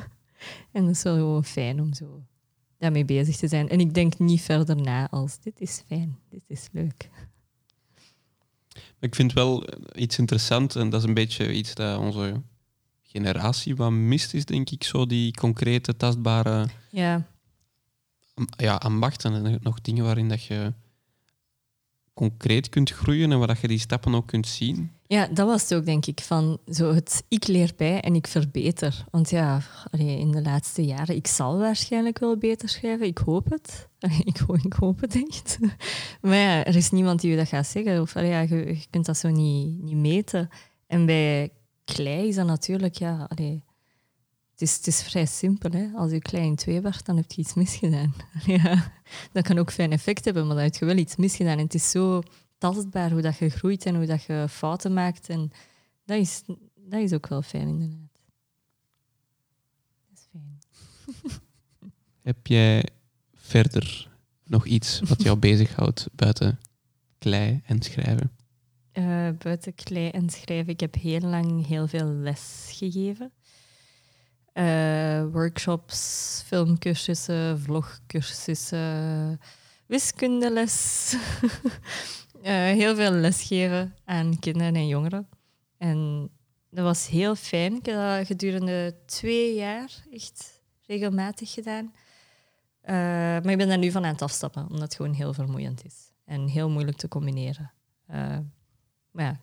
en 0.71 0.85
dat 0.85 0.95
is 0.95 1.03
wel 1.03 1.15
gewoon 1.15 1.45
fijn 1.45 1.81
om 1.81 1.93
zo 1.93 2.23
daarmee 2.77 3.05
bezig 3.05 3.35
te 3.35 3.47
zijn. 3.47 3.69
En 3.69 3.79
ik 3.79 3.93
denk 3.93 4.19
niet 4.19 4.41
verder 4.41 4.75
na 4.75 5.09
als 5.09 5.39
dit 5.39 5.61
is 5.61 5.83
fijn, 5.87 6.17
dit 6.29 6.43
is 6.47 6.67
leuk. 6.71 7.09
Ik 8.99 9.15
vind 9.15 9.33
wel 9.33 9.63
iets 9.95 10.17
interessant, 10.17 10.75
en 10.75 10.89
dat 10.89 11.01
is 11.01 11.07
een 11.07 11.13
beetje 11.13 11.53
iets 11.53 11.73
dat 11.73 11.99
onze 11.99 12.41
generatie 13.03 13.75
wat 13.75 13.91
mist, 13.91 14.33
is 14.33 14.45
denk 14.45 14.69
ik 14.69 14.83
zo 14.83 15.05
die 15.05 15.33
concrete, 15.33 15.97
tastbare 15.97 16.67
Ja, 16.89 17.27
ja, 18.57 18.75
ambachten 18.75 19.45
en 19.45 19.59
nog 19.61 19.81
dingen 19.81 20.03
waarin 20.03 20.29
dat 20.29 20.43
je 20.43 20.73
concreet 22.13 22.69
kunt 22.69 22.89
groeien 22.89 23.31
en 23.31 23.37
waar 23.37 23.47
dat 23.47 23.59
je 23.59 23.67
die 23.67 23.79
stappen 23.79 24.15
ook 24.15 24.27
kunt 24.27 24.47
zien. 24.47 24.91
Ja, 25.07 25.27
dat 25.27 25.47
was 25.47 25.61
het 25.61 25.73
ook, 25.73 25.85
denk 25.85 26.05
ik. 26.05 26.19
Van 26.19 26.57
zo 26.67 26.93
het 26.93 27.23
ik 27.27 27.47
leer 27.47 27.73
bij 27.77 28.01
en 28.01 28.15
ik 28.15 28.27
verbeter. 28.27 29.05
Want 29.11 29.29
ja, 29.29 29.61
in 29.97 30.31
de 30.31 30.41
laatste 30.41 30.85
jaren, 30.85 31.15
ik 31.15 31.27
zal 31.27 31.57
waarschijnlijk 31.57 32.19
wel 32.19 32.37
beter 32.37 32.69
schrijven. 32.69 33.07
Ik 33.07 33.17
hoop 33.17 33.49
het. 33.49 33.87
Ik, 34.23 34.37
ho- 34.37 34.53
ik 34.63 34.73
hoop 34.73 35.01
het 35.01 35.15
echt. 35.29 35.57
Maar 36.21 36.35
ja, 36.35 36.65
er 36.65 36.75
is 36.75 36.91
niemand 36.91 37.21
die 37.21 37.31
je 37.31 37.37
dat 37.37 37.47
gaat 37.47 37.67
zeggen. 37.67 38.01
Of 38.01 38.13
ja, 38.13 38.39
je, 38.39 38.79
kunt 38.89 39.05
dat 39.05 39.17
zo 39.17 39.29
niet, 39.29 39.81
niet 39.83 39.95
meten. 39.95 40.49
En 40.87 41.05
bij 41.05 41.51
klei 41.83 42.27
is 42.27 42.35
dat 42.35 42.45
natuurlijk, 42.45 42.95
ja, 42.95 43.27
het, 43.29 43.61
is, 44.57 44.75
het 44.75 44.87
is 44.87 45.01
vrij 45.03 45.25
simpel. 45.25 45.71
Hè? 45.71 45.87
Als 45.95 46.11
je 46.11 46.19
klei 46.19 46.45
in 46.45 46.55
twee 46.55 46.81
werd, 46.81 47.05
dan 47.05 47.17
heb 47.17 47.31
je 47.31 47.41
iets 47.41 47.53
misgedaan. 47.53 48.13
Ja, 48.45 48.91
dat 49.31 49.43
kan 49.43 49.57
ook 49.57 49.71
fijn 49.71 49.91
effect 49.91 50.25
hebben, 50.25 50.45
maar 50.47 50.55
dan 50.55 50.63
heb 50.63 50.75
je 50.75 50.85
wel 50.85 50.97
iets 50.97 51.15
misgedaan. 51.15 51.57
En 51.57 51.63
het 51.63 51.73
is 51.73 51.89
zo 51.91 52.21
tastbaar 52.73 53.11
hoe 53.11 53.21
dat 53.21 53.37
je 53.37 53.49
groeit 53.49 53.85
en 53.85 53.95
hoe 53.95 54.05
dat 54.05 54.23
je 54.23 54.45
fouten 54.49 54.93
maakt. 54.93 55.29
En 55.29 55.51
dat 56.05 56.17
is, 56.17 56.43
dat 56.75 57.01
is 57.01 57.13
ook 57.13 57.27
wel 57.27 57.41
fijn, 57.41 57.67
inderdaad. 57.67 58.21
Dat 60.07 60.17
is 60.17 60.27
fijn. 60.31 60.59
Heb 62.21 62.47
jij 62.47 62.89
verder 63.33 64.09
nog 64.43 64.65
iets 64.65 64.99
wat 64.99 65.23
jou 65.23 65.37
bezighoudt 65.47 66.07
buiten 66.11 66.59
klei 67.17 67.61
en 67.65 67.81
schrijven? 67.81 68.31
Eh, 68.91 69.29
buiten 69.37 69.75
klei 69.75 70.09
en 70.09 70.29
schrijven, 70.29 70.73
ik 70.73 70.79
heb 70.79 70.95
heel 70.95 71.19
lang 71.19 71.67
heel 71.67 71.87
veel 71.87 72.07
les 72.07 72.65
gegeven. 72.71 73.31
Eh, 74.53 75.25
workshops, 75.31 76.41
filmcursussen, 76.45 77.59
vlogcursussen, 77.59 79.39
wiskundeles. 79.85 81.15
Eh, 82.45 82.53
heel 82.53 82.95
veel 82.95 83.11
lesgeven 83.11 83.95
aan 84.03 84.39
kinderen 84.39 84.75
en 84.75 84.87
jongeren. 84.87 85.27
En 85.77 86.29
dat 86.69 86.83
was 86.83 87.07
heel 87.07 87.35
fijn. 87.35 87.75
Ik 87.75 87.85
heb 87.85 87.95
dat 87.95 88.27
gedurende 88.27 88.95
twee 89.05 89.55
jaar 89.55 90.03
echt 90.11 90.61
regelmatig 90.81 91.53
gedaan. 91.53 91.93
Eh, 92.81 92.93
maar 92.93 93.49
ik 93.49 93.57
ben 93.57 93.67
daar 93.67 93.77
nu 93.77 93.91
van 93.91 94.05
aan 94.05 94.11
het 94.11 94.21
afstappen, 94.21 94.63
omdat 94.63 94.81
het 94.81 94.95
gewoon 94.95 95.13
heel 95.13 95.33
vermoeiend 95.33 95.85
is. 95.85 96.11
En 96.25 96.47
heel 96.47 96.69
moeilijk 96.69 96.97
te 96.97 97.07
combineren. 97.07 97.71
Eh, 98.05 98.37
maar 99.11 99.25
ja, 99.25 99.39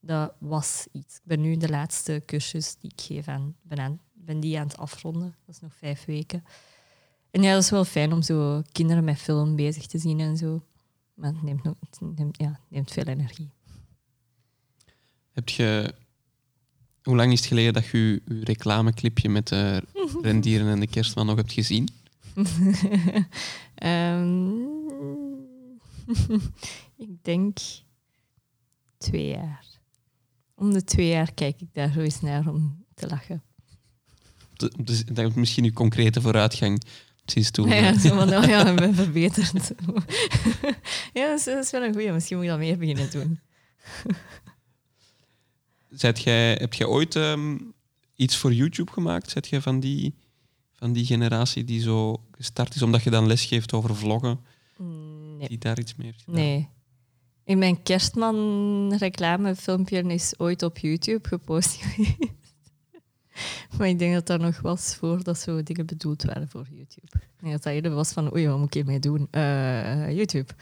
dat 0.00 0.34
was 0.38 0.86
iets. 0.92 1.16
Ik 1.16 1.24
ben 1.24 1.40
nu 1.40 1.56
de 1.56 1.68
laatste 1.68 2.22
cursus 2.26 2.76
die 2.76 2.90
ik 2.90 3.00
geef 3.00 3.28
aan, 3.28 3.56
ben, 3.62 3.78
aan, 3.78 4.00
ben 4.12 4.40
die 4.40 4.58
aan 4.58 4.66
het 4.66 4.78
afronden. 4.78 5.36
Dat 5.46 5.54
is 5.54 5.60
nog 5.60 5.74
vijf 5.74 6.04
weken. 6.04 6.44
En 7.30 7.42
ja, 7.42 7.52
dat 7.52 7.62
is 7.62 7.70
wel 7.70 7.84
fijn 7.84 8.12
om 8.12 8.22
zo 8.22 8.62
kinderen 8.72 9.04
met 9.04 9.18
film 9.18 9.56
bezig 9.56 9.86
te 9.86 9.98
zien 9.98 10.20
en 10.20 10.36
zo. 10.36 10.62
Maar 11.20 11.32
het 11.32 11.42
neemt, 11.42 11.64
het 11.64 12.00
neemt, 12.16 12.36
ja, 12.38 12.48
het 12.48 12.60
neemt 12.68 12.90
veel 12.92 13.04
energie. 13.04 13.50
Heb 15.32 15.48
je... 15.48 15.94
Hoe 17.02 17.16
lang 17.16 17.32
is 17.32 17.38
het 17.38 17.48
geleden 17.48 17.72
dat 17.72 17.86
je 17.86 17.98
je, 17.98 18.22
je 18.34 18.44
reclameclipje 18.44 19.28
met 19.28 19.48
de 19.48 19.82
rendieren 20.22 20.68
en 20.68 20.80
de 20.80 20.86
kerstman 20.86 21.26
nog 21.26 21.36
hebt 21.36 21.52
gezien? 21.52 21.88
Ehm, 23.74 24.50
ik 27.06 27.22
denk 27.22 27.58
twee 28.98 29.26
jaar. 29.28 29.66
Om 30.54 30.72
de 30.72 30.84
twee 30.84 31.08
jaar 31.08 31.32
kijk 31.32 31.60
ik 31.60 31.68
daar 31.74 31.92
zo 31.92 32.00
eens 32.00 32.20
naar 32.20 32.48
om 32.48 32.84
te 32.94 33.06
lachen. 33.06 33.42
De- 34.56 34.72
de- 34.76 35.12
dat 35.12 35.28
is 35.30 35.34
misschien 35.34 35.64
uw 35.64 35.72
concrete 35.72 36.20
vooruitgang 36.20 36.82
sinds 37.24 37.50
toen. 37.50 37.68
Ja, 37.68 37.98
zo 37.98 38.08
van, 38.14 38.34
oh 38.34 38.44
ja, 38.44 38.66
ik 38.68 38.76
ben 38.76 38.94
verbeterd. 38.94 39.52
ja, 41.12 41.28
dat 41.28 41.38
is, 41.38 41.44
dat 41.44 41.64
is 41.64 41.70
wel 41.70 41.82
een 41.82 41.92
goeie. 41.92 42.12
Misschien 42.12 42.36
moet 42.36 42.44
je 42.46 42.50
dat 42.50 42.60
meer 42.60 42.78
beginnen 42.78 43.10
doen. 43.10 43.40
Zijt 45.90 46.22
jij, 46.22 46.52
heb 46.52 46.74
jij 46.74 46.86
ooit 46.86 47.16
ehm, 47.16 47.56
iets 48.16 48.36
voor 48.36 48.52
YouTube 48.52 48.92
gemaakt? 48.92 49.30
Zet 49.30 49.48
jij 49.48 49.60
van 49.60 49.80
die, 49.80 50.14
van 50.72 50.92
die 50.92 51.04
generatie 51.04 51.64
die 51.64 51.80
zo 51.80 52.22
gestart 52.32 52.74
is, 52.74 52.82
omdat 52.82 53.02
je 53.02 53.10
dan 53.10 53.26
lesgeeft 53.26 53.72
over 53.72 53.96
vloggen, 53.96 54.40
Mm, 54.76 55.36
Nee. 55.36 55.48
die 55.48 55.58
daar 55.58 55.78
iets 55.78 55.94
meer 55.96 56.14
gedaan? 56.18 56.34
nee. 56.40 56.68
In 57.44 57.58
mijn 57.58 57.82
kerstman 57.82 58.94
reclamefilmpje 58.98 60.02
is 60.02 60.34
ooit 60.38 60.62
op 60.62 60.78
YouTube 60.78 61.28
gepost. 61.28 61.80
maar 63.78 63.88
ik 63.88 63.98
denk 63.98 64.14
dat 64.14 64.26
dat 64.26 64.40
nog 64.40 64.60
was 64.60 64.94
voordat 64.94 65.38
zo 65.38 65.62
dingen 65.62 65.86
bedoeld 65.86 66.22
waren 66.22 66.48
voor 66.48 66.66
YouTube. 66.70 67.26
Dat 67.40 67.62
dat 67.62 67.72
eerder 67.72 67.94
was 67.94 68.12
van, 68.12 68.32
oei, 68.32 68.48
wat 68.48 68.58
moet 68.58 68.66
ik 68.66 68.74
hiermee 68.74 68.98
doen? 68.98 69.28
Eh, 69.30 70.10
YouTube. 70.10 70.52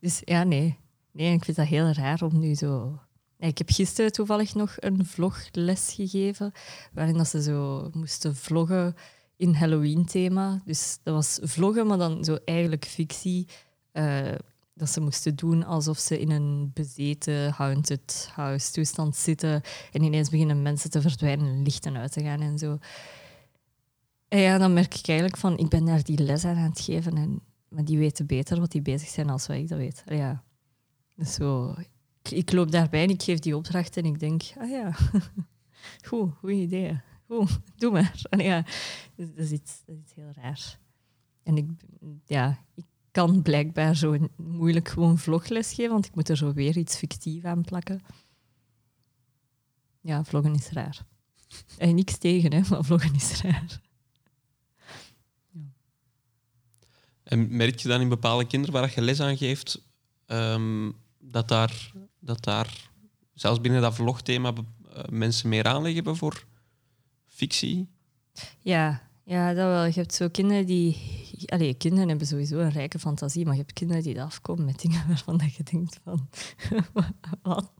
Dus 0.00 0.22
ja, 0.24 0.44
nee. 0.44 0.78
Nee, 1.12 1.32
ik 1.32 1.44
vind 1.44 1.56
dat 1.56 1.66
heel 1.66 1.90
raar 1.92 2.22
om 2.22 2.38
nu 2.38 2.54
zo... 2.54 2.98
Ik 3.38 3.58
heb 3.58 3.70
gisteren 3.70 4.12
toevallig 4.12 4.54
nog 4.54 4.74
een 4.78 5.06
vlogles 5.06 5.92
gegeven, 5.92 6.52
waarin 6.92 7.16
dat 7.16 7.28
ze 7.28 7.42
zo 7.42 7.90
moesten 7.92 8.36
vloggen 8.36 8.94
in 9.36 9.54
Halloween-thema. 9.54 10.62
Dus 10.64 10.98
dat 11.02 11.14
was 11.14 11.38
vloggen, 11.42 11.86
maar 11.86 11.98
dan 11.98 12.24
zo 12.24 12.38
eigenlijk 12.44 12.84
fictie. 12.84 13.46
eh, 13.92 14.32
dat 14.76 14.90
ze 14.90 15.00
moesten 15.00 15.36
doen 15.36 15.64
alsof 15.64 15.98
ze 15.98 16.20
in 16.20 16.30
een 16.30 16.70
bezeten 16.74 17.50
haunted 17.50 18.30
house 18.34 18.72
toestand 18.72 19.16
zitten. 19.16 19.62
En 19.92 20.02
ineens 20.02 20.30
beginnen 20.30 20.62
mensen 20.62 20.90
te 20.90 21.00
verdwijnen 21.00 21.46
en 21.46 21.62
lichten 21.62 21.96
uit 21.96 22.12
te 22.12 22.22
gaan 22.22 22.40
en 22.40 22.58
zo. 22.58 22.78
En 24.28 24.40
ja, 24.40 24.58
dan 24.58 24.72
merk 24.72 24.94
ik 24.94 25.08
eigenlijk 25.08 25.38
van, 25.38 25.58
ik 25.58 25.68
ben 25.68 25.84
daar 25.84 26.02
die 26.02 26.22
les 26.22 26.44
aan 26.44 26.56
aan 26.56 26.70
het 26.70 26.80
geven. 26.80 27.16
En, 27.16 27.40
maar 27.68 27.84
die 27.84 27.98
weten 27.98 28.26
beter 28.26 28.60
wat 28.60 28.70
die 28.70 28.82
bezig 28.82 29.08
zijn 29.08 29.30
als 29.30 29.46
wij 29.46 29.60
ik 29.60 29.68
dat 29.68 29.78
weet. 29.78 30.02
Ja. 30.06 30.44
Dus 31.14 31.34
zo, 31.34 31.74
ik, 32.22 32.52
loop 32.52 32.70
daarbij 32.70 33.02
en 33.02 33.10
ik 33.10 33.22
geef 33.22 33.38
die 33.38 33.56
opdracht 33.56 33.96
en 33.96 34.04
ik 34.04 34.18
denk, 34.18 34.42
ah 34.58 34.70
ja, 34.70 34.92
goed, 36.08 36.32
goed 36.34 36.50
idee. 36.50 37.00
Goed, 37.26 37.58
doe 37.76 37.90
maar. 37.90 38.14
Ja. 38.36 38.64
Dus 39.14 39.28
dat, 39.34 39.44
is 39.44 39.50
iets, 39.50 39.82
dat 39.86 39.96
is 40.04 40.12
heel 40.14 40.30
raar. 40.34 40.78
En 41.42 41.56
ik, 41.56 41.70
ja, 42.24 42.58
ik 42.74 42.84
kan 43.16 43.42
blijkbaar 43.42 43.96
zo 43.96 44.16
moeilijk 44.36 44.88
gewoon 44.88 45.18
vlogles 45.18 45.72
geven, 45.72 45.92
want 45.92 46.06
ik 46.06 46.14
moet 46.14 46.28
er 46.28 46.36
zo 46.36 46.52
weer 46.52 46.76
iets 46.76 46.96
fictief 46.96 47.44
aan 47.44 47.62
plakken. 47.62 48.02
Ja, 50.00 50.24
vloggen 50.24 50.54
is 50.54 50.68
raar. 50.68 51.06
En 51.78 51.94
niks 51.94 52.18
tegen, 52.18 52.52
hè, 52.52 52.60
maar 52.70 52.84
vloggen 52.84 53.14
is 53.14 53.42
raar. 53.42 53.80
En 57.22 57.56
merk 57.56 57.78
je 57.78 57.88
dan 57.88 58.00
in 58.00 58.08
bepaalde 58.08 58.46
kinderen 58.46 58.74
waar 58.74 58.92
je 58.94 59.00
les 59.00 59.20
aan 59.20 59.36
geeft, 59.36 59.82
ehm, 60.26 60.90
dat, 61.18 61.48
daar, 61.48 61.92
dat 62.18 62.44
daar, 62.44 62.90
zelfs 63.34 63.60
binnen 63.60 63.80
dat 63.82 63.94
vlogthema, 63.94 64.52
eh, 64.52 65.04
mensen 65.08 65.48
meer 65.48 65.64
aanleggen 65.64 65.94
hebben 65.94 66.16
voor 66.16 66.46
fictie? 67.26 67.88
Ja, 68.60 69.02
ja, 69.24 69.54
dat 69.54 69.66
wel. 69.66 69.84
Je 69.84 69.92
hebt 69.92 70.14
zo 70.14 70.28
kinderen 70.28 70.66
die... 70.66 70.96
Allee, 71.44 71.74
kinderen 71.74 72.08
hebben 72.08 72.26
sowieso 72.26 72.58
een 72.58 72.70
rijke 72.70 72.98
fantasie, 72.98 73.44
maar 73.44 73.54
je 73.54 73.60
hebt 73.60 73.72
kinderen 73.72 74.02
die 74.02 74.22
afkomen 74.22 74.64
met 74.64 74.80
dingen 74.80 75.04
waarvan 75.08 75.36
dat 75.36 75.54
je 75.54 75.62
denkt 75.62 76.00
van... 76.04 76.28
Wat? 77.42 77.72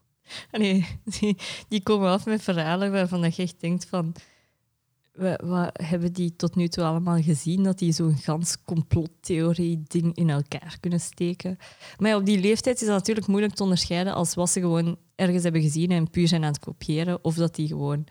Die, 0.51 1.37
die 1.69 1.83
komen 1.83 2.09
af 2.11 2.27
met 2.27 2.43
verhalen 2.43 2.93
waarvan 2.93 3.21
dat 3.23 3.37
je 3.37 3.43
echt 3.43 3.61
denkt 3.61 3.87
van... 3.87 4.15
wa- 5.15 5.41
Wat 5.45 5.71
hebben 5.83 6.13
die 6.13 6.37
tot 6.37 6.55
nu 6.55 6.69
toe 6.69 6.85
allemaal 6.85 7.23
gezien? 7.23 7.63
Dat 7.63 7.79
die 7.79 7.93
zo'n 7.93 8.17
gans 8.17 8.57
complottheorie-ding 8.65 10.15
in 10.15 10.31
elkaar 10.31 10.77
kunnen 10.81 11.01
steken. 11.01 11.57
Maar 11.99 12.17
op 12.17 12.27
die 12.27 12.41
leeftijd 12.41 12.81
is 12.81 12.87
dat 12.87 12.97
natuurlijk 12.97 13.27
moeilijk 13.27 13.55
te 13.55 13.63
onderscheiden 13.63 14.15
als 14.15 14.35
wat 14.35 14.51
ze 14.51 14.61
gewoon 14.61 14.97
ergens 15.15 15.43
hebben 15.43 15.63
gezien 15.63 15.91
en 15.91 16.11
puur 16.11 16.29
zijn 16.29 16.43
aan 16.45 16.53
het 16.53 16.59
kopiëren, 16.59 17.25
of 17.25 17.35
dat 17.35 17.55
die 17.55 17.67
gewoon 17.69 18.07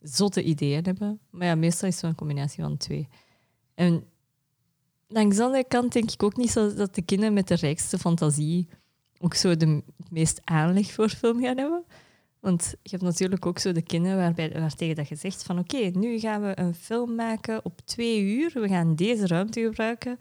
zotte 0.00 0.42
ideeën 0.42 0.84
hebben. 0.84 1.20
Maar 1.30 1.46
ja, 1.46 1.54
meestal 1.54 1.88
is 1.88 1.94
het 1.94 2.04
zo'n 2.04 2.14
combinatie 2.14 2.62
van 2.62 2.76
twee. 2.76 3.08
En 3.74 4.04
langs 5.08 5.36
de 5.36 5.42
andere 5.42 5.64
kant 5.68 5.92
denk 5.92 6.10
ik 6.10 6.22
ook 6.22 6.36
niet 6.36 6.50
zo 6.50 6.74
dat 6.74 6.94
de 6.94 7.02
kinderen 7.02 7.34
met 7.34 7.48
de 7.48 7.54
rijkste 7.54 7.98
fantasie 7.98 8.68
ook 9.20 9.34
zo 9.34 9.56
de 9.56 9.82
meest 10.10 10.40
aanleg 10.44 10.92
voor 10.92 11.08
film 11.08 11.42
gaan 11.42 11.58
hebben. 11.58 11.84
Want 12.40 12.74
je 12.82 12.90
hebt 12.90 13.02
natuurlijk 13.02 13.46
ook 13.46 13.58
zo 13.58 13.72
de 13.72 13.82
kinderen 13.82 14.16
waarbij, 14.16 14.52
waartegen 14.52 14.94
dat 14.94 15.08
je 15.08 15.16
zegt 15.16 15.42
van 15.42 15.58
oké, 15.58 15.76
nu 15.76 16.18
gaan 16.18 16.42
we 16.42 16.58
een 16.58 16.74
film 16.74 17.14
maken 17.14 17.64
op 17.64 17.80
twee 17.84 18.22
uur. 18.22 18.50
We 18.54 18.68
gaan 18.68 18.94
deze 18.94 19.26
ruimte 19.26 19.60
gebruiken. 19.60 20.16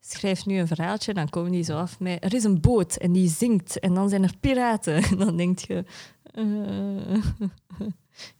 Schrijf 0.00 0.46
nu 0.46 0.58
een 0.58 0.66
verhaaltje 0.66 1.14
dan 1.14 1.28
komen 1.28 1.52
die 1.52 1.62
zo 1.62 1.76
af 1.76 2.00
met 2.00 2.24
er 2.24 2.34
is 2.34 2.44
een 2.44 2.60
boot 2.60 2.96
en 2.96 3.12
die 3.12 3.28
zinkt 3.28 3.78
en 3.78 3.94
dan 3.94 4.08
zijn 4.08 4.22
er 4.22 4.36
piraten. 4.40 4.94
En 5.02 5.18
dan 5.24 5.36
denk 5.36 5.58
je... 5.58 5.84
eh, 6.32 7.22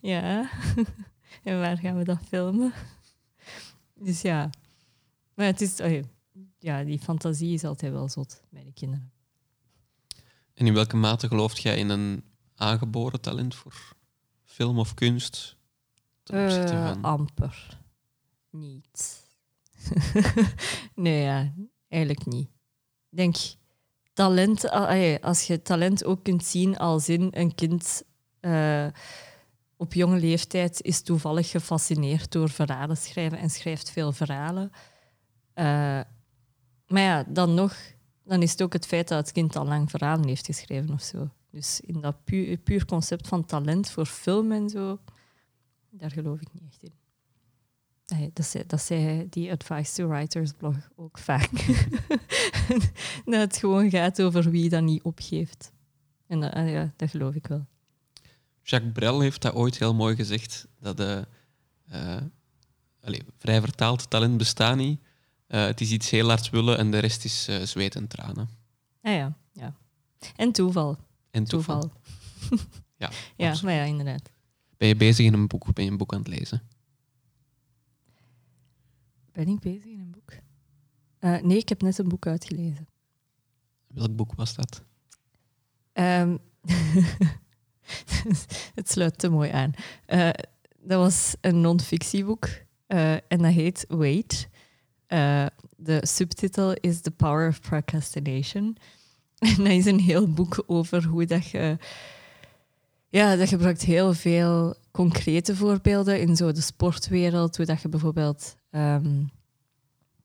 ja, 0.13 0.51
en 1.45 1.61
waar 1.61 1.79
gaan 1.79 1.99
we 1.99 2.05
dat 2.05 2.19
filmen? 2.29 2.73
Dus 3.95 4.23
ja, 4.23 4.51
maar 5.39 5.47
het 5.47 5.61
is, 5.61 5.81
oh 5.81 5.91
ja, 5.91 6.03
ja, 6.59 6.85
die 6.85 6.99
fantasie 6.99 7.55
is 7.55 7.65
altijd 7.65 7.93
wel 7.93 8.09
zot 8.09 8.43
bij 8.51 8.65
de 8.65 8.73
kinderen. 8.73 9.13
En 10.55 10.67
in 10.67 10.75
welke 10.75 10.97
mate 10.97 11.29
gelooft 11.29 11.63
jij 11.63 11.77
in 11.77 11.89
een 11.89 12.25
aangeboren 12.55 13.21
talent 13.21 13.55
voor 13.55 13.95
film 14.45 14.79
of 14.79 14.95
kunst? 14.95 15.57
Eh, 16.25 16.93
amper. 17.01 17.79
Niet. 18.51 19.27
nee, 20.95 21.23
ja, 21.23 21.55
eigenlijk 21.89 22.27
niet. 22.27 22.49
Ik 23.11 23.17
denk, 23.17 23.37
talent, 24.13 24.69
ah, 24.69 25.23
als 25.23 25.47
je 25.47 25.63
talent 25.63 26.05
ook 26.05 26.23
kunt 26.23 26.45
zien 26.45 26.77
als 26.77 27.09
in 27.09 27.29
een 27.31 27.55
kind 27.55 28.03
eh, 28.41 28.87
op 29.77 29.95
jonge 29.95 30.19
leeftijd 30.19 30.83
is 30.83 31.03
toevallig 31.03 31.51
gefascineerd 31.51 32.33
door 32.33 32.51
verhalen 32.51 32.97
schrijven 32.97 33.39
en 33.39 33.51
schrijft 33.51 33.91
veel 33.91 34.13
verhalen. 34.13 34.73
Eh, 35.59 36.01
maar 36.87 37.03
ja, 37.03 37.25
dan 37.29 37.55
nog, 37.55 37.77
dan 38.25 38.43
is 38.43 38.51
het 38.51 38.63
ook 38.63 38.73
het 38.73 38.87
feit 38.87 39.09
dat 39.09 39.19
het 39.19 39.33
kind 39.33 39.57
al 39.57 39.67
lang 39.67 39.91
verhalen 39.91 40.29
heeft 40.29 40.47
geschreven 40.47 40.91
of 40.91 41.03
zo. 41.03 41.31
Dus 41.51 41.81
in 41.81 42.01
dat 42.01 42.25
puur, 42.25 42.85
concept 42.87 43.29
van 43.29 43.45
talent 43.45 43.91
voor 43.91 44.07
film 44.07 44.53
en 44.53 44.69
zo, 44.69 44.99
daar 45.91 46.11
geloof 46.11 46.41
ik 46.41 46.49
niet 46.53 46.63
echt 46.67 46.83
in. 46.83 46.93
Dat, 48.33 48.47
zei, 48.47 48.65
dat 48.67 48.81
zei 48.83 49.27
die 49.29 49.53
Advice 49.53 49.95
to 49.95 50.09
Writers 50.09 50.53
blog 50.53 50.77
ook 50.97 51.19
vaak. 51.19 51.51
dat 53.25 53.41
het 53.41 53.57
gewoon 53.57 53.91
gaat 53.91 54.23
over 54.23 54.51
wie 54.51 54.69
dat 54.69 54.83
niet 54.83 55.03
opgeeft. 55.03 55.73
En 56.27 56.41
dat, 56.41 56.53
ah 56.53 56.71
ja, 56.71 56.93
dat 56.97 57.11
geloof 57.11 57.35
ik 57.35 57.47
wel. 57.47 57.67
Jacques 58.63 58.93
Brel 58.93 59.21
heeft 59.21 59.43
dat 59.43 59.55
ooit 59.55 59.79
heel 59.79 59.95
mooi 59.95 60.17
gezegd. 60.17 60.67
Dat 60.81 60.97
de, 60.97 61.27
uh, 61.93 62.17
allez, 63.01 63.21
vrij 63.39 63.61
vertaald 63.61 64.11
talent 64.11 64.37
bestaat 64.37 64.77
niet. 64.77 65.01
Uh, 65.49 65.65
het 65.65 65.81
is 65.81 65.91
iets 65.91 66.11
heel 66.11 66.29
hard 66.29 66.51
willen 66.51 66.79
en 66.79 66.91
de 66.91 66.99
rest 66.99 67.25
is 67.25 67.49
uh, 67.49 67.63
zweet 67.63 67.95
en 67.95 68.07
tranen. 68.07 68.49
Ah 69.03 69.15
ja, 69.15 69.37
ja. 69.53 69.77
En 70.37 70.53
toeval. 70.53 70.99
En 71.31 71.45
toeval. 71.45 71.81
toeval. 71.81 72.67
ja, 72.97 73.11
ja 73.37 73.57
maar 73.63 73.73
ja, 73.73 73.83
inderdaad. 73.83 74.31
Ben 74.77 74.89
je 74.89 74.97
bezig 74.97 75.27
in 75.27 75.33
een 75.33 75.47
boek? 75.47 75.75
Ben 75.75 75.85
je 75.85 75.91
een 75.91 75.97
boek 75.97 76.13
aan 76.13 76.19
het 76.19 76.29
lezen? 76.29 76.63
Ben 79.33 79.49
ik 79.49 79.61
bezig 79.61 79.85
in 79.85 80.01
een 80.01 80.11
boek? 80.11 80.33
Uh, 81.21 81.43
nee, 81.43 81.57
ik 81.57 81.69
heb 81.69 81.83
net 81.83 81.99
een 81.99 82.09
boek 82.09 82.27
uitgelezen. 82.27 82.89
Welk 83.87 84.17
boek 84.17 84.35
was 84.35 84.55
dat? 84.55 84.83
Um, 85.93 86.39
het 88.75 88.91
sluit 88.91 89.19
te 89.19 89.29
mooi 89.29 89.51
aan. 89.51 89.73
Dat 90.81 90.99
was 90.99 91.35
een 91.41 91.61
non-fictieboek 91.61 92.49
en 92.87 93.39
dat 93.39 93.53
heet 93.53 93.85
Wait. 93.89 94.49
De 95.77 96.01
subtitel 96.01 96.73
is 96.73 97.01
The 97.01 97.11
Power 97.11 97.49
of 97.49 97.61
Procrastination. 97.61 98.77
En 99.39 99.57
dat 99.57 99.67
is 99.67 99.85
een 99.85 100.01
heel 100.01 100.33
boek 100.33 100.63
over 100.67 101.05
hoe 101.05 101.25
dat 101.25 101.47
je... 101.47 101.77
Ja, 103.09 103.37
dat 103.37 103.49
gebruikt 103.49 103.83
heel 103.83 104.15
veel 104.15 104.75
concrete 104.91 105.57
voorbeelden 105.57 106.21
in 106.21 106.37
zo 106.37 106.53
de 106.53 106.61
sportwereld. 106.61 107.57
Hoe 107.57 107.67
dat 107.67 107.83
je 107.83 107.89
bijvoorbeeld 107.89 108.57
Um, 108.71 109.31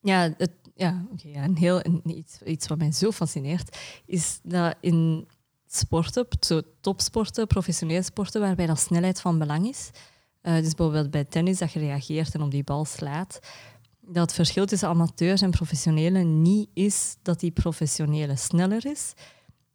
ja, 0.01 0.33
het, 0.37 0.51
ja, 0.75 1.05
een 1.15 1.57
heel, 1.57 1.81
iets, 2.05 2.41
iets 2.41 2.67
wat 2.67 2.77
mij 2.77 2.91
zo 2.91 3.11
fascineert, 3.11 3.77
is 4.05 4.39
dat 4.43 4.75
in 4.79 5.27
sporten, 5.67 6.27
zo 6.39 6.61
topsporten, 6.81 7.47
professionele 7.47 8.01
sporten, 8.01 8.41
waarbij 8.41 8.65
dat 8.65 8.79
snelheid 8.79 9.21
van 9.21 9.39
belang 9.39 9.67
is. 9.67 9.89
Uh, 10.41 10.53
dus 10.53 10.75
bijvoorbeeld 10.75 11.11
bij 11.11 11.23
tennis, 11.23 11.57
dat 11.57 11.71
je 11.71 11.79
reageert 11.79 12.33
en 12.33 12.41
op 12.41 12.51
die 12.51 12.63
bal 12.63 12.85
slaat. 12.85 13.39
Dat 14.05 14.21
het 14.21 14.33
verschil 14.33 14.65
tussen 14.65 14.87
amateurs 14.87 15.41
en 15.41 15.51
professionelen 15.51 16.41
niet 16.41 16.69
is 16.73 17.15
dat 17.21 17.39
die 17.39 17.51
professionele 17.51 18.35
sneller 18.35 18.85
is, 18.85 19.13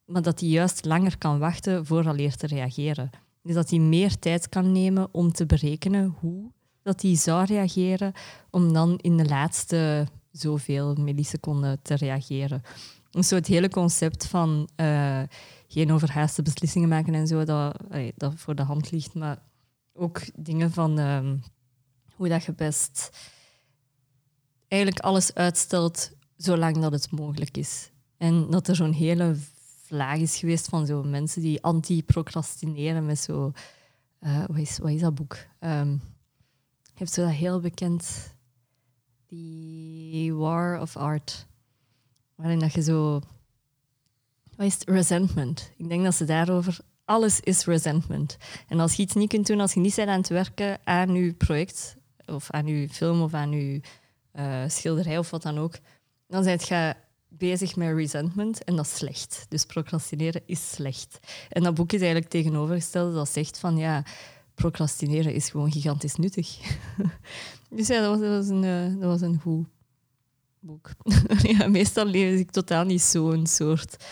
maar 0.05 0.23
dat 0.23 0.39
die 0.39 0.51
juist 0.51 0.85
langer 0.85 1.19
kan 1.19 1.39
wachten 1.39 1.87
vooraleer 1.87 2.37
te 2.37 2.47
reageren. 2.47 3.11
Dus 3.43 3.55
dat 3.55 3.71
hij 3.71 3.79
meer 3.79 4.19
tijd 4.19 4.49
kan 4.49 4.73
nemen 4.73 5.09
om 5.13 5.33
te 5.33 5.47
berekenen 5.47 6.17
hoe 6.21 6.51
dat 6.83 7.03
hij 7.03 7.17
zou 7.17 7.45
reageren, 7.45 8.13
om 8.51 8.73
dan 8.73 8.99
in 8.99 9.17
de 9.17 9.25
laatste 9.25 10.07
zoveel 10.31 10.95
milliseconden 10.95 11.83
te 11.83 11.95
reageren. 11.95 12.63
Dus 13.11 13.29
zo 13.29 13.35
het 13.35 13.47
hele 13.47 13.69
concept 13.69 14.27
van 14.27 14.69
uh, 14.77 15.23
geen 15.69 15.93
overhaaste 15.93 16.43
beslissingen 16.43 16.89
maken 16.89 17.15
en 17.15 17.27
zo, 17.27 17.45
dat, 17.45 18.35
voor 18.35 18.55
de 18.55 18.63
hand 18.63 18.91
ligt, 18.91 19.15
maar 19.15 19.39
ook 19.93 20.21
dingen 20.35 20.71
van 20.71 21.01
uh, 21.01 21.31
hoe 22.15 22.29
dat 22.29 22.45
je 22.45 22.53
best 22.53 23.11
eigenlijk 24.69 25.05
alles 25.05 25.35
uitstelt 25.35 26.11
zolang 26.37 26.79
dat 26.79 26.93
het 26.93 27.11
mogelijk 27.11 27.57
is. 27.57 27.91
En 28.17 28.51
dat 28.51 28.69
er 28.69 28.77
zo'n 28.77 28.93
hele 28.93 29.37
vlaag 29.83 30.19
is 30.19 30.37
geweest 30.37 30.69
van 30.69 30.87
zo 30.87 31.03
mensen 31.03 31.43
die 31.43 31.63
anti-procrastineren 31.63 33.07
met 33.07 33.19
zo... 33.19 33.53
Uh, 34.21 34.45
wat, 34.47 34.57
is, 34.57 34.79
wat 34.79 34.91
is 34.91 35.01
dat 35.01 35.15
boek? 35.15 35.37
Um, 35.61 36.01
heeft 36.95 37.13
zo 37.13 37.25
dat 37.25 37.33
heel 37.33 37.61
bekend, 37.61 38.35
die 39.27 40.35
War 40.35 40.81
of 40.81 40.97
Art, 40.97 41.47
waarin 42.35 42.59
dat 42.59 42.73
je 42.73 42.83
zo, 42.83 43.21
wat 44.57 44.67
is 44.67 44.75
het? 44.75 44.89
Resentment. 44.89 45.73
Ik 45.77 45.89
denk 45.89 46.05
dat 46.05 46.15
ze 46.15 46.25
daarover, 46.25 46.79
alles 47.05 47.41
is 47.41 47.65
resentment. 47.65 48.37
En 48.69 48.81
als 48.81 48.95
je 48.95 49.03
iets 49.03 49.15
niet 49.15 49.29
kunt 49.29 49.47
doen, 49.47 49.61
als 49.61 49.75
je 49.75 49.81
niet 49.81 49.95
bent 49.95 50.09
aan 50.09 50.19
het 50.19 50.29
werken 50.29 50.79
aan 50.85 51.15
je 51.15 51.33
project, 51.33 51.97
of 52.27 52.51
aan 52.51 52.67
je 52.67 52.89
film, 52.89 53.23
of 53.23 53.35
aan 53.35 53.51
je 53.51 53.81
uh, 54.35 54.65
schilderij, 54.67 55.19
of 55.19 55.31
wat 55.31 55.43
dan 55.43 55.59
ook, 55.59 55.75
dan 56.27 56.43
zijt 56.43 56.69
je 56.69 56.95
bezig 57.29 57.77
met 57.77 57.95
resentment 57.95 58.65
en 58.65 58.77
dat 58.77 58.85
is 58.85 58.97
slecht. 58.97 59.47
Dus 59.49 59.65
procrastineren 59.65 60.43
is 60.47 60.71
slecht. 60.71 61.19
En 61.49 61.63
dat 61.63 61.75
boek 61.75 61.93
is 61.93 62.01
eigenlijk 62.01 62.31
tegenovergesteld, 62.31 63.15
dat 63.15 63.29
zegt 63.29 63.59
van 63.59 63.77
ja, 63.77 64.05
procrastineren 64.55 65.35
is 65.35 65.51
gewoon 65.51 65.73
gigantisch 65.73 66.17
nuttig. 66.17 66.59
dus 67.71 67.87
ja, 67.87 68.01
dat 68.01 68.21
was, 68.21 68.49
een, 68.49 68.63
uh, 68.63 69.01
dat 69.01 69.11
was 69.11 69.21
een 69.21 69.41
goed 69.41 69.67
boek. 70.61 70.91
ja, 71.59 71.69
meestal 71.69 72.05
lees 72.05 72.41
ik 72.41 72.51
totaal 72.51 72.85
niet 72.85 73.03
zo'n 73.03 73.47
soort 73.47 74.05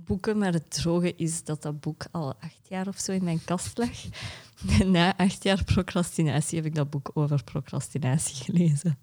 non-fictieboeken, 0.00 0.38
maar 0.38 0.52
het 0.52 0.70
droge 0.70 1.14
is 1.16 1.44
dat 1.44 1.62
dat 1.62 1.80
boek 1.80 2.04
al 2.10 2.34
acht 2.40 2.68
jaar 2.68 2.88
of 2.88 2.98
zo 2.98 3.12
in 3.12 3.24
mijn 3.24 3.44
kast 3.44 3.78
lag. 3.78 3.98
Na 4.86 5.16
acht 5.16 5.42
jaar 5.42 5.64
procrastinatie 5.64 6.56
heb 6.56 6.66
ik 6.66 6.74
dat 6.74 6.90
boek 6.90 7.10
over 7.14 7.44
procrastinatie 7.44 8.44
gelezen. 8.44 8.98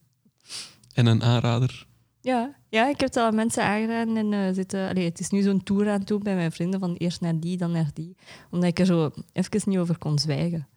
En 0.94 1.06
een 1.06 1.24
aanrader? 1.24 1.86
Ja, 2.22 2.56
ja, 2.70 2.90
ik 2.90 3.00
heb 3.00 3.10
het 3.10 3.18
al 3.18 3.26
aan 3.26 3.36
mensen 3.36 3.64
aangedaan. 3.64 4.18
En, 4.18 4.32
uh, 4.32 4.54
zitten, 4.54 4.90
allee, 4.90 5.06
het 5.06 5.20
is 5.20 5.30
nu 5.30 5.42
zo'n 5.42 5.64
tour 5.64 5.90
aan 5.90 6.02
doen 6.02 6.24
bij 6.24 6.36
mijn 6.36 6.52
vrienden, 6.52 6.80
van 6.80 6.96
eerst 6.96 7.22
naar 7.22 7.40
die, 7.40 7.58
dan 7.58 7.72
naar 7.72 7.90
die. 7.94 8.16
Omdat 8.52 8.70
ik 8.70 8.80
er 8.80 8.86
zo 8.86 9.12
even 9.34 9.62
niet 9.66 9.78
over 9.78 9.98
kon 9.98 10.20
zwijgen. 10.20 10.68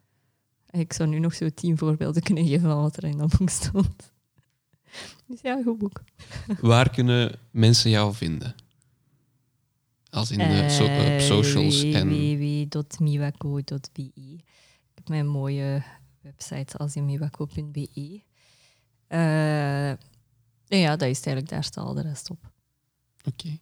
Ik 0.70 0.92
zou 0.92 1.08
nu 1.08 1.18
nog 1.18 1.34
zo 1.34 1.48
tien 1.48 1.78
voorbeelden 1.78 2.22
kunnen 2.22 2.46
geven 2.46 2.68
van 2.70 2.80
wat 2.80 2.96
er 2.96 3.04
in 3.04 3.18
dat 3.18 3.38
boek 3.38 3.48
stond. 3.48 4.12
Dus 5.26 5.40
ja, 5.40 5.62
goed 5.62 5.78
boek. 5.78 6.02
Waar 6.60 6.90
kunnen 6.90 7.38
mensen 7.50 7.90
jou 7.90 8.14
vinden? 8.14 8.54
Als 10.10 10.30
in 10.30 10.40
uh, 10.40 10.68
so 10.68 10.84
op 10.84 11.20
socials 11.20 11.82
en... 11.82 12.08
www.miwako.be 12.08 14.10
Ik 14.14 14.44
heb 14.94 15.08
mijn 15.08 15.26
mooie 15.26 15.82
website 16.20 16.76
als 16.76 16.96
in 16.96 17.04
miwako.be. 17.04 18.22
Uh, 19.08 19.90
ja, 20.66 20.96
dat 20.96 21.08
is 21.08 21.20
eigenlijk, 21.20 21.48
daar 21.48 21.64
staat 21.64 21.84
al 21.84 21.94
de 21.94 22.02
rest 22.02 22.30
op. 22.30 22.50
Oké. 23.24 23.58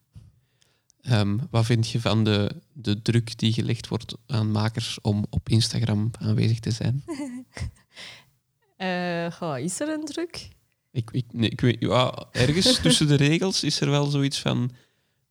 Ehm, 1.00 1.38
wat 1.50 1.64
vind 1.64 1.88
je 1.88 2.00
van 2.00 2.24
de, 2.24 2.62
de 2.72 3.02
druk 3.02 3.38
die 3.38 3.52
gelegd 3.52 3.88
wordt 3.88 4.14
aan 4.26 4.50
makers 4.50 5.00
om 5.00 5.26
op 5.30 5.48
Instagram 5.48 6.10
aanwezig 6.18 6.58
te 6.58 6.70
zijn? 6.70 7.04
uh, 8.78 9.64
is 9.64 9.80
er 9.80 9.88
een 9.88 10.04
druk? 10.04 10.48
Ik, 10.90 11.10
ik, 11.10 11.32
nee, 11.32 11.50
ik 11.50 11.60
weet, 11.60 11.76
ja, 11.80 12.26
ergens 12.32 12.80
tussen 12.80 13.06
de 13.06 13.14
regels 13.14 13.64
is 13.64 13.80
er 13.80 13.90
wel 13.90 14.06
zoiets 14.06 14.40
van... 14.40 14.70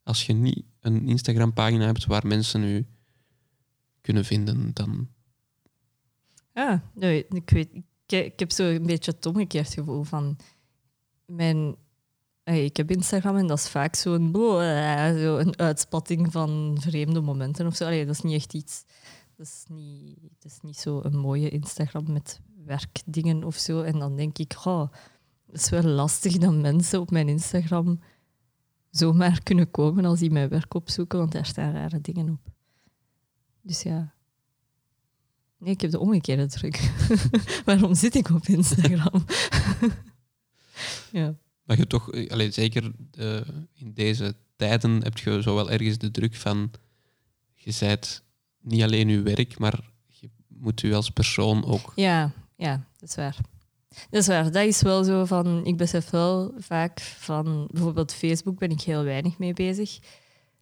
Als 0.08 0.26
je 0.26 0.34
niet 0.34 0.66
een 0.80 1.08
Instagram-pagina 1.08 1.86
hebt 1.86 2.06
waar 2.06 2.28
mensen 2.28 2.64
u 2.64 2.86
kunnen 4.02 4.26
vinden, 4.26 4.74
dan... 4.74 5.08
Ja, 6.54 6.84
nee, 6.94 7.26
ik, 7.30 7.50
weet, 7.50 7.70
ik, 8.06 8.40
heb 8.40 8.52
zo 8.52 8.64
een 8.64 8.86
beetje 8.86 9.12
het 9.12 9.26
omgekeerd 9.26 9.74
gevoel 9.74 10.04
van 10.04 10.38
mijn... 11.26 11.76
ik 12.44 12.78
heb 12.78 12.92
Instagram 12.92 13.36
en 13.36 13.48
dat 13.48 13.58
is 13.58 13.70
vaak 13.70 13.96
zo'n 13.96 14.30
zo 14.34 15.38
een 15.38 15.60
uitspatting 15.60 16.32
van 16.32 16.78
vreemde 16.80 17.22
momenten 17.22 17.68
of 17.68 17.76
zo. 17.76 18.06
Dat 18.06 18.16
is 18.16 18.22
niet 18.22 18.36
echt 18.36 18.54
iets... 18.54 18.84
Dat 19.36 19.46
is 19.46 19.64
niet, 19.68 20.20
dat 20.40 20.52
is 20.52 20.60
niet 20.62 20.78
zo 20.78 21.02
een 21.04 21.18
mooie 21.18 21.50
Instagram 21.50 22.12
met 22.12 22.40
werkdingen 22.66 23.44
of 23.44 23.56
zo. 23.56 23.82
En 23.82 24.00
dan 24.00 24.16
denk 24.16 24.38
ik, 24.38 24.56
oh, 24.64 24.92
het 25.52 25.62
is 25.62 25.70
wel 25.70 25.84
lastig 25.84 26.38
dat 26.38 26.54
mensen 26.54 27.00
op 27.00 27.12
mijn 27.12 27.30
Instagram 27.30 28.00
zomaar 28.90 29.44
kunnen 29.44 29.72
komen 29.72 30.06
als 30.06 30.20
die 30.20 30.32
mijn 30.32 30.50
werk 30.50 30.74
opzoeken, 30.74 31.20
want 31.20 31.32
daar 31.32 31.46
staan 31.46 31.74
rare 31.74 32.02
dingen 32.02 32.30
op. 32.30 32.54
Dus 33.62 33.82
ja. 33.82 34.14
Nee, 35.58 35.74
ik 35.74 35.82
heb 35.82 35.92
de 35.92 36.00
omgekeerde 36.00 36.46
druk. 36.46 36.92
Waarom 37.66 37.96
zit 37.96 38.16
ik 38.16 38.30
op 38.30 38.46
Instagram? 38.46 39.26
ja. 41.12 41.36
Maar 41.64 41.78
je 41.78 41.88
toch, 41.88 42.12
eh, 42.12 42.30
allez, 42.30 42.56
zeker 42.56 42.92
uh, 43.20 43.42
in 43.74 43.94
deze 43.94 44.36
tijden 44.56 45.04
heb 45.04 45.18
je 45.18 45.42
zo 45.42 45.56
wel 45.56 45.72
ergens 45.72 45.98
de 45.98 46.12
druk 46.12 46.36
van 46.36 46.72
je 47.54 47.72
zijt 47.72 48.24
niet 48.62 48.84
alleen 48.84 49.08
je 49.08 49.22
werk, 49.22 49.60
maar 49.60 49.80
je 50.08 50.30
moet 50.48 50.82
je 50.82 50.96
als 50.96 51.10
persoon 51.10 51.66
ook. 51.66 51.92
Ja, 51.96 52.32
ja, 52.56 52.88
dat 52.98 53.10
is 53.10 53.16
waar. 53.16 53.38
Dat 53.90 54.22
is 54.22 54.28
waar. 54.28 54.52
Dat 54.52 54.66
is 54.66 54.82
wel 54.82 55.04
zo 55.04 55.26
van... 55.26 55.66
Ik 55.66 55.78
besef 55.78 56.10
wel 56.10 56.54
vaak 56.58 57.00
van... 57.00 57.68
Bijvoorbeeld 57.72 58.14
Facebook 58.14 58.60
ben 58.60 58.70
ik 58.70 58.82
heel 58.82 59.04
weinig 59.04 59.38
mee 59.38 59.54
bezig. 59.54 60.00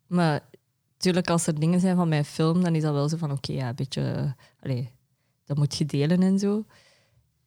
Maar 0.08 0.50
natuurlijk, 0.94 1.30
als 1.30 1.48
er 1.48 1.60
dingen 1.60 1.80
zijn 1.80 1.96
van 1.96 2.10
mijn 2.10 2.26
film, 2.26 2.64
dan 2.64 2.76
is 2.76 2.82
dat 2.82 2.94
wel 2.94 3.10
zo 3.10 3.18
van... 3.18 3.32
Oké, 3.32 3.52
ja, 3.52 3.70
een 3.70 3.76
beetje... 3.76 4.36
Allee, 4.60 4.92
dat 5.46 5.58
moet 5.58 5.76
je 5.76 5.86
delen 5.86 6.22
en 6.22 6.40
zo. 6.40 6.66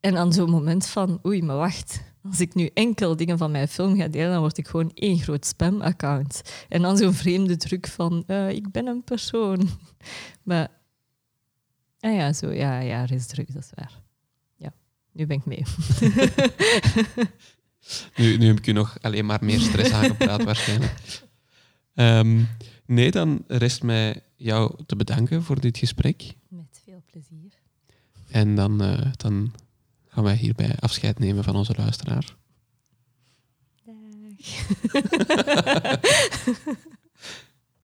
En 0.01 0.15
dan 0.15 0.33
zo'n 0.33 0.51
moment 0.51 0.87
van... 0.87 1.21
Oei, 1.27 1.43
maar 1.43 1.57
wacht. 1.57 2.03
Als 2.23 2.41
ik 2.41 2.55
nu 2.55 2.71
enkel 2.75 3.17
dingen 3.17 3.39
van 3.39 3.51
mijn 3.51 3.69
film 3.69 3.97
ga 3.97 4.09
delen, 4.09 4.31
dan 4.31 4.41
word 4.41 4.59
ik 4.59 4.69
gewoon 4.69 4.91
één 4.95 5.19
groot 5.19 5.47
spam-account. 5.47 6.43
En 6.69 6.83
dan 6.83 6.97
zo'n 6.97 7.13
vreemde 7.13 7.57
druk 7.57 7.87
van... 7.87 8.25
eh, 8.27 8.51
ik 8.51 8.71
ben 8.71 8.87
een 8.87 9.05
persoon. 9.05 9.69
Maar... 10.43 10.69
Ah 12.01 12.15
ja, 12.15 12.33
zo. 12.33 12.51
Ja, 12.53 12.81
ja, 12.81 13.03
er 13.03 13.13
is 13.13 13.27
druk, 13.27 13.53
dat 13.53 13.63
is 13.63 13.71
waar. 13.75 14.03
Nu 15.13 15.27
ben 15.27 15.37
ik 15.37 15.45
mee. 15.45 15.65
Nu, 18.17 18.37
nu 18.37 18.47
heb 18.47 18.59
ik 18.59 18.67
u 18.67 18.73
nog 18.73 18.97
alleen 19.01 19.27
maar 19.27 19.45
meer 19.45 19.61
stress 19.61 19.93
aangepraat 19.93 20.45
waarschijnlijk. 20.45 21.23
Ehm, 21.95 22.43
nee, 22.87 23.11
dan 23.11 23.45
rest 23.47 23.83
mij 23.83 24.23
jou 24.37 24.75
te 24.87 24.97
bedanken 24.97 25.43
voor 25.43 25.61
dit 25.61 25.79
gesprek. 25.79 26.35
Met 26.49 26.81
veel 26.85 27.03
plezier. 27.11 27.53
En 28.31 28.55
dan, 28.55 28.83
eh, 28.83 29.13
dan 29.17 29.53
gaan 30.09 30.25
wij 30.25 30.37
hierbij 30.37 30.77
afscheid 30.79 31.19
nemen 31.19 31.45
van 31.45 31.57
onze 31.57 31.75
luisteraar. 31.77 32.37
Dag. 33.85 33.97